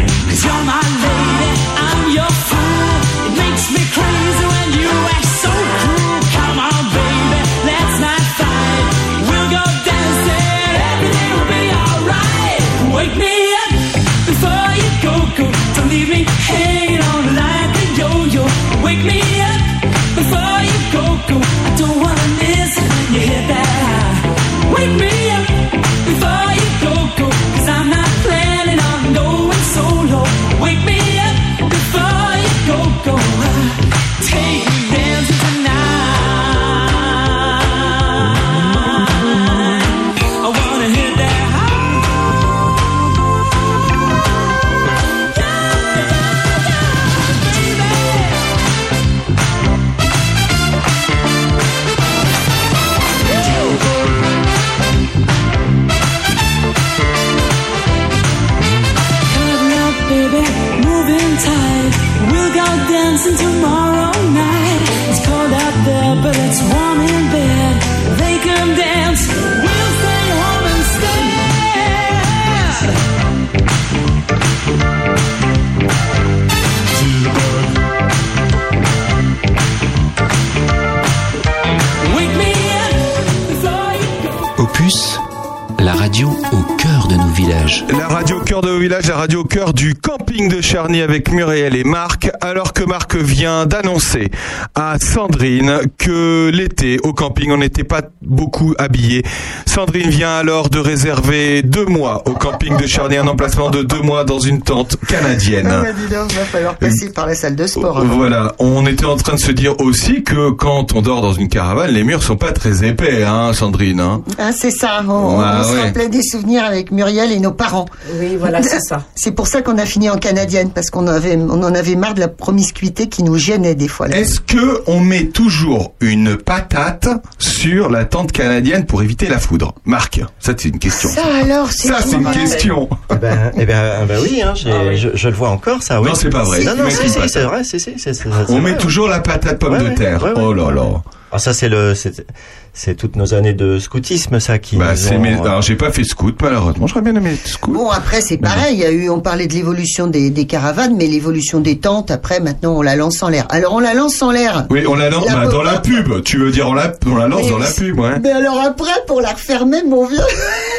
Charny 90.80 91.02
avec 91.02 91.30
Muriel 91.34 91.76
et 91.76 91.84
Marc, 91.84 92.32
alors 92.40 92.72
que 92.72 92.86
Marc 92.86 93.14
vient 93.18 93.66
d'annoncer 93.66 94.32
à 94.76 94.98
Sandrine 94.98 95.80
que 95.98 96.50
l'été 96.54 97.00
au 97.04 97.12
camping 97.12 97.52
on 97.52 97.58
n'était 97.58 97.84
pas 97.84 98.02
beaucoup 98.22 98.76
habillé. 98.78 99.26
Sandrine 99.66 100.10
vient 100.10 100.38
alors 100.38 100.70
de 100.70 100.80
réserver 100.80 101.64
deux 101.64 101.86
mois 101.86 102.24
au 102.30 102.32
camping 102.32 102.78
de 102.78 102.88
Charny, 102.88 103.18
un 103.18 103.28
emplacement 103.28 103.70
de 103.70 103.84
deux 103.84 104.00
mois 104.02 104.24
dans 104.24 104.40
une 104.40 104.62
tente 104.62 104.96
canadienne. 105.06 105.68
Ah, 105.70 105.92
dis 105.92 106.14
donc, 106.16 106.32
va 106.32 106.46
falloir 106.46 106.76
passer 106.78 107.12
par 107.12 107.28
la 107.28 107.36
salle 107.36 107.58
de 107.58 107.68
sport. 107.68 107.98
hein. 108.00 108.06
Voilà, 108.10 108.54
on 108.60 108.86
était 108.88 109.04
en 109.04 109.18
train 109.18 109.34
de 109.34 109.40
se 109.42 109.52
dire 109.52 109.78
aussi 109.82 110.24
que 110.24 110.52
quand 110.52 110.94
on 110.96 111.02
dort 111.02 111.22
dans 111.22 111.34
une 111.34 111.50
caravane, 111.50 111.92
les 111.92 112.06
murs 112.06 112.24
sont 112.24 112.38
pas 112.38 112.54
très 112.54 112.86
épais, 112.88 113.24
hein, 113.26 113.52
Sandrine. 113.52 114.00
Hein 114.00 114.22
Ah, 114.38 114.52
c'est 114.54 114.72
ça. 114.72 115.02
On, 115.10 115.42
Ah, 115.42 115.58
on 115.60 115.64
se 115.68 115.74
ouais. 115.74 115.82
rappelait 115.82 116.08
des 116.08 116.24
souvenirs 116.24 116.64
avec 116.64 116.92
Muriel 116.94 117.34
et 117.34 117.40
nos 117.42 117.52
parents. 117.52 117.86
Oui, 118.18 118.38
voilà, 118.40 118.64
c'est 118.64 118.80
ça. 118.80 119.04
C'est 119.16 119.34
pour 119.34 119.48
ça 119.48 119.62
qu'on 119.62 119.78
a 119.78 119.86
fini 119.86 120.10
en 120.10 120.16
canadienne 120.18 120.69
parce 120.74 120.90
qu'on 120.90 121.08
avait, 121.08 121.36
on 121.38 121.64
en 121.64 121.74
avait 121.76 121.96
marre 121.96 122.14
de 122.14 122.20
la 122.20 122.28
promiscuité 122.28 123.08
qui 123.08 123.24
nous 123.24 123.38
gênait 123.38 123.76
des 123.76 123.88
fois. 123.88 124.08
Est-ce 124.10 124.40
que 124.40 124.82
on 124.88 125.00
met 125.00 125.26
toujours 125.26 125.94
une 126.02 126.38
patate 126.38 127.08
sur 127.38 127.90
la 127.90 128.06
tente 128.06 128.32
canadienne 128.32 128.86
pour 128.86 129.02
éviter 129.04 129.28
la 129.28 129.40
foudre? 129.40 129.74
Marc, 129.86 130.22
ça 130.40 130.54
c'est 130.58 130.70
une 130.70 130.80
question. 130.80 131.10
Ça 131.10 131.22
alors, 131.44 131.72
c'est 131.72 131.88
Ça 131.90 132.00
c'est 132.02 132.16
une 132.16 132.32
question. 132.32 132.90
Eh 133.12 133.16
ben, 133.16 133.52
eh 133.58 133.66
ben, 133.66 133.92
ah 134.02 134.06
ben 134.06 134.20
oui, 134.22 134.42
hein, 134.42 134.54
Ah 134.66 134.70
oui. 134.88 134.98
Je, 134.98 135.10
je 135.14 135.30
le 135.30 135.36
vois 135.36 135.50
encore, 135.50 135.82
ça. 135.84 136.02
Oui. 136.02 136.08
Non, 136.10 136.16
c'est 136.16 136.30
pas 136.30 136.44
vrai. 136.44 136.64
Non, 136.64 136.76
non, 136.76 136.84
c'est 136.90 137.44
vrai, 137.44 137.64
c'est- 137.64 137.80
c'est- 137.80 137.98
c'est 137.98 138.28
On 138.50 138.60
met 138.60 138.78
toujours 138.78 139.08
la 139.08 139.20
patate 139.20 139.60
pomme 139.60 139.74
Ouais, 139.74 139.90
de 139.90 139.96
terre. 139.96 140.22
ouais, 140.24 140.30
ouais. 140.32 140.42
oh 140.42 140.54
là 140.54 140.72
là. 140.72 141.02
Ah, 141.32 141.38
ça, 141.40 141.54
c'est 141.54 141.70
le, 141.70 141.94
c'est, 141.96 142.26
c'est 142.74 142.96
toutes 142.96 143.16
nos 143.16 143.34
années 143.34 143.54
de 143.54 143.78
scoutisme, 143.78 144.40
ça, 144.40 144.58
qui. 144.58 144.78
Bah 144.78 144.94
ont, 145.12 145.20
mes... 145.20 145.36
euh, 145.36 145.42
alors 145.44 145.62
j'ai 145.62 145.76
pas 145.76 145.92
fait 145.92 146.04
scout 146.04 146.36
malheureusement. 146.42 146.88
J'aurais 146.88 147.02
bien 147.02 147.16
aimé 147.16 147.34
être 147.34 147.48
scout. 147.48 147.74
Bon 147.74 147.90
après 147.90 148.22
c'est 148.22 148.38
pareil, 148.38 148.76
il 148.76 148.80
y 148.80 148.86
a 148.86 148.92
eu, 148.92 149.10
on 149.10 149.20
parlait 149.20 149.48
de 149.48 149.54
l'évolution 149.54 150.08
des, 150.08 150.30
des 150.32 150.46
caravanes, 150.48 150.96
mais 150.98 151.06
l'évolution 151.08 151.60
des 151.60 151.78
tentes 151.78 152.10
après 152.10 152.40
maintenant 152.40 152.74
on 152.78 152.82
la 152.82 152.96
lance 152.96 153.22
en 153.22 153.30
l'air. 153.30 153.46
Alors 153.50 153.74
on 153.74 153.80
la 153.80 153.94
lance 153.94 154.22
en 154.22 154.32
l'air. 154.32 154.66
Oui, 154.70 154.86
on 154.88 154.96
la 154.96 155.10
lance 155.10 155.26
La 155.28 155.36
bah, 155.36 155.48
dans 155.48 155.62
la 155.64 155.80
pub. 155.82 156.24
Tu 156.24 156.38
veux 156.38 156.52
dire 156.52 156.68
on 156.70 156.74
la, 156.74 156.92
on 157.06 157.16
la 157.16 157.28
lance 157.28 157.44
Mais 157.44 157.50
dans 157.52 157.58
la 157.60 157.70
pub, 157.70 158.00
ouais. 158.00 158.20
Mais 158.24 158.32
alors 158.32 158.60
après 158.60 158.92
pour 159.08 159.22
la 159.22 159.30
refermer 159.34 159.84
mon 159.84 160.06
vieux, 160.06 160.18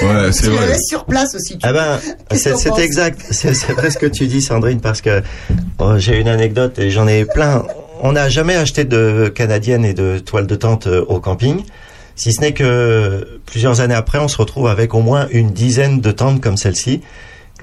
Ouais, 0.02 0.32
c'est 0.32 0.48
vrai. 0.50 0.78
sur 0.78 1.04
place 1.04 1.34
aussi. 1.34 1.58
tu 1.58 1.66
Ah 1.66 1.72
ben, 1.72 1.98
c'est 2.32 2.78
exact. 2.78 3.20
C'est 3.30 3.54
c'est 3.54 3.72
vrai 3.72 3.90
ce 3.90 3.98
que 3.98 4.06
tu 4.06 4.26
dis, 4.26 4.42
Sandrine, 4.42 4.80
parce 4.80 5.00
que 5.00 5.22
oh, 5.78 5.94
j'ai 5.98 6.18
une 6.20 6.28
anecdote 6.28 6.78
et 6.78 6.90
j'en 6.90 7.06
ai 7.06 7.24
plein. 7.24 7.62
On 8.02 8.12
n'a 8.12 8.28
jamais 8.28 8.56
acheté 8.56 8.84
de 8.84 9.30
canadienne 9.34 9.84
et 9.84 9.92
de 9.92 10.18
toile 10.18 10.46
de 10.46 10.54
tente 10.54 10.86
euh, 10.86 11.04
au 11.08 11.20
camping. 11.20 11.64
Si 12.16 12.32
ce 12.32 12.40
n'est 12.40 12.52
que 12.52 13.40
plusieurs 13.46 13.80
années 13.80 13.94
après, 13.94 14.18
on 14.18 14.28
se 14.28 14.36
retrouve 14.36 14.68
avec 14.68 14.94
au 14.94 15.00
moins 15.00 15.26
une 15.30 15.50
dizaine 15.50 16.00
de 16.00 16.10
tentes 16.10 16.40
comme 16.40 16.56
celle-ci. 16.56 17.02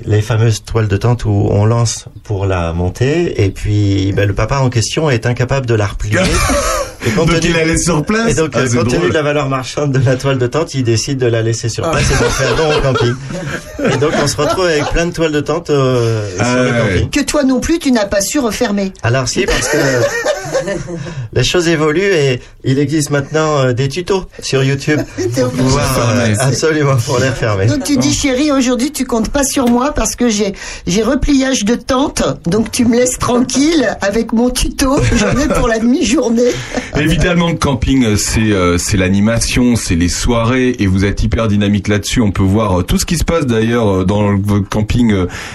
Les 0.06 0.22
fameuses 0.22 0.64
toiles 0.64 0.88
de 0.88 0.98
tente 0.98 1.26
où 1.26 1.48
on 1.50 1.66
lance 1.66 2.06
pour 2.24 2.46
la 2.46 2.72
monter 2.72 3.44
et 3.44 3.50
puis 3.50 4.14
ben, 4.16 4.28
le 4.28 4.34
papa 4.34 4.60
en 4.60 4.70
question 4.70 5.10
est 5.10 5.26
incapable 5.26 5.66
de 5.66 5.74
la 5.74 5.88
replier. 5.88 6.20
Et 7.08 7.12
compte 7.12 7.28
Donc 7.28 7.38
tenu- 7.40 7.50
il 7.50 7.54
la 7.56 7.66
laisse 7.66 7.84
sur 7.84 8.04
place 8.06 8.32
Et 8.32 8.36
donc, 8.36 8.52
Ah, 8.54 8.62
compte 8.76 8.90
tenu 8.90 9.10
de 9.10 9.14
la 9.14 9.22
valeur 9.22 9.48
marchande 9.50 9.92
de 9.94 10.06
la 10.06 10.16
toile 10.16 10.38
de 10.38 10.48
tente, 10.48 10.74
il 10.74 10.84
décide 10.84 11.18
de 11.20 11.28
la 11.28 11.42
laisser 11.42 11.70
sur 11.70 11.86
Ah. 11.86 11.92
place 11.92 12.04
et 12.12 12.24
d'en 12.24 12.30
faire 12.30 12.56
don 12.56 12.78
au 12.78 12.82
camping. 12.82 13.14
Et 13.94 13.98
donc, 13.98 14.12
on 14.22 14.28
se 14.28 14.36
retrouve 14.38 14.66
avec 14.66 14.86
plein 14.92 15.06
de 15.06 15.12
toiles 15.14 15.32
de 15.32 15.40
tente 15.42 15.70
euh, 15.70 16.28
Ah, 16.40 16.54
sur 16.54 16.64
le 16.64 16.70
camping. 16.72 17.10
Que 17.10 17.22
toi 17.22 17.44
non 17.44 17.60
plus, 17.60 17.80
tu 17.80 17.92
n'as 17.92 18.06
pas 18.06 18.22
su 18.22 18.40
refermer. 18.40 18.92
Alors 19.04 19.28
si, 19.28 19.46
parce 19.46 19.68
que 19.70 19.78
les 21.34 21.44
choses 21.44 21.68
évoluent 21.68 22.14
et 22.14 22.42
il 22.64 22.80
existe 22.80 23.10
maintenant 23.12 23.60
euh, 23.60 23.74
des 23.74 23.88
tutos 23.88 24.26
sur 24.42 24.64
YouTube 24.64 25.00
pour 25.36 25.50
pouvoir 25.50 26.10
euh, 26.18 26.34
absolument 26.40 26.96
pour 26.98 27.20
les 27.20 27.30
refermer. 27.30 27.68
Donc 27.68 27.84
tu 27.84 27.98
dis 27.98 28.14
chérie, 28.14 28.52
aujourd'hui 28.52 28.92
tu 28.92 29.06
comptes 29.06 29.30
pas 29.30 29.44
sur 29.44 29.68
moi 29.68 29.94
parce 29.94 30.16
que 30.16 30.30
j'ai 30.30 30.54
j'ai 30.86 31.04
repliage 31.04 31.64
de 31.66 31.76
tente, 31.76 32.24
donc 32.46 32.72
tu 32.72 32.86
me 32.86 32.96
laisses 32.98 33.18
tranquille 33.20 33.96
avec 34.02 34.34
mon 34.34 34.50
tuto, 34.50 34.98
j'en 35.16 35.32
ai 35.40 35.48
pour 35.48 35.68
la 35.68 35.80
demi-journée. 35.80 36.52
Évidemment, 37.00 37.50
le 37.50 37.58
camping, 37.58 38.04
euh, 38.04 38.16
c'est 38.16 38.52
euh, 38.52 38.78
c'est 38.80 38.98
l'animation, 38.98 39.76
c'est 39.76 39.96
les 39.96 40.10
soirées, 40.10 40.76
et 40.80 40.88
vous 40.88 41.06
êtes 41.06 41.22
hyper 41.22 41.48
dynamique 41.48 41.88
là-dessus. 41.88 42.22
On 42.22 42.32
peut 42.32 42.44
voir 42.44 42.80
euh, 42.80 42.84
tout 42.84 42.98
ce 42.98 43.06
qui 43.06 43.18
se 43.18 43.24
passe 43.24 43.46
d'ailleurs 43.46 44.06
dans 44.06 44.32
le 44.32 44.62
camping 44.62 45.14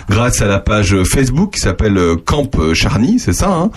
grâce 0.09 0.41
à 0.41 0.47
la 0.47 0.61
page 0.61 0.97
Facebook 1.03 1.55
qui 1.55 1.61
s'appelle 1.61 1.99
Camp 2.25 2.51
Charny, 2.75 3.19
c'est 3.19 3.33
ça. 3.33 3.51
Hein? 3.51 3.71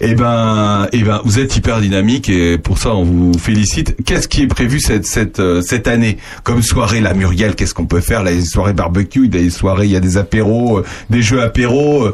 Et 0.00 0.14
ben, 0.14 0.88
et 0.92 1.02
ben, 1.02 1.20
vous 1.24 1.38
êtes 1.38 1.56
hyper 1.56 1.80
dynamique 1.80 2.28
et 2.28 2.58
pour 2.58 2.78
ça 2.78 2.94
on 2.94 3.04
vous 3.04 3.32
félicite. 3.38 3.96
Qu'est-ce 4.04 4.26
qui 4.26 4.42
est 4.42 4.46
prévu 4.48 4.80
cette 4.80 5.88
année? 5.88 6.18
Comme 6.42 6.62
soirée 6.62 7.00
La 7.00 7.14
Muriel, 7.14 7.54
qu'est-ce 7.54 7.74
qu'on 7.74 7.86
peut 7.86 8.00
faire? 8.00 8.24
Là, 8.24 8.32
il 8.32 8.40
des 8.40 8.46
soirées 8.46 8.72
barbecue, 8.72 9.24
il 9.24 9.30
des 9.30 9.50
soirées, 9.50 9.86
il 9.86 9.92
y 9.92 9.96
a 9.96 10.00
des 10.00 10.16
apéros, 10.16 10.82
des 11.10 11.22
jeux 11.22 11.42
apéros. 11.42 12.12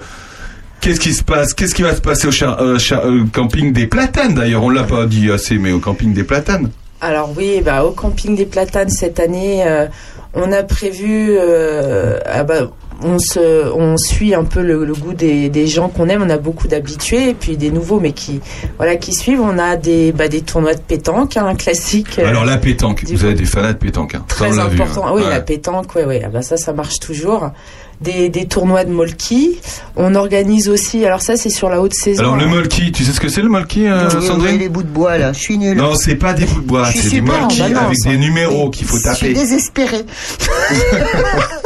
Qu'est-ce 0.82 0.98
qui 1.00 1.14
se 1.14 1.22
passe? 1.22 1.54
Qu'est-ce 1.54 1.74
qui 1.76 1.82
va 1.82 1.94
se 1.94 2.00
passer 2.00 2.26
au 2.26 2.32
char- 2.32 2.60
euh, 2.60 2.76
char- 2.78 3.06
euh, 3.06 3.22
camping 3.32 3.72
des 3.72 3.86
Platanes 3.86 4.34
d'ailleurs? 4.34 4.64
On 4.64 4.68
l'a 4.68 4.82
pas 4.82 5.06
dit 5.06 5.30
assez, 5.30 5.56
mais 5.56 5.70
au 5.72 5.78
camping 5.78 6.12
des 6.12 6.24
Platanes. 6.24 6.70
Alors 7.00 7.30
oui, 7.36 7.62
bah, 7.64 7.84
au 7.84 7.92
camping 7.92 8.34
des 8.36 8.46
Platanes 8.46 8.90
cette 8.90 9.20
année, 9.20 9.62
euh, 9.64 9.86
on 10.34 10.50
a 10.52 10.62
prévu, 10.64 11.36
ah 12.26 12.42
bah, 12.44 12.70
on 13.04 13.18
se, 13.18 13.72
on 13.72 13.96
suit 13.96 14.34
un 14.34 14.44
peu 14.44 14.60
le, 14.62 14.84
le 14.84 14.92
goût 14.94 15.12
des, 15.12 15.48
des 15.48 15.66
gens 15.66 15.88
qu'on 15.88 16.08
aime. 16.08 16.22
On 16.24 16.30
a 16.30 16.38
beaucoup 16.38 16.68
d'habitués 16.68 17.30
et 17.30 17.34
puis 17.34 17.56
des 17.56 17.70
nouveaux, 17.70 17.98
mais 18.00 18.12
qui, 18.12 18.40
voilà, 18.76 18.96
qui 18.96 19.12
suivent. 19.12 19.40
On 19.40 19.58
a 19.58 19.76
des, 19.76 20.10
bah, 20.12 20.26
des 20.28 20.40
tournois 20.42 20.74
de 20.74 20.80
pétanque, 20.80 21.36
hein, 21.36 21.46
un 21.46 21.54
classique. 21.54 22.18
euh, 22.18 22.26
Alors 22.28 22.44
la 22.44 22.56
pétanque, 22.58 23.02
vous 23.06 23.24
avez 23.24 23.34
des 23.34 23.44
fanats 23.44 23.72
de 23.72 23.78
pétanque. 23.78 24.14
Hein. 24.16 24.24
Ça, 24.28 24.34
très 24.46 24.52
on 24.52 24.56
l'a 24.56 24.66
vu, 24.68 24.80
important. 24.80 25.06
hein. 25.06 25.12
Oui, 25.14 25.22
Ouais. 25.22 25.30
la 25.30 25.40
pétanque, 25.40 25.94
ouais, 25.96 26.04
ouais. 26.04 26.22
Ah 26.24 26.28
bah 26.28 26.42
ça, 26.42 26.56
ça 26.56 26.72
marche 26.72 26.98
toujours. 27.00 27.50
Des, 28.02 28.28
des 28.28 28.46
tournois 28.46 28.84
de 28.84 28.90
molki. 28.90 29.58
On 29.96 30.14
organise 30.14 30.68
aussi. 30.68 31.04
Alors 31.04 31.22
ça, 31.22 31.36
c'est 31.36 31.50
sur 31.50 31.68
la 31.68 31.80
haute 31.80 31.94
saison. 31.94 32.22
Alors 32.22 32.36
le 32.36 32.44
hein. 32.44 32.48
molki, 32.48 32.92
tu 32.92 33.04
sais 33.04 33.12
ce 33.12 33.20
que 33.20 33.28
c'est 33.28 33.42
le 33.42 33.48
molki, 33.48 33.86
euh, 33.86 34.08
Oui, 34.08 34.16
oui, 34.20 34.26
Sandrine 34.26 34.58
les 34.58 34.68
bouts 34.68 34.82
de 34.82 34.88
bois 34.88 35.18
là, 35.18 35.32
je 35.32 35.38
suis 35.38 35.58
nul. 35.58 35.76
Non, 35.76 35.94
c'est 35.94 36.16
pas 36.16 36.32
des 36.32 36.44
bouts 36.46 36.60
de 36.60 36.66
bois, 36.66 36.86
c'est 36.86 37.02
du 37.02 37.08
super, 37.08 37.40
molki 37.40 37.62
avec 37.62 37.96
des 38.04 38.16
numéros 38.16 38.70
qu'il 38.70 38.86
faut 38.86 38.96
Je 38.96 39.14
suis 39.14 39.32
taper. 39.72 40.04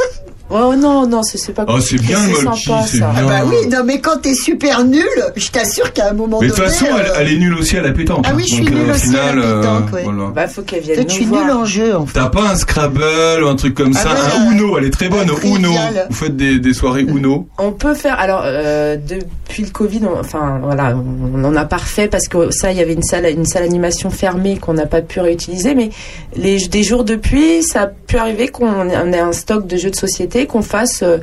Oh 0.49 0.73
non, 0.77 1.05
non, 1.07 1.23
c'est 1.23 1.53
pas 1.53 1.65
Oh, 1.67 1.79
c'est 1.81 1.99
bien 2.01 2.19
le 2.25 2.33
c'est 2.35 2.97
ça. 2.99 3.11
Ah 3.15 3.21
bien. 3.21 3.27
bah 3.27 3.39
oui, 3.45 3.67
non 3.69 3.79
mais 3.85 3.99
quand 3.99 4.21
t'es 4.21 4.33
super 4.33 4.85
nul, 4.85 5.03
je 5.35 5.49
t'assure 5.49 5.91
qu'à 5.91 6.09
un 6.09 6.13
moment 6.13 6.39
Mais 6.39 6.47
de 6.47 6.53
toute 6.53 6.61
donné. 6.63 6.71
façon, 6.71 6.85
elle, 6.97 7.05
euh, 7.05 7.13
elle 7.19 7.33
est 7.33 7.37
nulle 7.37 7.55
aussi 7.55 7.75
à 7.77 7.81
la 7.81 7.91
pétanque. 7.91 8.23
Ah 8.27 8.31
oui, 8.33 8.43
je 8.47 8.53
suis 8.55 8.67
euh, 8.67 8.69
nulle 8.71 8.89
au 8.89 8.93
aussi 8.93 9.15
à 9.17 9.35
la 9.35 9.41
euh, 9.41 9.59
pétanque, 9.61 9.93
ouais. 9.93 10.03
voilà. 10.05 10.29
Bah, 10.33 10.47
faut 10.47 10.61
qu'elle 10.61 10.81
vienne 10.83 10.95
Peut-être 10.95 11.07
nous 11.09 11.13
je 11.13 11.15
suis 11.15 11.25
voir. 11.25 11.41
nul 11.43 11.51
en 11.51 11.65
jeu 11.65 11.95
en 11.97 12.05
fait. 12.05 12.13
T'as 12.19 12.29
pas 12.29 12.49
un 12.51 12.55
Scrabble 12.55 13.43
ou 13.43 13.47
un 13.47 13.55
truc 13.57 13.75
comme 13.75 13.91
Ah 13.95 13.99
ça, 13.99 14.09
ouais, 14.09 14.47
un 14.47 14.51
Uno, 14.53 14.77
elle 14.77 14.85
est 14.85 14.89
très 14.89 15.09
bonne, 15.09 15.29
un 15.29 15.35
Uno. 15.43 15.67
trivial. 15.69 16.07
Vous 16.09 16.15
faites 16.15 16.35
des, 16.37 16.59
des 16.59 16.73
soirées 16.73 17.01
Uno. 17.01 17.47
On 17.57 17.71
peut 17.73 17.93
faire. 17.93 18.17
Alors, 18.17 18.41
euh, 18.45 18.95
depuis 18.95 19.63
le 19.63 19.69
Covid, 19.69 20.01
on- 20.05 20.19
enfin 20.19 20.59
voilà, 20.63 20.95
on 20.95 21.43
en 21.43 21.55
a 21.57 21.65
pas 21.65 21.77
refait 21.77 22.07
parce 22.07 22.27
que 22.29 22.51
ça, 22.51 22.71
il 22.71 22.77
y 22.77 22.81
avait 22.81 22.93
une 22.93 23.03
salle, 23.03 23.25
une 23.29 23.45
salle 23.45 23.63
animation 23.63 24.09
fermée 24.09 24.57
qu'on 24.57 24.73
n'a 24.75 24.85
pas 24.85 25.01
pu 25.01 25.19
réutiliser. 25.19 25.75
Mais 25.75 25.89
les 26.37 26.57
des 26.67 26.83
jours 26.83 27.03
depuis, 27.03 27.63
ça 27.63 27.81
a 27.81 27.87
pu 27.87 28.17
arriver 28.17 28.47
qu'on 28.47 28.89
ait 28.89 28.97
on 28.97 29.11
ait 29.11 29.19
un 29.19 29.33
stock 29.33 29.67
de 29.67 29.75
jeux 29.77 29.89
de 29.91 29.95
société, 29.95 30.36
qu'on 30.45 30.61
fasse. 30.61 31.01
euh, 31.03 31.17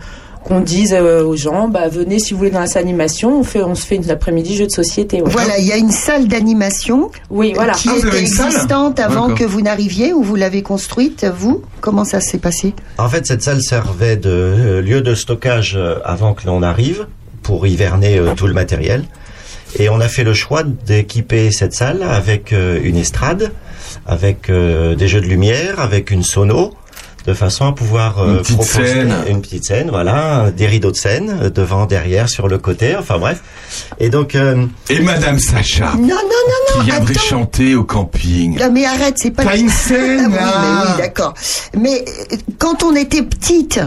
qu'on 0.47 0.61
dise 0.61 0.93
euh, 0.93 1.25
aux 1.25 1.37
gens, 1.37 1.69
bah 1.69 1.89
venez 1.89 2.19
si 2.19 2.35
vous 2.35 2.39
voulez 2.39 2.51
dans 2.51 2.61
la 2.61 2.67
salle 2.67 2.83
animation, 2.83 3.41
on 3.41 3.45
fait, 3.45 3.63
on 3.63 3.75
se 3.75 3.87
fait 3.87 3.97
une 3.97 4.11
après-midi 4.11 4.55
jeu 4.55 4.67
de 4.67 4.71
société. 4.71 5.23
ouais. 5.23 5.31
Voilà, 5.31 5.57
il 5.59 5.65
y 5.65 5.73
a 5.73 5.79
une 5.79 5.91
salle 5.91 6.29
d'animation 6.29 7.11
Oui, 7.31 7.53
voilà. 7.55 7.73
qui 7.73 7.89
Ah, 7.91 7.97
était 7.97 8.19
existante 8.21 9.01
avant 9.01 9.33
que 9.35 9.43
vous 9.43 9.63
n'arriviez 9.63 10.13
ou 10.13 10.23
vous 10.23 10.35
l'avez 10.35 10.61
construite, 10.63 11.25
vous? 11.35 11.63
Comment 11.81 12.05
ça 12.05 12.21
s'est 12.21 12.37
passé? 12.37 12.75
En 12.99 13.09
fait, 13.09 13.25
cette 13.27 13.41
salle 13.43 13.63
servait 13.63 14.19
de 14.19 14.29
euh, 14.29 14.83
lieu 14.83 15.01
de 15.01 15.15
stockage 15.15 15.77
euh, 15.77 15.95
avant 16.05 16.35
que 16.35 16.47
l'on 16.47 16.63
arrive 16.63 17.07
pour 17.43 17.67
hiverner 17.67 18.19
euh, 18.19 18.35
tout 18.37 18.47
le 18.47 18.53
matériel. 18.53 19.05
Et 19.79 19.89
on 19.89 19.99
a 19.99 20.09
fait 20.09 20.25
le 20.25 20.35
choix 20.35 20.63
d'équiper 20.63 21.53
cette 21.53 21.73
salle 21.73 22.03
avec 22.03 22.53
euh, 22.53 22.79
une 22.85 22.97
estrade, 22.97 23.51
avec 24.07 24.51
euh, 24.51 24.95
des 24.95 25.09
jeux 25.09 25.23
de 25.23 25.27
lumière, 25.27 25.81
avec 25.81 26.11
une 26.11 26.23
sono, 26.23 26.75
de 27.27 27.33
façon 27.35 27.67
à 27.67 27.73
pouvoir 27.73 28.19
euh, 28.19 28.33
Une 28.35 28.39
petite 28.43 28.57
proposer 28.57 28.87
scène. 28.87 29.15
une 29.29 29.41
petite 29.41 29.65
scène, 29.65 29.89
voilà, 29.91 30.51
des 30.55 30.67
rideaux 30.67 30.91
de 30.91 30.97
scène 30.97 31.39
euh, 31.45 31.51
devant, 31.51 31.87
derrière, 31.87 32.29
sur 32.29 32.49
le 32.49 32.59
côté, 32.59 32.97
enfin 32.97 33.19
bref. 33.19 33.43
Et 33.99 34.11
donc, 34.11 34.35
euh, 34.35 34.67
Et 34.91 35.01
Madame 35.01 35.39
Sacha, 35.39 35.93
Non, 35.95 36.01
non, 36.03 36.09
non, 36.09 36.77
non, 36.77 36.81
qui 36.85 36.91
viendrait 36.91 37.15
chanter 37.15 37.75
au 37.75 37.85
camping. 37.85 38.59
Non, 38.61 38.71
mais 38.71 38.85
arrête, 38.85 39.15
c'est 39.17 39.31
pas. 39.31 39.45
T'as 39.45 39.57
une 39.57 39.71
scène, 39.71 40.21
Ah 40.27 40.29
oui, 40.29 40.35
là. 40.37 40.83
mais 40.85 40.91
oui, 40.91 40.97
d'accord. 40.99 41.35
Mais 41.79 42.05
euh, 42.33 42.37
quand 42.59 42.83
on 42.83 42.95
était 42.95 43.23
petite, 43.23 43.81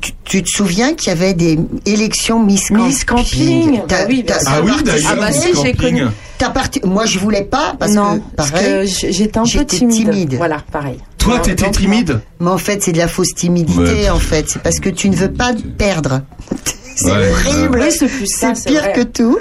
tu, 0.00 0.12
tu 0.24 0.42
te 0.42 0.48
souviens 0.48 0.94
qu'il 0.94 1.08
y 1.08 1.12
avait 1.12 1.34
des 1.34 1.58
élections 1.86 2.42
Miss 2.42 2.68
Camping 2.68 2.86
Miss 2.86 3.04
Camping, 3.04 3.80
T'as- 3.88 4.06
oui, 4.06 4.24
sûr. 4.26 4.36
Ah 4.46 4.52
t'as 4.56 4.60
oui, 4.62 4.70
participé 4.70 4.84
d'ailleurs, 4.84 5.12
Ah 5.12 5.16
bah 5.16 5.32
si, 5.32 5.48
j'ai 5.62 5.72
connu. 5.74 6.02
T'as 6.38 6.50
parti- 6.50 6.80
Moi, 6.84 7.04
je 7.06 7.18
voulais 7.18 7.44
pas 7.44 7.74
parce 7.78 7.92
non, 7.92 8.18
que 8.18 8.22
parce 8.36 8.50
que 8.52 8.84
j'étais 8.86 9.38
un 9.38 9.42
peu 9.42 9.48
j'étais 9.48 9.76
timide. 9.78 10.10
timide. 10.10 10.34
Voilà, 10.36 10.62
pareil. 10.72 10.98
Toi, 11.30 11.38
t'étais 11.40 11.64
donc, 11.64 11.76
timide 11.78 12.20
Mais 12.40 12.48
en 12.50 12.58
fait, 12.58 12.82
c'est 12.82 12.92
de 12.92 12.98
la 12.98 13.08
fausse 13.08 13.34
timidité. 13.34 13.80
Ouais. 13.80 14.10
En 14.10 14.18
fait, 14.18 14.48
c'est 14.48 14.62
parce 14.62 14.80
que 14.80 14.88
tu 14.90 15.08
ne 15.10 15.16
veux 15.16 15.30
pas 15.32 15.52
perdre. 15.76 16.22
c'est 16.96 17.10
Ouais, 17.12 17.30
horrible. 17.30 17.78
Oui, 17.80 17.92
c'est 17.92 18.08
ça, 18.26 18.52
pire 18.66 18.80
vrai. 18.82 18.92
que 18.92 19.02
tout. 19.02 19.38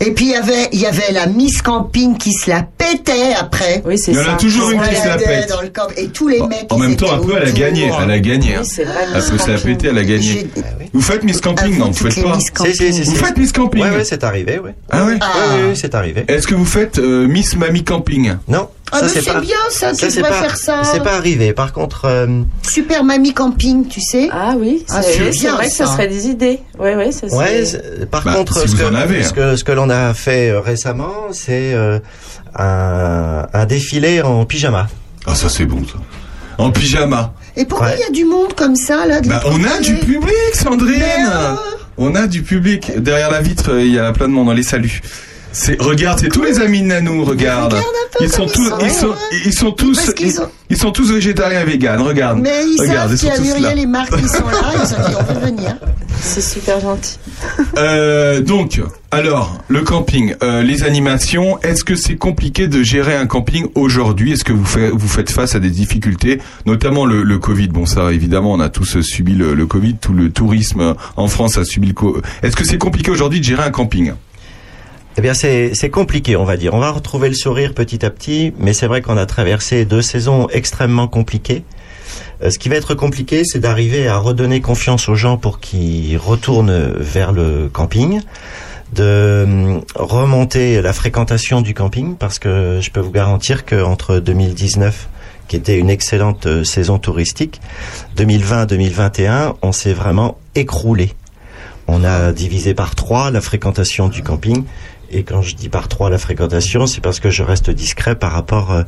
Et 0.00 0.10
puis 0.12 0.24
il 0.26 0.30
y 0.32 0.34
avait, 0.34 0.68
il 0.72 0.80
y 0.80 0.86
avait 0.86 1.12
la 1.12 1.26
Miss 1.26 1.62
Camping 1.62 2.16
qui 2.18 2.32
se 2.32 2.50
la 2.50 2.62
pétait 2.64 3.34
après. 3.38 3.82
Oui, 3.86 3.96
c'est 3.98 4.10
Il 4.12 4.16
y 4.16 4.20
en 4.20 4.22
a 4.22 4.24
ça. 4.26 4.32
toujours 4.36 4.70
une 4.70 4.80
qui 4.82 4.96
se 4.96 5.06
la 5.06 5.16
pète. 5.16 5.48
dans 5.48 5.60
le 5.62 5.68
camp. 5.68 5.86
Et 5.96 6.08
tous 6.08 6.26
les 6.28 6.40
mecs. 6.40 6.66
En 6.70 6.78
même 6.78 6.96
temps, 6.96 7.12
un 7.12 7.18
peu, 7.18 7.34
elle 7.40 7.48
a 7.48 7.52
gagné. 7.52 7.88
Elle 8.02 8.10
a 8.10 8.18
gagné. 8.18 8.56
hein. 8.56 8.60
Oui, 8.62 8.68
c'est 8.68 8.84
vrai. 8.84 8.94
Elle 9.14 9.22
peut 9.22 9.38
se 9.38 9.50
la 9.50 9.58
péter, 9.58 9.88
elle 9.88 9.98
a 9.98 10.04
gagné. 10.04 10.46
Vous 10.92 11.00
faites 11.02 11.22
Miss 11.22 11.40
Camping 11.40 11.74
à 11.74 11.78
Non, 11.78 11.90
vous, 11.90 11.92
faites 12.10 12.22
pas. 12.22 12.34
Miss 12.36 12.46
si, 12.46 12.50
Camping. 12.52 12.74
si, 12.74 12.92
si, 12.94 13.02
Vous 13.04 13.14
faites 13.16 13.36
Miss 13.38 13.52
Camping 13.52 13.82
Ouais, 13.82 13.90
ouais, 13.90 14.04
c'est 14.04 14.24
arrivé, 14.24 14.60
oui. 14.62 14.70
Ah 14.90 15.04
ouais 15.04 15.16
Ah. 15.20 15.26
Oui, 15.36 15.42
oui, 15.54 15.66
oui, 15.70 15.76
c'est 15.80 15.94
arrivé. 15.94 16.24
Est-ce 16.28 16.46
que 16.48 16.54
vous 16.56 16.64
faites 16.66 16.98
euh, 16.98 17.26
Miss 17.28 17.56
Mamie 17.56 17.84
Camping? 17.84 18.32
Non, 18.48 18.68
Ah, 18.92 18.98
ça 18.98 19.04
mais 19.14 19.22
c'est 19.22 19.40
bien 19.40 19.56
ça, 19.70 19.90
tu 19.92 19.96
c'est 20.10 20.16
devrais 20.16 20.30
pas, 20.30 20.42
faire 20.42 20.56
ça. 20.56 20.82
C'est 20.84 21.02
pas 21.02 21.14
arrivé. 21.16 21.52
Par 21.54 21.72
contre, 21.72 22.04
euh, 22.04 22.26
Super 22.68 23.04
Mamie 23.04 23.32
Camping, 23.32 23.88
tu 23.88 24.00
sais. 24.00 24.28
Ah 24.30 24.54
oui, 24.58 24.84
Ah, 24.90 25.00
c'est 25.02 25.30
bien, 25.30 25.54
vrai 25.54 25.66
que 25.68 25.72
ça 25.72 25.86
ça. 25.86 25.92
serait 25.92 26.08
des 26.08 26.26
idées. 26.28 26.60
Oui, 26.78 26.90
oui, 26.96 27.12
ça 27.12 27.26
Ouais, 27.28 27.64
par 28.10 28.22
Bah, 28.22 28.34
contre, 28.34 28.60
si 28.60 28.68
ce, 28.68 28.76
vous 28.76 28.82
que, 28.82 28.88
en 28.90 28.94
avez, 28.94 29.22
ce 29.22 29.30
hein. 29.30 29.32
que 29.34 29.56
ce 29.56 29.64
que 29.64 29.72
l'on 29.72 29.88
a 29.90 30.12
fait 30.14 30.50
euh, 30.50 30.60
récemment, 30.60 31.14
c'est 31.32 31.72
euh, 31.74 31.98
un, 32.54 33.46
un 33.52 33.66
défilé 33.66 34.20
en 34.22 34.44
pyjama. 34.44 34.88
Ah, 35.26 35.34
ça 35.34 35.48
c'est 35.48 35.64
bon 35.66 35.82
ça. 35.86 35.98
En 36.58 36.70
pyjama. 36.70 37.32
Et 37.56 37.64
pourquoi 37.64 37.88
il 37.90 37.94
Ouais. 37.94 38.00
y 38.00 38.04
a 38.04 38.10
du 38.10 38.24
monde 38.24 38.54
comme 38.54 38.76
ça 38.76 39.06
là 39.06 39.20
Bah, 39.22 39.42
on 39.46 39.62
a 39.64 39.78
du 39.80 39.94
public, 39.96 40.32
Sandrine 40.54 41.02
On 41.96 42.14
a 42.14 42.26
du 42.26 42.42
public. 42.42 42.92
Derrière 42.98 43.30
la 43.30 43.40
vitre, 43.40 43.78
il 43.78 43.92
y 43.92 43.98
a 43.98 44.12
plein 44.12 44.28
de 44.28 44.32
monde. 44.32 44.48
On 44.48 44.52
les 44.52 44.62
salue. 44.62 44.88
C'est, 45.52 45.80
regarde, 45.80 46.18
c'est 46.18 46.28
tous 46.28 46.42
les 46.42 46.60
amis 46.60 46.80
de 46.80 46.86
Nanou, 46.86 47.24
regarde. 47.24 47.76
Ils 48.20 48.30
sont 48.30 48.46
tous, 48.46 48.70
ils 48.82 48.90
sont, 48.90 48.90
ils 48.90 48.90
sont, 48.90 49.08
ouais. 49.08 49.14
ils 49.46 49.52
sont 49.52 49.72
tous, 49.72 50.10
ils, 50.70 50.76
sont 50.76 50.92
végétariens 50.92 51.60
et 51.60 51.64
véganes, 51.64 52.00
regarde. 52.00 52.38
Mais 52.40 52.64
ils 52.66 52.80
regarde, 52.80 53.14
savent 53.14 53.34
qu'il 53.36 53.46
y 53.46 53.50
a. 53.50 53.58
Muriel 53.58 53.78
et 53.78 53.86
Marc 53.86 54.16
qui 54.16 54.28
sont 54.28 54.48
là. 54.48 54.72
Ils 54.74 54.94
ont 54.94 55.08
dit 55.08 55.14
on 55.18 55.34
veut 55.34 55.40
venir. 55.46 55.76
c'est 56.20 56.40
super 56.40 56.80
gentil. 56.80 57.18
Euh, 57.78 58.40
donc, 58.40 58.80
alors, 59.10 59.58
le 59.68 59.82
camping, 59.82 60.34
euh, 60.42 60.62
les 60.62 60.84
animations, 60.84 61.60
est-ce 61.62 61.84
que 61.84 61.96
c'est 61.96 62.16
compliqué 62.16 62.68
de 62.68 62.82
gérer 62.82 63.16
un 63.16 63.26
camping 63.26 63.66
aujourd'hui? 63.74 64.32
Est-ce 64.32 64.44
que 64.44 64.52
vous, 64.52 64.64
faites 64.64 64.92
vous 64.92 65.08
faites 65.08 65.30
face 65.30 65.54
à 65.54 65.58
des 65.58 65.70
difficultés, 65.70 66.38
notamment 66.66 67.06
le, 67.06 67.22
le 67.22 67.38
Covid? 67.38 67.68
Bon, 67.68 67.86
ça, 67.86 68.12
évidemment, 68.12 68.52
on 68.52 68.60
a 68.60 68.68
tous 68.68 69.00
subi 69.00 69.34
le, 69.34 69.54
le 69.54 69.66
Covid, 69.66 69.96
tout 69.96 70.12
le 70.12 70.30
tourisme 70.30 70.94
en 71.16 71.28
France 71.28 71.58
a 71.58 71.64
subi 71.64 71.88
le 71.88 71.94
Covid. 71.94 72.20
Est-ce 72.42 72.56
que 72.56 72.64
c'est 72.64 72.78
compliqué 72.78 73.10
aujourd'hui 73.10 73.40
de 73.40 73.44
gérer 73.44 73.64
un 73.64 73.70
camping? 73.70 74.12
Eh 75.18 75.20
bien, 75.20 75.34
c'est 75.34 75.90
compliqué, 75.90 76.36
on 76.36 76.44
va 76.44 76.56
dire. 76.56 76.72
On 76.72 76.78
va 76.78 76.90
retrouver 76.90 77.28
le 77.28 77.34
sourire 77.34 77.74
petit 77.74 78.04
à 78.04 78.10
petit, 78.10 78.54
mais 78.58 78.72
c'est 78.72 78.86
vrai 78.86 79.02
qu'on 79.02 79.18
a 79.18 79.26
traversé 79.26 79.84
deux 79.84 80.00
saisons 80.00 80.48
extrêmement 80.50 81.06
compliquées. 81.06 81.64
Euh, 82.42 82.50
Ce 82.50 82.58
qui 82.58 82.70
va 82.70 82.76
être 82.76 82.94
compliqué, 82.94 83.44
c'est 83.44 83.58
d'arriver 83.58 84.08
à 84.08 84.16
redonner 84.16 84.62
confiance 84.62 85.10
aux 85.10 85.14
gens 85.14 85.36
pour 85.36 85.60
qu'ils 85.60 86.16
retournent 86.16 86.94
vers 86.96 87.32
le 87.32 87.68
camping, 87.70 88.22
de 88.94 89.42
hum, 89.44 89.82
remonter 89.94 90.80
la 90.80 90.94
fréquentation 90.94 91.60
du 91.60 91.74
camping, 91.74 92.16
parce 92.16 92.38
que 92.38 92.78
je 92.80 92.90
peux 92.90 93.00
vous 93.00 93.12
garantir 93.12 93.66
qu'entre 93.66 94.18
2019 94.18 95.08
qui 95.48 95.56
était 95.56 95.76
une 95.78 95.90
excellente 95.90 96.46
euh, 96.46 96.64
saison 96.64 96.98
touristique, 96.98 97.60
2020-2021, 98.16 99.56
on 99.60 99.72
s'est 99.72 99.92
vraiment 99.92 100.38
écroulé. 100.54 101.12
On 101.88 102.04
a 102.04 102.32
divisé 102.32 102.72
par 102.72 102.94
trois 102.94 103.30
la 103.30 103.42
fréquentation 103.42 104.08
du 104.08 104.22
camping 104.22 104.64
et 105.12 105.24
quand 105.24 105.42
je 105.42 105.54
dis 105.54 105.68
par 105.68 105.88
trois 105.88 106.08
la 106.08 106.16
fréquentation, 106.18 106.86
c'est 106.86 107.02
parce 107.02 107.20
que 107.20 107.28
je 107.28 107.42
reste 107.42 107.68
discret 107.70 108.14
par 108.14 108.32
rapport 108.32 108.72
euh, 108.72 108.82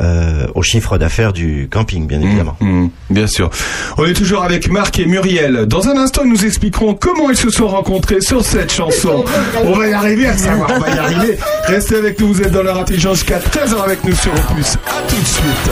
euh, 0.00 0.46
au 0.56 0.62
chiffre 0.62 0.98
d'affaires 0.98 1.32
du 1.32 1.68
camping, 1.70 2.06
bien 2.06 2.18
mmh, 2.18 2.22
évidemment. 2.24 2.56
Mmh, 2.60 2.88
bien 3.10 3.26
sûr. 3.28 3.48
On 3.96 4.04
est 4.04 4.12
toujours 4.12 4.42
avec 4.42 4.68
Marc 4.70 4.98
et 4.98 5.06
Muriel. 5.06 5.66
Dans 5.66 5.88
un 5.88 5.96
instant, 5.96 6.24
nous 6.24 6.44
expliquerons 6.44 6.94
comment 6.94 7.30
ils 7.30 7.36
se 7.36 7.50
sont 7.50 7.68
rencontrés 7.68 8.20
sur 8.20 8.44
cette 8.44 8.72
chanson. 8.72 9.24
On 9.64 9.72
va 9.72 9.86
y 9.86 9.92
arriver 9.92 10.26
à 10.26 10.36
savoir, 10.36 10.70
on 10.74 10.80
va 10.80 10.94
y 10.94 10.98
arriver. 10.98 11.38
Restez 11.66 11.96
avec 11.96 12.18
nous, 12.20 12.32
vous 12.32 12.42
êtes 12.42 12.52
dans 12.52 12.62
leur 12.62 12.78
intelligence 12.78 13.18
jusqu'à 13.18 13.38
13h 13.38 13.80
avec 13.82 14.02
nous 14.04 14.14
sur 14.14 14.32
Opus. 14.32 14.76
A 14.86 15.02
tout 15.08 15.20
de 15.20 15.26
suite. 15.26 15.70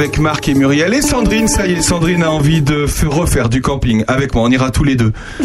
avec 0.00 0.18
Marc 0.18 0.48
et 0.48 0.54
Muriel. 0.54 0.94
Et 0.94 1.02
Sandrine, 1.02 1.46
ça 1.46 1.66
y 1.66 1.74
est, 1.74 1.82
Sandrine 1.82 2.22
a 2.22 2.30
envie 2.30 2.62
de 2.62 2.86
refaire 3.06 3.50
du 3.50 3.60
camping 3.60 4.02
avec 4.08 4.34
moi. 4.34 4.44
On 4.44 4.50
ira 4.50 4.70
tous 4.70 4.82
les 4.82 4.96
deux. 4.96 5.12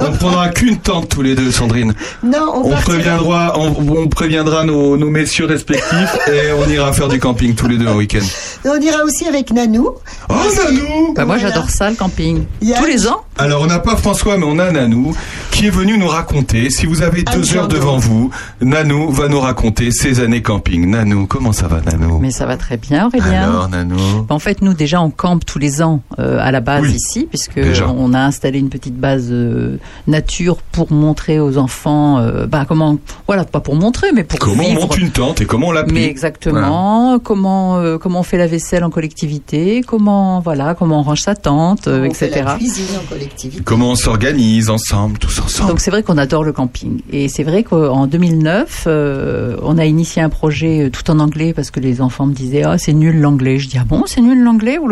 on 0.00 0.12
prendra 0.12 0.48
qu'une 0.48 0.78
tente 0.78 1.08
tous 1.10 1.22
les 1.22 1.36
deux, 1.36 1.52
Sandrine. 1.52 1.94
Non, 2.24 2.62
on, 2.64 2.70
préviendra, 2.72 3.54
on, 3.56 3.72
on 3.96 4.08
préviendra 4.08 4.64
nos, 4.64 4.96
messieurs 4.96 5.46
respectifs 5.46 6.18
et 6.26 6.50
on 6.58 6.68
ira 6.68 6.92
faire 6.92 7.06
du 7.06 7.20
camping 7.20 7.54
tous 7.54 7.68
les 7.68 7.78
deux 7.78 7.86
un 7.86 7.94
week-end. 7.94 8.24
On 8.64 8.80
ira 8.80 9.04
aussi 9.04 9.28
avec 9.28 9.52
Nanou. 9.52 9.90
Oh, 10.28 10.34
Nanou 10.34 11.14
bah, 11.14 11.24
Moi, 11.24 11.38
j'adore 11.38 11.70
ça, 11.70 11.88
le 11.88 11.94
camping. 11.94 12.46
Tous 12.60 12.86
les 12.86 13.06
ans 13.06 13.22
Alors, 13.38 13.62
on 13.62 13.66
n'a 13.66 13.78
pas 13.78 13.94
François, 13.94 14.38
mais 14.38 14.46
on 14.46 14.58
a 14.58 14.72
Nanou 14.72 15.14
qui 15.56 15.66
est 15.68 15.70
venu 15.70 15.96
nous 15.96 16.06
raconter. 16.08 16.68
Si 16.68 16.84
vous 16.84 17.00
avez 17.00 17.22
deux 17.22 17.56
heures 17.56 17.66
devant 17.66 17.96
vous, 17.96 18.30
Nanou 18.60 19.10
va 19.10 19.28
nous 19.28 19.40
raconter 19.40 19.90
ses 19.90 20.20
années 20.20 20.42
camping. 20.42 20.90
Nanou, 20.90 21.26
comment 21.26 21.52
ça 21.52 21.66
va, 21.66 21.80
Nanou? 21.80 22.18
Mais 22.18 22.30
ça 22.30 22.44
va 22.44 22.58
très 22.58 22.76
bien, 22.76 23.06
Aurélien. 23.06 23.42
Alors, 23.50 23.68
Nanou? 23.70 24.26
En 24.28 24.38
fait, 24.38 24.60
nous 24.60 24.74
déjà, 24.74 25.00
on 25.00 25.08
campe 25.08 25.46
tous 25.46 25.58
les 25.58 25.80
ans 25.80 26.02
euh, 26.18 26.38
à 26.42 26.50
la 26.50 26.60
base 26.60 26.82
Oui, 26.82 26.92
ici, 26.92 27.26
puisque 27.26 27.54
déjà. 27.58 27.88
on 27.88 28.12
a 28.12 28.20
installé 28.20 28.58
une 28.58 28.68
petite 28.68 28.96
base 28.98 29.28
euh, 29.30 29.78
nature 30.06 30.58
pour 30.72 30.92
montrer 30.92 31.40
aux 31.40 31.56
enfants, 31.56 32.18
euh, 32.18 32.46
bah 32.46 32.66
comment, 32.68 32.98
voilà, 33.26 33.44
pas 33.44 33.60
pour 33.60 33.76
montrer, 33.76 34.08
mais 34.12 34.24
pour 34.24 34.38
Comment 34.38 34.62
on 34.62 34.68
vivre. 34.68 34.80
monte 34.82 34.98
une 34.98 35.10
tente 35.10 35.40
et 35.40 35.46
comment 35.46 35.68
on 35.68 35.72
l'applique 35.72 35.94
Mais 35.94 36.04
exactement, 36.04 37.18
comment 37.18 37.78
euh, 37.78 37.96
comment 37.96 38.20
on 38.20 38.24
fait 38.24 38.36
la 38.36 38.46
vaisselle 38.46 38.84
en 38.84 38.90
collectivité, 38.90 39.80
comment 39.86 40.40
voilà, 40.40 40.74
comment 40.74 41.00
on 41.00 41.02
range 41.02 41.22
sa 41.22 41.34
tente, 41.34 41.88
euh, 41.88 42.06
On 42.06 42.12
fait 42.12 42.26
etc. 42.26 42.42
la 42.44 42.54
cuisine 42.56 42.84
en 43.02 43.08
collectivité. 43.08 43.62
Comment 43.64 43.92
on 43.92 43.96
s'organise 43.96 44.68
ensemble, 44.68 45.18
tous 45.18 45.40
Donc 45.68 45.80
c'est 45.80 45.90
vrai 45.90 46.02
qu'on 46.02 46.18
adore 46.18 46.44
le 46.44 46.52
camping. 46.52 47.00
Et 47.10 47.28
c'est 47.28 47.42
vrai 47.44 47.62
qu'en 47.62 48.06
2009 48.06 48.84
euh, 48.86 49.56
on 49.62 49.78
a 49.78 49.84
initié 49.84 50.22
un 50.22 50.28
projet 50.28 50.84
euh, 50.84 50.90
tout 50.90 51.10
en 51.10 51.18
anglais 51.18 51.52
parce 51.52 51.70
que 51.70 51.80
les 51.80 52.00
enfants 52.00 52.26
me 52.26 52.34
disaient 52.34 52.62
ah 52.62 52.78
c'est 52.78 52.92
nul 52.92 53.20
l'anglais. 53.20 53.58
Je 53.58 53.68
dis 53.68 53.78
ah 53.78 53.84
bon 53.84 54.04
c'est 54.06 54.20
nul 54.20 54.42
l'anglais? 54.42 54.78
Oh 54.80 54.88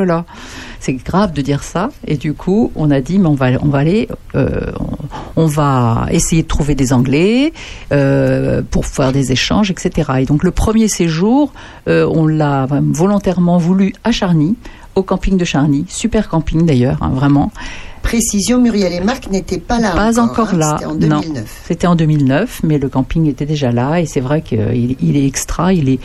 c'est 0.80 0.92
grave 0.94 1.32
de 1.32 1.42
dire 1.42 1.62
ça. 1.62 1.90
Et 2.06 2.16
du 2.16 2.34
coup 2.34 2.70
on 2.76 2.90
a 2.90 3.00
dit 3.00 3.18
mais 3.18 3.26
on 3.26 3.34
va 3.34 3.48
on 3.62 3.68
va 3.68 3.78
aller 3.78 4.08
euh, 4.34 4.72
on 5.36 5.46
va 5.46 6.06
essayer 6.10 6.42
de 6.42 6.48
trouver 6.48 6.74
des 6.74 6.92
anglais 6.92 7.52
euh, 7.92 8.62
pour 8.70 8.86
faire 8.86 9.12
des 9.12 9.32
échanges 9.32 9.70
etc 9.70 10.12
et 10.20 10.24
donc 10.26 10.44
le 10.44 10.50
premier 10.50 10.88
séjour 10.88 11.52
euh, 11.88 12.08
on 12.12 12.26
l'a 12.26 12.66
volontairement 12.70 13.58
voulu 13.58 13.94
à 14.04 14.12
Charny 14.12 14.56
au 14.94 15.02
camping 15.02 15.36
de 15.36 15.44
Charny. 15.44 15.84
Super 15.88 16.28
camping 16.28 16.66
d'ailleurs 16.66 16.98
hein, 17.00 17.10
vraiment 17.12 17.50
Précision, 18.04 18.60
Muriel 18.60 18.92
et 18.92 19.00
Marc 19.00 19.28
n'étaient 19.30 19.58
pas 19.58 19.80
là. 19.80 19.90
pas 19.92 20.20
encore, 20.20 20.50
hein, 20.52 20.58
là. 20.58 20.76
C'était 20.78 20.86
en 20.86 20.94
non. 20.94 21.20
2009. 21.20 21.62
C'était 21.66 21.86
en 21.88 21.96
2009, 21.96 22.60
mais 22.62 22.78
le 22.78 22.88
camping 22.88 23.26
était 23.28 23.46
déjà 23.46 23.72
là 23.72 24.00
et 24.00 24.06
c'est 24.06 24.20
vrai 24.20 24.42
qu'il 24.42 24.96
il 25.02 25.16
est 25.16 25.26
extra, 25.26 25.72
il 25.72 25.88
est, 25.88 25.98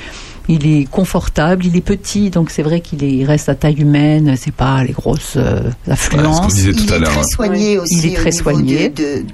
il 0.47 0.65
est 0.65 0.89
confortable, 0.89 1.65
il 1.65 1.75
est 1.75 1.81
petit, 1.81 2.29
donc 2.31 2.49
c'est 2.49 2.63
vrai 2.63 2.79
qu'il 2.81 3.03
est- 3.03 3.11
il 3.11 3.25
reste 3.25 3.49
à 3.49 3.55
taille 3.55 3.79
humaine, 3.81 4.35
c'est 4.37 4.53
pas 4.53 4.83
les 4.83 4.93
grosses 4.93 5.35
euh, 5.37 5.59
affluences. 5.87 6.47
disait 6.55 6.71
tout 6.73 6.83
Il 6.87 6.93
à 6.93 6.97
est 6.97 7.01
très 7.01 7.19
hein. 7.19 7.23
soigné 7.23 7.77
aussi. 7.77 7.97
Il 7.99 8.05
est 8.11 8.15
très 8.15 8.29
au 8.29 8.43
soigné. 8.43 8.89
de- 8.89 9.03
de- 9.03 9.25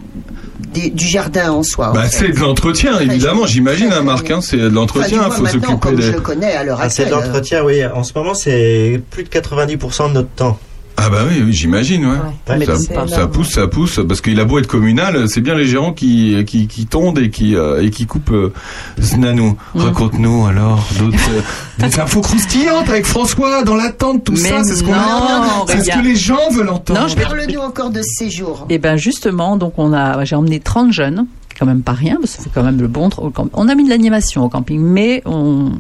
des- 0.73 0.89
du 0.89 1.05
jardin 1.07 1.51
en 1.51 1.63
soi. 1.63 1.91
en 1.91 1.93
Bah, 1.93 2.03
fait. 2.03 2.27
c'est 2.27 2.31
de 2.33 2.39
l'entretien, 2.39 2.99
évidemment, 2.99 3.45
j'imagine, 3.45 3.93
hein, 3.93 4.01
Marc. 4.01 4.29
Hein, 4.31 4.41
c'est 4.41 4.57
de 4.57 4.67
l'entretien, 4.67 5.19
Enfin, 5.19 5.35
il 5.37 5.43
du 5.43 5.59
faut 5.59 5.67
s'occuper 5.67 6.01
je 6.01 6.11
le 6.11 6.19
connais 6.19 6.51
à 6.53 6.63
l'heure 6.65 6.79
Ah, 6.81 6.89
c'est 6.89 7.05
de 7.05 7.11
l'entretien, 7.11 7.63
oui. 7.63 7.85
En 7.85 8.03
ce 8.03 8.11
moment, 8.15 8.33
c'est 8.33 8.99
plus 9.11 9.23
de 9.23 9.29
90% 9.29 10.09
de 10.09 10.13
notre 10.15 10.29
temps. 10.29 10.57
Ah 10.97 11.09
bah 11.09 11.19
oui, 11.29 11.41
oui 11.45 11.51
j'imagine, 11.53 12.05
ouais. 12.05 12.17
Ça, 13.07 13.27
pousse, 13.27 13.49
ça 13.51 13.67
pousse, 13.67 13.99
parce 14.07 14.21
qu'il 14.21 14.39
a 14.39 14.45
beau 14.45 14.59
être 14.59 14.67
communal, 14.67 15.27
c'est 15.29 15.41
bien 15.41 15.53
les 15.55 15.65
gérants 15.65 15.91
qui 15.93 16.43
qui, 16.45 16.67
qui 16.67 16.85
tondent 16.85 17.19
et 17.19 17.29
qui 17.29 17.55
euh, 17.55 17.83
et 17.83 17.89
qui 17.89 18.05
coupent. 18.05 18.31
Euh, 18.31 18.53
Nanou, 19.17 19.57
Mm. 19.75 19.79
raconte-nous 19.81 20.45
alors 20.47 20.87
d'autres 20.99 21.17
euh, 21.31 21.41
des 21.87 21.99
infos 21.99 22.21
croustillantes 22.21 22.89
avec 22.89 23.05
François 23.05 23.63
dans 23.63 23.75
l'attente, 23.75 24.23
tout 24.23 24.31
Mais 24.33 24.37
ça, 24.49 24.63
c'est 24.63 24.75
ce 24.75 24.83
qu'on. 24.83 24.93
C'est 25.67 25.81
ce 25.83 25.91
que 25.97 26.03
les 26.03 26.15
gens 26.15 26.49
veulent 26.51 26.69
entendre. 26.69 27.01
Non, 27.01 27.07
je 27.07 27.15
vais- 27.15 27.23
Parle-nous 27.23 27.59
encore 27.59 27.89
de 27.89 28.01
séjour. 28.01 28.65
Et 28.69 28.77
ben 28.77 28.95
justement, 28.97 29.57
donc 29.57 29.73
on 29.77 29.93
a, 29.93 30.23
j'ai 30.25 30.35
emmené 30.35 30.59
30 30.59 30.91
jeunes, 30.93 31.27
quand 31.57 31.65
même 31.65 31.81
pas 31.81 31.93
rien, 31.93 32.17
parce 32.21 32.35
que 32.35 32.43
c'est 32.43 32.51
quand 32.53 32.63
même 32.63 32.79
le 32.81 32.87
bon. 32.87 33.09
On 33.53 33.67
a 33.69 33.75
mis 33.75 33.83
de 33.85 33.89
l'animation 33.89 34.43
au 34.43 34.49
camping, 34.49 34.79
mais 34.81 35.21
on, 35.25 35.71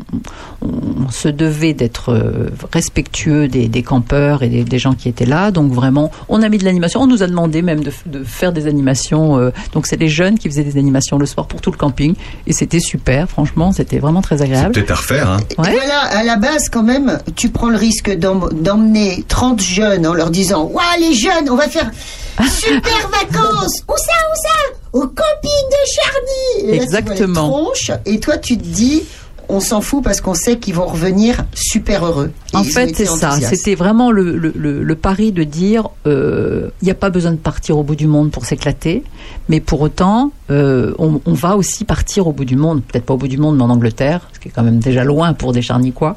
on 0.61 1.09
se 1.09 1.27
devait 1.27 1.73
d'être 1.73 2.09
euh, 2.13 2.49
respectueux 2.73 3.47
des, 3.47 3.67
des 3.67 3.83
campeurs 3.83 4.43
et 4.43 4.49
des, 4.49 4.63
des 4.63 4.79
gens 4.79 4.93
qui 4.93 5.09
étaient 5.09 5.25
là. 5.25 5.51
Donc 5.51 5.71
vraiment, 5.71 6.11
on 6.29 6.41
a 6.41 6.49
mis 6.49 6.57
de 6.57 6.65
l'animation. 6.65 7.01
On 7.01 7.07
nous 7.07 7.23
a 7.23 7.27
demandé 7.27 7.61
même 7.61 7.83
de, 7.83 7.91
de 8.05 8.23
faire 8.23 8.53
des 8.53 8.67
animations. 8.67 9.37
euh, 9.37 9.51
donc 9.73 9.87
c'est 9.87 9.97
les 9.99 10.09
jeunes 10.09 10.37
qui 10.39 10.49
faisaient 10.49 10.63
des 10.63 10.77
animations 10.77 11.17
le 11.17 11.25
soir 11.25 11.47
pour 11.47 11.61
tout 11.61 11.71
le 11.71 11.77
camping, 11.77 12.15
et 12.47 12.53
c'était 12.53 12.79
super. 12.79 13.29
Franchement, 13.29 13.71
c'était 13.71 13.99
vraiment 13.99 14.21
très 14.21 14.41
agréable. 14.41 14.73
Peut-être 14.73 14.91
à 14.91 14.95
refaire, 14.95 15.29
hein. 15.29 15.39
Et 15.51 15.55
Voilà, 15.57 16.01
à 16.11 16.23
la 16.23 16.35
base, 16.37 16.69
quand 16.69 16.83
même, 16.83 17.19
tu 17.35 17.49
prends 17.49 17.69
le 17.69 17.77
risque 17.77 18.09
d'em- 18.11 18.49
d'emmener 18.53 19.23
30 19.27 19.61
jeunes 19.61 20.05
en 20.07 20.13
leur 20.13 20.29
disant 20.29 20.69
Ouah, 20.73 20.81
les 20.99 21.13
jeunes, 21.13 21.49
on 21.49 21.55
va 21.55 21.67
faire 21.67 21.91
super 22.49 23.09
vacances 23.11 23.81
Où 23.87 23.93
ça, 23.97 24.13
où 24.31 24.35
ça? 24.35 24.84
Au 24.95 25.01
camping 25.01 25.65
de 25.71 25.81
Charny 25.93 26.59
Et 26.59 26.61
là, 26.61 26.63
tu 26.63 26.67
vois 26.67 26.75
les 26.77 26.83
Exactement. 26.83 27.67
et 28.05 28.19
toi, 28.21 28.37
tu 28.37 28.57
te 28.57 28.63
dis 28.63 29.03
On 29.49 29.59
s'en 29.59 29.81
fout 29.81 30.01
parce 30.03 30.21
qu'on 30.21 30.33
sait 30.33 30.57
qu'ils 30.57 30.73
vont 30.73 30.85
revenir 30.87 31.43
super 31.53 32.05
heureux. 32.05 32.31
Et 32.53 32.57
En 32.57 32.63
fait, 32.63 32.95
c'est 32.95 33.05
ça. 33.05 33.31
C'était 33.41 33.75
vraiment 33.75 34.09
le, 34.09 34.37
le, 34.37 34.53
le, 34.55 34.81
le 34.83 34.95
pari 34.95 35.31
de 35.33 35.43
dire 35.43 35.89
euh, 36.07 36.69
il 36.81 36.85
n'y 36.85 36.91
a 36.91 36.95
pas 36.95 37.09
besoin 37.09 37.31
de 37.31 37.37
partir 37.37 37.77
au 37.77 37.83
bout 37.83 37.95
du 37.95 38.07
monde 38.07 38.31
pour 38.31 38.45
s'éclater, 38.45 39.03
mais 39.49 39.59
pour 39.59 39.81
autant, 39.81 40.31
euh, 40.49 40.93
on, 40.97 41.19
on 41.25 41.33
va 41.33 41.57
aussi 41.57 41.83
partir 41.83 42.25
au 42.27 42.31
bout 42.31 42.45
du 42.45 42.55
monde. 42.55 42.81
Peut-être 42.81 43.05
pas 43.05 43.13
au 43.13 43.17
bout 43.17 43.27
du 43.27 43.37
monde, 43.37 43.57
mais 43.57 43.63
en 43.63 43.69
Angleterre, 43.69 44.29
ce 44.33 44.39
qui 44.39 44.47
est 44.47 44.51
quand 44.51 44.63
même 44.63 44.79
déjà 44.79 45.03
loin 45.03 45.33
pour 45.33 45.51
des 45.51 45.61
Charnicois. 45.61 46.15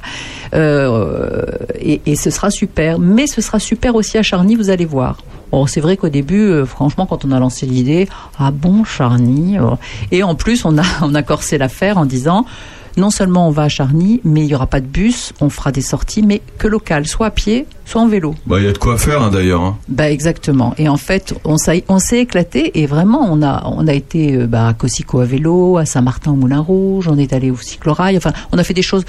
Euh, 0.54 1.44
et, 1.80 2.00
et 2.06 2.14
ce 2.16 2.30
sera 2.30 2.50
super. 2.50 2.98
Mais 3.00 3.26
ce 3.26 3.40
sera 3.42 3.58
super 3.58 3.94
aussi 3.96 4.16
à 4.18 4.22
Charny, 4.22 4.54
vous 4.54 4.70
allez 4.70 4.86
voir. 4.86 5.18
Bon, 5.50 5.66
c'est 5.66 5.80
vrai 5.80 5.96
qu'au 5.96 6.08
début, 6.08 6.42
euh, 6.42 6.66
franchement, 6.66 7.06
quand 7.06 7.24
on 7.24 7.32
a 7.32 7.38
lancé 7.38 7.66
l'idée, 7.66 8.08
ah 8.38 8.50
bon, 8.50 8.84
Charny? 8.84 9.56
Et 10.10 10.22
en 10.22 10.34
plus, 10.34 10.64
on 10.64 10.78
a, 10.78 10.82
on 11.02 11.14
a 11.14 11.22
corsé 11.22 11.58
l'affaire 11.58 11.98
en 11.98 12.06
disant, 12.06 12.44
non 12.96 13.10
seulement 13.10 13.48
on 13.48 13.50
va 13.50 13.64
à 13.64 13.68
Charny, 13.68 14.20
mais 14.24 14.42
il 14.42 14.46
n'y 14.46 14.54
aura 14.54 14.66
pas 14.66 14.80
de 14.80 14.86
bus, 14.86 15.32
on 15.40 15.48
fera 15.48 15.72
des 15.72 15.80
sorties, 15.80 16.22
mais 16.22 16.42
que 16.58 16.68
locales, 16.68 17.06
soit 17.06 17.26
à 17.26 17.30
pied, 17.30 17.66
soit 17.88 18.02
en 18.02 18.06
vélo. 18.08 18.34
Bah, 18.46 18.58
il 18.60 18.66
y 18.66 18.68
a 18.68 18.72
de 18.72 18.78
quoi 18.78 18.98
faire, 18.98 19.22
hein, 19.22 19.30
d'ailleurs. 19.30 19.62
Hein. 19.62 19.76
Bah 19.88 20.10
exactement. 20.10 20.74
Et 20.78 20.88
en 20.88 20.96
fait, 20.98 21.34
on 21.44 21.56
s'est 21.56 21.84
on 21.88 21.98
s'est 21.98 22.18
éclaté 22.18 22.80
et 22.80 22.86
vraiment, 22.86 23.26
on 23.30 23.42
a 23.42 23.62
on 23.66 23.86
a 23.88 23.92
été 23.94 24.34
euh, 24.36 24.46
bah, 24.46 24.68
à 24.68 24.74
Cossico 24.74 25.20
à 25.20 25.24
vélo, 25.24 25.78
à 25.78 25.86
Saint-Martin 25.86 26.32
au 26.32 26.36
Moulin 26.36 26.60
Rouge, 26.60 27.08
on 27.08 27.16
est 27.18 27.32
allé 27.32 27.50
au 27.50 27.56
cyclorail. 27.56 28.16
Enfin, 28.16 28.32
on 28.52 28.58
a 28.58 28.64
fait 28.64 28.74
des 28.74 28.82
choses 28.82 29.04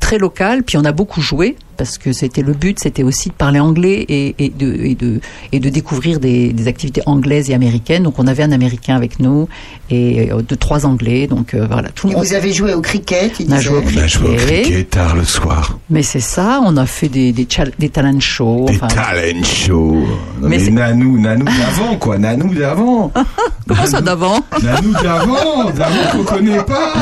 très 0.00 0.18
locales. 0.18 0.62
Puis 0.62 0.76
on 0.78 0.84
a 0.84 0.92
beaucoup 0.92 1.20
joué 1.20 1.56
parce 1.76 1.98
que 1.98 2.12
c'était 2.14 2.40
le 2.40 2.54
but, 2.54 2.78
c'était 2.80 3.02
aussi 3.02 3.28
de 3.28 3.34
parler 3.34 3.60
anglais 3.60 4.04
et, 4.08 4.34
et 4.38 4.48
de 4.48 4.72
et 4.74 4.94
de 4.94 5.20
et 5.52 5.60
de 5.60 5.68
découvrir 5.68 6.18
des, 6.20 6.52
des 6.54 6.68
activités 6.68 7.02
anglaises 7.04 7.50
et 7.50 7.54
américaines. 7.54 8.04
Donc 8.04 8.18
on 8.18 8.26
avait 8.26 8.42
un 8.42 8.52
Américain 8.52 8.96
avec 8.96 9.20
nous 9.20 9.46
et 9.90 10.32
euh, 10.32 10.40
de 10.40 10.54
trois 10.54 10.86
Anglais. 10.86 11.26
Donc 11.26 11.52
euh, 11.52 11.66
voilà, 11.70 11.90
tout 11.90 12.06
Et 12.06 12.10
le 12.12 12.16
monde. 12.16 12.24
vous 12.24 12.32
avez 12.34 12.52
joué 12.52 12.72
au 12.72 12.80
cricket, 12.80 13.32
il 13.40 13.48
On 13.50 13.52
a 13.52 13.60
joué 13.60 13.78
au 13.78 13.82
On 13.82 13.98
a 13.98 14.06
joué 14.06 14.28
au 14.30 14.34
cricket. 14.36 14.62
cricket 14.62 14.90
tard 14.90 15.16
le 15.16 15.24
soir. 15.24 15.78
Mais 15.90 16.02
c'est 16.02 16.20
ça, 16.20 16.62
on 16.64 16.76
a 16.78 16.86
fait 16.86 17.08
des 17.08 17.32
des, 17.32 17.46
des 17.78 17.88
talent 18.06 18.20
shows. 18.20 18.66
Des 18.66 18.76
enfin, 18.76 18.86
talent 18.88 19.42
shows. 19.44 20.06
Non, 20.40 20.48
Mais 20.48 20.58
mais 20.58 20.70
Nanou, 20.70 21.18
Nanou 21.18 21.44
d'avant, 21.44 21.96
quoi. 21.96 22.18
Nanou 22.18 22.54
d'avant. 22.54 23.12
Comment 23.68 23.86
ça 23.86 24.00
d'avant 24.00 24.40
Nanou 24.62 24.92
d'avant. 24.92 25.64
D'avant 25.70 26.10
qu'on 26.12 26.24
connaît 26.24 26.62
pas. 26.62 26.92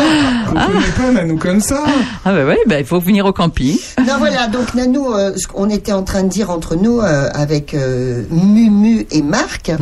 Qu'on 0.49 0.55
connaît 0.55 0.93
pas 0.97 1.13
Nanou 1.13 1.37
comme 1.37 1.61
ça. 1.61 1.83
Ah 2.25 2.33
bah 2.33 2.45
ouais, 2.45 2.59
bah, 2.67 2.79
il 2.81 2.87
faut 2.87 3.01
venir 3.01 3.27
au 3.27 3.33
camping. 3.33 3.77
Non 3.99 4.15
voilà, 4.19 4.47
donc 4.49 4.75
Nanou, 4.75 5.13
euh, 5.13 5.33
qu'on 5.53 5.69
était 5.69 5.93
en 5.93 6.03
train 6.03 6.23
de 6.23 6.29
dire 6.29 6.51
entre 6.51 6.77
nous 6.77 7.01
euh, 7.01 7.29
avec 7.35 7.75
euh, 7.75 8.23
Mumu 8.31 9.07
et 9.11 9.23
Marc, 9.23 9.73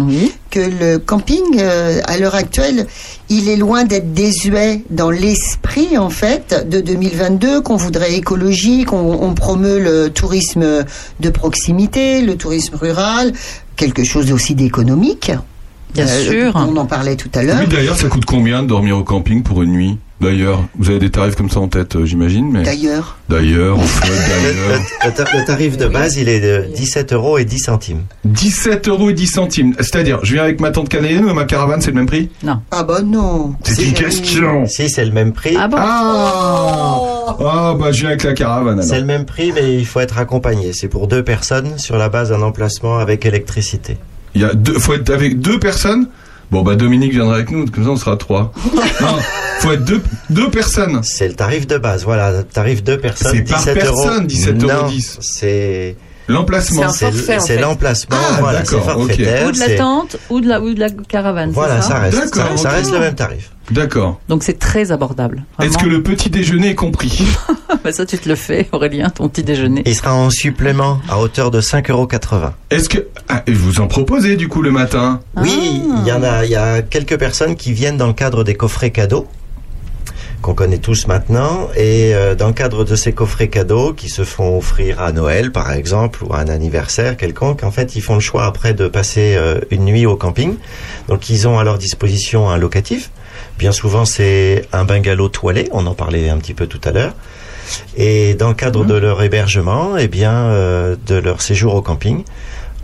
que 0.50 0.60
le 0.60 0.98
camping, 0.98 1.42
euh, 1.58 2.00
à 2.06 2.18
l'heure 2.18 2.34
actuelle, 2.34 2.86
il 3.32 3.48
est 3.48 3.56
loin 3.56 3.84
d'être 3.84 4.12
désuet 4.12 4.82
dans 4.90 5.10
l'esprit 5.10 5.96
en 5.96 6.10
fait 6.10 6.68
de 6.68 6.80
2022, 6.80 7.62
qu'on 7.62 7.76
voudrait 7.76 8.14
écologique, 8.14 8.92
on, 8.92 9.22
on 9.22 9.34
promeut 9.34 9.78
le 9.78 10.10
tourisme 10.10 10.84
de 11.20 11.30
proximité, 11.30 12.20
le 12.20 12.36
tourisme 12.36 12.76
rural, 12.76 13.32
quelque 13.76 14.04
chose 14.04 14.32
aussi 14.32 14.54
d'économique. 14.54 15.32
Bien 15.94 16.06
sûr. 16.06 16.52
On 16.54 16.76
en 16.76 16.86
parlait 16.86 17.16
tout 17.16 17.30
à 17.34 17.42
l'heure. 17.42 17.58
Oui, 17.60 17.66
d'ailleurs, 17.68 17.96
ça 17.96 18.08
coûte 18.08 18.24
combien 18.24 18.62
de 18.62 18.68
dormir 18.68 18.98
au 18.98 19.04
camping 19.04 19.42
pour 19.42 19.62
une 19.62 19.72
nuit? 19.72 19.98
D'ailleurs, 20.22 20.64
vous 20.78 20.90
avez 20.90 20.98
des 21.00 21.10
tarifs 21.10 21.34
comme 21.34 21.50
ça 21.50 21.58
en 21.60 21.68
tête, 21.68 21.96
euh, 21.96 22.04
j'imagine, 22.06 22.50
mais. 22.50 22.62
D'ailleurs. 22.62 23.18
D'ailleurs, 23.28 23.78
en 23.78 23.82
fait, 23.82 24.08
d'ailleurs. 24.08 24.80
Le, 25.04 25.08
le 25.08 25.14
ta- 25.14 25.38
le 25.38 25.44
tarif 25.44 25.76
de 25.76 25.86
base, 25.88 26.16
il 26.16 26.28
est 26.28 26.40
de 26.40 26.66
17 26.74 27.12
euros 27.12 27.38
et 27.38 27.44
10 27.44 27.58
centimes. 27.58 28.02
17 28.24 28.88
euros 28.88 29.10
et 29.10 29.14
10 29.14 29.26
centimes. 29.26 29.74
C'est-à-dire, 29.78 30.20
je 30.22 30.34
viens 30.34 30.44
avec 30.44 30.60
ma 30.60 30.70
tante 30.70 30.88
canadienne 30.88 31.24
ou 31.24 31.34
ma 31.34 31.44
caravane, 31.44 31.80
c'est 31.80 31.90
le 31.90 31.96
même 31.96 32.06
prix? 32.06 32.30
Non. 32.44 32.60
Ah 32.70 32.84
bah 32.84 33.02
non. 33.04 33.54
C'est 33.64 33.82
une 33.84 33.92
question. 33.94 34.66
Si, 34.66 34.88
c'est 34.88 35.04
le 35.04 35.12
même 35.12 35.32
prix. 35.32 35.56
Ah 35.58 35.68
bon? 35.68 35.76
Ah 35.78 37.36
Ah, 37.40 37.74
bah, 37.78 37.92
je 37.92 38.00
viens 38.00 38.08
avec 38.10 38.22
la 38.22 38.32
caravane 38.34 38.78
alors. 38.78 38.84
C'est 38.84 39.00
le 39.00 39.06
même 39.06 39.24
prix, 39.24 39.52
mais 39.52 39.74
il 39.76 39.86
faut 39.86 40.00
être 40.00 40.18
accompagné. 40.18 40.72
C'est 40.72 40.88
pour 40.88 41.08
deux 41.08 41.22
personnes 41.24 41.78
sur 41.78 41.96
la 41.96 42.08
base 42.08 42.30
d'un 42.30 42.42
emplacement 42.42 42.98
avec 42.98 43.26
électricité. 43.26 43.96
Il 44.34 44.40
y 44.40 44.44
a 44.44 44.54
deux, 44.54 44.78
faut 44.78 44.94
être 44.94 45.10
avec 45.10 45.40
deux 45.40 45.58
personnes. 45.58 46.06
Bon, 46.52 46.62
bah, 46.62 46.76
Dominique 46.76 47.12
viendra 47.12 47.36
avec 47.36 47.50
nous, 47.50 47.64
comme 47.66 47.82
ça 47.84 47.90
on 47.90 47.96
sera 47.96 48.16
trois. 48.18 48.52
non, 49.00 49.16
faut 49.60 49.72
être 49.72 49.84
deux, 49.86 50.02
deux 50.28 50.50
personnes. 50.50 51.00
C'est 51.02 51.26
le 51.28 51.34
tarif 51.34 51.66
de 51.66 51.78
base, 51.78 52.04
voilà. 52.04 52.42
Tarif 52.42 52.84
deux 52.84 52.98
personnes, 52.98 53.32
C'est 53.34 53.42
par 53.50 53.58
17 53.58 53.84
euros. 53.86 54.02
personne, 54.04 54.26
17 54.26 54.62
euros 54.62 54.82
Non, 54.82 54.88
10. 54.88 55.18
C'est 55.22 55.96
L'emplacement. 56.28 56.88
C'est 56.90 57.10
c'est 57.40 57.58
l'emplacement, 57.58 58.16
Ah, 58.20 58.36
voilà, 58.38 58.64
c'est 58.64 58.76
d'accord, 58.76 58.96
ok. 58.98 59.08
forfaitaire. 59.08 59.46
Ou 59.48 59.52
de 59.52 59.58
la 59.58 59.66
c'est- 59.66 59.76
tente 59.76 60.16
ou 60.30 60.40
de 60.40 60.48
la, 60.48 60.60
ou 60.60 60.72
de 60.74 60.78
la 60.80 60.90
caravane. 60.90 61.48
c'est 61.50 61.54
Voilà, 61.54 61.80
ça 61.82 61.98
reste, 61.98 62.18
ça, 62.18 62.24
D'accord, 62.42 62.58
ça 62.58 62.68
ok. 62.68 62.74
reste 62.76 62.92
le 62.92 62.98
même 63.00 63.14
tarif. 63.14 63.50
D'accord. 63.72 64.20
Donc 64.28 64.42
c'est 64.42 64.58
très 64.58 64.92
abordable. 64.92 65.44
Est-ce 65.60 65.78
que 65.78 65.86
le 65.86 66.02
petit 66.02 66.28
déjeuner 66.28 66.70
est 66.70 66.74
compris? 66.74 67.22
Bah, 67.82 67.90
ça 67.90 68.06
tu 68.06 68.16
te 68.16 68.28
le 68.28 68.36
fais, 68.36 68.68
Aurélien, 68.70 69.10
ton 69.10 69.28
petit 69.28 69.42
déjeuner. 69.42 69.82
Il 69.86 69.94
sera 69.96 70.14
en 70.14 70.30
supplément 70.30 71.00
à 71.08 71.18
hauteur 71.18 71.50
de 71.50 71.60
5,80 71.60 71.90
euros. 71.90 72.08
Est-ce 72.70 72.88
que 72.88 73.08
ah, 73.28 73.42
et 73.48 73.52
vous 73.52 73.80
en 73.80 73.88
proposez 73.88 74.36
du 74.36 74.46
coup 74.46 74.62
le 74.62 74.70
matin? 74.70 75.20
Oui, 75.36 75.82
il 75.98 76.06
y 76.06 76.12
en 76.12 76.22
a, 76.22 76.44
il 76.44 76.50
y 76.52 76.54
a 76.54 76.82
quelques 76.82 77.18
personnes 77.18 77.56
qui 77.56 77.72
viennent 77.72 77.96
dans 77.96 78.06
le 78.06 78.12
cadre 78.12 78.44
des 78.44 78.54
coffrets 78.54 78.90
cadeaux 78.90 79.26
qu'on 80.42 80.54
connaît 80.54 80.78
tous 80.78 81.06
maintenant 81.06 81.68
et 81.76 82.14
euh, 82.14 82.34
dans 82.34 82.48
le 82.48 82.52
cadre 82.52 82.84
de 82.84 82.96
ces 82.96 83.12
coffrets 83.12 83.48
cadeaux 83.48 83.92
qui 83.94 84.08
se 84.08 84.24
font 84.24 84.58
offrir 84.58 85.00
à 85.00 85.12
Noël 85.12 85.52
par 85.52 85.72
exemple 85.72 86.24
ou 86.24 86.34
à 86.34 86.38
un 86.38 86.48
anniversaire 86.48 87.16
quelconque 87.16 87.62
en 87.62 87.70
fait 87.70 87.94
ils 87.94 88.02
font 88.02 88.14
le 88.14 88.20
choix 88.20 88.44
après 88.44 88.74
de 88.74 88.88
passer 88.88 89.36
euh, 89.36 89.60
une 89.70 89.84
nuit 89.84 90.04
au 90.04 90.16
camping 90.16 90.56
donc 91.08 91.30
ils 91.30 91.46
ont 91.46 91.60
à 91.60 91.64
leur 91.64 91.78
disposition 91.78 92.50
un 92.50 92.58
locatif 92.58 93.10
bien 93.58 93.72
souvent 93.72 94.04
c'est 94.04 94.66
un 94.72 94.84
bungalow 94.84 95.28
toilé 95.28 95.68
on 95.72 95.86
en 95.86 95.94
parlait 95.94 96.28
un 96.28 96.38
petit 96.38 96.54
peu 96.54 96.66
tout 96.66 96.80
à 96.84 96.92
l'heure 96.92 97.14
et 97.96 98.34
dans 98.34 98.48
le 98.48 98.54
cadre 98.54 98.84
de 98.84 98.94
leur 98.94 99.22
hébergement 99.22 99.96
et 99.96 100.08
bien 100.08 100.32
euh, 100.32 100.96
de 101.06 101.14
leur 101.14 101.42
séjour 101.42 101.74
au 101.74 101.82
camping 101.82 102.24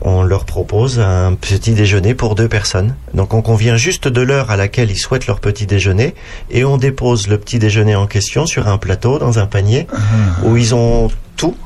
on 0.00 0.22
leur 0.22 0.44
propose 0.44 1.00
un 1.00 1.34
petit 1.34 1.72
déjeuner 1.72 2.14
pour 2.14 2.34
deux 2.34 2.48
personnes. 2.48 2.94
Donc 3.14 3.34
on 3.34 3.42
convient 3.42 3.76
juste 3.76 4.08
de 4.08 4.20
l'heure 4.20 4.50
à 4.50 4.56
laquelle 4.56 4.90
ils 4.90 4.98
souhaitent 4.98 5.26
leur 5.26 5.40
petit 5.40 5.66
déjeuner 5.66 6.14
et 6.50 6.64
on 6.64 6.76
dépose 6.76 7.28
le 7.28 7.38
petit 7.38 7.58
déjeuner 7.58 7.96
en 7.96 8.06
question 8.06 8.46
sur 8.46 8.68
un 8.68 8.78
plateau 8.78 9.18
dans 9.18 9.38
un 9.38 9.46
panier 9.46 9.86
où 10.44 10.56
ils 10.56 10.74
ont 10.74 11.08
tout. 11.36 11.56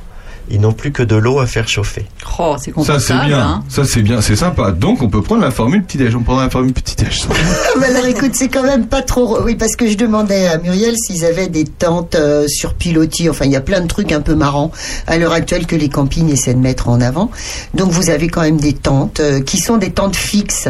Ils 0.51 0.61
n'ont 0.61 0.73
plus 0.73 0.93
que 0.93 1.03
de 1.03 1.17
l'eau 1.17 1.39
à 1.39 1.47
faire 1.47 1.69
chauffer. 1.69 2.07
Oh, 2.39 2.57
c'est 2.59 2.73
Ça 2.85 2.99
c'est 2.99 3.15
bien. 3.27 3.41
hein. 3.41 3.65
Ça 3.69 3.85
c'est 3.85 4.03
bien, 4.03 4.21
c'est 4.21 4.37
sympa. 4.37 4.71
Donc 4.73 5.03
on 5.03 5.09
peut 5.09 5.23
prendre 5.23 5.41
la 5.43 5.51
formule 5.51 5.83
petit 5.85 5.99
déj. 5.99 6.15
On 6.17 6.23
prendra 6.23 6.45
la 6.45 6.51
formule 6.51 6.73
petit 6.73 6.97
déj. 6.97 7.25
Mais 7.81 7.87
alors 7.87 8.07
écoute, 8.07 8.33
c'est 8.35 8.49
quand 8.49 8.63
même 8.65 8.87
pas 8.87 9.03
trop. 9.03 9.41
Oui, 9.43 9.55
parce 9.55 9.77
que 9.77 9.87
je 9.89 9.97
demandais 9.97 10.47
à 10.49 10.59
Muriel 10.59 10.95
s'ils 10.97 11.25
avaient 11.25 11.49
des 11.49 11.65
tentes 11.65 12.15
euh, 12.17 12.47
sur 12.49 12.75
pilotis. 12.75 13.31
Enfin, 13.31 13.45
il 13.47 13.53
y 13.53 13.57
a 13.57 13.61
plein 13.61 13.81
de 13.81 13.87
trucs 13.87 14.13
un 14.13 14.21
peu 14.21 14.35
marrants 14.35 14.71
à 15.07 15.17
l'heure 15.19 15.33
actuelle 15.33 15.67
que 15.67 15.77
les 15.77 15.89
campings 15.89 16.31
essaient 16.31 16.55
de 16.55 16.59
mettre 16.61 16.89
en 16.89 17.01
avant. 17.01 17.31
Donc 17.75 17.91
vous 17.93 18.11
avez 18.11 18.29
quand 18.29 18.43
même 18.43 18.61
des 18.61 18.73
tentes 18.75 19.21
euh, 19.21 19.41
qui 19.41 19.59
sont 19.59 19.77
des 19.79 19.91
tentes 19.93 20.17
fixes. 20.17 20.69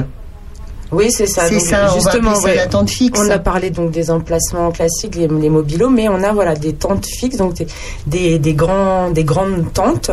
Oui, 0.93 1.11
c'est 1.11 1.27
ça. 1.27 1.47
C'est 1.49 1.59
ça, 1.59 1.85
on 1.85 1.89
va 1.89 1.95
justement, 1.95 2.39
ouais. 2.41 2.55
la 2.55 2.67
tente 2.67 2.91
fixe. 2.91 3.19
On 3.19 3.31
a 3.31 3.39
parlé 3.39 3.71
donc 3.71 3.91
des 3.91 4.11
emplacements 4.11 4.71
classiques, 4.71 5.15
les, 5.15 5.27
les 5.27 5.49
mobilos, 5.49 5.89
mais 5.89 6.09
on 6.09 6.23
a 6.23 6.33
voilà 6.33 6.55
des 6.55 6.75
tentes 6.75 7.07
fixes, 7.07 7.39
donc 7.39 7.55
des, 7.55 7.67
des, 8.07 8.39
des 8.39 8.55
grands, 8.55 9.11
des 9.11 9.25
grandes 9.25 9.73
tentes 9.73 10.11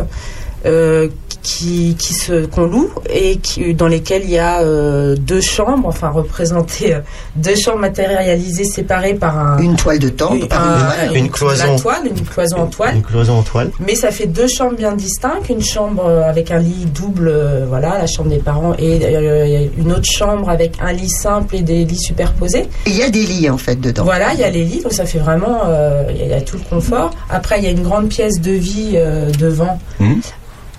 euh, 0.66 1.08
qui, 1.42 1.96
qui 1.98 2.14
se 2.14 2.46
qu'on 2.46 2.64
loue 2.64 2.90
et 3.08 3.36
qui, 3.38 3.74
dans 3.74 3.86
lesquelles 3.88 4.22
il 4.24 4.30
y 4.30 4.38
a 4.38 4.60
euh, 4.60 5.16
deux 5.16 5.40
chambres, 5.40 5.88
enfin 5.88 6.10
représentées 6.10 6.94
euh, 6.94 7.00
deux 7.36 7.54
chambres 7.56 7.78
matérialisées 7.78 8.64
séparées 8.64 9.14
par 9.14 9.38
un 9.38 9.58
une 9.58 9.76
toile 9.76 9.98
de 9.98 10.08
tente, 10.08 10.48
par 10.48 10.62
un- 10.62 11.12
une 11.14 11.30
cloison. 11.30 11.76
toile, 11.76 12.06
une 12.06 12.24
cloison 12.24 12.56
en 12.58 12.66
toile. 12.66 12.96
Une 12.96 13.02
cloison 13.02 13.38
en 13.38 13.42
toile. 13.42 13.70
Mais 13.80 13.94
ça 13.94 14.10
fait 14.10 14.26
deux 14.26 14.48
chambres 14.48 14.76
bien 14.76 14.92
distinctes, 14.92 15.48
une 15.48 15.62
chambre 15.62 16.04
euh, 16.06 16.22
avec 16.28 16.50
un 16.50 16.58
lit 16.58 16.86
double, 16.94 17.28
euh, 17.28 17.64
voilà, 17.68 17.98
la 17.98 18.06
chambre 18.06 18.28
des 18.30 18.38
parents, 18.38 18.74
et 18.78 19.00
euh, 19.04 19.66
une 19.78 19.92
autre 19.92 20.10
chambre 20.10 20.48
avec 20.50 20.74
un 20.82 20.92
lit 20.92 21.08
simple 21.08 21.56
et 21.56 21.62
des 21.62 21.84
lits 21.84 21.96
superposés. 21.98 22.68
Il 22.86 22.96
y 22.96 23.02
a 23.02 23.10
des 23.10 23.22
lits 23.24 23.48
en 23.50 23.58
fait 23.58 23.80
dedans. 23.80 24.04
Voilà, 24.04 24.32
il 24.34 24.40
y 24.40 24.44
a 24.44 24.50
les 24.50 24.64
lits, 24.64 24.80
donc 24.82 24.92
ça 24.92 25.04
fait 25.06 25.18
vraiment, 25.18 25.62
euh, 25.66 26.04
il 26.10 26.16
y, 26.16 26.22
a- 26.22 26.24
il 26.24 26.30
y 26.30 26.34
a 26.34 26.40
tout 26.40 26.56
le 26.56 26.64
confort. 26.68 27.10
Après, 27.30 27.58
il 27.58 27.64
y 27.64 27.68
a 27.68 27.70
une 27.70 27.82
grande 27.82 28.08
pièce 28.08 28.40
de 28.40 28.52
vie 28.52 28.92
euh, 28.94 29.30
devant. 29.38 29.78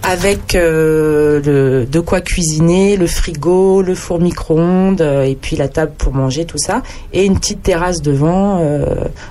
Avec 0.04 0.56
euh, 0.56 1.40
le, 1.46 1.86
de 1.86 2.00
quoi 2.00 2.22
cuisiner, 2.22 2.98
le 2.98 3.06
frigo, 3.06 3.82
le 3.84 3.94
four 3.94 4.20
micro-ondes, 4.20 5.02
euh, 5.02 5.24
et 5.24 5.36
puis 5.36 5.56
la 5.56 5.68
table 5.68 5.92
pour 5.98 6.14
manger, 6.14 6.46
tout 6.46 6.58
ça. 6.58 6.82
Et 7.14 7.24
une 7.26 7.38
petite 7.38 7.62
terrasse 7.62 8.02
devant, 8.02 8.60
euh, 8.62 8.86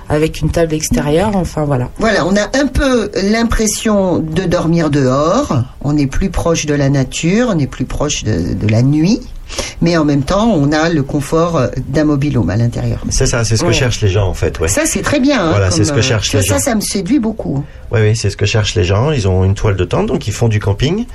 avec 0.07 0.39
une 0.39 0.49
table 0.49 0.73
extérieure, 0.73 1.31
enfin 1.35 1.65
voilà. 1.65 1.89
Voilà, 1.99 2.25
on 2.25 2.35
a 2.37 2.49
un 2.57 2.67
peu 2.67 3.11
l'impression 3.21 4.19
de 4.19 4.43
dormir 4.43 4.89
dehors. 4.89 5.61
On 5.83 5.97
est 5.97 6.07
plus 6.07 6.29
proche 6.29 6.65
de 6.65 6.73
la 6.73 6.89
nature, 6.89 7.47
on 7.53 7.59
est 7.59 7.67
plus 7.67 7.85
proche 7.85 8.23
de, 8.23 8.53
de 8.53 8.67
la 8.67 8.81
nuit. 8.81 9.19
Mais 9.81 9.97
en 9.97 10.05
même 10.05 10.23
temps, 10.23 10.49
on 10.49 10.71
a 10.71 10.87
le 10.87 11.03
confort 11.03 11.61
d'un 11.89 12.05
mobilhome 12.05 12.49
à 12.49 12.55
l'intérieur. 12.55 13.03
C'est 13.09 13.25
ça, 13.25 13.43
c'est 13.43 13.57
ce 13.57 13.63
que 13.63 13.67
Ouais. 13.67 13.73
cherchent 13.73 13.99
les 13.99 14.07
gens 14.07 14.25
en 14.29 14.33
fait. 14.33 14.57
Ouais. 14.61 14.69
Ça, 14.69 14.83
c'est 14.85 15.01
très 15.01 15.19
bien. 15.19 15.43
hein, 15.43 15.49
Voilà, 15.49 15.71
c'est 15.71 15.83
ce 15.83 15.91
que 15.91 15.99
cherchent 16.01 16.31
les 16.33 16.41
Ça, 16.41 16.55
gens. 16.55 16.59
ça 16.61 16.75
me 16.75 16.79
séduit 16.79 17.19
beaucoup. 17.19 17.61
Oui, 17.91 17.99
oui, 18.01 18.15
c'est 18.15 18.29
ce 18.29 18.37
que 18.37 18.45
cherchent 18.45 18.75
les 18.75 18.83
gens. 18.85 19.11
Ils 19.11 19.27
ont 19.27 19.43
une 19.43 19.53
toile 19.53 19.75
de 19.75 19.83
tente, 19.83 20.07
donc 20.07 20.25
ils 20.27 20.31
font 20.33 20.47
du 20.47 20.59
camping. 20.59 21.05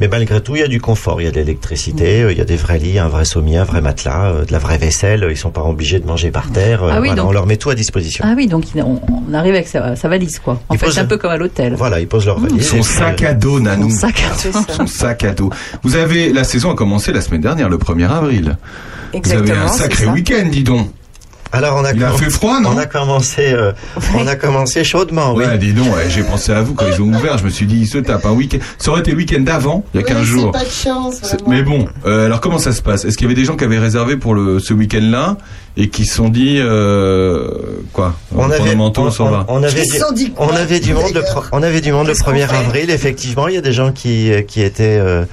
Mais 0.00 0.08
malgré 0.08 0.40
tout, 0.42 0.56
il 0.56 0.60
y 0.60 0.64
a 0.64 0.68
du 0.68 0.80
confort. 0.80 1.20
Il 1.20 1.24
y 1.24 1.28
a 1.28 1.30
de 1.30 1.36
l'électricité, 1.36 2.22
euh, 2.22 2.32
il 2.32 2.38
y 2.38 2.40
a 2.40 2.44
des 2.44 2.56
vrais 2.56 2.78
lits, 2.78 2.98
un 2.98 3.06
vrai 3.06 3.24
sommier, 3.24 3.58
un 3.58 3.64
vrai 3.64 3.80
matelas, 3.80 4.30
euh, 4.30 4.44
de 4.44 4.50
la 4.52 4.58
vraie 4.58 4.76
vaisselle. 4.78 5.24
Ils 5.30 5.36
sont 5.36 5.50
pas 5.52 5.62
obligés 5.62 6.00
de 6.00 6.06
manger 6.06 6.32
par 6.32 6.50
terre. 6.50 6.82
euh, 6.82 6.90
Ah 6.92 7.00
oui, 7.00 7.06
voilà, 7.08 7.22
donc- 7.22 7.30
On 7.30 7.32
leur 7.32 7.46
met 7.46 7.56
tout 7.56 7.70
à 7.70 7.76
disposition. 7.76 8.24
Ah 8.26 8.34
oui, 8.36 8.48
donc 8.48 8.64
on, 8.74 9.00
on 9.30 9.34
arrive 9.34 9.54
avec 9.54 9.68
sa, 9.68 9.94
sa 9.94 10.08
valise, 10.08 10.40
quoi. 10.40 10.60
En 10.68 10.74
fait, 10.74 10.86
pose 10.86 10.94
c'est 10.94 11.00
un 11.00 11.04
peu 11.04 11.18
comme 11.18 11.30
à 11.30 11.36
l'hôtel. 11.36 11.74
Voilà, 11.76 12.00
ils 12.00 12.08
posent 12.08 12.26
leur 12.26 12.40
valise. 12.40 12.66
Son 12.68 12.82
sac 12.82 13.22
euh, 13.22 13.28
à 13.28 13.34
dos, 13.34 13.60
Nanou. 13.60 13.90
Son 13.90 13.96
sac 13.98 14.22
à 14.24 14.50
dos. 14.50 14.58
Son 14.70 14.86
sac 14.88 15.24
à 15.24 15.32
dos. 15.32 15.50
Vous 15.84 15.94
avez 15.94 16.32
la 16.32 16.42
saison 16.42 16.70
a 16.72 16.74
commencé 16.74 17.12
la 17.12 17.20
semaine 17.20 17.42
dernière, 17.42 17.68
le 17.68 17.78
1er 17.78 18.08
avril. 18.10 18.56
Vous 19.12 19.30
avez 19.32 19.38
un 19.38 19.44
Exactement, 19.44 19.68
sacré 19.68 20.06
week-end, 20.06 20.46
dis 20.50 20.64
donc. 20.64 20.88
Alors 21.54 21.76
on 21.80 21.84
a, 21.84 21.92
Il 21.92 22.02
a 22.04 22.10
comm- 22.10 22.18
fait 22.18 22.30
froid, 22.30 22.60
non 22.60 22.70
On 22.74 22.78
a 22.78 22.86
commencé, 22.86 23.52
euh, 23.52 23.72
on 24.18 24.26
a 24.26 24.34
commencé 24.36 24.82
chaudement. 24.84 25.32
Oui. 25.34 25.44
Dis 25.58 25.72
donc, 25.72 25.94
ouais, 25.94 26.06
j'ai 26.08 26.22
pensé 26.24 26.52
à 26.52 26.60
vous 26.62 26.74
quand 26.74 26.84
ils 26.86 27.00
ont 27.00 27.06
ouvert. 27.14 27.38
Je 27.38 27.44
me 27.44 27.50
suis 27.50 27.66
dit, 27.66 27.76
ils 27.82 27.86
se 27.86 27.98
tapent 27.98 28.26
un 28.26 28.32
week-end. 28.32 28.58
Ça 28.78 28.90
aurait 28.90 29.00
été 29.00 29.12
le 29.12 29.16
week-end 29.18 29.40
d'avant, 29.40 29.84
il 29.94 30.00
y 30.00 30.02
a 30.02 30.06
15 30.06 30.22
jours. 30.24 30.50
pas 30.50 30.64
de 30.64 30.68
chance. 30.70 31.20
Mais 31.46 31.62
bon, 31.62 31.86
euh, 32.06 32.26
alors 32.26 32.40
comment 32.40 32.58
ça 32.58 32.72
se 32.72 32.82
passe? 32.82 33.04
Est-ce 33.04 33.16
qu'il 33.16 33.26
y 33.26 33.28
avait 33.30 33.40
des 33.40 33.44
gens 33.46 33.56
qui 33.56 33.64
avaient 33.64 33.78
réservé 33.78 34.16
pour 34.16 34.34
le, 34.34 34.58
ce 34.58 34.74
week-end-là 34.74 35.36
et 35.76 35.88
qui 35.88 36.04
se 36.06 36.16
sont 36.16 36.28
dit 36.28 36.56
euh, 36.58 37.48
quoi? 37.92 38.14
On 38.34 38.38
prend 38.48 38.50
avait, 38.50 38.70
le 38.70 38.76
manteau, 38.76 39.02
on, 39.02 39.06
on, 39.06 39.10
s'en 39.10 39.30
va. 39.30 39.44
on 39.48 39.62
avait, 39.62 39.82
du, 40.14 40.32
on 40.36 40.48
avait 40.48 40.80
monde 40.92 41.14
le, 41.14 41.22
on 41.52 41.62
avait 41.62 41.80
du 41.80 41.92
monde 41.92 42.06
le 42.08 42.12
Qu'est-ce 42.14 42.24
qu'on 42.24 42.32
1er 42.32 42.48
fait? 42.48 42.56
avril. 42.56 42.90
Effectivement, 42.90 43.48
il 43.48 43.54
y 43.54 43.58
a 43.58 43.62
des 43.62 43.72
gens 43.72 43.92
qui, 43.92 44.32
euh, 44.32 44.42
qui 44.42 44.60
étaient 44.62 44.98
euh, 45.00 45.24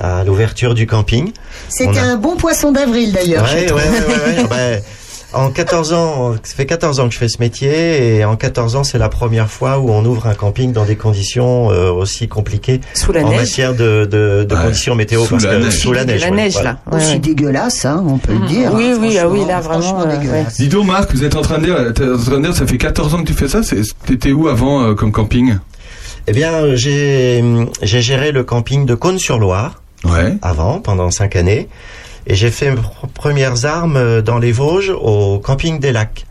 à 0.00 0.24
l'ouverture 0.24 0.74
du 0.74 0.86
camping. 0.86 1.32
C'était 1.68 1.90
On 1.90 1.96
a- 1.96 2.02
un 2.02 2.16
bon 2.16 2.36
poisson 2.36 2.70
d'avril 2.72 3.12
d'ailleurs. 3.12 3.42
Ouais, 3.44 3.50
je 3.50 3.56
ouais, 3.56 3.66
trouve. 3.66 3.80
ouais, 3.80 4.42
ouais, 4.44 4.50
ouais. 4.50 4.82
En 5.34 5.50
14 5.50 5.92
ans, 5.94 6.34
ça 6.44 6.54
fait 6.54 6.66
14 6.66 7.00
ans 7.00 7.08
que 7.08 7.14
je 7.14 7.18
fais 7.18 7.28
ce 7.28 7.38
métier 7.40 8.16
et 8.18 8.24
en 8.24 8.36
14 8.36 8.76
ans, 8.76 8.84
c'est 8.84 8.98
la 8.98 9.08
première 9.08 9.50
fois 9.50 9.78
où 9.78 9.90
on 9.90 10.04
ouvre 10.04 10.28
un 10.28 10.34
camping 10.34 10.72
dans 10.72 10.84
des 10.84 10.94
conditions 10.94 11.70
euh, 11.72 11.90
aussi 11.90 12.28
compliquées 12.28 12.80
Sous 12.94 13.10
la 13.10 13.22
en 13.24 13.30
neige. 13.30 13.40
matière 13.40 13.72
de, 13.74 14.08
de, 14.10 14.46
de 14.48 14.54
Ouais. 14.54 14.62
conditions 14.62 14.94
météo 14.94 15.24
Sous 15.24 15.30
parce 15.30 15.44
la 15.44 15.50
que 15.50 15.56
neige. 15.64 15.72
sous 15.78 15.92
la 15.92 16.04
neige, 16.04 16.20
la 16.20 16.28
ouais, 16.30 16.36
neige 16.36 16.52
voilà. 16.52 16.70
là. 16.86 16.92
Ouais, 16.96 17.02
Aussi 17.04 17.18
dégueulasse, 17.18 17.84
hein, 17.84 18.04
on 18.06 18.18
peut 18.18 18.32
le 18.34 18.46
dire. 18.46 18.70
Oui, 18.74 18.90
hein, 18.92 18.98
oui, 19.00 19.18
ah 19.18 19.28
oui, 19.28 19.44
là 19.46 19.60
vraiment. 19.60 20.02
euh, 20.02 20.16
dégueulasse. 20.18 20.56
Dis 20.56 20.68
donc, 20.68 20.86
Marc, 20.86 21.12
vous 21.12 21.24
êtes 21.24 21.34
en 21.34 21.42
train 21.42 21.58
de 21.58 21.64
dire, 21.64 21.92
t'es 21.94 22.04
en 22.08 22.16
train 22.16 22.36
de 22.38 22.42
dire, 22.42 22.54
ça 22.54 22.66
fait 22.66 22.78
14 22.78 23.14
ans 23.14 23.18
que 23.22 23.26
tu 23.26 23.32
fais 23.34 23.48
ça. 23.48 23.62
c'est- 23.64 23.82
T'étais 24.06 24.30
où 24.30 24.46
avant 24.48 24.82
euh, 24.84 24.94
comme 24.94 25.10
camping? 25.10 25.56
Eh 26.28 26.32
bien, 26.32 26.76
j'ai 26.76 27.42
j'ai 27.82 28.02
géré 28.02 28.30
le 28.30 28.44
camping 28.44 28.86
de 28.86 28.94
Cône-sur-Loire 28.94 29.82
Ouais. 30.04 30.36
avant, 30.42 30.78
pendant 30.80 31.10
cinq 31.10 31.34
années. 31.34 31.68
Et 32.26 32.34
j'ai 32.34 32.50
fait 32.50 32.70
mes 32.70 32.76
pr- 32.80 33.08
premières 33.12 33.64
armes 33.66 33.96
euh, 33.96 34.22
dans 34.22 34.38
les 34.38 34.52
Vosges 34.52 34.90
au 34.90 35.38
camping 35.38 35.78
des 35.78 35.92
Lacs, 35.92 36.26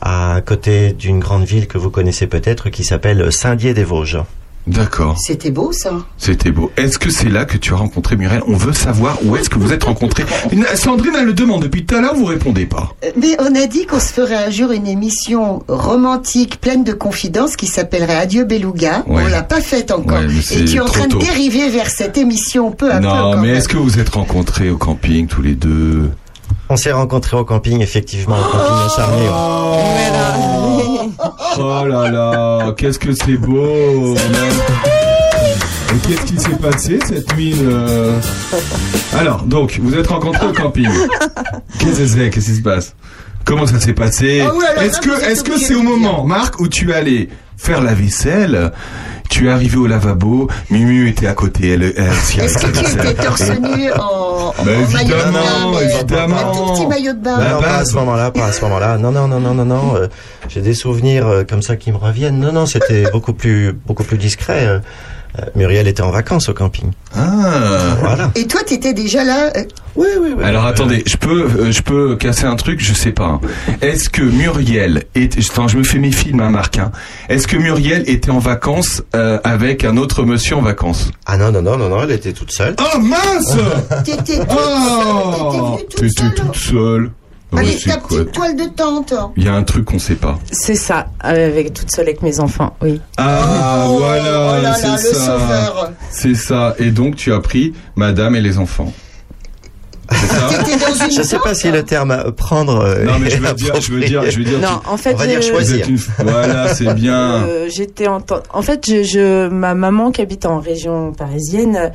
à 0.00 0.40
côté 0.44 0.92
d'une 0.92 1.18
grande 1.18 1.44
ville 1.44 1.66
que 1.66 1.78
vous 1.78 1.90
connaissez 1.90 2.26
peut-être 2.26 2.70
qui 2.70 2.84
s'appelle 2.84 3.32
Saint-Dié-des-Vosges. 3.32 4.18
D'accord. 4.66 5.18
C'était 5.18 5.50
beau 5.50 5.72
ça. 5.72 5.90
C'était 6.18 6.50
beau. 6.52 6.70
Est-ce 6.76 6.98
que 6.98 7.10
c'est 7.10 7.28
là 7.28 7.44
que 7.44 7.56
tu 7.56 7.72
as 7.72 7.76
rencontré 7.76 8.16
Muriel 8.16 8.42
On 8.46 8.56
veut 8.56 8.72
savoir 8.72 9.18
où 9.24 9.36
est-ce 9.36 9.50
que 9.50 9.58
vous 9.58 9.72
êtes 9.72 9.84
rencontrés. 9.84 10.24
Sandrine, 10.76 11.14
elle 11.18 11.26
le 11.26 11.32
demande 11.32 11.62
depuis 11.62 11.84
tout 11.84 11.96
à 11.96 12.00
l'heure, 12.00 12.14
vous 12.14 12.24
répondez 12.26 12.66
pas. 12.66 12.92
Euh, 13.04 13.10
Mais 13.20 13.36
on 13.40 13.54
a 13.54 13.66
dit 13.66 13.86
qu'on 13.86 13.98
se 14.00 14.12
ferait 14.12 14.36
un 14.36 14.50
jour 14.50 14.70
une 14.70 14.86
émission 14.86 15.64
romantique 15.68 16.60
pleine 16.60 16.84
de 16.84 16.92
confidences 16.92 17.56
qui 17.56 17.66
s'appellerait 17.66 18.14
Adieu 18.16 18.44
Beluga. 18.44 19.02
Ouais. 19.08 19.24
On 19.24 19.28
l'a 19.28 19.42
pas 19.42 19.60
faite 19.60 19.90
encore. 19.90 20.18
Ouais, 20.18 20.26
Et 20.56 20.64
tu 20.64 20.76
es 20.76 20.80
en 20.80 20.84
train 20.84 21.08
tôt. 21.08 21.18
de 21.18 21.24
dériver 21.24 21.68
vers 21.68 21.88
cette 21.90 22.16
émission 22.16 22.70
peu 22.70 22.90
à 22.92 22.98
peu. 22.98 23.04
non, 23.06 23.36
mais 23.40 23.48
est-ce 23.48 23.68
que 23.68 23.76
vous 23.76 23.98
êtes 23.98 24.10
rencontrés 24.10 24.70
au 24.70 24.76
camping 24.76 25.26
tous 25.26 25.42
les 25.42 25.54
deux? 25.54 26.10
On 26.68 26.76
s'est 26.76 26.92
rencontrés 26.92 27.36
au 27.36 27.44
camping, 27.44 27.80
effectivement, 27.82 28.36
au 28.36 28.44
camping 28.44 28.84
de 28.84 28.90
Sarney. 28.90 29.28
Oh 31.58 31.84
là 31.86 32.10
là, 32.10 32.72
qu'est-ce 32.76 32.98
que 32.98 33.12
c'est 33.12 33.36
beau 33.36 34.14
Et 34.14 35.98
qu'est-ce 36.08 36.22
qui 36.32 36.38
s'est 36.40 36.56
passé 36.56 36.98
cette 37.06 37.36
nuit 37.36 37.54
euh? 37.62 38.18
Alors, 39.18 39.42
donc, 39.42 39.78
vous 39.82 39.94
êtes 39.94 40.06
rencontrés 40.06 40.46
au 40.46 40.52
camping. 40.52 40.88
Qu'est-ce 41.78 41.98
que 41.98 42.06
c'est 42.06 42.30
Qu'est-ce 42.30 42.46
qui 42.50 42.56
se 42.56 42.62
passe? 42.62 42.94
Comment 43.44 43.66
ça 43.66 43.80
s'est 43.80 43.92
passé? 43.92 44.40
Ah 44.42 44.82
Est-ce 44.82 45.00
que 45.00 45.10
est-ce 45.24 45.42
que 45.44 45.58
c'est 45.58 45.74
au 45.74 45.82
moment, 45.82 46.24
Marc, 46.24 46.60
où 46.60 46.68
tu 46.68 46.90
es 46.90 46.94
allé? 46.94 47.28
Faire 47.62 47.80
la 47.82 47.94
vaisselle 47.94 48.72
tu 49.30 49.46
es 49.48 49.50
arrivé 49.50 49.78
au 49.78 49.86
lavabo, 49.86 50.46
Mimu 50.68 51.08
était 51.08 51.26
à 51.26 51.32
côté, 51.32 51.70
elle, 51.70 51.94
elle 51.96 52.10
aussi 52.10 52.38
Est-ce 52.38 52.58
que 52.66 52.70
tu 52.70 52.84
étais 52.84 53.14
torse 53.14 53.48
nu 53.48 53.90
en, 53.92 53.98
en 53.98 54.52
Bah, 54.62 54.72
en 54.76 54.90
maillot 54.92 55.08
de 55.08 55.14
évidemment, 55.14 55.72
bain 55.72 55.80
évidemment. 55.80 56.36
Un 56.36 56.52
tout 56.54 56.72
petit 56.74 56.86
maillot 56.86 57.12
de 57.14 57.18
bain. 57.18 57.38
Non, 57.38 57.54
non, 57.54 57.60
pas 57.62 57.76
à 57.78 57.84
ce 57.86 57.94
moment-là, 57.94 58.30
pas 58.30 58.44
à 58.48 58.52
ce 58.52 58.60
moment-là. 58.60 58.98
Non, 58.98 59.10
non, 59.10 59.28
non, 59.28 59.40
non, 59.40 59.54
non, 59.54 59.64
non. 59.64 59.96
euh, 59.96 60.08
J'ai 60.50 60.60
des 60.60 60.74
souvenirs 60.74 61.26
euh, 61.26 61.44
comme 61.48 61.62
ça 61.62 61.76
qui 61.76 61.90
me 61.92 61.96
reviennent. 61.96 62.40
Non, 62.40 62.52
non, 62.52 62.66
c'était 62.66 63.04
beaucoup 63.10 63.32
plus, 63.32 63.72
beaucoup 63.72 64.04
plus 64.04 64.18
discret. 64.18 64.66
euh. 64.66 64.78
Euh, 65.38 65.44
Muriel 65.56 65.88
était 65.88 66.02
en 66.02 66.10
vacances 66.10 66.48
au 66.50 66.54
camping. 66.54 66.90
Ah. 67.16 67.96
Voilà. 68.00 68.30
Et 68.34 68.46
toi, 68.46 68.60
t'étais 68.66 68.92
déjà 68.92 69.24
là 69.24 69.50
euh, 69.56 69.64
Oui, 69.96 70.08
oui, 70.20 70.34
oui. 70.36 70.44
Alors 70.44 70.66
attendez, 70.66 71.02
je 71.06 71.16
peux, 71.16 71.44
euh, 71.58 71.72
je 71.72 71.80
peux 71.82 72.16
casser 72.16 72.44
un 72.44 72.56
truc, 72.56 72.80
je 72.80 72.92
sais 72.92 73.12
pas. 73.12 73.24
hein. 73.24 73.40
Est-ce 73.80 74.10
que 74.10 74.20
Muriel 74.22 75.04
est, 75.14 75.38
attends, 75.38 75.68
je 75.68 75.78
me 75.78 75.84
fais 75.84 75.98
mes 75.98 76.12
films, 76.12 76.40
hein, 76.40 76.50
Marc. 76.50 76.78
hein. 76.78 76.92
Est-ce 77.30 77.46
que 77.46 77.56
Muriel 77.56 78.04
était 78.08 78.30
en 78.30 78.40
vacances 78.40 79.02
euh, 79.16 79.38
avec 79.42 79.84
un 79.84 79.96
autre 79.96 80.22
monsieur 80.24 80.56
en 80.56 80.62
vacances? 80.62 81.10
Ah 81.24 81.38
non, 81.38 81.50
non, 81.50 81.62
non, 81.62 81.78
non, 81.78 81.88
non, 81.88 82.02
elle 82.02 82.10
était 82.10 82.32
toute 82.34 82.52
seule. 82.52 82.76
Oh 82.78 82.98
mince 82.98 83.56
T'étais 84.04 84.38
toute 84.38 84.48
Oh 84.50 85.78
T'étais 85.96 86.30
toute 86.34 86.56
seule. 86.56 87.10
C'est 87.54 87.90
ta 87.90 87.96
quoi 87.98 88.18
petite 88.18 88.32
toile 88.32 88.56
de 88.56 88.64
tente. 88.64 89.14
Il 89.36 89.44
y 89.44 89.48
a 89.48 89.52
un 89.54 89.62
truc 89.62 89.84
qu'on 89.84 89.98
sait 89.98 90.14
pas. 90.14 90.38
C'est 90.50 90.74
ça, 90.74 91.06
euh, 91.24 91.46
avec 91.48 91.74
toute 91.74 91.90
seule 91.90 92.06
avec 92.06 92.22
mes 92.22 92.40
enfants, 92.40 92.74
oui. 92.80 93.00
Ah 93.18 93.86
voilà, 93.90 94.56
oh 94.58 94.62
là 94.62 94.74
c'est 94.74 94.86
là, 94.86 94.96
ça. 94.98 95.92
C'est 96.10 96.34
ça. 96.34 96.74
Et 96.78 96.90
donc 96.90 97.16
tu 97.16 97.32
as 97.32 97.40
pris 97.40 97.72
Madame 97.96 98.34
et 98.36 98.40
les 98.40 98.58
enfants. 98.58 98.92
Je 100.10 101.22
sais 101.22 101.38
pas 101.38 101.54
si 101.54 101.70
le 101.70 101.82
terme 101.84 102.10
euh, 102.10 102.30
prendre. 102.32 102.80
euh, 102.84 103.04
Non 103.04 103.18
mais 103.18 103.30
je 103.30 103.38
veux 103.38 103.52
dire, 103.54 103.80
je 103.80 103.92
veux 103.92 104.00
dire, 104.00 104.30
je 104.30 104.38
veux 104.38 104.44
dire. 104.44 104.58
Non, 104.58 104.78
tu- 104.82 104.88
en 104.90 104.96
fait, 104.96 105.14
On 105.14 105.16
va 105.16 105.26
dire 105.26 105.40
je- 105.40 105.46
vous 105.48 105.52
choisir. 105.54 105.78
êtes 105.84 105.88
une- 105.88 105.98
Voilà, 106.18 106.74
c'est 106.74 106.92
bien. 106.94 107.44
Euh, 107.44 107.68
j'étais 107.70 108.06
en 108.08 108.62
fait 108.62 108.86
je, 108.86 109.02
je- 109.02 109.48
ma 109.48 109.74
maman 109.74 110.10
qui 110.10 110.20
habite 110.20 110.44
en 110.46 110.58
région 110.60 111.12
parisienne 111.12 111.76
euh, 111.76 111.88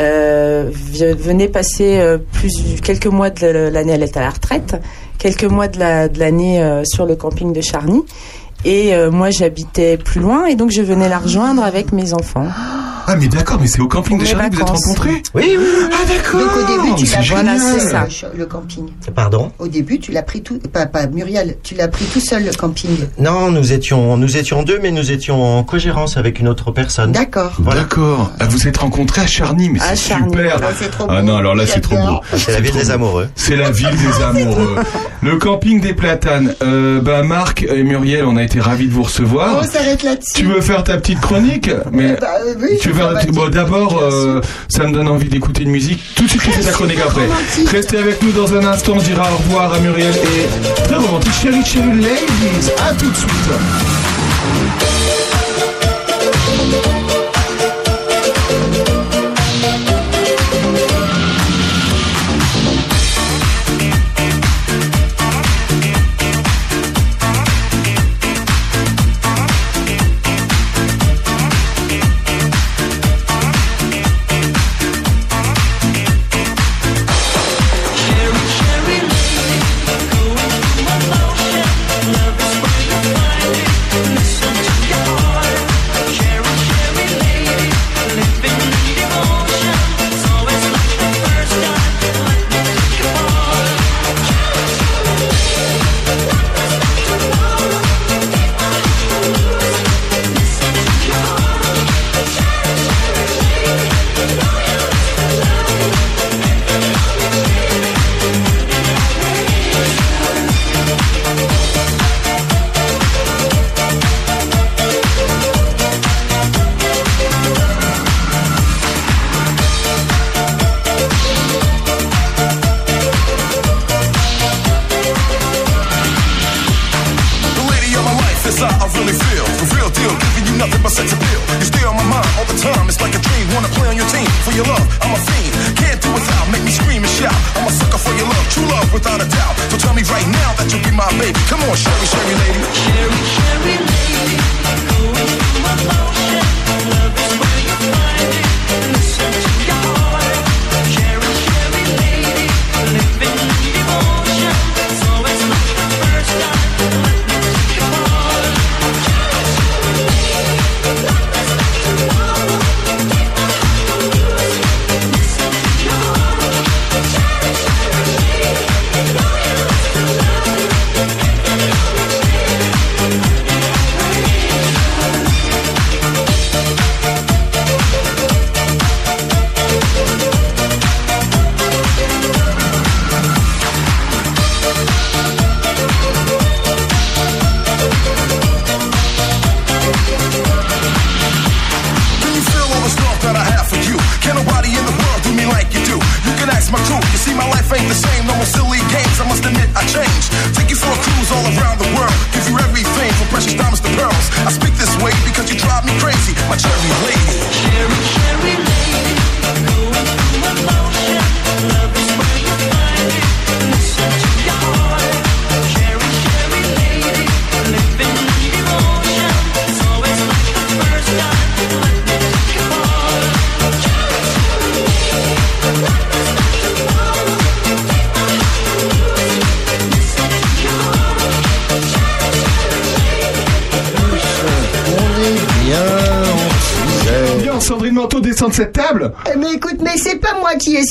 venait 0.00 1.48
passer 1.48 1.98
euh, 1.98 2.18
plus 2.18 2.80
quelques 2.82 3.06
mois 3.06 3.30
de 3.30 3.46
l'année 3.46 3.92
elle 3.92 4.02
est 4.02 4.16
à 4.16 4.20
la 4.20 4.30
retraite 4.30 4.76
quelques 5.18 5.44
mois 5.44 5.68
de 5.68 6.18
l'année 6.18 6.62
euh, 6.62 6.82
sur 6.84 7.04
le 7.04 7.16
camping 7.16 7.52
de 7.52 7.60
Charny 7.60 8.04
et 8.64 8.94
euh, 8.94 9.10
moi 9.10 9.30
j'habitais 9.30 9.96
plus 9.96 10.20
loin 10.20 10.46
et 10.46 10.54
donc 10.56 10.70
je 10.70 10.82
venais 10.82 11.08
la 11.08 11.18
rejoindre 11.18 11.62
avec 11.62 11.92
mes 11.92 12.12
enfants 12.14 12.46
Ah 13.06 13.16
mais 13.16 13.28
d'accord, 13.28 13.58
mais 13.60 13.66
c'est 13.66 13.80
au 13.80 13.88
camping 13.88 14.18
de 14.18 14.24
Charlie 14.26 14.50
que 14.50 14.56
vous 14.56 14.60
êtes 14.62 14.68
rencontrés 14.68 15.22
Oui, 15.34 15.56
oui. 15.58 15.64
Ah 15.90 16.04
d'accord. 16.06 16.40
Donc 16.40 16.50
au 16.56 16.66
début, 16.82 16.94
tu 16.96 17.06
C'est 17.06 17.16
l'as 17.16 17.22
pris 17.22 17.30
Voilà, 17.30 17.58
ça. 18.08 18.28
le 18.36 18.44
camping. 18.44 18.84
Pardon? 19.14 19.50
Au 19.58 19.66
début, 19.66 19.98
tu 19.98 20.12
l'as 20.12 20.22
pris 20.22 20.42
tout, 20.42 20.58
pas, 20.58 20.84
pas 20.84 21.06
Muriel, 21.06 21.56
tu 21.62 21.74
l'as 21.74 21.88
pris 21.88 22.04
tout 22.04 22.20
seul 22.20 22.44
le 22.44 22.52
camping. 22.52 22.90
Non, 23.18 23.50
nous 23.50 23.72
étions, 23.72 24.18
nous 24.18 24.36
étions 24.36 24.62
deux, 24.62 24.78
mais 24.82 24.90
nous 24.90 25.10
étions 25.10 25.42
en 25.58 25.62
cogérance 25.64 26.18
avec 26.18 26.38
une 26.38 26.48
autre 26.48 26.70
personne. 26.70 27.12
D'accord. 27.12 27.52
Voilà. 27.60 27.80
D'accord. 27.82 28.30
Ah, 28.40 28.46
vous 28.46 28.68
êtes 28.68 28.76
rencontrés 28.76 29.22
à 29.22 29.26
Charny, 29.26 29.70
mais 29.70 29.78
c'est 29.80 29.96
super. 29.96 30.58
Ah, 30.62 30.66
c'est 30.78 30.90
trop 30.90 31.06
Ah 31.08 31.20
beau. 31.22 31.26
non, 31.28 31.36
alors 31.38 31.54
là 31.54 31.64
c'est 31.66 31.80
trop 31.80 31.96
beau. 31.96 32.20
C'est 32.36 32.52
la 32.52 32.60
ville 32.60 32.74
des 32.74 32.90
amoureux. 32.90 33.28
C'est 33.36 33.56
la 33.56 33.70
ville 33.70 33.88
des 33.96 34.22
amoureux. 34.22 34.76
Le 35.22 35.36
camping 35.38 35.80
des 35.80 35.94
platanes. 35.94 36.54
Euh, 36.62 37.00
bah 37.00 37.22
Marc 37.22 37.62
et 37.64 37.82
Muriel, 37.82 38.24
on 38.26 38.36
a 38.36 38.42
été 38.48 38.60
ravis 38.60 38.86
de 38.86 38.92
vous 38.94 39.02
recevoir. 39.02 39.58
On 39.60 39.62
s'arrête 39.62 40.02
là-dessus. 40.02 40.32
Tu 40.34 40.46
veux 40.46 40.62
faire 40.62 40.82
ta 40.82 40.96
petite 40.96 41.20
chronique 41.20 41.70
Mais 41.92 42.16
Bah, 42.18 42.28
euh, 42.46 42.54
oui, 42.58 42.78
tu 42.80 42.88
veux 42.88 42.94
faire 42.94 43.26
bon, 43.32 43.48
d'abord, 43.50 43.98
euh, 44.02 44.40
ça 44.68 44.84
me 44.84 44.92
donne 44.92 45.08
envie 45.08 45.28
d'écouter 45.28 45.64
une 45.64 45.70
musique. 45.70 46.00
Tout 46.16 46.24
de 46.24 46.30
suite, 46.30 46.42
tu 46.42 46.50
fais 46.50 46.62
ta 46.62 46.70
chronique 46.72 46.98
après. 46.98 47.26
romantique. 47.26 47.68
Restez 47.68 47.98
avec 47.98 48.22
nous 48.22 48.32
dans 48.32 48.54
un 48.54 48.64
instant. 48.64 48.94
On 48.96 49.02
dira 49.02 49.30
au 49.30 49.36
revoir 49.36 49.74
à 49.74 49.78
Muriel 49.80 50.14
et 50.14 50.82
très 50.84 50.96
romantique, 50.96 51.32
chérie, 51.42 51.64
chérie, 51.64 51.88
ladies. 51.88 52.70
À 52.88 52.94
tout 52.94 53.10
de 53.10 53.16
suite. 53.16 53.28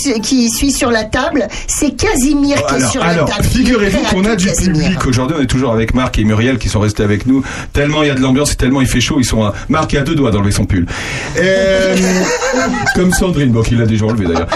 Qui, 0.04 0.22
qui 0.22 0.50
suis 0.50 0.72
sur 0.72 0.92
la 0.92 1.04
table, 1.04 1.48
c'est 1.68 1.92
Casimir 1.92 2.58
qui 2.66 2.76
est 2.76 2.88
sur 2.88 3.02
alors 3.04 3.28
la 3.28 3.34
table. 3.34 3.48
figurez-vous 3.48 4.00
qu'on 4.12 4.26
a 4.26 4.36
du 4.36 4.48
Casimir. 4.48 4.84
public 4.84 5.06
aujourd'hui. 5.06 5.38
On 5.40 5.44
est 5.44 5.48
toujours 5.48 5.74
avec 5.74 5.94
Marc 5.94 6.20
et 6.20 6.24
Muriel 6.24 6.58
qui 6.58 6.70
sont 6.70 6.80
restés 6.80 7.04
avec 7.04 7.26
nous. 7.26 7.44
Tellement 7.74 8.04
il 8.04 8.08
y 8.08 8.12
a 8.12 8.16
de 8.16 8.22
l'ambiance 8.22 8.54
et 8.54 8.56
tellement 8.56 8.82
il 8.82 8.88
fait 8.88 9.02
chaud, 9.02 9.18
ils 9.20 9.26
sont 9.26 9.44
à... 9.44 9.54
Marc 9.70 9.94
est 9.94 9.98
à 9.98 10.02
deux 10.02 10.16
doigts 10.16 10.32
d'enlever 10.32 10.52
son 10.52 10.66
pull. 10.66 10.86
Euh, 11.38 11.96
comme 12.96 13.12
Sandrine, 13.12 13.52
bon, 13.52 13.62
qu'il 13.62 13.82
a 13.82 13.86
déjà 13.86 14.06
enlevé 14.06 14.26
d'ailleurs. 14.26 14.48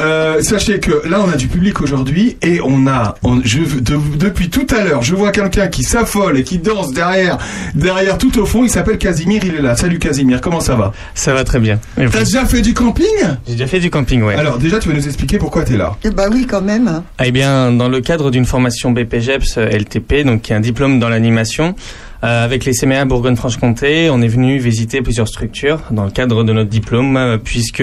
Euh, 0.00 0.40
sachez 0.42 0.78
que 0.78 1.08
là, 1.08 1.20
on 1.26 1.30
a 1.32 1.36
du 1.36 1.48
public 1.48 1.80
aujourd'hui 1.80 2.36
et 2.42 2.60
on 2.64 2.86
a, 2.86 3.16
on- 3.24 3.40
je, 3.44 3.58
de- 3.80 4.16
depuis 4.16 4.48
tout 4.48 4.66
à 4.76 4.84
l'heure, 4.84 5.02
je 5.02 5.14
vois 5.16 5.32
quelqu'un 5.32 5.66
qui 5.68 5.82
s'affole 5.82 6.38
et 6.38 6.44
qui 6.44 6.58
danse 6.58 6.92
derrière, 6.92 7.38
derrière 7.74 8.16
tout 8.16 8.38
au 8.38 8.46
fond. 8.46 8.62
Il 8.64 8.70
s'appelle 8.70 8.98
Casimir. 8.98 9.42
Il 9.44 9.54
est 9.56 9.62
là. 9.62 9.74
Salut 9.76 9.98
Casimir. 9.98 10.40
Comment 10.40 10.60
ça 10.60 10.76
va? 10.76 10.92
Ça 11.14 11.34
va 11.34 11.42
très 11.44 11.58
bien. 11.58 11.80
Et 11.98 12.06
vous? 12.06 12.12
T'as 12.12 12.24
déjà 12.24 12.44
fait 12.44 12.60
du 12.60 12.74
camping? 12.74 13.06
J'ai 13.46 13.52
déjà 13.54 13.66
fait 13.66 13.80
du 13.80 13.90
camping, 13.90 14.22
ouais. 14.22 14.34
Alors 14.36 14.58
déjà, 14.58 14.78
tu 14.78 14.88
vas 14.88 14.94
nous 14.94 15.06
expliquer 15.06 15.38
pourquoi 15.38 15.64
t'es 15.64 15.76
là? 15.76 15.96
Eh 16.04 16.10
Bah 16.10 16.26
oui, 16.30 16.46
quand 16.48 16.62
même. 16.62 17.02
Eh 17.24 17.32
bien, 17.32 17.72
dans 17.72 17.88
le 17.88 18.00
cadre 18.00 18.30
d'une 18.30 18.44
formation 18.44 18.92
BPGEPS 18.92 19.56
LTP, 19.58 20.24
donc 20.24 20.42
qui 20.42 20.52
est 20.52 20.56
un 20.56 20.60
diplôme 20.60 21.00
dans 21.00 21.08
l'animation, 21.08 21.74
euh, 22.24 22.44
avec 22.44 22.64
les 22.64 22.72
CMA 22.72 23.04
Bourgogne-Franche-Comté, 23.04 24.10
on 24.10 24.20
est 24.20 24.28
venu 24.28 24.58
visiter 24.58 25.02
plusieurs 25.02 25.28
structures 25.28 25.82
dans 25.90 26.04
le 26.04 26.10
cadre 26.10 26.42
de 26.42 26.52
notre 26.52 26.68
diplôme, 26.68 27.16
euh, 27.16 27.38
puisque 27.38 27.82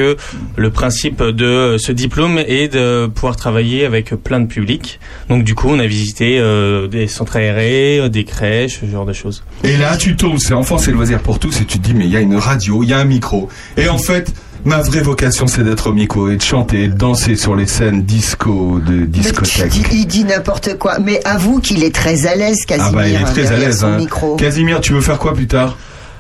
le 0.58 0.70
principe 0.70 1.24
de 1.24 1.78
ce 1.80 1.92
diplôme 1.92 2.38
est 2.40 2.74
de 2.74 3.08
pouvoir 3.08 3.38
travailler 3.38 3.86
avec 3.86 4.10
plein 4.16 4.42
de 4.42 4.48
publics. 4.48 5.00
Donc 5.30 5.44
du 5.44 5.56
coup, 5.56 5.70
on 5.70 5.80
a 5.80 5.88
visité 5.88 6.38
euh, 6.40 6.88
des 6.88 7.08
centres 7.08 7.38
aérés, 7.38 8.00
euh, 8.00 8.10
des 8.10 8.26
crèches, 8.26 8.80
ce 8.82 8.86
genre 8.86 9.06
de 9.06 9.14
choses. 9.14 9.44
Et 9.64 9.78
là, 9.78 9.96
tu 9.98 10.16
tombes, 10.16 10.38
c'est 10.38 10.54
enfance 10.54 10.88
et 10.88 10.92
loisirs 10.92 11.22
pour 11.22 11.40
tous, 11.40 11.62
et 11.62 11.66
tu 11.66 11.80
te 11.80 11.88
dis, 11.88 11.94
mais 11.94 12.06
il 12.06 12.12
y 12.12 12.18
a 12.18 12.22
une 12.22 12.36
radio, 12.36 12.84
il 12.84 12.90
y 12.90 12.94
a 12.94 13.00
un 13.00 13.06
micro. 13.06 13.50
Et 13.78 13.88
en 13.88 13.98
fait, 13.98 14.34
ma 14.66 14.82
vraie 14.82 15.02
vocation, 15.02 15.48
c'est 15.48 15.64
d'être 15.64 15.88
au 15.92 15.94
micro 15.94 16.30
et 16.30 16.38
de 16.38 16.42
chanter 16.42 16.84
et 16.84 16.88
de 16.88 16.94
danser 16.94 17.36
sur 17.36 17.56
les 17.56 17.68
scènes 17.68 18.04
disco 18.04 18.80
de 18.80 19.06
discothèque. 19.06 19.76
Il 19.76 19.84
dit, 19.84 19.86
il 19.92 20.08
dit 20.08 20.24
n'importe 20.26 20.78
quoi, 20.78 21.00
mais 21.00 21.22
avoue 21.24 21.60
qu'il 21.60 21.84
est 21.84 21.94
très 21.94 22.26
à 22.26 22.36
l'aise, 22.36 22.66
Casimir. 22.66 22.90
Ah 22.90 22.96
bah, 22.96 23.08
il 23.08 23.16
est 23.16 23.24
très 23.24 23.52
à 23.52 23.58
l'aise. 23.58 23.84
Hein. 23.84 23.98
micro. 23.98 24.36
Casimir, 24.36 24.82
tu 24.82 24.94
veux 24.94 25.02
faire 25.02 25.20
quoi 25.20 25.34
plus 25.34 25.48
tard? 25.48 25.78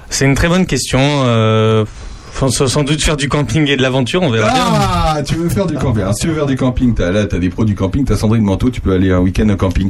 C'est 0.09 0.25
une 0.25 0.35
très 0.35 0.47
bonne 0.47 0.65
question. 0.65 0.99
Euh, 1.01 1.83
sans 2.35 2.83
doute 2.83 3.01
faire 3.01 3.17
du 3.17 3.29
camping 3.29 3.67
et 3.69 3.77
de 3.77 3.81
l'aventure, 3.81 4.21
on 4.21 4.29
verra 4.29 4.51
bien. 4.51 4.63
Ah, 4.67 5.17
tu 5.25 5.35
veux 5.35 5.49
faire 5.49 5.65
du 5.65 5.75
camping. 5.75 6.01
Alors, 6.01 6.13
si 6.13 6.21
tu 6.21 6.27
veux 6.27 6.35
faire 6.35 6.45
du 6.45 6.55
camping, 6.55 6.93
t'as, 6.93 7.11
là, 7.11 7.25
t'as 7.25 7.39
des 7.39 7.49
pros 7.49 7.63
du 7.65 7.75
camping, 7.75 8.03
t'as 8.05 8.15
Sandrine 8.17 8.43
Manteau, 8.43 8.69
tu 8.69 8.81
peux 8.81 8.93
aller 8.93 9.11
un 9.11 9.19
week-end 9.19 9.47
au 9.49 9.55
camping. 9.55 9.89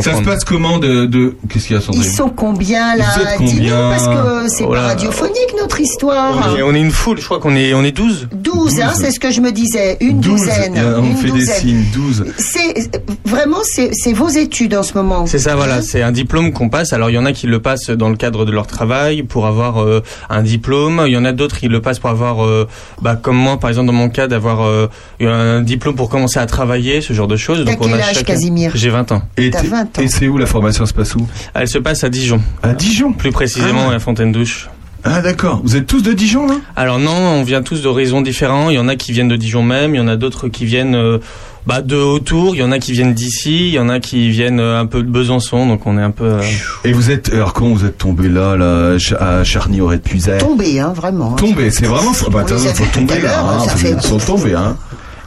Ça 0.00 0.14
se 0.14 0.22
passe 0.22 0.44
comment 0.44 0.78
de, 0.78 1.06
de, 1.06 1.34
qu'est-ce 1.48 1.66
qu'il 1.66 1.76
y 1.76 1.78
a, 1.78 1.82
Sandrine 1.82 2.04
Ils 2.04 2.10
sont 2.10 2.28
combien 2.28 2.96
là 2.96 3.04
Dis-nous, 3.38 3.50
combien 3.52 3.90
parce 3.90 4.06
que 4.06 4.48
c'est 4.48 4.64
Oh 4.64 4.72
pas 4.72 4.80
radiophonique 4.88 5.54
notre 5.58 5.80
histoire. 5.80 6.52
On 6.52 6.56
est, 6.56 6.62
on 6.62 6.74
est 6.74 6.80
une 6.80 6.90
foule, 6.90 7.18
je 7.18 7.24
crois 7.24 7.40
qu'on 7.40 7.56
est, 7.56 7.74
on 7.74 7.82
est 7.82 7.92
12. 7.92 8.28
12, 8.32 8.80
hein, 8.80 8.92
c'est 8.94 9.10
ce 9.10 9.18
que 9.20 9.30
je 9.30 9.40
me 9.40 9.50
disais, 9.50 9.96
une 10.00 10.20
12, 10.20 10.40
douzaine. 10.40 10.76
et 10.76 10.80
on 10.80 11.04
une 11.04 11.16
fait 11.16 11.26
des 11.30 11.40
douzaine. 11.40 11.56
signes, 11.56 11.84
12. 11.92 12.24
C'est 12.38 12.90
vraiment 13.24 13.58
c'est 13.64 13.90
c'est 13.92 14.12
vos 14.12 14.28
études 14.28 14.74
en 14.74 14.82
ce 14.82 14.94
moment. 14.94 15.26
C'est 15.26 15.38
ça, 15.38 15.56
voilà, 15.56 15.82
c'est 15.82 16.02
un 16.02 16.12
diplôme 16.12 16.52
qu'on 16.52 16.68
passe. 16.68 16.92
Alors 16.92 17.10
il 17.10 17.14
y 17.14 17.18
en 17.18 17.26
a 17.26 17.32
qui 17.32 17.46
le 17.46 17.60
passent 17.60 17.90
dans 17.90 18.08
le 18.08 18.16
cadre 18.16 18.44
de 18.44 18.52
leur 18.52 18.66
travail 18.66 19.22
pour 19.22 19.46
avoir 19.46 19.82
euh, 19.82 20.02
un 20.28 20.42
diplôme. 20.42 21.02
Il 21.06 21.12
y 21.12 21.16
en 21.16 21.24
a 21.24 21.32
d'autres 21.32 21.58
qui 21.58 21.68
le 21.68 21.79
passent 21.80 21.98
pour 21.98 22.10
avoir, 22.10 22.44
euh, 22.44 22.68
bah, 23.02 23.16
comme 23.16 23.36
moi 23.36 23.58
par 23.58 23.70
exemple 23.70 23.86
dans 23.88 23.92
mon 23.92 24.08
cas, 24.08 24.28
d'avoir 24.28 24.62
euh, 24.66 24.88
un 25.20 25.60
diplôme 25.62 25.96
pour 25.96 26.08
commencer 26.08 26.38
à 26.38 26.46
travailler, 26.46 27.00
ce 27.00 27.12
genre 27.12 27.28
de 27.28 27.36
choses. 27.36 27.64
T'as 27.66 27.74
quel 27.76 27.94
âge, 28.00 28.22
Casimir 28.24 28.72
J'ai 28.74 28.90
20 28.90 29.12
ans. 29.12 29.22
Et, 29.36 29.50
T'as 29.50 29.62
t'es- 29.62 29.68
20 29.68 29.98
ans. 29.98 30.02
et 30.02 30.08
c'est 30.08 30.28
où 30.28 30.38
la 30.38 30.46
formation 30.46 30.86
se 30.86 30.92
passe 30.94 31.14
où? 31.14 31.26
Elle 31.54 31.68
se 31.68 31.78
passe 31.78 32.04
à 32.04 32.08
Dijon. 32.08 32.40
À 32.62 32.72
Dijon? 32.74 33.12
Plus 33.12 33.32
précisément 33.32 33.88
Ah. 33.90 33.94
à 33.94 33.98
Fontaine-Douche. 33.98 34.68
Ah 35.02 35.22
d'accord. 35.22 35.62
Vous 35.64 35.76
êtes 35.76 35.86
tous 35.86 36.02
de 36.02 36.12
Dijon 36.12 36.46
là? 36.46 36.56
Alors 36.76 36.98
non, 36.98 37.10
on 37.16 37.42
vient 37.42 37.62
tous 37.62 37.80
d'horizons 37.82 38.20
différents. 38.20 38.68
Il 38.68 38.76
y 38.76 38.78
en 38.78 38.86
a 38.86 38.96
qui 38.96 39.12
viennent 39.12 39.28
de 39.28 39.36
Dijon 39.36 39.62
même, 39.62 39.94
il 39.94 39.98
y 39.98 40.00
en 40.00 40.08
a 40.08 40.16
d'autres 40.16 40.48
qui 40.48 40.66
viennent 40.66 40.94
euh, 40.94 41.18
bah, 41.66 41.82
de 41.82 41.96
autour, 41.96 42.54
il 42.54 42.58
y 42.60 42.62
en 42.62 42.72
a 42.72 42.78
qui 42.78 42.92
viennent 42.92 43.14
d'ici, 43.14 43.68
il 43.68 43.74
y 43.74 43.78
en 43.78 43.88
a 43.88 44.00
qui 44.00 44.30
viennent 44.30 44.60
euh, 44.60 44.80
un 44.80 44.86
peu 44.86 45.02
de 45.02 45.08
Besançon, 45.08 45.66
donc 45.66 45.86
on 45.86 45.98
est 45.98 46.02
un 46.02 46.10
peu... 46.10 46.24
euh, 46.24 46.42
Et 46.84 46.92
vous 46.92 47.10
êtes, 47.10 47.32
alors 47.32 47.52
comment 47.52 47.74
vous 47.74 47.84
êtes 47.84 47.98
tombé 47.98 48.28
là, 48.28 48.56
là, 48.56 48.96
à 49.20 49.44
Charny 49.44 49.80
aurait 49.80 49.98
pu 49.98 50.18
Tombé, 50.38 50.80
hein, 50.80 50.92
vraiment. 50.94 51.32
hein. 51.32 51.36
Tombé, 51.36 51.70
c'est 51.70 51.86
vraiment, 51.86 52.12
bah, 52.30 52.44
faut 52.74 52.84
tomber 52.92 53.20
là, 53.20 53.40
hein, 53.40 53.60
ça 53.60 53.70
faut- 53.70 53.78
fait- 53.78 53.92
ils 53.92 54.02
sont 54.02 54.18
tombés, 54.18 54.54
hein. 54.54 54.76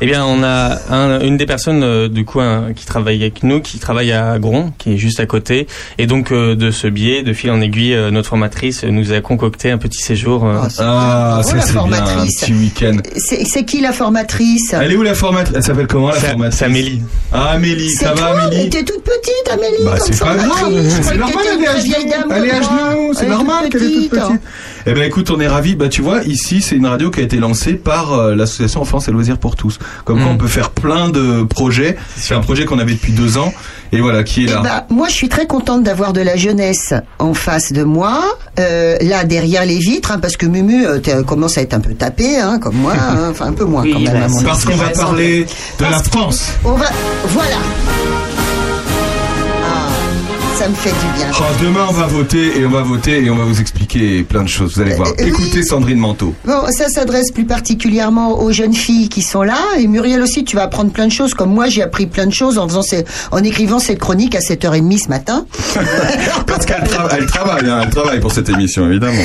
Eh 0.03 0.05
bien, 0.05 0.25
on 0.25 0.43
a 0.43 0.79
un- 0.89 1.21
une 1.21 1.37
des 1.37 1.45
personnes 1.45 1.81
euh, 1.81 2.09
du 2.09 2.25
coup 2.25 2.41
un- 2.41 2.73
qui 2.73 2.85
travaille 2.85 3.21
avec 3.21 3.41
nous, 3.41 3.61
qui 3.61 3.79
travaille 3.79 4.11
à 4.11 4.37
Gron, 4.37 4.73
qui 4.77 4.93
est 4.95 4.97
juste 4.97 5.21
à 5.21 5.25
côté, 5.25 5.65
et 5.97 6.07
donc 6.07 6.33
euh, 6.33 6.55
de 6.55 6.71
ce 6.71 6.87
biais, 6.87 7.23
de 7.23 7.31
fil 7.31 7.49
en 7.51 7.61
aiguille, 7.61 7.93
euh, 7.93 8.11
notre 8.11 8.27
formatrice 8.27 8.83
nous 8.83 9.13
a 9.13 9.21
concocté 9.21 9.71
un 9.71 9.77
petit 9.77 10.01
séjour. 10.01 10.45
euh, 10.45 10.57
Ah, 10.61 10.69
ça 10.69 10.83
la 10.83 11.41
c'est 11.43 11.53
bien, 11.53 11.63
un 11.63 11.67
formatrice. 11.67 12.41
petit 12.41 12.53
week-end. 12.53 12.97
C'est 13.15 13.45
c'est 13.45 13.63
qui 13.63 13.79
la 13.79 13.93
formatrice? 13.93 14.73
Elle 14.73 14.91
est 14.91 14.95
où 14.97 15.03
la 15.03 15.13
formatrice 15.15 15.55
Elle 15.55 15.63
s'appelle 15.63 15.87
comment 15.87 16.09
la 16.09 16.15
C'est- 16.15 16.27
formatrice? 16.31 16.59
c'est 16.59 16.65
Amélie. 16.65 17.01
Ah 17.31 17.51
Amélie, 17.51 17.89
C'est 17.89 18.03
ça 18.05 18.13
va 18.13 18.25
Amélie? 18.43 18.63
mais 18.65 18.69
t'es 18.69 18.83
toute 18.83 19.03
petite, 19.03 19.49
Amélie. 19.53 19.85
Bah 19.85 19.95
comme 19.97 20.07
c'est 20.13 20.19
pas 20.19 20.25
formatrice. 20.37 20.49
grave, 20.59 21.01
c'est 21.01 21.17
normal, 21.17 21.45
elle 21.55 21.63
est 21.63 21.67
à 21.67 21.71
très 21.71 21.81
vieille 21.81 22.09
dame 22.09 22.21
genoux, 22.23 22.33
elle 22.35 22.45
est 22.45 22.51
à 22.51 22.59
comme 22.59 22.73
moi. 22.75 22.91
genoux, 22.91 23.13
c'est 23.13 23.27
normal 23.29 23.69
qu'elle 23.69 23.83
est 23.83 23.87
toute 23.93 24.09
petite. 24.09 24.41
Eh 24.85 24.93
ben 24.93 25.03
écoute, 25.03 25.31
on 25.31 25.39
est 25.39 25.47
ravis. 25.47 25.75
Bah 25.75 25.87
tu 25.89 26.01
vois, 26.01 26.21
ici 26.23 26.61
c'est 26.61 26.75
une 26.75 26.85
radio 26.87 27.09
qui 27.09 27.19
a 27.19 27.23
été 27.23 27.37
lancée 27.37 27.73
par 27.73 28.13
euh, 28.13 28.35
l'association 28.35 28.81
Enfance 28.81 29.07
et 29.07 29.11
Loisirs 29.11 29.37
pour 29.37 29.55
tous. 29.55 29.79
Comme 30.05 30.17
quoi 30.17 30.25
Mm. 30.31 30.35
on 30.35 30.37
peut 30.37 30.47
faire 30.47 30.69
plein 30.71 31.09
de 31.09 31.43
projets. 31.43 31.95
C'est 32.17 32.33
un 32.33 32.41
projet 32.41 32.65
qu'on 32.65 32.79
avait 32.79 32.93
depuis 32.93 33.13
deux 33.13 33.37
ans 33.37 33.53
et 33.91 34.01
voilà 34.01 34.23
qui 34.23 34.41
est 34.45 34.47
Eh 34.49 34.53
là. 34.53 34.61
ben, 34.61 34.83
moi, 34.95 35.07
je 35.07 35.13
suis 35.13 35.29
très 35.29 35.45
contente 35.47 35.83
d'avoir 35.83 36.13
de 36.13 36.21
la 36.21 36.35
jeunesse 36.35 36.93
en 37.19 37.33
face 37.33 37.71
de 37.73 37.83
moi, 37.83 38.21
euh, 38.59 38.97
là 39.01 39.23
derrière 39.23 39.65
les 39.65 39.77
vitres, 39.79 40.11
hein, 40.11 40.19
parce 40.19 40.35
que 40.37 40.45
Mumu 40.45 40.85
euh, 40.85 40.99
t'es- 40.99 41.23
commence 41.23 41.57
à 41.57 41.61
être 41.61 41.73
un 41.73 41.79
peu 41.79 41.93
tapé, 41.93 42.37
hein, 42.39 42.59
comme 42.59 42.75
moi, 42.75 42.93
hein, 42.99 43.29
enfin 43.31 43.45
un 43.47 43.53
peu 43.53 43.65
moins 43.65 43.83
quand 43.83 43.99
même. 43.99 44.23
à 44.23 44.27
mon 44.27 44.41
Parce 44.43 44.65
qu'on 44.65 44.75
va 44.75 44.89
parler 44.89 45.45
de 45.79 45.83
la 45.85 46.01
France. 46.03 46.49
On 46.65 46.73
va, 46.73 46.87
voilà. 47.29 47.55
Ça 50.63 50.69
me 50.69 50.75
fait 50.75 50.91
du 50.91 51.13
bien. 51.17 51.27
Oh, 51.37 51.43
demain 51.61 51.85
on 51.89 51.91
va 51.91 52.05
voter 52.07 52.57
et 52.57 52.65
on 52.65 52.69
va 52.69 52.83
voter 52.83 53.21
et 53.25 53.29
on 53.29 53.35
va 53.35 53.43
vous 53.43 53.59
expliquer 53.59 54.23
plein 54.23 54.43
de 54.43 54.47
choses. 54.47 54.75
Vous 54.75 54.81
allez 54.81 54.95
voir. 54.95 55.09
Euh, 55.09 55.13
oui. 55.19 55.25
Écoutez 55.27 55.61
Sandrine 55.61 55.97
Manteau. 55.97 56.33
Bon, 56.45 56.61
ça 56.71 56.87
s'adresse 56.87 57.31
plus 57.31 57.43
particulièrement 57.43 58.39
aux 58.41 58.53
jeunes 58.53 58.73
filles 58.73 59.09
qui 59.09 59.21
sont 59.23 59.41
là. 59.43 59.57
Et 59.77 59.87
Muriel 59.87 60.21
aussi, 60.21 60.45
tu 60.45 60.55
vas 60.55 60.63
apprendre 60.63 60.91
plein 60.93 61.07
de 61.07 61.11
choses. 61.11 61.33
Comme 61.33 61.53
moi, 61.53 61.67
j'ai 61.67 61.81
appris 61.83 62.05
plein 62.05 62.27
de 62.27 62.33
choses 62.33 62.57
en 62.57 62.69
faisant 62.69 62.81
ces, 62.81 63.03
en 63.33 63.43
écrivant 63.43 63.79
cette 63.79 63.99
chronique 63.99 64.35
à 64.35 64.39
7h30 64.39 65.03
ce 65.03 65.09
matin. 65.09 65.45
Parce 66.47 66.65
qu'elle 66.65 66.83
tra- 66.83 67.09
elle 67.17 67.25
travaille, 67.25 67.69
hein, 67.69 67.81
elle 67.83 67.89
travaille 67.89 68.21
pour 68.21 68.31
cette 68.31 68.47
émission 68.47 68.87
évidemment. 68.89 69.19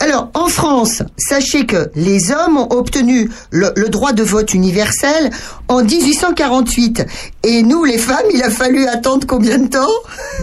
Alors, 0.00 0.30
en 0.34 0.46
France, 0.48 1.02
sachez 1.16 1.66
que 1.66 1.90
les 1.94 2.30
hommes 2.30 2.58
ont 2.58 2.68
obtenu 2.70 3.30
le, 3.50 3.72
le 3.76 3.88
droit 3.88 4.12
de 4.12 4.22
vote 4.22 4.52
universel 4.54 5.30
en 5.68 5.82
1848. 5.82 7.06
Et 7.44 7.62
nous, 7.62 7.84
les 7.84 7.98
femmes, 7.98 8.26
il 8.32 8.42
a 8.42 8.50
fallu 8.50 8.86
attendre 8.86 9.26
combien 9.26 9.58
de 9.58 9.68
temps 9.68 9.86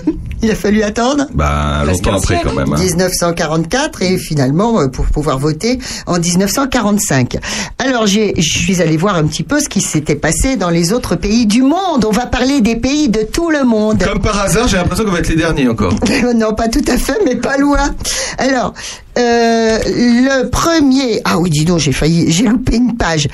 Il 0.42 0.52
a 0.52 0.56
fallu 0.56 0.84
attendre 0.84 1.26
Bah 1.34 1.84
longtemps 1.86 2.18
après 2.18 2.42
quand 2.44 2.52
même. 2.52 2.74
hein. 2.74 2.78
1944 2.78 4.02
et 4.02 4.18
finalement 4.18 4.82
euh, 4.82 4.88
pour 4.90 5.06
pouvoir 5.06 5.40
voter 5.40 5.80
en 6.06 6.20
1945. 6.20 7.38
Alors 7.80 8.08
j'ai, 8.08 8.34
je 8.36 8.58
suis 8.60 8.82
allée 8.82 8.98
voir 8.98 9.16
un 9.16 9.24
petit 9.26 9.44
peu 9.44 9.62
ce 9.62 9.70
qui 9.70 9.80
s'était 9.80 10.18
passé 10.18 10.58
dans 10.58 10.70
les 10.70 10.92
autres 10.92 11.16
pays 11.16 11.46
du 11.46 11.62
monde. 11.62 12.04
On 12.06 12.12
va 12.12 12.26
parler 12.26 12.60
des 12.60 12.76
pays 12.76 13.08
de 13.08 13.22
tout 13.22 13.52
le 13.52 13.64
monde. 13.64 14.04
Comme 14.04 14.22
par 14.22 14.38
hasard, 14.42 14.68
j'ai 14.68 14.76
l'impression 14.76 15.06
qu'on 15.06 15.12
va 15.12 15.20
être 15.20 15.30
les 15.30 15.38
derniers 15.38 15.70
encore. 15.70 15.94
non, 16.36 16.54
pas 16.54 16.68
tout 16.68 16.84
à 16.90 16.98
fait, 16.98 17.20
mais 17.24 17.38
pas 17.38 17.56
loin. 17.56 17.96
Alors, 18.38 18.74
euh, 19.18 19.80
le 19.86 20.50
premier, 20.50 21.22
ah 21.26 21.38
oui, 21.38 21.50
dis 21.50 21.66
donc, 21.66 21.80
j'ai 21.80 21.92
failli, 21.92 22.32
j'ai 22.32 22.46
loupé 22.46 22.78
une 22.78 22.98
page. 22.98 23.28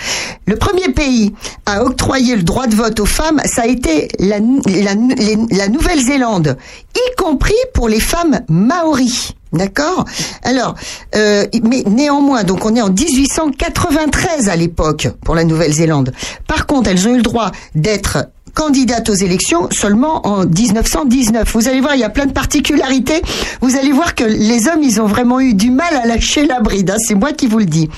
Le 0.46 0.56
premier 0.56 0.90
pays 0.90 1.34
à 1.66 1.84
octroyer 1.84 2.36
le 2.36 2.44
droit 2.44 2.68
de 2.68 2.76
vote 2.76 3.00
aux 3.00 3.06
femmes, 3.06 3.42
ça 3.46 3.64
a 3.64 3.68
été 3.68 4.10
la, 4.20 4.40
Nouvelle-Zélande, 4.40 6.58
y 6.96 7.16
compris 7.16 7.54
pour 7.74 7.88
les 7.88 8.00
femmes 8.00 8.42
maoris. 8.50 9.34
D'accord? 9.52 10.06
Alors, 10.44 10.76
euh, 11.16 11.44
mais 11.64 11.82
néanmoins, 11.88 12.44
donc 12.44 12.66
on 12.66 12.76
est 12.76 12.82
en 12.82 12.92
1893 12.92 14.48
à 14.48 14.56
l'époque 14.56 15.08
pour 15.26 15.34
la 15.34 15.44
Nouvelle-Zélande. 15.44 16.12
Par 16.48 16.68
contre, 16.68 16.92
elles 16.92 17.08
ont 17.08 17.14
eu 17.14 17.18
le 17.18 17.24
droit 17.24 17.50
d'être 17.74 18.28
candidates 18.54 19.10
aux 19.10 19.14
élections 19.16 19.68
seulement 19.72 20.26
en 20.28 20.46
1919. 20.46 21.52
Vous 21.54 21.68
allez 21.68 21.82
voir, 21.82 21.96
il 21.96 22.02
y 22.02 22.04
a 22.04 22.10
plein 22.10 22.26
de 22.26 22.32
particularités. 22.34 23.22
Vous 23.62 23.76
allez 23.78 23.92
voir 23.92 24.16
que 24.16 24.24
les 24.24 24.68
hommes, 24.68 24.84
ils 24.84 25.00
ont 25.02 25.06
vraiment 25.06 25.40
eu 25.40 25.54
du 25.54 25.72
mal 25.72 25.94
à 25.96 26.06
lâcher 26.06 26.46
la 26.46 26.60
bride. 26.60 26.90
hein. 26.92 26.98
C'est 27.00 27.16
moi 27.16 27.32
qui 27.34 27.48
vous 27.48 27.60
le 27.60 27.66
dis. 27.66 27.90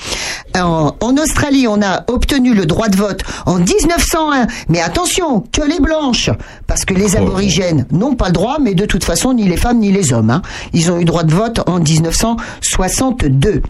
En, 0.54 0.94
en 1.00 1.16
Australie, 1.16 1.66
on 1.68 1.80
a 1.82 2.04
obtenu 2.08 2.54
le 2.54 2.66
droit 2.66 2.88
de 2.88 2.96
vote 2.96 3.20
en 3.46 3.56
1901. 3.58 4.46
Mais 4.68 4.80
attention, 4.80 5.44
que 5.52 5.62
les 5.62 5.80
blanches, 5.80 6.30
parce 6.66 6.84
que 6.84 6.94
les 6.94 7.16
aborigènes 7.16 7.86
n'ont 7.90 8.14
pas 8.14 8.26
le 8.26 8.32
droit, 8.32 8.58
mais 8.60 8.74
de 8.74 8.84
toute 8.86 9.04
façon, 9.04 9.32
ni 9.32 9.48
les 9.48 9.56
femmes 9.56 9.78
ni 9.78 9.92
les 9.92 10.12
hommes. 10.12 10.30
hein. 10.30 10.42
Ils 10.72 10.90
ont 10.90 10.98
eu 10.98 11.04
droit 11.04 11.22
de 11.24 11.32
vote 11.34 11.60
en 11.66 11.78
1962. 11.80 13.62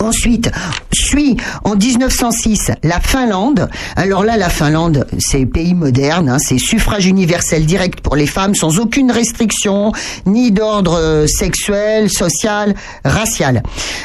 Ensuite, 0.00 0.50
suit 0.92 1.36
en 1.64 1.76
1906 1.76 2.72
la 2.82 3.00
Finlande. 3.00 3.68
Alors 3.96 4.24
là, 4.24 4.36
la 4.36 4.48
Finlande, 4.48 5.06
c'est 5.18 5.44
pays 5.46 5.74
moderne, 5.74 6.28
hein, 6.28 6.38
c'est 6.38 6.58
suffrage 6.58 7.06
universel 7.06 7.66
direct 7.66 8.00
pour 8.00 8.16
les 8.16 8.26
femmes, 8.26 8.54
sans 8.54 8.78
aucune 8.78 9.12
restriction, 9.12 9.92
ni 10.26 10.52
d'ordre 10.52 10.96
euh, 10.96 11.26
sexuel, 11.26 12.10
social, 12.10 12.74
racial. 13.04 13.62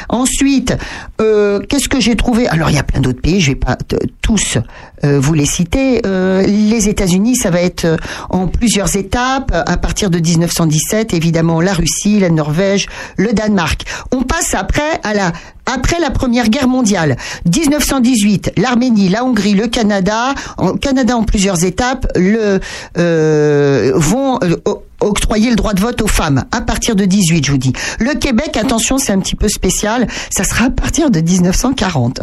Ensuite, 0.08 0.76
euh, 1.20 1.60
qu'est-ce 1.68 1.88
que 1.88 2.00
j'ai 2.00 2.14
trouvé? 2.14 2.46
Alors 2.46 2.70
il 2.70 2.76
y 2.76 2.78
a 2.78 2.84
plein 2.84 3.00
d'autres 3.00 3.22
pays, 3.22 3.40
je 3.40 3.52
vais 3.52 3.56
pas 3.56 3.76
tous 4.20 4.58
euh, 5.04 5.20
vous 5.20 5.34
les 5.34 5.46
citer. 5.46 6.00
Euh, 6.06 6.42
les 6.42 6.88
États-Unis, 6.88 7.36
ça 7.36 7.50
va 7.50 7.60
être 7.60 7.84
euh, 7.84 7.96
en 8.30 8.48
plusieurs 8.48 8.96
étapes. 8.96 9.52
À 9.54 9.76
partir 9.76 10.10
de 10.10 10.18
1917, 10.18 11.12
évidemment, 11.12 11.60
la 11.60 11.74
Russie, 11.74 12.18
la 12.18 12.30
Norvège, 12.30 12.86
le 13.16 13.32
Danemark. 13.32 13.82
On 14.12 14.22
passe 14.22 14.54
après 14.54 15.00
à 15.02 15.14
la 15.14 15.32
après 15.66 16.00
la 16.00 16.10
Première 16.10 16.48
Guerre 16.48 16.68
mondiale, 16.68 17.16
1918, 17.44 18.52
l'Arménie, 18.56 19.08
la 19.08 19.24
Hongrie, 19.24 19.54
le 19.54 19.66
Canada, 19.66 20.34
en 20.56 20.74
Canada 20.74 21.16
en 21.16 21.24
plusieurs 21.24 21.64
étapes, 21.64 22.06
le 22.16 22.60
euh, 22.98 23.92
vont 23.94 24.38
euh, 24.42 24.56
octroyer 25.00 25.50
le 25.50 25.56
droit 25.56 25.72
de 25.74 25.80
vote 25.80 26.00
aux 26.02 26.06
femmes 26.06 26.44
à 26.52 26.60
partir 26.60 26.96
de 26.96 27.04
18, 27.04 27.46
je 27.46 27.50
vous 27.52 27.58
dis. 27.58 27.72
Le 27.98 28.14
Québec, 28.14 28.56
attention, 28.56 28.98
c'est 28.98 29.12
un 29.12 29.20
petit 29.20 29.34
peu 29.36 29.48
spécial, 29.48 30.06
ça 30.30 30.44
sera 30.44 30.66
à 30.66 30.70
partir 30.70 31.10
de 31.10 31.20
1940. 31.20 32.20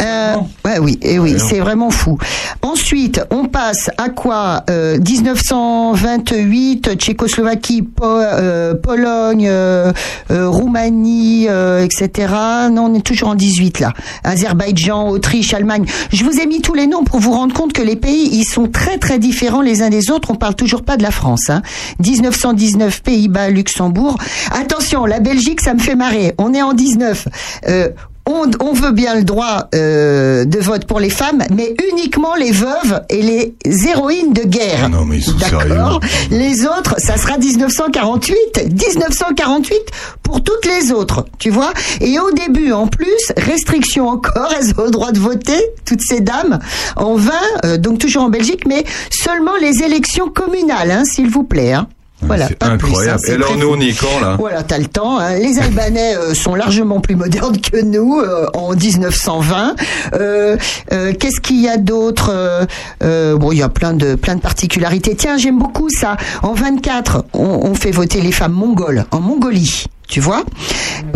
Euh, 0.00 0.36
ouais, 0.64 0.78
oui, 0.78 0.98
et 1.02 1.18
oui, 1.18 1.36
c'est 1.38 1.58
vraiment 1.60 1.90
fou. 1.90 2.18
Ensuite, 2.62 3.20
on 3.30 3.46
passe 3.46 3.90
à 3.98 4.08
quoi 4.08 4.62
Euh, 4.70 4.98
1928, 4.98 6.94
Tchécoslovaquie, 6.96 7.82
Po- 7.82 8.04
euh, 8.04 8.74
Pologne, 8.74 9.46
euh, 9.48 9.92
euh, 10.30 10.48
Roumanie, 10.48 11.46
euh, 11.48 11.84
etc. 11.84 12.32
Non, 12.70 12.86
on 12.86 12.94
est 12.94 13.00
toujours 13.04 13.28
en 13.30 13.34
18 13.34 13.80
là. 13.80 13.92
Azerbaïdjan, 14.24 15.08
Autriche, 15.08 15.54
Allemagne. 15.54 15.84
Je 16.12 16.24
vous 16.24 16.38
ai 16.40 16.46
mis 16.46 16.60
tous 16.60 16.74
les 16.74 16.86
noms 16.86 17.04
pour 17.04 17.20
vous 17.20 17.32
rendre 17.32 17.54
compte 17.54 17.72
que 17.72 17.82
les 17.82 17.96
pays, 17.96 18.28
ils 18.32 18.44
sont 18.44 18.66
très 18.68 18.98
très 18.98 19.18
différents 19.18 19.60
les 19.62 19.82
uns 19.82 19.90
des 19.90 20.10
autres. 20.10 20.30
On 20.30 20.34
parle 20.36 20.54
toujours 20.54 20.82
pas 20.82 20.96
de 20.96 21.02
la 21.02 21.10
France. 21.10 21.50
Hein. 21.50 21.62
1919, 21.98 23.02
Pays-Bas, 23.02 23.50
Luxembourg. 23.50 24.16
Attention, 24.52 25.04
la 25.06 25.20
Belgique, 25.20 25.60
ça 25.60 25.74
me 25.74 25.80
fait 25.80 25.94
marrer. 25.94 26.34
On 26.38 26.54
est 26.54 26.62
en 26.62 26.72
19. 26.72 27.28
Euh, 27.66 27.88
on, 28.28 28.50
on 28.60 28.72
veut 28.72 28.92
bien 28.92 29.14
le 29.14 29.24
droit 29.24 29.68
euh, 29.74 30.44
de 30.44 30.58
vote 30.58 30.84
pour 30.84 31.00
les 31.00 31.10
femmes, 31.10 31.42
mais 31.50 31.74
uniquement 31.90 32.34
les 32.34 32.52
veuves 32.52 33.02
et 33.08 33.22
les 33.22 33.54
héroïnes 33.88 34.34
de 34.34 34.42
guerre. 34.42 34.88
Non, 34.90 35.04
mais 35.04 35.16
ils 35.16 35.24
sont 35.24 35.38
D'accord 35.38 36.00
Les 36.30 36.66
autres, 36.66 36.96
ça 36.98 37.16
sera 37.16 37.38
1948. 37.38 38.36
1948 38.70 39.76
pour 40.22 40.42
toutes 40.42 40.66
les 40.66 40.92
autres, 40.92 41.24
tu 41.38 41.48
vois. 41.50 41.72
Et 42.00 42.18
au 42.18 42.30
début, 42.32 42.72
en 42.72 42.86
plus, 42.86 43.06
restriction 43.36 44.08
encore, 44.08 44.52
elles 44.60 44.74
ont 44.78 44.84
le 44.84 44.90
droit 44.90 45.12
de 45.12 45.18
voter, 45.18 45.58
toutes 45.86 46.02
ces 46.02 46.20
dames, 46.20 46.58
en 46.96 47.14
20, 47.14 47.32
euh, 47.64 47.78
donc 47.78 47.98
toujours 47.98 48.24
en 48.24 48.28
Belgique, 48.28 48.66
mais 48.66 48.84
seulement 49.10 49.56
les 49.60 49.82
élections 49.82 50.28
communales, 50.28 50.90
hein, 50.90 51.04
s'il 51.04 51.30
vous 51.30 51.44
plaît. 51.44 51.72
Hein. 51.72 51.88
Voilà, 52.22 52.48
C'est 52.48 52.58
pas 52.58 52.70
plus, 52.76 52.88
incroyable. 52.88 53.14
hein, 53.14 53.22
c'est 53.24 53.32
Et 53.32 53.34
alors, 53.36 53.56
nous, 53.56 53.68
on 53.68 53.80
y 53.80 53.90
est 53.90 53.92
quand, 53.98 54.20
là 54.20 54.36
Voilà, 54.38 54.62
t'as 54.64 54.78
le 54.78 54.86
temps. 54.86 55.18
hein. 55.18 55.36
Les 55.38 55.58
Albanais 55.60 56.16
euh, 56.16 56.34
sont 56.34 56.54
largement 56.56 57.00
plus 57.00 57.14
modernes 57.14 57.58
que 57.60 57.80
nous 57.80 58.18
euh, 58.18 58.46
en 58.54 58.74
1920. 58.74 59.76
Euh, 60.14 60.56
Qu'est-ce 60.90 61.40
qu'il 61.40 61.60
y 61.60 61.68
a 61.68 61.76
d'autre 61.76 62.66
Bon, 63.00 63.52
il 63.52 63.58
y 63.58 63.62
a 63.62 63.68
plein 63.68 63.92
de 63.92 64.14
plein 64.16 64.34
de 64.36 64.40
particularités. 64.40 65.14
Tiens, 65.14 65.36
j'aime 65.36 65.58
beaucoup 65.58 65.88
ça. 65.90 66.16
En 66.42 66.54
24, 66.54 67.24
on, 67.34 67.44
on 67.44 67.74
fait 67.74 67.90
voter 67.92 68.20
les 68.20 68.32
femmes 68.32 68.52
mongoles 68.52 69.04
en 69.12 69.20
Mongolie. 69.20 69.84
Tu 70.08 70.20
vois 70.20 70.42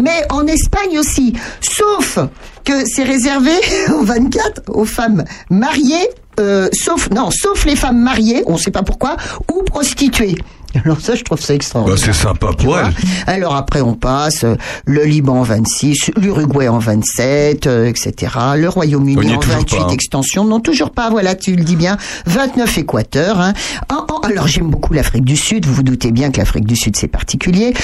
Mais 0.02 0.22
en 0.30 0.46
Espagne 0.46 0.98
aussi. 0.98 1.34
Sauf 1.60 2.18
que 2.64 2.84
c'est 2.86 3.02
réservé 3.04 3.50
en 3.98 4.04
24 4.04 4.62
aux 4.68 4.84
femmes 4.84 5.24
mariées, 5.50 6.08
euh, 6.40 6.68
sauf 6.72 7.08
non, 7.10 7.30
sauf 7.30 7.64
les 7.64 7.74
femmes 7.76 7.98
mariées, 7.98 8.42
on 8.46 8.52
ne 8.54 8.58
sait 8.58 8.70
pas 8.70 8.82
pourquoi, 8.82 9.16
ou 9.52 9.62
prostituées. 9.64 10.36
Alors 10.84 11.00
ça, 11.00 11.14
je 11.14 11.22
trouve 11.22 11.40
ça 11.40 11.48
Bah, 11.52 11.54
extraordinaire. 11.56 11.98
c'est 12.04 12.12
sympa 12.12 12.48
pour 12.56 12.78
elle. 12.78 12.92
Alors 13.26 13.54
après, 13.56 13.80
on 13.82 13.94
passe 13.94 14.44
euh, 14.44 14.56
le 14.86 15.04
Liban 15.04 15.40
en 15.40 15.42
26, 15.42 16.12
l'Uruguay 16.16 16.68
en 16.68 16.78
27, 16.78 17.66
euh, 17.66 17.86
etc. 17.86 18.32
Le 18.56 18.68
Royaume-Uni 18.68 19.34
en 19.34 19.38
toujours 19.38 19.58
28 19.58 19.76
pas, 19.76 19.82
hein. 19.84 19.88
extensions. 19.90 20.44
Non, 20.44 20.60
toujours 20.60 20.90
pas. 20.90 21.10
Voilà, 21.10 21.34
tu 21.34 21.54
le 21.56 21.64
dis 21.64 21.76
bien. 21.76 21.96
29 22.26 22.78
Équateur. 22.78 23.40
Hein. 23.40 23.52
En- 23.90 24.06
en- 24.14 24.20
alors 24.20 24.46
j'aime 24.46 24.70
beaucoup 24.70 24.94
l'Afrique 24.94 25.24
du 25.24 25.36
Sud. 25.36 25.66
Vous 25.66 25.74
vous 25.74 25.82
doutez 25.82 26.10
bien 26.12 26.30
que 26.30 26.38
l'Afrique 26.38 26.64
du 26.66 26.76
Sud 26.76 26.96
c'est 26.96 27.08
particulier. 27.08 27.74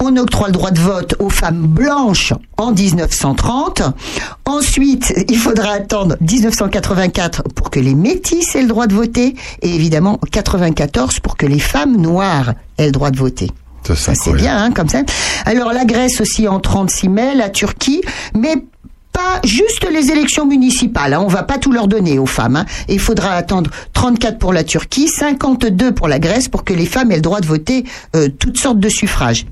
On 0.00 0.16
octroie 0.16 0.48
le 0.48 0.52
droit 0.52 0.70
de 0.70 0.80
vote 0.80 1.14
aux 1.18 1.30
femmes 1.30 1.66
blanches 1.66 2.32
en 2.58 2.72
1930. 2.72 3.82
Ensuite, 4.44 5.12
il 5.28 5.38
faudra 5.38 5.70
attendre 5.70 6.16
1984 6.20 7.42
pour 7.54 7.70
que 7.70 7.80
les 7.80 7.94
métis 7.94 8.54
aient 8.54 8.62
le 8.62 8.68
droit 8.68 8.86
de 8.86 8.94
voter, 8.94 9.34
et 9.62 9.74
évidemment 9.74 10.18
94 10.30 11.20
pour 11.20 11.36
que 11.36 11.46
les 11.46 11.58
femmes 11.58 11.96
noires 11.96 12.25
aient 12.78 12.86
le 12.86 12.92
droit 12.92 13.10
de 13.10 13.18
voter. 13.18 13.50
C'est 13.94 14.32
bien, 14.32 14.64
hein, 14.64 14.70
comme 14.72 14.88
ça. 14.88 15.02
Alors 15.44 15.72
la 15.72 15.84
Grèce 15.84 16.20
aussi 16.20 16.48
en 16.48 16.58
36 16.58 17.08
mai, 17.08 17.34
la 17.36 17.50
Turquie, 17.50 18.02
mais 18.34 18.56
pas 19.12 19.40
juste 19.44 19.86
les 19.90 20.10
élections 20.10 20.44
municipales. 20.44 21.14
Hein, 21.14 21.22
on 21.24 21.28
va 21.28 21.42
pas 21.42 21.58
tout 21.58 21.72
leur 21.72 21.88
donner 21.88 22.18
aux 22.18 22.26
femmes. 22.26 22.56
Hein. 22.56 22.66
Il 22.88 23.00
faudra 23.00 23.30
attendre 23.30 23.70
34 23.92 24.38
pour 24.38 24.52
la 24.52 24.64
Turquie, 24.64 25.08
52 25.08 25.92
pour 25.92 26.08
la 26.08 26.18
Grèce 26.18 26.48
pour 26.48 26.64
que 26.64 26.74
les 26.74 26.86
femmes 26.86 27.12
aient 27.12 27.16
le 27.16 27.22
droit 27.22 27.40
de 27.40 27.46
voter 27.46 27.84
euh, 28.14 28.28
toutes 28.28 28.58
sortes 28.58 28.80
de 28.80 28.88
suffrages. 28.88 29.46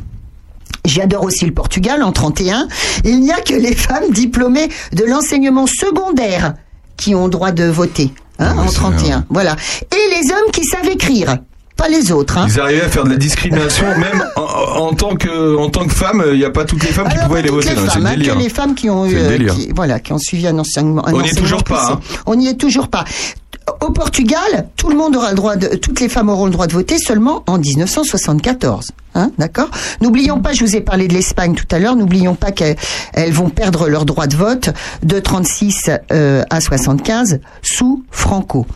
J'adore 0.85 1.25
aussi 1.25 1.47
le 1.47 1.53
Portugal 1.53 2.03
en 2.03 2.13
31. 2.13 2.69
Il 3.05 3.21
n'y 3.21 3.33
a 3.33 3.41
que 3.41 3.55
les 3.55 3.75
femmes 3.75 4.11
diplômées 4.11 4.69
de 4.93 5.05
l'enseignement 5.05 5.67
secondaire 5.67 6.55
qui 6.99 7.15
ont 7.15 7.29
droit 7.29 7.53
de 7.53 7.65
voter 7.65 8.13
hein, 8.39 8.57
en 8.59 8.67
31. 8.67 9.25
Voilà. 9.31 9.57
Et 9.91 10.15
les 10.15 10.31
hommes 10.31 10.51
qui 10.53 10.65
savent 10.65 10.89
écrire, 10.89 11.39
pas 11.77 11.89
les 11.89 12.13
autres. 12.13 12.39
Hein. 12.39 12.47
Ils 12.49 12.61
arrivaient 12.61 12.83
à 12.83 12.89
faire 12.89 13.05
de 13.05 13.11
la 13.11 13.17
discrimination, 13.17 13.87
même 13.99 14.25
en, 14.37 14.43
en 14.43 14.95
tant 14.95 15.17
que 15.17 15.57
en 15.57 15.71
tant 15.71 15.87
que 15.87 15.93
femme, 15.95 16.23
il 16.33 16.39
n'y 16.39 16.45
a 16.45 16.51
pas 16.51 16.65
toutes 16.65 16.83
les 16.85 16.93
femmes 16.93 17.09
qui 17.09 17.19
pouvaient 17.27 17.41
aller 17.41 17.51
voter. 17.51 17.71
les 17.71 17.75
Non, 17.77 17.83
C'est 17.93 17.99
hein, 17.99 18.11
délire. 18.11 18.35
que 18.35 18.39
les 18.41 18.49
femmes 18.49 18.75
qui 18.75 18.89
ont 18.91 19.07
eu, 19.07 19.15
euh, 19.17 19.49
qui, 19.49 19.71
voilà, 19.75 20.01
qui 20.01 20.13
ont 20.13 20.19
suivi 20.19 20.47
un 20.47 20.59
enseignement. 20.59 21.07
un 21.07 21.13
On 21.15 21.23
n'y 21.23 21.29
est 21.31 21.35
toujours 21.39 21.65
pas, 21.65 21.93
hein. 21.93 22.01
On 22.27 22.35
n'y 22.37 22.49
est 22.49 22.61
toujours 22.61 22.89
pas. 22.89 23.05
Au 23.81 23.91
Portugal, 23.91 24.69
tout 24.77 24.91
le 24.91 24.97
monde 24.97 25.17
aura 25.17 25.31
le 25.31 25.37
droit 25.37 25.57
de, 25.57 25.77
toutes 25.77 26.01
les 26.01 26.09
femmes 26.09 26.29
auront 26.29 26.47
le 26.47 26.51
droit 26.51 26.67
de 26.67 26.73
voter 26.73 26.99
seulement 26.99 27.43
en 27.47 27.59
1974. 27.59 28.93
Hein, 29.15 29.31
d'accord? 29.39 29.71
N'oublions 30.01 30.41
pas, 30.41 30.53
je 30.53 30.65
vous 30.65 30.75
ai 30.75 30.81
parlé 30.81 31.07
de 31.07 31.15
l'Espagne 31.15 31.55
tout 31.55 31.67
à 31.71 31.79
l'heure, 31.79 31.95
n'oublions 31.95 32.35
pas 32.35 32.51
qu'elles 32.51 32.77
elles 33.13 33.33
vont 33.33 33.49
perdre 33.49 33.89
leur 33.89 34.05
droit 34.05 34.27
de 34.27 34.37
vote 34.37 34.71
de 35.03 35.21
36 35.21 35.91
euh, 36.13 36.43
à 36.51 36.61
75 36.61 37.41
sous 37.63 38.05
Franco. 38.11 38.67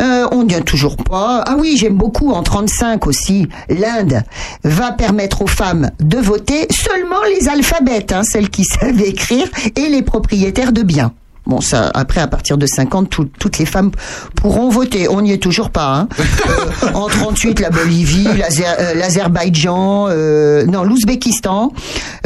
Euh, 0.00 0.26
on 0.30 0.46
est 0.48 0.60
toujours 0.62 0.96
pas. 0.96 1.42
Ah 1.46 1.56
oui, 1.58 1.76
j'aime 1.76 1.96
beaucoup 1.96 2.32
en 2.32 2.42
35 2.42 3.06
aussi. 3.06 3.48
L'Inde 3.68 4.22
va 4.62 4.92
permettre 4.92 5.42
aux 5.42 5.46
femmes 5.46 5.90
de 6.00 6.18
voter 6.18 6.66
seulement 6.70 7.22
les 7.34 7.48
alphabètes, 7.48 8.12
hein, 8.12 8.22
celles 8.24 8.50
qui 8.50 8.64
savent 8.64 9.00
écrire, 9.00 9.48
et 9.76 9.88
les 9.88 10.02
propriétaires 10.02 10.72
de 10.72 10.82
biens. 10.82 11.12
Bon, 11.46 11.60
ça, 11.60 11.90
après, 11.94 12.20
à 12.20 12.28
partir 12.28 12.56
de 12.56 12.66
50, 12.66 13.10
tout- 13.10 13.28
toutes 13.38 13.58
les 13.58 13.66
femmes 13.66 13.90
pourront 14.36 14.68
voter. 14.68 15.08
On 15.08 15.20
n'y 15.22 15.32
est 15.32 15.42
toujours 15.42 15.70
pas. 15.70 15.94
Hein. 15.94 16.08
Euh, 16.82 16.88
en 16.94 17.06
38, 17.08 17.60
la 17.60 17.70
Bolivie, 17.70 18.26
euh, 18.28 18.94
l'Azerbaïdjan, 18.94 20.08
euh, 20.10 20.64
non, 20.66 20.82
l'Ouzbékistan, 20.82 21.72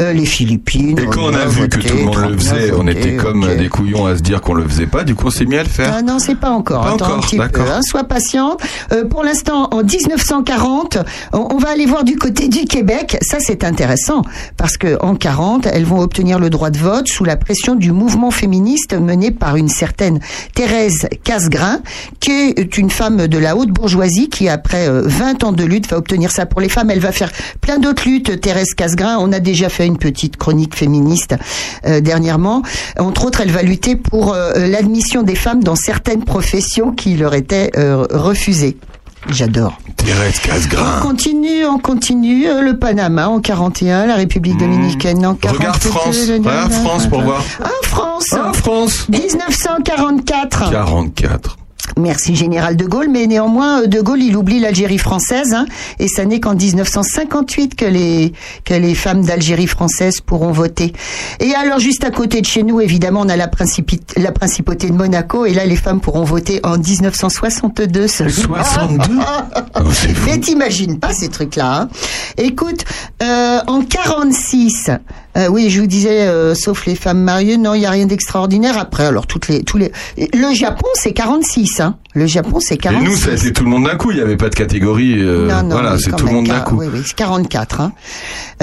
euh, 0.01 0.11
les 0.13 0.25
Philippines. 0.25 0.97
Et 0.99 1.05
quand 1.05 1.21
on 1.25 1.33
a 1.33 1.45
vu 1.45 1.69
que 1.69 1.79
tout 1.79 1.95
le 1.97 2.03
monde 2.03 2.17
le 2.31 2.37
faisait, 2.37 2.71
on 2.75 2.87
était 2.87 3.15
comme 3.15 3.45
des 3.57 3.69
couillons 3.69 4.05
à 4.07 4.17
se 4.17 4.21
dire 4.21 4.41
qu'on 4.41 4.53
le 4.55 4.67
faisait 4.67 4.87
pas. 4.87 5.03
Du 5.03 5.13
coup, 5.15 5.27
on 5.27 5.29
s'est 5.29 5.45
mis 5.45 5.57
à 5.57 5.63
le 5.63 5.69
faire. 5.69 5.93
Ah 5.95 6.01
non, 6.01 6.17
c'est 6.19 6.35
pas 6.35 6.49
encore. 6.49 6.81
Pas 6.83 6.87
Attends 6.93 7.05
encore, 7.05 7.17
un 7.17 7.19
petit 7.21 7.37
peu. 7.37 7.43
d'accord. 7.43 7.67
hein. 7.71 7.81
Sois 7.83 8.03
patient. 8.05 8.57
Euh, 8.91 9.05
pour 9.05 9.23
l'instant, 9.23 9.67
en 9.71 9.83
1940, 9.83 10.97
on, 11.33 11.47
on 11.53 11.57
va 11.57 11.69
aller 11.69 11.85
voir 11.85 12.03
du 12.03 12.17
côté 12.17 12.47
du 12.47 12.65
Québec. 12.65 13.17
Ça, 13.21 13.37
c'est 13.39 13.63
intéressant 13.63 14.21
parce 14.57 14.77
que 14.77 14.97
en 15.01 15.15
40, 15.15 15.67
elles 15.67 15.85
vont 15.85 15.99
obtenir 15.99 16.39
le 16.39 16.49
droit 16.49 16.69
de 16.69 16.77
vote 16.79 17.07
sous 17.07 17.23
la 17.25 17.35
pression 17.37 17.75
du 17.75 17.91
mouvement 17.91 18.31
féministe 18.31 18.93
mené 19.07 19.31
par 19.31 19.55
une 19.55 19.69
certaine 19.69 20.19
Thérèse 20.53 21.07
Casgrain, 21.23 21.79
qui 22.19 22.31
est 22.31 22.77
une 22.77 22.89
femme 22.89 23.27
de 23.27 23.37
la 23.37 23.55
haute 23.55 23.69
bourgeoisie 23.69 24.29
qui, 24.29 24.49
après 24.49 24.87
euh, 24.87 25.01
20 25.05 25.43
ans 25.43 25.51
de 25.51 25.63
lutte, 25.63 25.89
va 25.89 25.97
obtenir 25.97 26.29
ça 26.29 26.45
pour 26.45 26.61
les 26.61 26.69
femmes. 26.69 26.91
Elle 26.91 26.99
va 26.99 27.11
faire 27.11 27.31
plein 27.61 27.79
d'autres 27.79 28.07
luttes. 28.07 28.39
Thérèse 28.41 28.73
Casgrain, 28.75 29.17
on 29.19 29.31
a 29.31 29.39
déjà 29.39 29.69
fait 29.69 29.87
une 29.87 29.97
petite 29.97 30.37
chronique 30.37 30.75
féministe 30.75 31.35
euh, 31.85 32.01
dernièrement. 32.01 32.61
Entre 32.99 33.25
autres, 33.25 33.41
elle 33.41 33.51
va 33.51 33.63
lutter 33.63 33.95
pour 33.95 34.33
euh, 34.33 34.67
l'admission 34.67 35.23
des 35.23 35.35
femmes 35.35 35.63
dans 35.63 35.75
certaines 35.75 36.23
professions 36.23 36.91
qui 36.91 37.15
leur 37.15 37.33
étaient 37.33 37.71
euh, 37.77 38.05
refusées. 38.11 38.77
J'adore. 39.29 39.77
Thérèse 39.97 40.39
On 40.43 40.47
Casgrain. 40.47 40.99
continue, 41.01 41.65
on 41.65 41.79
continue. 41.79 42.47
Euh, 42.47 42.61
Le 42.61 42.77
Panama 42.79 43.27
en 43.27 43.39
41, 43.39 44.05
la 44.05 44.15
République 44.15 44.57
dominicaine 44.57 45.25
en 45.25 45.35
42. 45.35 45.57
Regarde 45.59 45.81
France. 45.83 46.29
Regarde 46.29 46.71
France 46.71 47.07
pour 47.07 47.21
voir. 47.21 47.43
Ah, 47.63 47.67
France. 47.83 48.27
Ah, 48.33 48.51
France. 48.53 49.07
1944. 49.09 50.71
44. 50.71 51.57
Merci 51.97 52.35
général 52.35 52.75
de 52.75 52.85
Gaulle, 52.85 53.09
mais 53.09 53.27
néanmoins 53.27 53.81
euh, 53.83 53.87
de 53.87 54.01
Gaulle 54.01 54.21
il 54.21 54.35
oublie 54.35 54.59
l'Algérie 54.59 54.97
française, 54.97 55.53
hein, 55.53 55.65
et 55.99 56.07
ça 56.07 56.25
n'est 56.25 56.39
qu'en 56.39 56.55
1958 56.55 57.75
que 57.75 57.85
les 57.85 58.33
que 58.63 58.73
les 58.73 58.95
femmes 58.95 59.23
d'Algérie 59.23 59.67
française 59.67 60.21
pourront 60.21 60.51
voter. 60.51 60.93
Et 61.39 61.53
alors 61.55 61.79
juste 61.79 62.03
à 62.03 62.11
côté 62.11 62.41
de 62.41 62.45
chez 62.45 62.63
nous, 62.63 62.81
évidemment, 62.81 63.21
on 63.21 63.29
a 63.29 63.35
la, 63.35 63.49
la 64.17 64.31
principauté 64.31 64.89
de 64.89 64.93
Monaco, 64.93 65.45
et 65.45 65.53
là 65.53 65.65
les 65.65 65.75
femmes 65.75 65.99
pourront 65.99 66.23
voter 66.23 66.59
en 66.63 66.77
1962 66.77 68.07
seulement. 68.07 68.33
62 68.63 69.13
Mais 70.25 70.39
t'imagines 70.39 70.99
pas 70.99 71.13
ces 71.13 71.29
trucs-là. 71.29 71.81
hein. 71.81 71.89
Écoute, 72.37 72.83
euh, 73.21 73.59
en 73.67 73.81
46, 73.81 74.91
euh, 75.37 75.47
oui, 75.49 75.69
je 75.69 75.79
vous 75.81 75.87
disais, 75.87 76.21
euh, 76.27 76.55
sauf 76.55 76.85
les 76.85 76.95
femmes 76.95 77.21
mariées, 77.21 77.57
non, 77.57 77.73
il 77.73 77.81
y 77.81 77.85
a 77.85 77.91
rien 77.91 78.05
d'extraordinaire. 78.05 78.77
Après, 78.77 79.05
alors 79.05 79.27
toutes 79.27 79.47
les, 79.47 79.63
tous 79.63 79.77
les, 79.77 79.91
le 80.17 80.53
Japon 80.53 80.87
c'est 80.95 81.13
46, 81.13 81.79
hein. 81.79 81.95
Le 82.13 82.25
Japon 82.25 82.59
c'est 82.59 82.75
Et 82.75 82.77
46. 82.79 83.05
nous, 83.07 83.15
ça 83.15 83.29
a 83.29 83.33
été 83.33 83.53
tout 83.53 83.63
le 83.63 83.69
monde 83.69 83.85
d'un 83.85 83.95
coup. 83.95 84.09
Il 84.09 84.15
n'y 84.17 84.23
avait 84.23 84.37
pas 84.37 84.49
de 84.49 84.55
catégorie. 84.55 85.13
euh, 85.19 85.47
Non, 85.47 85.61
non, 85.61 85.69
voilà, 85.69 85.97
c'est 85.99 86.15
tout 86.15 86.25
le 86.25 86.31
monde 86.31 86.47
d'un 86.47 86.61
coup. 86.61 86.77
Oui, 86.79 86.87
oui, 86.91 87.01
c'est 87.05 87.15
44. 87.15 87.81
Hein. 87.81 87.91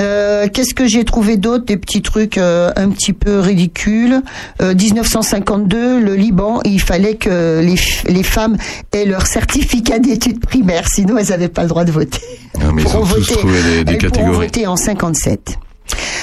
Euh, 0.00 0.48
Qu'est-ce 0.52 0.74
que 0.74 0.86
j'ai 0.88 1.04
trouvé 1.04 1.36
d'autre? 1.36 1.64
Des 1.64 1.76
petits 1.76 2.02
trucs 2.02 2.36
un 2.38 2.88
petit 2.90 3.12
peu 3.12 3.38
ridicules. 3.38 4.22
Euh, 4.60 4.74
1952, 4.74 6.00
le 6.00 6.14
Liban, 6.16 6.60
il 6.64 6.80
fallait 6.80 7.14
que 7.14 7.60
les, 7.62 7.76
les 8.12 8.22
femmes 8.24 8.56
aient 8.92 9.04
leur 9.04 9.26
certificat 9.28 10.00
d'études 10.00 10.40
primaires, 10.40 10.88
sinon 10.92 11.16
elles 11.18 11.28
n'avaient 11.28 11.48
pas 11.48 11.62
le 11.62 11.68
droit 11.68 11.84
de 11.84 11.92
voter. 11.92 12.20
Non, 12.60 12.72
mais 12.72 12.82
ils 12.82 12.88
ont 12.96 13.02
tous 13.02 13.20
voter. 13.20 13.34
trouvé 13.36 13.62
des, 13.62 13.84
des 13.84 13.92
Elles 13.92 13.98
catégories. 13.98 14.46
voter 14.46 14.66
en 14.66 14.74
57. 14.76 15.58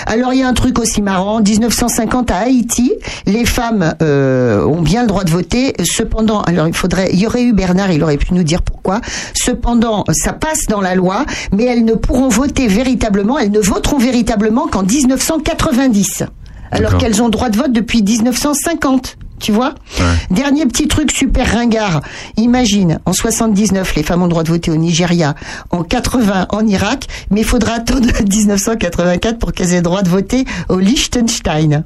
Alors 0.06 0.34
il 0.34 0.40
y 0.40 0.44
a 0.44 0.48
un 0.48 0.54
truc 0.54 0.80
aussi 0.80 1.02
marrant. 1.02 1.42
1950 1.42 2.32
à 2.32 2.38
Haïti, 2.38 2.94
les 3.26 3.46
femmes 3.46 3.94
euh, 4.02 4.66
ont 4.66 4.82
bien 4.82 5.02
le 5.02 5.08
droit 5.08 5.24
de 5.24 5.30
voter. 5.30 5.74
Cependant, 5.84 6.42
alors 6.42 6.68
il 6.68 6.74
faudrait, 6.74 7.10
il 7.14 7.20
y 7.20 7.28
aurait 7.28 7.44
eu 7.44 7.54
Bernard, 7.54 7.92
il 7.92 8.04
aurait 8.04 8.18
pu 8.18 8.34
nous 8.34 8.44
dire 8.44 8.62
pourquoi. 8.62 9.02
Cependant, 9.34 10.04
ça 10.12 10.34
passe 10.34 10.66
dans 10.68 10.82
la 10.82 10.96
loi, 10.96 11.26
mais 11.52 11.66
elles 11.66 11.86
ne 11.86 11.94
pourront 11.94 12.30
voter 12.30 12.68
véritablement, 12.68 13.38
elles 13.38 13.52
ne 13.52 13.60
voteront 13.60 13.98
véritablement 13.98 14.68
qu'en 14.68 14.84
1990, 14.84 16.24
alors 16.72 16.98
qu'elles 16.98 17.22
ont 17.22 17.30
droit 17.30 17.50
de 17.50 17.58
vote 17.58 17.72
depuis 17.72 18.02
1950. 18.02 19.18
Tu 19.42 19.52
vois 19.52 19.74
Dernier 20.30 20.66
petit 20.68 20.88
truc 20.88 21.12
super 21.12 21.52
ringard. 21.52 22.02
Imagine, 22.38 23.00
en 23.06 23.14
79, 23.14 23.96
les 23.96 24.04
femmes 24.04 24.22
ont 24.22 24.26
le 24.26 24.30
droit 24.30 24.44
de 24.44 24.50
voter 24.50 24.72
au 24.72 24.76
Nigeria, 24.76 25.36
en 25.72 25.84
80 25.84 26.48
en 26.50 26.68
Irak, 26.68 27.08
mais 27.32 27.42
il 27.42 27.46
faudra 27.46 27.74
attendre 27.74 28.08
1984 28.30 29.40
pour 29.40 29.52
qu'elles 29.52 29.74
aient 29.74 29.78
le 29.78 29.82
droit 29.82 30.04
de 30.04 30.10
voter 30.10 30.46
au 30.70 30.78
Liechtenstein. 30.78 31.84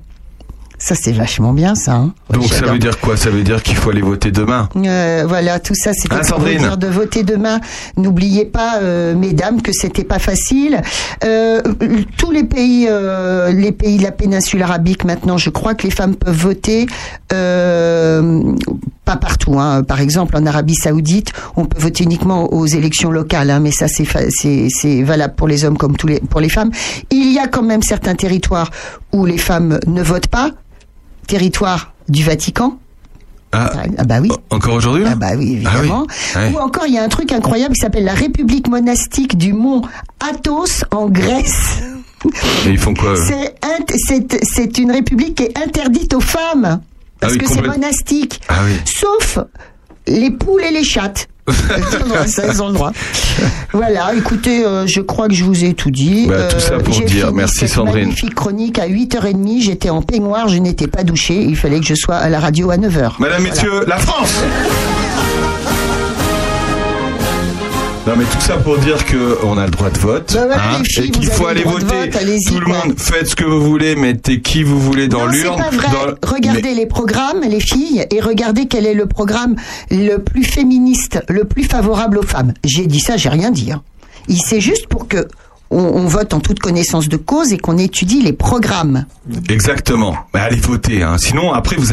Ça, 0.77 0.95
c'est 0.95 1.11
vachement 1.11 1.53
bien, 1.53 1.76
ça. 1.76 1.93
Hein 1.93 2.14
Ouais, 2.30 2.38
Donc 2.38 2.47
ça 2.52 2.65
veut 2.65 2.80
dire 2.80 2.99
quoi? 2.99 3.15
Ça 3.18 3.30
veut 3.30 3.43
dire 3.43 3.64
qu'il 3.64 3.76
faut 3.76 3.89
aller 3.91 4.02
voter 4.02 4.31
demain? 4.31 4.69
Euh, 4.76 5.23
voilà, 5.27 5.60
tout 5.60 5.76
ça, 5.76 5.93
c'était 5.93 6.15
Hein, 6.15 6.22
pour 6.27 6.39
vous 6.39 6.47
dire 6.47 6.77
de 6.77 6.88
voter 6.88 7.23
demain. 7.23 7.60
N'oubliez 7.97 8.45
pas, 8.45 8.80
euh, 8.81 9.15
mesdames, 9.15 9.61
que 9.61 9.72
c'était 9.73 10.03
pas 10.03 10.19
facile. 10.19 10.81
Euh, 11.23 11.61
tous 12.18 12.31
les 12.31 12.43
pays, 12.43 12.88
les 13.53 13.72
pays 13.72 13.97
de 13.97 14.03
la 14.03 14.11
péninsule 14.11 14.61
arabique, 14.64 15.03
maintenant, 15.06 15.38
je 15.38 15.49
crois 15.49 15.76
que 15.76 15.84
les 15.84 15.91
femmes 15.91 16.15
peuvent 16.15 16.35
voter. 16.35 16.88
Pas 19.06 19.18
partout. 19.18 19.60
Hein. 19.60 19.84
Par 19.84 20.02
exemple, 20.02 20.36
en 20.36 20.45
Arabie 20.45 20.76
Saoudite, 20.76 21.32
on 21.56 21.65
peut 21.65 21.80
voter 21.80 22.03
uniquement 22.03 22.52
aux 22.52 22.65
élections 22.65 23.11
locales, 23.11 23.52
hein, 23.52 23.60
mais 23.60 23.72
ça, 23.72 23.88
c'est 23.88 24.07
c'est 24.30 24.68
c'est 24.69 25.03
valable 25.03 25.36
pour 25.36 25.48
les 25.48 25.64
hommes 25.64 25.77
comme 25.77 25.95
tous 25.95 26.07
les 26.07 26.19
pour 26.19 26.41
les 26.41 26.49
femmes. 26.49 26.72
Il 27.11 27.32
y 27.32 27.40
a 27.40 27.48
quand 27.48 27.61
même 27.61 27.84
certains 27.84 28.15
territoires 28.15 28.72
où 29.14 29.26
les 29.26 29.38
femmes 29.38 29.80
ne 29.86 30.02
votent 30.02 30.27
pas. 30.27 30.52
Territoire 31.27 31.94
du 32.10 32.23
Vatican. 32.23 32.77
Ah, 33.52 33.72
bah 34.06 34.19
oui. 34.22 34.30
Encore 34.49 34.73
aujourd'hui 34.73 35.03
là? 35.03 35.11
Ah 35.14 35.15
bah 35.15 35.32
oui, 35.38 35.53
évidemment. 35.53 36.07
Ah 36.34 36.40
oui. 36.48 36.53
Ou 36.53 36.57
encore, 36.60 36.86
il 36.88 36.94
y 36.94 36.98
a 36.98 37.03
un 37.03 37.07
truc 37.07 37.32
incroyable 37.32 37.73
qui 37.73 37.80
s'appelle 37.80 38.03
la 38.03 38.14
République 38.14 38.68
monastique 38.68 39.38
du 39.38 39.53
mont 39.53 39.82
Athos 40.19 40.84
en 40.91 41.07
Grèce. 41.07 41.80
Et 42.65 42.72
ils 42.72 42.77
font 42.80 42.94
quoi 42.94 43.15
C'est 43.15 43.56
c'est 44.07 44.44
c'est 44.44 44.77
une 44.77 44.91
république 44.91 45.36
qui 45.36 45.44
est 45.44 45.57
interdite 45.57 46.14
aux 46.15 46.22
femmes 46.22 46.82
parce 47.20 47.34
Ah 47.34 47.38
oui, 47.40 47.46
que 47.46 47.48
c'est 47.54 47.62
monastique. 47.62 48.42
Ah 48.48 48.60
oui. 48.66 48.74
Sauf 48.86 49.40
les 50.08 50.32
poules 50.32 50.64
et 50.64 50.72
les 50.72 50.84
chattes. 50.84 51.28
ça, 52.28 52.44
ils 52.52 52.62
ont 52.64 52.70
le 52.70 52.74
droit. 52.74 52.92
Voilà, 53.72 54.14
écoutez, 54.16 54.66
euh, 54.66 54.88
je 54.88 55.00
crois 55.02 55.28
que 55.28 55.36
je 55.36 55.44
vous 55.44 55.64
ai 55.64 55.74
tout 55.76 55.92
dit. 55.92 56.26
Bah, 56.28 56.48
tout 56.50 56.60
ça 56.60 56.78
pour 56.80 56.94
j'ai 56.94 57.06
dire. 57.06 57.32
Merci, 57.34 57.60
cette 57.60 57.70
Sandrine. 57.70 58.06
magnifique 58.06 58.34
chronique 58.34 58.80
à 58.80 58.88
8h30. 58.88 59.62
J'étais 59.62 59.92
en 59.92 60.02
peignoir, 60.02 60.48
je 60.48 60.58
n'étais 60.58 60.88
pas 60.88 61.04
douchée. 61.04 61.44
Il 61.44 61.56
fallait 61.56 61.80
que 61.80 61.86
je 61.86 61.94
sois 61.96 62.16
à 62.16 62.30
la 62.30 62.40
radio 62.40 62.72
à 62.72 62.78
9h. 62.78 63.14
Madame, 63.20 63.44
messieurs, 63.44 63.86
la 63.86 63.98
France 63.98 64.42
Non 68.07 68.14
mais 68.15 68.26
tout 68.26 68.40
ça 68.40 68.57
pour 68.57 68.77
dire 68.77 69.03
que 69.06 69.40
on 69.44 69.57
a 69.57 69.65
le 69.65 69.72
droit 69.72 69.90
de 69.90 69.98
vote 69.98 70.32
Bah 70.36 70.45
ouais, 70.48 70.53
hein, 70.56 70.84
filles, 70.86 71.06
et 71.07 71.10
qu'il 71.10 71.26
faut 71.26 71.48
aller 71.48 71.64
voter. 71.64 71.86
vote, 71.86 72.11
Tout 72.48 72.60
le 72.60 72.68
monde, 72.68 72.94
faites 72.99 73.27
ce 73.30 73.36
que 73.36 73.44
vous 73.44 73.61
voulez, 73.64 73.95
mettez 73.95 74.41
qui 74.41 74.61
vous 74.61 74.80
voulez 74.80 75.07
dans 75.07 75.26
Non, 75.26 75.32
l'urne. 75.32 75.56
c'est 75.72 75.77
pas 75.77 75.88
vrai. 75.88 75.88
dans- 76.22 76.30
Regardez 76.32 76.61
Mais- 76.61 76.73
les 76.76 76.86
programmes, 76.86 77.41
les 77.41 77.60
filles, 77.60 78.06
et 78.11 78.22
regardez 78.22 78.68
quel 78.68 78.86
est 78.86 78.94
le 78.94 79.07
programme 79.07 79.56
le 79.90 80.18
plus 80.18 80.44
féministe, 80.44 81.19
le 81.30 81.45
plus 81.45 81.64
favorable 81.64 82.19
aux 82.19 82.23
femmes. 82.26 82.53
J'ai 82.64 82.86
dit 82.86 82.99
ça, 82.99 83.18
j'ai 83.18 83.30
rien 83.30 83.49
dit. 83.49 83.72
hein. 83.72 83.82
Il 84.27 84.40
c'est 84.40 84.61
juste 84.61 84.86
pour 84.88 85.07
que 85.07 85.27
on, 85.72 86.06
vote 86.06 86.34
en 86.34 86.40
toute 86.40 86.60
connaissance 86.60 87.10
de 87.10 87.18
cause 87.18 87.52
et 87.52 87.58
qu'on 87.58 87.78
étudie 87.78 88.22
les 88.22 88.34
programmes. 88.34 89.06
Exactement. 89.50 90.16
Mais 90.34 90.40
allez 90.42 90.58
voter. 90.58 91.04
Hein. 91.04 91.18
Sinon, 91.18 91.54
après, 91.54 91.76
vous 91.76 91.88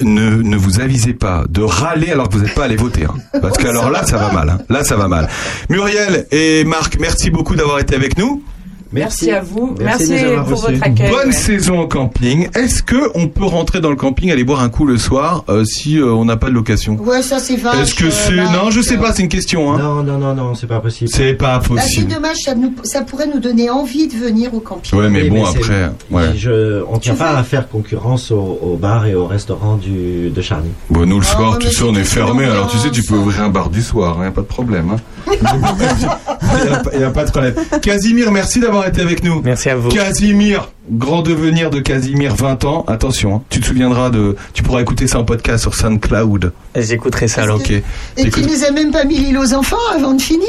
ne, 0.00 0.42
ne 0.42 0.56
vous 0.56 0.80
avisez 0.80 1.12
pas 1.12 1.44
de 1.48 1.62
râler 1.62 2.10
alors 2.10 2.28
que 2.28 2.36
vous 2.36 2.44
n'êtes 2.44 2.54
pas 2.54 2.64
allé 2.64 2.76
voter. 2.76 3.04
Hein. 3.04 3.14
Parce 3.40 3.58
que 3.58 3.68
alors 3.68 3.90
là, 3.90 4.04
ça 4.06 4.16
va 4.16 4.32
mal. 4.32 4.48
Hein. 4.48 4.58
Là, 4.68 4.84
ça 4.84 4.96
va 4.96 5.08
mal. 5.08 5.28
Muriel 5.68 6.26
et 6.30 6.64
Marc, 6.64 6.98
merci 6.98 7.30
beaucoup 7.30 7.54
d'avoir 7.54 7.78
été 7.78 7.94
avec 7.94 8.18
nous. 8.18 8.42
Merci 8.92 9.30
à 9.30 9.40
vous. 9.40 9.74
Merci 9.80 10.14
pour 10.48 10.56
votre 10.60 10.82
accueil. 10.82 11.10
Bonne 11.10 11.26
ouais. 11.28 11.32
saison 11.32 11.80
au 11.80 11.86
camping. 11.86 12.48
Est-ce 12.54 12.82
que 12.82 12.96
on 13.14 13.28
peut 13.28 13.44
rentrer 13.44 13.80
dans 13.80 13.90
le 13.90 13.96
camping, 13.96 14.30
aller 14.30 14.44
boire 14.44 14.60
un 14.62 14.68
coup 14.68 14.84
le 14.84 14.98
soir 14.98 15.44
euh, 15.48 15.64
si 15.64 15.98
euh, 15.98 16.12
on 16.12 16.24
n'a 16.24 16.36
pas 16.36 16.48
de 16.48 16.54
location? 16.54 16.96
Ouais, 16.96 17.22
ça 17.22 17.38
c'est 17.38 17.56
vache. 17.56 17.76
Est-ce 17.78 17.94
que 17.94 18.06
euh, 18.06 18.10
c'est 18.10 18.34
non 18.36 18.70
Je 18.70 18.80
sais 18.80 18.96
pas. 18.96 19.12
C'est 19.12 19.22
une 19.22 19.28
question. 19.28 19.72
Hein. 19.72 19.78
Non, 19.78 20.02
non, 20.02 20.18
non, 20.18 20.34
non, 20.34 20.54
c'est 20.54 20.66
pas 20.66 20.80
possible. 20.80 21.10
C'est 21.14 21.34
pas 21.34 21.58
Bah, 21.58 21.62
c'est 21.62 21.68
possible. 21.74 22.12
dommage, 22.12 22.38
ça, 22.38 22.54
nous- 22.54 22.74
ça 22.82 23.02
pourrait 23.02 23.28
nous 23.32 23.40
donner 23.40 23.70
envie 23.70 24.08
de 24.08 24.14
venir 24.16 24.52
au 24.54 24.60
camping. 24.60 24.98
Ouais, 24.98 25.08
mais 25.08 25.22
Oui, 25.22 25.30
bon 25.30 25.46
c'est- 25.46 25.58
après. 25.58 25.90
Ouais. 26.10 26.36
Je, 26.36 26.82
on 26.90 26.98
tient 26.98 27.14
pas 27.14 27.36
à 27.36 27.42
faire 27.44 27.68
concurrence 27.68 28.30
au, 28.30 28.58
au 28.62 28.76
bar 28.76 29.06
et 29.06 29.14
au 29.14 29.26
restaurant 29.26 29.76
du, 29.76 30.30
de 30.30 30.42
Charny. 30.42 30.70
Bon, 30.90 31.06
nous 31.06 31.20
le 31.20 31.26
Oh, 31.28 31.36
soir, 31.36 31.52
mais 31.58 31.58
tu 31.66 31.68
sais, 31.70 31.74
c'est 31.76 31.82
on 31.84 31.94
est 31.94 32.00
tout 32.02 32.06
fermé. 32.08 32.44
Alors 32.44 32.66
tu 32.68 32.78
sais, 32.78 32.90
tu 32.90 33.02
peux 33.02 33.14
ouvrir 33.14 33.42
un 33.42 33.48
bar 33.50 33.70
du 33.70 33.82
soir, 33.82 34.20
hein, 34.20 34.30
pas 34.32 34.40
de 34.40 34.46
problème. 34.46 34.90
Hein. 34.92 34.96
Il 35.26 36.98
n'y 36.98 37.04
a, 37.04 37.10
pas- 37.10 37.20
a 37.20 37.24
de 37.24 37.30
problème. 37.30 37.54
Casimir, 37.82 38.30
merci 38.32 38.60
d'avoir 38.60 38.86
été 38.86 39.00
avec 39.00 39.22
nous. 39.24 39.40
Merci 39.44 39.70
à 39.70 39.76
vous. 39.76 39.88
Casimir, 39.90 40.68
grand 40.90 41.22
devenir 41.22 41.70
de 41.70 41.80
Casimir, 41.80 42.34
20 42.34 42.64
ans. 42.64 42.84
Attention, 42.88 43.36
hein, 43.36 43.42
tu 43.50 43.60
te 43.60 43.66
souviendras 43.66 44.10
de. 44.10 44.36
Tu 44.52 44.62
pourras 44.62 44.80
écouter 44.80 45.06
ça 45.06 45.18
en 45.18 45.24
podcast 45.24 45.62
sur 45.62 45.74
SoundCloud. 45.74 46.52
J'écouterai 46.76 47.28
ça 47.28 47.42
alors. 47.42 47.58
Ok. 47.60 47.70
Et 47.70 47.82
tu 48.30 48.42
nous 48.42 48.64
as 48.64 48.70
même 48.72 48.90
pas 48.90 49.04
mis 49.04 49.18
l'île 49.18 49.38
aux 49.38 49.54
enfants 49.54 49.76
avant 49.94 50.14
de 50.14 50.20
finir 50.22 50.46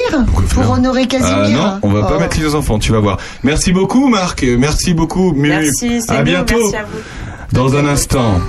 Pour 0.53 0.69
honorer 0.71 1.07
Casimir. 1.07 1.35
Ah 1.37 1.49
non, 1.49 1.79
on 1.83 1.89
va 1.91 2.03
pas 2.03 2.15
Oh. 2.17 2.19
mettre 2.19 2.39
les 2.39 2.55
enfants, 2.55 2.79
tu 2.79 2.91
vas 2.91 2.99
voir. 2.99 3.17
Merci 3.43 3.71
beaucoup 3.71 4.07
Marc, 4.07 4.43
merci 4.57 4.93
beaucoup 4.93 5.31
Mu. 5.33 5.49
Merci, 5.49 6.01
c'est 6.01 6.11
à 6.11 6.19
nous, 6.19 6.23
bientôt. 6.25 6.55
merci 6.59 6.75
à 6.75 6.83
vous. 6.83 6.99
Dans 7.53 7.75
un 7.75 7.85
instant. 7.87 8.39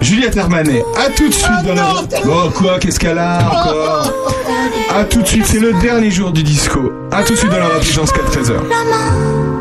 Juliette 0.00 0.36
Hermanet, 0.36 0.84
à 0.96 1.10
tout 1.10 1.28
de 1.28 1.34
suite 1.34 1.64
dans 1.66 1.74
la... 1.74 1.94
Oh 2.26 2.50
quoi, 2.50 2.78
qu'est-ce 2.78 2.98
qu'elle 3.00 3.18
a 3.18 3.38
encore 3.38 4.12
À 4.94 5.04
tout 5.04 5.22
de 5.22 5.26
suite, 5.26 5.44
c'est 5.46 5.58
le 5.58 5.72
dernier 5.74 6.10
jour 6.10 6.30
du 6.30 6.42
disco. 6.42 6.92
À 7.10 7.22
tout 7.22 7.34
de 7.34 7.38
suite 7.38 7.50
dans 7.50 7.58
la 7.58 7.68
radio 7.68 7.80
jusqu'à 7.80 8.22
13h. 8.22 9.57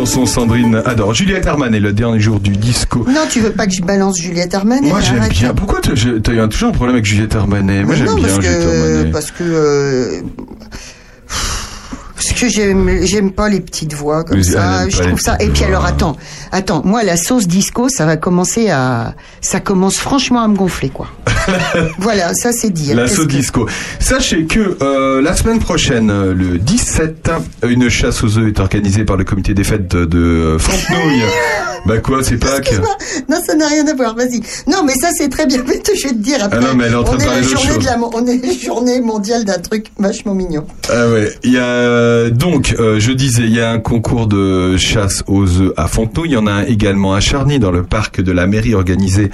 Chanson, 0.00 0.24
Sandrine 0.24 0.80
adore. 0.86 1.12
Juliette 1.14 1.46
Armanet, 1.46 1.78
le 1.80 1.92
dernier 1.92 2.20
jour 2.20 2.40
du 2.40 2.52
disco. 2.56 3.04
Non, 3.08 3.20
tu 3.30 3.40
veux 3.40 3.50
pas 3.50 3.66
que 3.66 3.72
je 3.72 3.82
balance 3.82 4.18
Juliette 4.18 4.54
Armanet 4.54 4.88
Moi 4.88 5.00
j'aime 5.00 5.18
arrête. 5.18 5.32
bien. 5.32 5.52
Pourquoi 5.54 5.80
t'as 5.82 5.92
t'as 6.22 6.32
eu 6.32 6.40
un- 6.40 6.48
toujours 6.48 6.70
un 6.70 6.72
problème 6.72 6.94
avec 6.96 7.04
Juliette 7.04 7.34
Armanet 7.36 7.82
Moi 7.84 7.92
Mais 7.92 7.96
j'aime 7.96 8.06
non, 8.06 8.14
bien 8.14 8.24
parce 8.28 8.34
Juliette 8.36 8.60
que, 8.62 8.66
Armanet. 8.94 9.10
parce 9.12 9.30
que, 9.30 9.42
euh, 9.44 10.20
parce 12.14 12.32
que 12.40 12.48
j'aime, 12.48 12.90
j'aime 13.04 13.30
pas 13.32 13.48
les 13.50 13.60
petites 13.60 13.92
voix 13.94 14.24
comme 14.24 14.38
Mais 14.38 14.44
elle 14.46 14.52
ça. 14.52 14.82
aime 14.84 14.90
Je 14.90 14.96
pas 14.96 15.02
les 15.02 15.08
trouve 15.08 15.20
ça. 15.20 15.34
Et 15.34 15.36
petites 15.38 15.52
puis 15.52 15.64
alors, 15.64 15.84
attends, 15.84 16.16
attends. 16.52 16.82
Moi, 16.84 17.02
la 17.02 17.16
sauce 17.18 17.46
disco, 17.46 17.88
ça 17.90 18.06
va 18.06 18.16
commencer 18.16 18.70
à, 18.70 19.14
ça 19.42 19.60
commence 19.60 19.96
franchement 19.98 20.42
à 20.42 20.48
me 20.48 20.56
gonfler, 20.56 20.88
quoi. 20.88 21.08
voilà, 21.98 22.34
ça 22.34 22.52
c'est 22.52 22.70
dit. 22.70 22.94
La 22.94 23.06
sauce 23.06 23.26
disco. 23.26 23.66
Sachez 23.98 24.44
que 24.44 24.76
euh, 24.82 25.22
la 25.22 25.34
semaine 25.34 25.58
prochaine, 25.58 26.10
euh, 26.10 26.34
le 26.34 26.58
17, 26.58 27.30
une 27.68 27.88
chasse 27.88 28.22
aux 28.22 28.38
œufs 28.38 28.48
est 28.48 28.60
organisée 28.60 29.04
par 29.04 29.16
le 29.16 29.24
comité 29.24 29.54
des 29.54 29.64
fêtes 29.64 29.88
de, 29.88 30.04
de 30.04 30.56
Fontenoy. 30.58 31.22
bah 31.86 31.98
quoi, 31.98 32.22
c'est 32.22 32.36
Pâques. 32.36 32.72
Non, 33.28 33.36
ça 33.44 33.54
n'a 33.54 33.68
rien 33.68 33.86
à 33.86 33.94
voir. 33.94 34.14
Vas-y. 34.14 34.40
Non, 34.66 34.82
mais 34.84 34.94
ça 34.94 35.08
c'est 35.16 35.28
très 35.28 35.46
bien. 35.46 35.62
Mais 35.66 35.80
je 35.94 36.08
vais 36.08 36.14
te 36.14 36.18
dire 36.18 36.38
après. 36.42 36.58
Ah 36.60 36.66
non, 36.66 36.74
mais 36.74 36.84
elle 36.84 36.92
est 36.92 36.96
en 36.96 37.04
train 37.04 37.14
on 37.14 37.18
de 37.18 37.22
est 37.22 37.26
la 37.26 37.42
journée 37.42 37.78
de 37.78 37.84
la, 37.84 37.98
on 38.00 38.26
est 38.26 38.60
journée 38.60 39.00
mondiale 39.00 39.44
d'un 39.44 39.58
truc 39.58 39.86
vachement 39.98 40.34
mignon. 40.34 40.66
Ah 40.88 41.08
ouais, 41.08 41.32
il 41.44 41.52
y 41.52 41.58
a 41.58 41.62
euh, 41.62 42.30
donc 42.30 42.74
euh, 42.78 42.98
je 42.98 43.12
disais 43.12 43.44
il 43.44 43.54
y 43.54 43.60
a 43.60 43.70
un 43.70 43.78
concours 43.78 44.26
de 44.26 44.76
chasse 44.76 45.22
aux 45.26 45.46
œufs 45.60 45.72
à 45.76 45.86
Fontenay, 45.86 46.26
il 46.26 46.32
y 46.32 46.36
en 46.36 46.46
a 46.46 46.64
également 46.66 47.14
à 47.14 47.20
Charny 47.20 47.58
dans 47.58 47.70
le 47.70 47.82
parc 47.82 48.20
de 48.20 48.32
la 48.32 48.46
mairie 48.46 48.74
organisé 48.74 49.30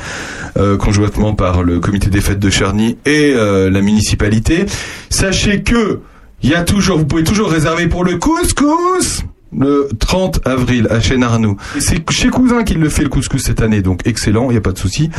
euh, 0.59 0.77
conjointement 0.77 1.35
par 1.35 1.63
le 1.63 1.81
comité 1.81 1.96
des 1.99 2.21
fêtes 2.21 2.39
de 2.39 2.51
Charny 2.51 2.99
et 3.05 3.33
euh, 3.35 3.71
la 3.71 3.81
municipalité. 3.81 4.67
Sachez 5.11 5.63
que 5.63 6.01
il 6.43 6.51
y 6.51 6.55
a 6.55 6.63
toujours 6.63 6.99
vous 6.99 7.07
pouvez 7.07 7.25
toujours 7.25 7.51
réserver 7.51 7.87
pour 7.87 8.05
le 8.05 8.19
couscous 8.19 9.25
le 9.59 9.89
30 9.99 10.41
avril 10.47 10.87
à 10.91 11.01
Chêne-Arnoux. 11.01 11.57
Et 11.77 11.81
C'est 11.81 12.11
chez 12.11 12.29
Cousin 12.29 12.65
qu'il 12.65 12.79
le 12.79 12.89
fait 12.89 13.03
le 13.03 13.09
couscous 13.09 13.43
cette 13.43 13.63
année, 13.63 13.81
donc 13.81 14.07
excellent, 14.07 14.51
il 14.51 14.53
n'y 14.53 14.59
a 14.59 14.61
pas 14.61 14.73
de 14.73 14.79
souci. 14.79 15.11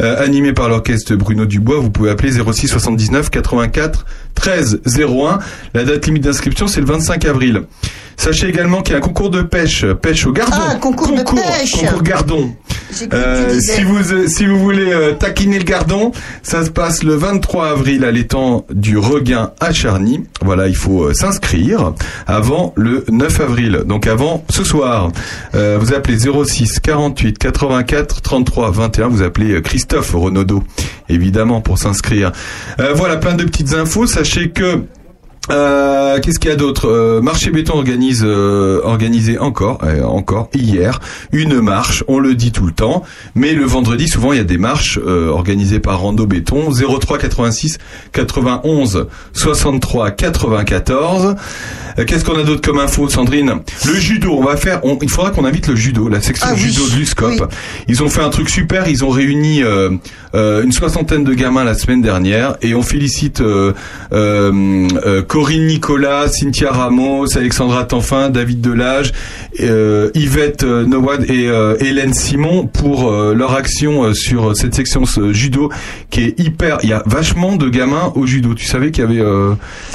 Euh, 0.00 0.22
animé 0.22 0.52
par 0.52 0.68
l'orchestre 0.68 1.14
Bruno 1.14 1.46
Dubois, 1.46 1.78
vous 1.78 1.90
pouvez 1.90 2.10
appeler 2.10 2.32
06 2.32 2.68
79 2.68 3.30
84 3.30 4.06
13 4.36 4.82
01. 4.86 5.40
La 5.74 5.84
date 5.84 6.06
limite 6.06 6.22
d'inscription, 6.22 6.68
c'est 6.68 6.80
le 6.80 6.86
25 6.86 7.24
avril. 7.24 7.62
Sachez 8.16 8.48
également 8.48 8.82
qu'il 8.82 8.92
y 8.92 8.94
a 8.94 8.98
un 8.98 9.02
concours 9.02 9.30
de 9.30 9.42
pêche, 9.42 9.84
pêche 10.00 10.26
au 10.26 10.32
gardon. 10.32 10.56
Ah, 10.58 10.76
concours 10.76 11.12
de 11.12 11.22
pêche. 11.22 11.72
Concours 11.72 12.02
gardon. 12.02 12.54
Euh, 13.12 13.58
si 13.60 13.82
vous 13.82 14.12
euh, 14.12 14.26
si 14.26 14.46
vous 14.46 14.58
voulez 14.58 14.92
euh, 14.92 15.12
taquiner 15.12 15.58
le 15.58 15.64
gardon, 15.64 16.12
ça 16.42 16.64
se 16.64 16.70
passe 16.70 17.02
le 17.02 17.14
23 17.14 17.68
avril 17.68 18.04
à 18.04 18.10
l'étang 18.10 18.64
du 18.70 18.96
Regain 18.96 19.52
à 19.60 19.72
Charny. 19.72 20.24
Voilà, 20.42 20.68
il 20.68 20.76
faut 20.76 21.12
s'inscrire 21.12 21.92
avant 22.26 22.72
le 22.76 23.04
9 23.10 23.40
avril, 23.40 23.82
donc 23.86 24.06
avant 24.06 24.44
ce 24.48 24.64
soir. 24.64 25.10
Vous 25.52 25.92
appelez 25.94 26.18
06 26.18 26.80
48 26.80 27.38
84 27.38 28.22
33 28.22 28.70
21. 28.70 29.08
Vous 29.08 29.22
appelez 29.22 29.60
Christophe 29.62 30.12
Renaudot, 30.14 30.62
évidemment, 31.08 31.60
pour 31.60 31.78
s'inscrire. 31.78 32.32
Voilà, 32.94 33.16
plein 33.16 33.34
de 33.34 33.44
petites 33.44 33.74
infos. 33.74 34.06
Sachez 34.06 34.25
que 34.26 34.86
euh, 35.50 36.18
Qu'est-ce 36.20 36.38
qu'il 36.38 36.50
y 36.50 36.52
a 36.52 36.56
d'autre? 36.56 36.88
Euh, 36.88 37.20
Marché 37.20 37.50
Béton 37.50 37.74
organise 37.74 38.22
euh, 38.24 38.80
organisé 38.82 39.38
encore 39.38 39.78
euh, 39.84 40.02
encore 40.02 40.48
hier 40.54 41.00
une 41.32 41.60
marche. 41.60 42.02
On 42.08 42.18
le 42.18 42.34
dit 42.34 42.52
tout 42.52 42.64
le 42.66 42.72
temps, 42.72 43.04
mais 43.34 43.52
le 43.52 43.64
vendredi 43.64 44.08
souvent 44.08 44.32
il 44.32 44.38
y 44.38 44.40
a 44.40 44.44
des 44.44 44.58
marches 44.58 44.98
euh, 45.04 45.28
organisées 45.28 45.78
par 45.80 46.00
Rando 46.00 46.26
Béton 46.26 46.70
03 46.72 47.18
86 47.18 47.78
91 48.12 49.06
63 49.32 50.10
94. 50.12 51.36
Euh, 51.98 52.04
Qu'est-ce 52.04 52.24
qu'on 52.24 52.38
a 52.38 52.42
d'autre 52.44 52.60
comme 52.62 52.78
info, 52.78 53.08
Sandrine? 53.08 53.60
Le 53.86 53.94
judo. 53.94 54.32
On 54.32 54.44
va 54.44 54.56
faire. 54.56 54.80
on- 54.84 54.98
il 55.00 55.08
faudra 55.10 55.30
qu'on 55.30 55.44
invite 55.44 55.68
le 55.68 55.76
judo, 55.76 56.08
la 56.08 56.20
section 56.20 56.46
Ah 56.50 56.54
oui, 56.54 56.60
judo 56.60 56.88
de 56.90 56.96
l'USCOP. 56.96 57.50
Ils 57.88 58.02
ont 58.02 58.08
fait 58.08 58.22
un 58.22 58.28
truc 58.30 58.48
super. 58.50 58.88
Ils 58.88 59.04
ont 59.04 59.10
réuni 59.10 59.62
une 60.34 60.72
soixantaine 60.72 61.24
de 61.24 61.34
gamins 61.34 61.64
la 61.64 61.74
semaine 61.74 62.02
dernière 62.02 62.56
et 62.62 62.74
on 62.74 62.82
félicite 62.82 63.40
euh, 63.40 63.72
euh, 64.12 64.86
euh, 65.06 65.22
Corinne 65.36 65.66
Nicolas, 65.66 66.28
Cynthia 66.28 66.72
Ramos, 66.72 67.36
Alexandra 67.36 67.84
Tanfin, 67.84 68.30
David 68.30 68.62
Delage, 68.62 69.12
euh, 69.60 70.10
Yvette 70.14 70.62
euh, 70.62 70.86
Nowad 70.86 71.30
et 71.30 71.46
euh, 71.46 71.76
Hélène 71.78 72.14
Simon 72.14 72.66
pour 72.66 73.10
euh, 73.12 73.34
leur 73.34 73.52
action 73.52 74.14
sur 74.14 74.56
cette 74.56 74.74
section 74.74 75.04
judo 75.32 75.70
qui 76.08 76.22
est 76.22 76.40
hyper. 76.40 76.78
Il 76.82 76.88
y 76.88 76.94
a 76.94 77.02
vachement 77.04 77.56
de 77.56 77.68
gamins 77.68 78.12
au 78.14 78.24
judo. 78.24 78.54
Tu 78.54 78.64
savais 78.64 78.90
qu'il 78.90 79.04
y 79.04 79.06
avait 79.06 79.22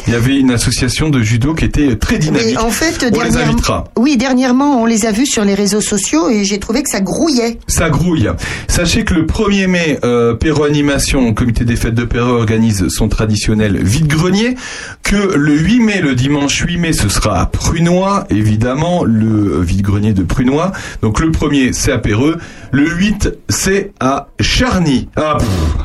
il 0.06 0.14
y 0.14 0.16
avait 0.16 0.38
une 0.38 0.52
association 0.52 1.10
de 1.10 1.22
judo 1.22 1.56
qui 1.56 1.66
était 1.66 1.96
très 1.96 2.20
dynamique. 2.20 2.56
Mais 2.56 2.58
en 2.58 2.70
fait, 2.70 3.04
on 3.12 3.22
les 3.22 3.38
invitera. 3.38 3.86
Oui, 3.98 4.18
dernièrement, 4.18 4.80
on 4.80 4.86
les 4.86 5.08
a 5.08 5.12
vus 5.12 5.26
sur 5.26 5.44
les 5.44 5.56
réseaux 5.56 5.82
sociaux 5.82 6.30
et 6.30 6.46
j'ai 6.46 6.60
trouvé 6.60 6.84
que 6.84 6.90
ça 6.90 7.02
grouillait. 7.02 7.58
Ça 7.66 7.90
grouille. 7.90 8.30
Sachez 8.68 9.06
que 9.06 9.16
le 9.16 9.26
1er 9.26 9.66
mai, 9.66 10.00
Perro 10.40 10.66
Animation, 10.66 11.34
comité 11.34 11.66
des 11.66 11.76
fêtes 11.76 11.96
de 11.96 12.06
Perro, 12.06 12.30
organise 12.30 12.90
son 12.90 13.10
traditionnel 13.10 13.80
vide-grenier. 13.82 14.56
Que 15.02 15.31
le 15.36 15.58
8 15.58 15.80
mai, 15.80 16.02
le 16.02 16.16
dimanche 16.16 16.60
8 16.60 16.78
mai, 16.78 16.94
ce 16.94 17.10
sera 17.10 17.40
à 17.40 17.46
Prunois, 17.46 18.26
évidemment, 18.30 19.04
le 19.04 19.62
vide-grenier 19.62 20.14
de 20.14 20.24
Prunois. 20.24 20.72
Donc 21.02 21.20
le 21.20 21.30
1er, 21.30 21.74
c'est 21.74 21.92
à 21.92 21.98
Perreux. 21.98 22.38
Le 22.72 22.88
8, 22.88 23.38
c'est 23.50 23.92
à 24.00 24.28
Charny. 24.40 25.10
Ah, 25.16 25.38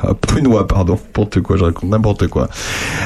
à 0.03 0.15
Prunois, 0.15 0.67
pardon. 0.67 0.95
N'importe 0.95 1.41
quoi, 1.41 1.57
je 1.57 1.65
raconte 1.65 1.91
n'importe 1.91 2.29
quoi. 2.29 2.49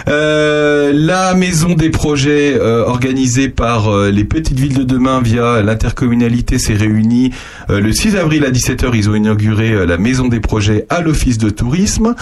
Euh, 0.09 0.93
la 0.95 1.35
maison 1.35 1.75
des 1.75 1.91
projets 1.91 2.55
euh, 2.59 2.85
organisée 2.85 3.49
par 3.49 3.89
euh, 3.89 4.11
les 4.11 4.25
petites 4.25 4.59
villes 4.59 4.77
de 4.77 4.83
demain 4.83 5.21
via 5.23 5.63
l'intercommunalité 5.63 6.59
s'est 6.59 6.75
réunie 6.75 7.31
le 7.69 7.93
6 7.93 8.17
avril 8.17 8.45
à 8.45 8.51
17h. 8.51 8.91
Ils 8.95 9.09
ont 9.09 9.15
inauguré 9.15 9.87
la 9.87 9.97
maison 9.97 10.29
des 10.29 10.41
projets 10.41 10.87
à 10.89 11.01
l'office 11.01 11.39
de 11.39 11.51
tourisme. 11.51 12.15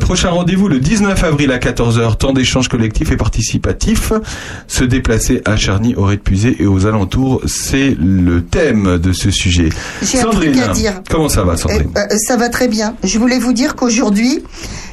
Prochain 0.00 0.30
rendez-vous 0.30 0.68
le 0.68 0.78
19 0.78 1.24
avril 1.24 1.50
à 1.52 1.58
14h. 1.58 2.16
Temps 2.16 2.32
d'échange 2.32 2.68
collectif 2.68 3.10
et 3.10 3.16
participatif. 3.44 4.12
Se 4.66 4.84
déplacer 4.84 5.42
à 5.44 5.56
Charny, 5.56 5.94
au 5.94 6.06
Pusée 6.16 6.56
et 6.60 6.66
aux 6.66 6.86
alentours, 6.86 7.42
c'est 7.46 7.96
le 7.98 8.42
thème 8.42 8.98
de 8.98 9.12
ce 9.12 9.30
sujet. 9.30 9.68
Sandrine, 10.02 10.52
truc 10.52 10.62
à 10.62 10.72
dire. 10.72 11.02
comment 11.10 11.28
ça 11.28 11.44
va, 11.44 11.56
Sandrine 11.56 11.90
Euh, 11.96 12.00
euh, 12.00 12.16
ça 12.18 12.36
va 12.36 12.48
très 12.48 12.68
bien. 12.68 12.96
Je 13.02 13.18
voulais 13.18 13.38
vous 13.38 13.52
dire 13.52 13.74
qu'aujourd'hui, 13.74 14.42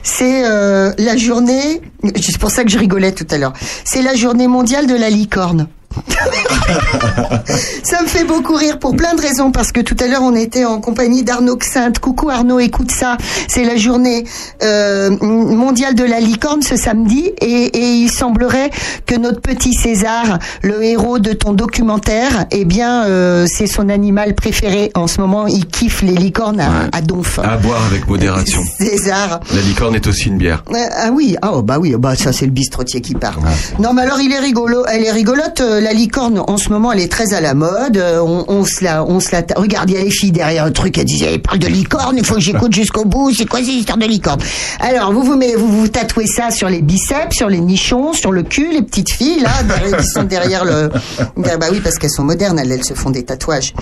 c'est 0.04 0.44
euh, 0.46 0.92
la 0.98 1.16
journée. 1.16 1.82
C'est 2.16 2.38
pour 2.38 2.52
ça 2.52 2.64
que 2.64 2.72
je 2.72 2.78
rigolais 2.78 3.12
tout 3.12 3.28
à 3.30 3.38
l'heure. 3.38 3.54
C'est 3.86 4.02
la 4.02 4.16
journée 4.16 4.48
mondiale 4.48 4.88
de 4.88 4.96
la 4.96 5.10
licorne. 5.10 5.68
ça 7.84 8.02
me 8.02 8.08
fait 8.08 8.24
beaucoup 8.24 8.56
rire 8.56 8.80
pour 8.80 8.96
plein 8.96 9.14
de 9.16 9.22
raisons 9.22 9.52
parce 9.52 9.72
que 9.72 9.82
tout 9.82 9.96
à 10.00 10.08
l'heure 10.08 10.22
on 10.24 10.36
était 10.36 10.66
en 10.66 10.80
compagnie 10.80 11.24
d'Arnaud 11.24 11.58
Xinte. 11.58 12.00
Coucou 12.00 12.30
Arnaud, 12.30 12.60
écoute 12.60 12.92
ça. 12.92 13.18
C'est 13.48 13.64
la 13.64 13.76
journée 13.76 14.26
euh, 14.64 15.10
mondiale 15.22 15.96
de 15.96 16.04
la 16.04 16.20
licorne 16.20 16.62
ce 16.62 16.76
samedi 16.76 17.32
et, 17.42 17.46
et 17.46 17.92
il 17.94 18.10
semblerait 18.10 18.70
que 19.06 19.16
notre 19.16 19.42
petit 19.42 19.74
César, 19.74 20.40
le 20.62 20.84
héros 20.84 21.20
de 21.20 21.34
ton 21.34 21.54
documentaire, 21.54 22.46
eh 22.52 22.66
bien 22.66 23.06
euh, 23.06 23.46
c'est 23.48 23.68
son 23.68 23.90
animal 23.90 24.36
préféré 24.36 24.92
en 24.96 25.08
ce 25.08 25.22
moment. 25.22 25.48
Il 25.48 25.66
kiffe 25.68 26.02
les 26.02 26.14
licornes 26.14 26.60
à, 26.60 26.90
à 26.92 27.02
donf. 27.02 27.40
À 27.40 27.58
boire 27.58 27.84
avec 27.86 28.08
modération. 28.08 28.62
César. 28.78 29.40
La 29.54 29.62
licorne 29.62 29.96
est 29.96 30.08
aussi 30.08 30.28
une 30.28 30.38
bière. 30.38 30.64
Euh, 30.72 30.78
ah 30.96 31.10
oui, 31.12 31.36
ah 31.42 31.52
oh, 31.54 31.62
bah 31.62 31.78
oui, 31.80 31.96
bah 31.98 32.16
ça 32.16 32.32
c'est 32.32 32.46
le 32.46 32.52
bistrotier 32.52 33.02
qui 33.02 33.14
parle. 33.16 33.42
Non 33.80 33.94
mais 33.94 34.04
alors 34.04 34.20
il 34.20 34.32
est 34.32 34.40
rigolo, 34.40 34.86
elle 34.88 35.04
est 35.04 35.12
rigolote. 35.12 35.62
La 35.82 35.94
licorne 35.94 36.42
en 36.48 36.58
ce 36.58 36.70
moment 36.70 36.92
elle 36.92 37.00
est 37.00 37.12
très 37.12 37.34
à 37.34 37.42
la 37.42 37.54
mode. 37.56 37.98
euh, 37.98 38.20
On, 38.22 38.64
se 38.66 38.84
la, 38.84 39.04
on 39.04 39.20
se 39.20 39.32
la. 39.32 39.42
Regarde, 39.56 39.90
il 39.90 39.96
y 39.96 40.00
a 40.00 40.04
les 40.04 40.12
filles 40.12 40.32
derrière 40.32 40.66
le 40.66 40.74
truc. 40.74 40.98
Elles 40.98 41.06
disaient, 41.06 41.34
elle 41.34 41.42
parle 41.42 41.58
de 41.60 41.68
licorne. 41.68 42.16
Il 42.18 42.24
faut 42.26 42.36
que 42.36 42.40
j'écoute 42.42 42.74
jusqu'au 42.74 43.04
bout. 43.04 43.32
C'est 43.36 43.46
quoi 43.46 43.60
cette 43.60 43.70
histoire 43.70 43.98
de 43.98 44.06
licorne? 44.06 44.40
Alors 44.80 45.12
vous 45.12 45.24
vous 45.24 45.40
vous 45.58 45.68
vous 45.82 45.88
tatouez 45.88 46.28
ça 46.28 46.52
sur 46.52 46.70
les 46.70 46.82
biceps, 46.82 47.36
sur 47.36 47.50
les 47.50 47.60
nichons, 47.60 48.14
sur 48.14 48.32
le 48.32 48.44
cul, 48.44 48.70
les 48.72 48.84
petites 48.84 49.10
filles 49.12 49.40
là 49.42 49.64
derrière- 49.64 49.98
qui 49.98 50.08
sont 50.08 50.24
derrière 50.24 50.66
le. 50.66 50.92
Bah 51.36 51.68
oui 51.72 51.80
parce 51.84 51.98
qu'elles 51.98 52.12
sont 52.12 52.24
modernes, 52.24 52.60
elles, 52.60 52.72
elles 52.72 52.84
se 52.86 52.94
font 52.94 53.10
des 53.10 53.24
tatouages. 53.24 53.74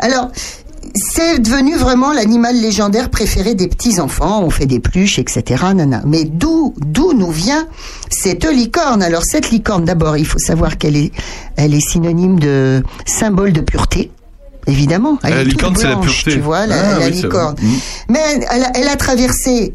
Alors 0.00 0.30
c'est 0.94 1.38
devenu 1.38 1.76
vraiment 1.76 2.12
l'animal 2.12 2.54
légendaire 2.60 3.08
préféré 3.10 3.54
des 3.54 3.68
petits 3.68 4.00
enfants. 4.00 4.42
On 4.44 4.50
fait 4.50 4.66
des 4.66 4.80
pluches, 4.80 5.18
etc. 5.18 5.64
Nana. 5.74 6.02
Mais 6.06 6.24
d'où 6.24 6.74
d'où 6.78 7.12
nous 7.12 7.30
vient 7.30 7.66
cette 8.10 8.44
licorne? 8.44 9.02
Alors 9.02 9.22
cette 9.24 9.50
licorne, 9.50 9.84
d'abord, 9.84 10.16
il 10.16 10.26
faut 10.26 10.38
savoir 10.38 10.78
qu'elle 10.78 10.96
est 10.96 11.12
elle 11.56 11.74
est 11.74 11.80
synonyme 11.80 12.38
de 12.38 12.82
symbole 13.06 13.52
de 13.52 13.60
pureté. 13.60 14.10
Évidemment, 14.66 15.18
elle 15.24 15.30
La 15.34 15.40
est 15.40 15.44
toute 15.44 15.52
licorne, 15.54 15.76
c'est 15.76 15.88
la 15.88 15.94
blanche, 15.96 16.22
pureté. 16.22 16.36
tu 16.36 16.40
vois, 16.40 16.66
la, 16.66 16.76
Ah 16.94 16.98
la 17.00 17.06
oui, 17.06 17.12
licorne. 17.12 17.56
Mm. 17.60 17.72
Mais 18.10 18.20
elle, 18.32 18.44
elle 18.52 18.62
a, 18.64 18.70
elle 18.76 18.88
a 18.88 18.96
traversé 18.96 19.74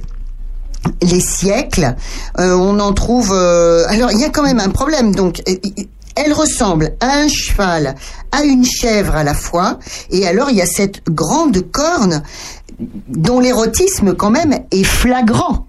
les 1.02 1.20
siècles. 1.20 1.96
Euh, 2.40 2.54
on 2.56 2.80
en 2.80 2.94
trouve. 2.94 3.32
euh, 3.34 3.84
alors 3.90 4.12
il 4.12 4.20
y 4.20 4.24
a 4.24 4.30
quand 4.30 4.44
même 4.44 4.60
un 4.62 4.70
problème. 4.70 5.14
Donc 5.14 5.42
euh, 5.50 5.56
elle 6.18 6.34
ressemble 6.34 6.92
à 7.00 7.18
un 7.20 7.28
cheval, 7.28 7.96
à 8.32 8.44
une 8.44 8.66
chèvre 8.66 9.16
à 9.16 9.24
la 9.24 9.34
fois. 9.34 9.80
Et 10.10 10.28
alors 10.28 10.50
il 10.50 10.58
y 10.58 10.62
a 10.62 10.66
cette 10.66 11.04
grande 11.10 11.62
corne 11.72 12.24
dont 13.08 13.40
l'érotisme 13.40 14.14
quand 14.14 14.30
même 14.30 14.58
est 14.72 14.84
flagrant. 14.84 15.64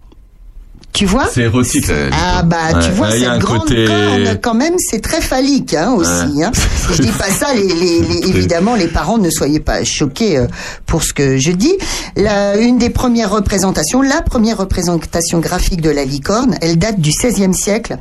Tu 0.94 1.04
vois? 1.06 1.28
C'est 1.32 1.42
érotique. 1.42 1.84
Ah 2.12 2.42
bah 2.42 2.80
tu 2.82 2.90
vois 2.92 3.08
ouais, 3.10 3.18
cette 3.20 3.28
un 3.28 3.38
grande 3.38 3.60
côté- 3.68 3.84
corne 3.84 4.38
quand 4.42 4.54
même 4.54 4.74
c'est 4.78 5.00
très 5.00 5.20
phallique 5.20 5.74
hein, 5.74 5.92
aussi. 5.92 6.36
Ouais. 6.38 6.44
Hein. 6.44 6.50
Je 6.92 7.02
dis 7.02 7.12
pas 7.12 7.28
ça, 7.30 7.54
les, 7.54 7.62
les- 7.66 8.00
les- 8.00 8.28
évidemment 8.28 8.74
les 8.74 8.88
parents 8.88 9.18
ne 9.18 9.30
soyez 9.30 9.60
pas 9.60 9.84
choqués 9.84 10.38
euh, 10.38 10.46
pour 10.86 11.04
ce 11.04 11.12
que 11.12 11.36
je 11.36 11.52
dis. 11.52 11.74
La, 12.16 12.56
une 12.56 12.78
des 12.78 12.90
premières 12.90 13.30
représentations, 13.30 14.00
la 14.02 14.22
première 14.22 14.56
représentation 14.56 15.38
graphique 15.38 15.82
de 15.82 15.90
la 15.90 16.04
licorne, 16.04 16.56
elle 16.62 16.78
date 16.78 16.98
du 17.00 17.10
XVIe 17.10 17.54
siècle. 17.54 17.98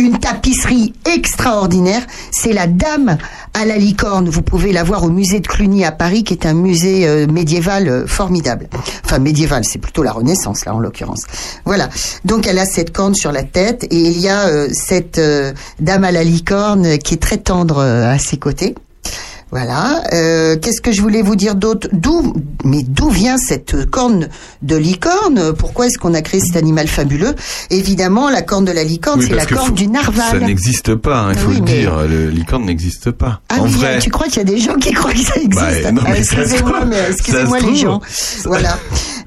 Une 0.00 0.18
tapisserie 0.18 0.94
extraordinaire, 1.04 2.06
c'est 2.32 2.54
la 2.54 2.66
Dame 2.66 3.18
à 3.52 3.66
la 3.66 3.76
licorne. 3.76 4.30
Vous 4.30 4.40
pouvez 4.40 4.72
la 4.72 4.82
voir 4.82 5.04
au 5.04 5.10
musée 5.10 5.40
de 5.40 5.46
Cluny 5.46 5.84
à 5.84 5.92
Paris, 5.92 6.24
qui 6.24 6.32
est 6.32 6.46
un 6.46 6.54
musée 6.54 7.06
euh, 7.06 7.26
médiéval 7.26 7.86
euh, 7.86 8.06
formidable. 8.06 8.70
Enfin 9.04 9.18
médiéval, 9.18 9.62
c'est 9.66 9.78
plutôt 9.78 10.02
la 10.02 10.12
Renaissance 10.12 10.64
là 10.64 10.74
en 10.74 10.78
l'occurrence. 10.78 11.24
Voilà. 11.66 11.90
Donc 12.24 12.46
elle 12.46 12.58
a 12.58 12.64
cette 12.64 12.94
corne 12.94 13.14
sur 13.14 13.30
la 13.30 13.42
tête 13.42 13.84
et 13.90 14.00
il 14.00 14.18
y 14.18 14.30
a 14.30 14.46
euh, 14.46 14.70
cette 14.72 15.20
Dame 15.80 16.04
à 16.04 16.12
la 16.12 16.24
licorne 16.24 16.96
qui 16.96 17.12
est 17.12 17.22
très 17.22 17.36
tendre 17.36 17.80
à 17.82 18.18
ses 18.18 18.38
côtés. 18.38 18.74
Voilà. 19.50 20.02
Euh, 20.12 20.56
Qu'est-ce 20.60 20.80
que 20.80 20.92
je 20.92 21.02
voulais 21.02 21.22
vous 21.22 21.34
dire 21.36 21.54
d'autre 21.56 21.88
D'où, 21.92 22.34
mais 22.64 22.82
d'où 22.82 23.08
vient 23.10 23.36
cette 23.36 23.84
corne 23.90 24.28
de 24.62 24.76
licorne? 24.76 25.52
Pourquoi 25.54 25.86
est-ce 25.86 25.98
qu'on 25.98 26.14
a 26.14 26.22
créé 26.22 26.40
cet 26.40 26.56
animal 26.56 26.86
fabuleux? 26.86 27.34
Évidemment, 27.70 28.30
la 28.30 28.42
corne 28.42 28.64
de 28.64 28.72
la 28.72 28.84
licorne, 28.84 29.20
Oui, 29.20 29.26
c'est 29.28 29.34
la 29.34 29.46
corne 29.46 29.68
faut- 29.68 29.72
du 29.74 29.88
narval. 29.88 30.40
Ça 30.40 30.46
n'existe 30.46 30.94
pas, 30.94 31.28
il 31.32 31.36
Ah 31.36 31.40
faut 31.40 31.48
oui, 31.50 31.56
le 31.56 31.62
mais- 31.62 31.80
dire. 31.80 31.96
Le 32.08 32.30
licorne 32.30 32.64
n'existe 32.64 33.10
pas. 33.10 33.40
Ah 33.48 33.56
en 33.60 33.64
oui, 33.64 33.70
vrai. 33.72 33.98
tu 33.98 34.10
crois 34.10 34.26
qu'il 34.28 34.36
y 34.36 34.40
a 34.40 34.44
des 34.44 34.58
gens 34.58 34.76
qui 34.76 34.92
croient 34.92 35.12
que 35.12 35.18
ça 35.18 35.34
existe? 35.36 35.82
Bah, 35.82 35.92
non, 35.92 36.02
Ah, 36.06 36.16
Excusez-moi, 36.16 36.84
mais 36.86 36.96
excusez-moi 37.10 37.58
se 37.60 37.66
les 37.66 37.76
gens. 37.76 38.00
Voilà. 38.44 38.78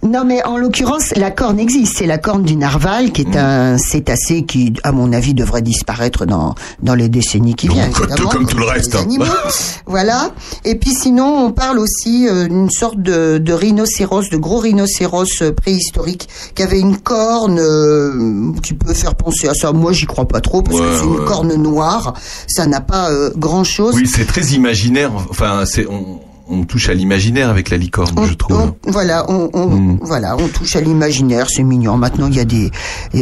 Non, 0.03 0.23
mais 0.25 0.43
en 0.45 0.57
l'occurrence, 0.57 1.13
la 1.15 1.31
corne 1.31 1.59
existe. 1.59 1.97
C'est 1.97 2.05
la 2.05 2.17
corne 2.17 2.43
du 2.43 2.55
narval, 2.55 3.11
qui 3.11 3.23
Mm. 3.25 3.31
est 3.33 3.37
un 3.37 3.77
cétacé 3.77 4.43
qui, 4.43 4.73
à 4.83 4.91
mon 4.91 5.11
avis, 5.13 5.33
devrait 5.33 5.61
disparaître 5.61 6.25
dans 6.25 6.55
dans 6.81 6.95
les 6.95 7.07
décennies 7.09 7.55
qui 7.55 7.67
viennent. 7.67 7.91
Comme 7.91 8.07
tout- 8.07 8.11
évidemment, 8.13 8.29
comme 8.29 8.47
tout 8.47 8.57
le 8.57 8.65
reste, 8.65 8.95
hein. 8.95 9.01
animaux. 9.01 9.25
voilà. 10.13 10.31
Et 10.65 10.75
puis 10.75 10.91
sinon, 10.91 11.45
on 11.45 11.51
parle 11.51 11.79
aussi 11.79 12.27
euh, 12.27 12.47
d'une 12.47 12.69
sorte 12.69 12.99
de, 13.01 13.37
de 13.37 13.53
rhinocéros, 13.53 14.29
de 14.29 14.37
gros 14.37 14.59
rhinocéros 14.59 15.41
euh, 15.41 15.51
préhistorique, 15.51 16.27
qui 16.55 16.63
avait 16.63 16.79
une 16.79 16.97
corne 16.97 17.59
euh, 17.59 18.51
qui 18.61 18.73
peut 18.73 18.93
faire 18.93 19.15
penser 19.15 19.47
à 19.47 19.53
ça. 19.53 19.71
Moi, 19.71 19.91
j'y 19.93 20.05
crois 20.05 20.27
pas 20.27 20.41
trop 20.41 20.61
parce 20.61 20.79
Ouais, 20.79 20.85
que 20.85 20.97
c'est 20.97 21.03
une 21.05 21.19
ouais. 21.19 21.25
corne 21.25 21.53
noire. 21.55 22.13
Ça 22.47 22.65
n'a 22.65 22.81
pas 22.81 23.09
grand 23.37 23.63
chose. 23.63 23.95
Oui, 23.95 24.07
c'est 24.07 24.25
très 24.25 24.43
imaginaire. 24.51 25.11
Enfin, 25.29 25.63
c'est 25.65 25.87
on, 25.87 26.19
on 26.49 26.63
touche 26.65 26.89
à 26.89 26.93
l'imaginaire 26.93 27.49
avec 27.49 27.69
la 27.69 27.77
licorne, 27.77 28.13
je 28.27 28.33
trouve. 28.33 28.73
Voilà, 28.85 29.25
on, 29.29 29.49
on- 29.53 29.67
Mm. 29.73 29.99
voilà, 30.01 30.35
on 30.37 30.47
touche 30.49 30.75
à 30.75 30.81
l'imaginaire, 30.81 31.47
c'est 31.49 31.63
mignon. 31.63 31.97
Maintenant, 31.97 32.27
il 32.27 32.35
y 32.35 32.39
a 32.39 32.45
des, 32.45 32.69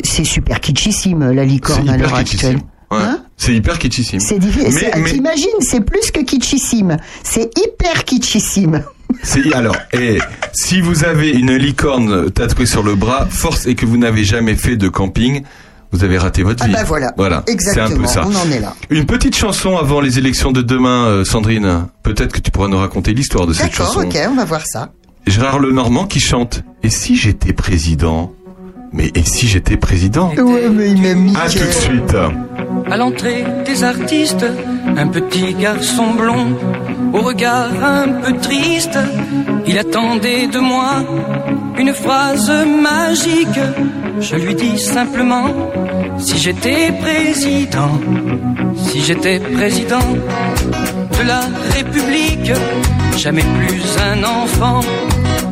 c'est 0.03 0.23
super 0.25 0.59
kitschissime 0.59 1.31
la 1.31 1.45
licorne 1.45 1.87
à 1.89 1.97
l'heure 1.97 2.15
actuelle. 2.15 2.59
Ouais. 2.91 2.97
c'est 3.37 3.53
hyper 3.55 3.79
kitschissime. 3.79 4.19
C'est 4.19 4.39
difficile. 4.39 4.89
Mais, 4.97 5.03
T'imagines, 5.11 5.47
c'est 5.61 5.81
plus 5.81 6.11
que 6.11 6.21
kitschissime. 6.21 6.97
C'est 7.23 7.49
hyper 7.57 8.03
kitschissime. 8.03 8.83
alors. 9.53 9.75
Et 9.93 10.19
si 10.53 10.81
vous 10.81 11.03
avez 11.05 11.29
une 11.31 11.55
licorne 11.55 12.29
tatouée 12.31 12.65
sur 12.65 12.83
le 12.83 12.95
bras, 12.95 13.25
force 13.29 13.65
et 13.65 13.75
que 13.75 13.85
vous 13.85 13.97
n'avez 13.97 14.23
jamais 14.23 14.55
fait 14.55 14.75
de 14.75 14.89
camping. 14.89 15.43
Vous 15.93 16.05
avez 16.05 16.17
raté 16.17 16.43
votre 16.43 16.63
Ah 16.63 16.67
vie. 16.67 16.73
bah 16.73 16.83
voilà. 16.85 17.11
Voilà. 17.17 17.43
C'est 17.45 17.51
un 17.81 17.87
peu 17.89 17.95
Exactement. 18.03 18.07
ça. 18.07 18.23
On 18.25 18.33
en 18.35 18.49
est 18.51 18.61
là. 18.61 18.73
Une 18.89 19.05
petite 19.05 19.35
chanson 19.35 19.75
avant 19.77 19.99
les 19.99 20.17
élections 20.19 20.53
de 20.53 20.61
demain, 20.61 21.05
euh, 21.07 21.25
Sandrine. 21.25 21.87
Peut-être 22.03 22.31
que 22.31 22.39
tu 22.39 22.49
pourras 22.49 22.69
nous 22.69 22.77
raconter 22.77 23.13
l'histoire 23.13 23.45
de 23.45 23.51
cette 23.51 23.71
D'accord, 23.71 23.87
chanson. 23.93 24.07
ok, 24.07 24.17
on 24.31 24.35
va 24.35 24.45
voir 24.45 24.61
ça. 24.65 24.91
Gérard 25.27 25.59
Lenormand 25.59 26.05
qui 26.07 26.21
chante 26.21 26.63
Et 26.81 26.89
si 26.89 27.17
j'étais 27.17 27.51
président? 27.53 28.31
Mais 28.93 29.09
et 29.15 29.23
si 29.23 29.47
j'étais 29.47 29.77
président 29.77 30.33
Ouais, 30.35 30.69
mais 30.69 30.91
il 30.91 31.01
m'a 31.01 31.13
mis. 31.13 31.35
À 31.35 31.49
tout 31.49 31.59
de 31.59 31.71
suite. 31.71 32.15
À 32.89 32.97
l'entrée 32.97 33.45
des 33.65 33.83
artistes, 33.83 34.45
un 34.97 35.07
petit 35.07 35.53
garçon 35.53 36.13
blond, 36.13 36.57
au 37.13 37.21
regard 37.21 37.71
un 37.81 38.09
peu 38.09 38.33
triste, 38.37 38.97
il 39.65 39.77
attendait 39.77 40.47
de 40.47 40.59
moi 40.59 41.03
une 41.77 41.93
phrase 41.93 42.51
magique. 42.81 43.59
Je 44.19 44.35
lui 44.35 44.55
dis 44.55 44.77
simplement, 44.77 45.47
si 46.17 46.37
j'étais 46.37 46.91
président, 46.91 47.99
si 48.75 49.01
j'étais 49.01 49.39
président 49.39 50.07
de 51.17 51.27
la 51.27 51.41
République, 51.75 52.51
jamais 53.17 53.43
plus 53.57 53.83
un 54.11 54.23
enfant 54.23 54.81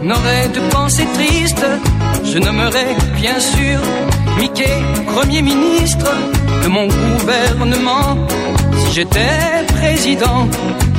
n'aurait 0.01 0.49
de 0.49 0.59
pensée 0.71 1.07
triste. 1.13 1.65
Je 2.23 2.39
nommerais 2.39 2.95
bien 3.15 3.39
sûr 3.39 3.79
Mickey 4.37 4.69
Premier 5.07 5.41
ministre 5.41 6.11
de 6.63 6.67
mon 6.67 6.87
gouvernement. 6.87 8.17
Si 8.77 8.93
j'étais 8.95 9.65
président, 9.79 10.47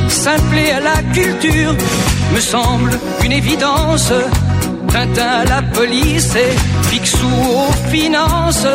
simpler 0.09 0.71
à 0.71 0.81
la 0.81 1.03
culture 1.13 1.75
me 2.35 2.41
semble 2.41 2.99
une 3.25 3.33
évidence. 3.33 4.13
Tintin 4.89 5.31
à 5.43 5.45
la 5.45 5.63
police 5.63 6.35
et 6.35 6.91
Picsou 6.91 7.29
aux 7.29 7.91
finances. 7.91 8.67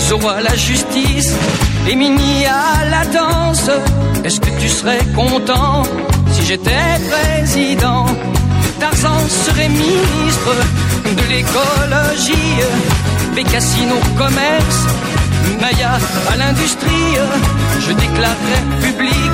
Zorro 0.00 0.28
à 0.28 0.40
la 0.40 0.54
justice 0.56 1.34
et 1.88 1.94
Mini 1.94 2.46
à 2.46 2.84
la 2.86 3.04
danse. 3.06 3.70
Est-ce 4.24 4.40
que 4.40 4.50
tu 4.60 4.68
serais 4.68 5.04
content 5.14 5.82
si 6.32 6.44
j'étais 6.46 6.98
président? 7.10 8.06
Tarzan 8.84 9.26
serait 9.30 9.70
ministre 9.70 10.54
de 11.16 11.22
l'écologie, 11.32 12.60
Bécassine 13.34 13.92
au 13.92 14.18
commerce, 14.18 14.80
Maya 15.58 15.98
à 16.30 16.36
l'industrie. 16.36 17.16
Je 17.80 17.92
déclarerais 17.92 18.64
public 18.82 19.32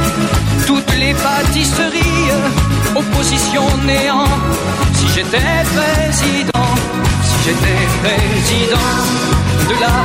toutes 0.69 0.97
les 1.01 1.15
pâtisseries, 1.15 2.31
opposition 2.95 3.65
néant. 3.85 4.31
Si 4.95 5.09
j'étais 5.17 5.65
président, 5.75 6.50
si 6.50 6.50
j'étais 7.51 7.87
président 8.03 8.91
de 9.69 9.81
la 9.81 9.97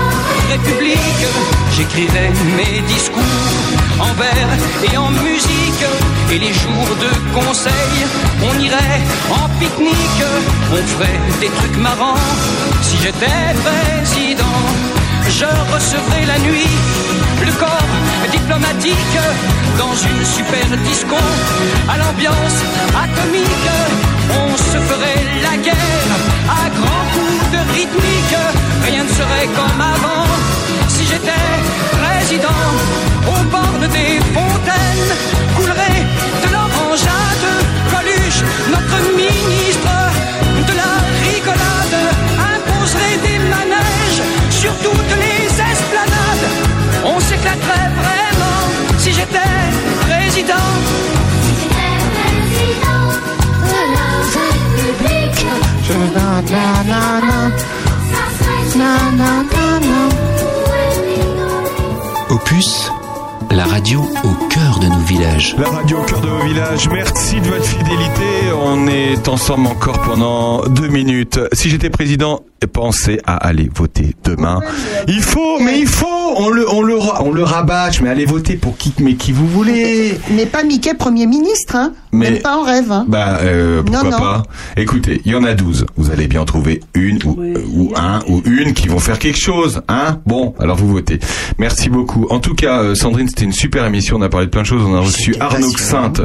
République, 0.51 1.25
j'écrirais 1.75 2.31
mes 2.57 2.81
discours 2.81 3.21
en 3.99 4.13
vers 4.13 4.51
et 4.91 4.97
en 4.97 5.11
musique. 5.11 5.85
Et 6.31 6.39
les 6.39 6.53
jours 6.53 6.93
de 7.05 7.11
conseil, 7.39 7.97
on 8.41 8.59
irait 8.59 9.01
en 9.29 9.47
pique-nique, 9.59 10.25
on 10.71 10.87
ferait 10.93 11.21
des 11.39 11.49
trucs 11.49 11.77
marrants. 11.77 12.23
Si 12.81 12.97
j'étais 12.97 13.53
président, 13.67 14.61
je 15.29 15.45
recevrais 15.73 16.25
la 16.25 16.39
nuit 16.39 16.75
le 17.45 17.51
corps 17.59 17.95
diplomatique 18.31 19.19
dans 19.77 19.95
une 20.09 20.25
super 20.25 20.65
disco 20.89 21.17
à 21.89 21.97
l'ambiance 21.97 22.59
atomique. 23.03 23.69
On 24.31 24.57
se 24.57 24.79
ferait 24.89 25.25
la 25.43 25.57
guerre 25.57 26.15
à 26.49 26.69
coups 26.69 27.14
rythmique. 27.73 28.37
Rien 28.85 29.03
ne 29.03 29.09
serait 29.09 29.49
comme 29.57 29.81
avant 29.81 30.27
si 30.87 31.05
j'étais 31.05 31.47
président. 31.99 32.63
Au 33.27 33.43
bord 33.49 33.77
des 33.79 34.19
fontaines 34.33 35.11
coulerait 35.55 36.03
de 36.43 36.47
l'orangeade. 36.53 37.47
Coluche, 37.91 38.41
notre 38.73 38.97
ministre 39.15 39.95
de 40.67 40.73
la 40.81 40.93
rigolade, 41.25 41.99
imposerait 42.53 43.17
des 43.27 43.39
manèges 43.55 44.23
sur 44.49 44.73
toutes 44.85 45.15
les 45.23 45.45
esplanades. 45.71 46.47
On 47.05 47.19
s'éclaterait 47.19 47.89
vraiment 48.01 48.61
si 48.97 49.11
j'étais 49.13 49.55
président. 50.07 50.69
Opus, 62.29 62.91
la 63.51 63.65
radio 63.65 64.01
au 64.01 64.47
cœur 64.49 64.79
de 64.79 64.87
nos 64.87 64.99
villages. 64.99 65.55
La 65.57 65.69
radio 65.69 65.99
au 65.99 66.03
cœur 66.03 66.21
de 66.21 66.27
vos 66.27 66.45
villages, 66.45 66.89
merci 66.89 67.39
de 67.39 67.47
votre 67.47 67.65
fidélité. 67.65 68.51
On 68.63 68.87
est 68.87 69.27
ensemble 69.27 69.67
encore 69.67 70.01
pendant 70.01 70.65
deux 70.67 70.87
minutes. 70.87 71.39
Si 71.53 71.69
j'étais 71.69 71.89
président, 71.89 72.41
pensez 72.71 73.19
à 73.25 73.35
aller 73.35 73.69
voter 73.73 74.15
demain. 74.23 74.59
Il 75.07 75.21
faut, 75.21 75.59
mais 75.59 75.79
il 75.79 75.87
faut, 75.87 76.07
on 76.37 76.49
le, 76.49 76.67
on 76.71 76.81
le, 76.81 76.95
on 77.19 77.31
le 77.31 77.43
rabâche, 77.43 78.01
mais 78.01 78.09
allez 78.09 78.25
voter 78.25 78.55
pour 78.55 78.77
qui, 78.77 78.93
mais 78.99 79.15
qui 79.15 79.31
vous 79.31 79.47
voulez. 79.47 80.17
Mais 80.31 80.45
pas 80.45 80.63
Mickey 80.63 80.93
Premier 80.93 81.27
ministre, 81.27 81.75
hein. 81.75 81.93
Mais- 82.11 82.31
Même 82.31 82.41
pas 82.41 82.57
en 82.57 82.63
rêve, 82.63 82.91
hein. 82.91 83.05
Bah, 83.07 83.39
euh, 83.41 83.83
pourquoi 83.83 84.03
Non, 84.03 84.09
non. 84.11 84.17
pas 84.17 84.43
Écoutez, 84.77 85.21
il 85.25 85.31
y 85.31 85.35
en 85.35 85.43
a 85.43 85.53
12. 85.53 85.85
Vous 85.97 86.11
allez 86.11 86.27
bien 86.27 86.41
en 86.41 86.45
trouver 86.45 86.79
une 86.93 87.19
ou, 87.25 87.39
euh, 87.41 87.61
ou 87.73 87.91
un 87.95 88.21
ou 88.29 88.41
une 88.45 88.73
qui 88.73 88.87
vont 88.87 88.99
faire 88.99 89.19
quelque 89.19 89.37
chose, 89.39 89.81
hein 89.89 90.19
Bon, 90.25 90.55
alors 90.59 90.77
vous 90.77 90.87
votez. 90.87 91.19
Merci 91.59 91.89
beaucoup. 91.89 92.25
En 92.29 92.39
tout 92.39 92.55
cas, 92.55 92.79
euh, 92.81 92.95
Sandrine, 92.95 93.27
c'était 93.27 93.43
une 93.43 93.51
super 93.53 93.85
émission. 93.85 94.15
On 94.17 94.21
a 94.21 94.29
parlé 94.29 94.45
de 94.47 94.51
plein 94.51 94.61
de 94.61 94.67
choses. 94.67 94.81
On 94.85 94.95
a 94.95 95.01
reçu 95.01 95.35
Arnaud 95.39 95.69
Sainte. 95.77 96.21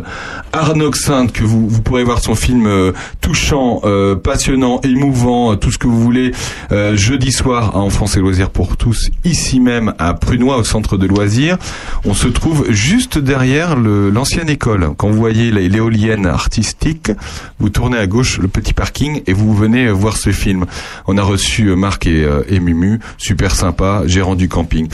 Arnaud 0.53 0.93
Sainte, 0.93 1.33
que 1.33 1.43
vous, 1.45 1.69
vous 1.69 1.83
pourrez 1.83 2.05
voir 2.05 2.21
son 2.21 2.35
film 2.35 2.67
euh, 2.67 2.93
touchant, 3.21 3.81
euh, 3.85 4.15
passionnant, 4.15 4.81
émouvant, 4.83 5.57
tout 5.57 5.71
ce 5.73 5.79
que 5.79 5.87
vous 5.89 6.01
voulez. 6.01 6.30
Euh, 6.73 6.97
jeudi 6.97 7.33
soir 7.33 7.77
à 7.77 7.79
Enfance 7.79 8.17
et 8.17 8.21
Loisirs 8.21 8.51
pour 8.51 8.77
tous, 8.77 9.11
ici 9.25 9.61
même 9.61 9.95
à 9.99 10.15
Prunois 10.15 10.57
au 10.57 10.65
centre 10.65 10.97
de 10.97 11.07
loisirs. 11.07 11.57
On 12.05 12.15
se 12.15 12.29
trouve 12.29 12.71
juste 12.71 13.19
derrière 13.19 13.77
l'ancienne 13.77 14.49
école. 14.49 14.91
Quand 14.97 15.09
vous 15.09 15.19
voyez 15.19 15.51
l'éolienne 15.51 16.27
artistique, 16.27 17.13
vous 17.59 17.69
tournez 17.69 17.99
à 17.99 18.07
gauche 18.07 18.39
le 18.39 18.49
petit 18.49 18.73
parking 18.73 19.23
et 19.27 19.33
vous 19.33 19.55
venez 19.55 19.89
voir 19.89 20.17
ce 20.17 20.33
film. 20.33 20.67
On 21.07 21.19
a 21.19 21.23
reçu 21.23 21.67
euh, 21.67 21.77
Marc 21.77 22.07
et, 22.07 22.25
euh, 22.25 22.43
et 22.49 22.61
Mumu, 22.61 23.01
super 23.19 23.55
sympa, 23.55 24.03
gérant 24.07 24.35
du 24.35 24.49
camping. 24.49 24.89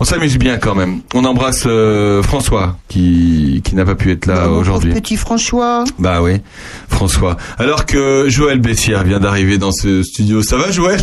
On 0.00 0.04
s'amuse 0.04 0.38
bien 0.38 0.58
quand 0.58 0.76
même. 0.76 1.00
On 1.12 1.24
embrasse 1.24 1.64
euh, 1.66 2.22
François 2.22 2.76
qui, 2.88 3.62
qui 3.64 3.74
n'a 3.74 3.84
pas 3.84 3.96
pu 3.96 4.12
être 4.12 4.26
là 4.26 4.48
aujourd'hui. 4.48 4.92
Petit 4.94 5.16
François. 5.16 5.82
Bah 5.98 6.22
oui, 6.22 6.34
François. 6.88 7.36
Alors 7.58 7.84
que 7.84 8.26
Joël 8.28 8.60
Bessière 8.60 9.02
vient 9.02 9.18
d'arriver 9.18 9.58
dans 9.58 9.72
ce 9.72 10.04
studio, 10.04 10.40
ça 10.42 10.56
va 10.56 10.70
Joël? 10.70 11.00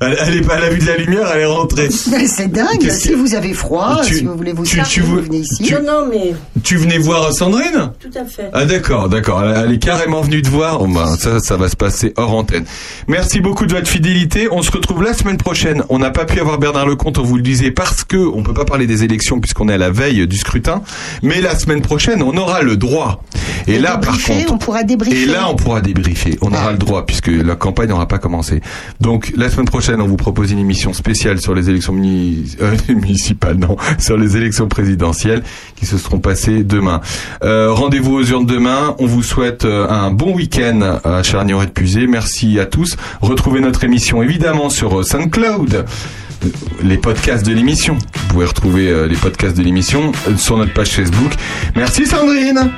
Elle, 0.00 0.16
elle 0.18 0.36
est 0.38 0.40
pas 0.40 0.54
à 0.56 0.60
la 0.60 0.70
vue 0.70 0.80
de 0.80 0.86
la 0.86 0.96
lumière, 0.96 1.28
elle 1.32 1.42
est 1.42 1.44
rentrée. 1.46 1.88
Mais 2.10 2.26
c'est 2.26 2.48
dingue, 2.48 2.78
Qu'est-ce 2.80 3.00
si 3.00 3.08
que- 3.10 3.14
vous 3.14 3.34
avez 3.34 3.52
froid, 3.54 4.00
Tu- 4.04 4.14
si 4.16 4.24
vous 4.24 4.36
voulez 4.36 4.54
vous 4.54 4.64
tu- 4.64 4.82
tu 4.82 5.02
vous 5.02 5.16
veux- 5.16 5.22
venez 5.22 5.38
ici. 5.38 5.62
tu- 5.62 5.74
Non, 5.74 5.80
non, 5.86 6.06
mais 6.10 6.34
Tu 6.64 6.76
venais 6.78 6.98
voir 6.98 7.32
Sandrine? 7.32 7.92
Tout 8.00 8.18
à 8.18 8.24
fait. 8.24 8.50
Ah 8.52 8.64
d'accord, 8.64 9.08
d'accord. 9.08 9.42
Elle, 9.44 9.64
elle 9.66 9.72
est 9.74 9.78
carrément 9.78 10.20
venue 10.22 10.42
te 10.42 10.48
voir. 10.48 10.82
Oh, 10.82 10.86
bah, 10.88 11.14
ça, 11.18 11.38
ça 11.38 11.56
va 11.56 11.68
se 11.68 11.76
passer 11.76 12.12
hors 12.16 12.34
antenne. 12.34 12.64
Merci 13.06 13.40
beaucoup 13.40 13.66
de 13.66 13.74
votre 13.74 13.88
fidélité. 13.88 14.48
On 14.50 14.62
se 14.62 14.70
retrouve 14.72 15.02
la 15.02 15.12
semaine 15.14 15.36
prochaine. 15.36 15.84
On 15.90 15.98
n'a 15.98 16.10
pas 16.10 16.24
pu 16.24 16.40
avoir 16.40 16.58
Bernard 16.58 16.86
Lecomte, 16.86 17.18
on 17.18 17.22
vous 17.22 17.36
le 17.36 17.42
disait, 17.42 17.70
parce 17.70 17.99
que 18.04 18.16
on 18.16 18.42
peut 18.42 18.54
pas 18.54 18.64
parler 18.64 18.86
des 18.86 19.04
élections 19.04 19.40
puisqu'on 19.40 19.68
est 19.68 19.74
à 19.74 19.78
la 19.78 19.90
veille 19.90 20.26
du 20.26 20.36
scrutin. 20.36 20.82
Mais 21.22 21.40
la 21.40 21.58
semaine 21.58 21.80
prochaine, 21.82 22.22
on 22.22 22.36
aura 22.36 22.62
le 22.62 22.76
droit. 22.76 23.22
Et 23.66 23.78
là, 23.78 23.98
par 23.98 24.16
contre, 24.22 24.52
on 24.52 24.58
pourra 24.58 24.82
débriefer. 24.84 25.22
et 25.22 25.26
là, 25.26 25.48
on 25.50 25.54
pourra 25.54 25.80
débriefer. 25.80 26.38
On 26.40 26.48
aura 26.52 26.72
le 26.72 26.78
droit 26.78 27.04
puisque 27.06 27.28
la 27.28 27.56
campagne 27.56 27.88
n'aura 27.90 28.08
pas 28.08 28.18
commencé. 28.18 28.60
Donc, 29.00 29.32
la 29.36 29.50
semaine 29.50 29.66
prochaine, 29.66 30.00
on 30.00 30.06
vous 30.06 30.16
propose 30.16 30.50
une 30.50 30.58
émission 30.58 30.92
spéciale 30.92 31.40
sur 31.40 31.54
les 31.54 31.68
élections 31.68 31.92
muni- 31.92 32.56
euh, 32.62 32.74
municipales, 32.88 33.56
non, 33.56 33.76
sur 33.98 34.16
les 34.16 34.36
élections 34.36 34.66
présidentielles 34.68 35.42
qui 35.76 35.86
se 35.86 35.98
seront 35.98 36.18
passées 36.20 36.64
demain. 36.64 37.00
Euh, 37.44 37.72
Rendez-vous 37.72 38.14
aux 38.14 38.24
urnes 38.24 38.46
demain. 38.46 38.94
On 38.98 39.06
vous 39.06 39.22
souhaite 39.22 39.64
euh, 39.64 39.86
un 39.88 40.10
bon 40.10 40.32
week-end 40.34 40.98
à 41.04 41.22
Charnier 41.22 41.54
et 41.62 41.66
de 41.66 41.70
Pusée. 41.70 42.06
Merci 42.06 42.58
à 42.58 42.66
tous. 42.66 42.96
Retrouvez 43.20 43.60
notre 43.60 43.84
émission 43.84 44.22
évidemment 44.22 44.70
sur 44.70 45.04
SoundCloud. 45.04 45.84
Euh, 46.44 46.48
Les 46.82 46.96
podcasts 46.98 47.44
de 47.46 47.52
l'émission. 47.52 47.94
Vous 48.14 48.28
pouvez 48.34 48.46
retrouver 48.46 48.88
euh, 48.88 49.06
les 49.06 49.16
podcasts 49.16 49.56
de 49.56 49.62
l'émission 49.62 50.12
euh, 50.28 50.36
sur 50.36 50.56
notre 50.56 50.72
page 50.72 50.90
Facebook. 50.90 51.32
Merci 51.76 52.06
Sandrine. 52.06 52.70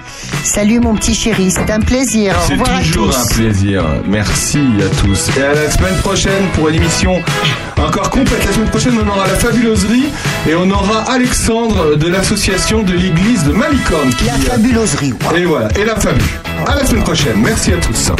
Salut 0.44 0.80
mon 0.80 0.94
petit 0.94 1.14
chéri, 1.14 1.50
c'est 1.50 1.70
un 1.70 1.80
plaisir. 1.80 2.34
Au 2.36 2.48
C'est 2.48 2.54
à 2.70 2.80
toujours 2.80 3.10
tous. 3.10 3.16
un 3.16 3.34
plaisir. 3.34 3.84
Merci 4.08 4.58
à 4.80 4.88
tous. 5.02 5.30
Et 5.36 5.42
à 5.42 5.54
la 5.54 5.70
semaine 5.70 5.94
prochaine 6.02 6.42
pour 6.54 6.68
une 6.68 6.76
émission 6.76 7.20
encore 7.78 8.10
complète. 8.10 8.44
La 8.44 8.52
semaine 8.52 8.68
prochaine, 8.70 8.94
on 9.04 9.08
aura 9.08 9.26
la 9.26 9.34
fabuloserie 9.34 10.06
et 10.48 10.54
on 10.54 10.68
aura 10.70 11.02
Alexandre 11.10 11.96
de 11.96 12.08
l'association 12.08 12.82
de 12.82 12.92
l'église 12.92 13.44
de 13.44 13.52
Malicorne. 13.52 14.10
Qui... 14.10 14.24
La 14.26 14.32
fabuloserie. 14.34 15.14
Et 15.36 15.44
voilà. 15.44 15.68
Et 15.78 15.84
la 15.84 15.96
fabu. 15.96 16.20
À 16.66 16.74
la 16.76 16.84
semaine 16.86 17.04
prochaine. 17.04 17.36
Merci 17.42 17.72
à 17.72 17.76
tous. 17.76 18.10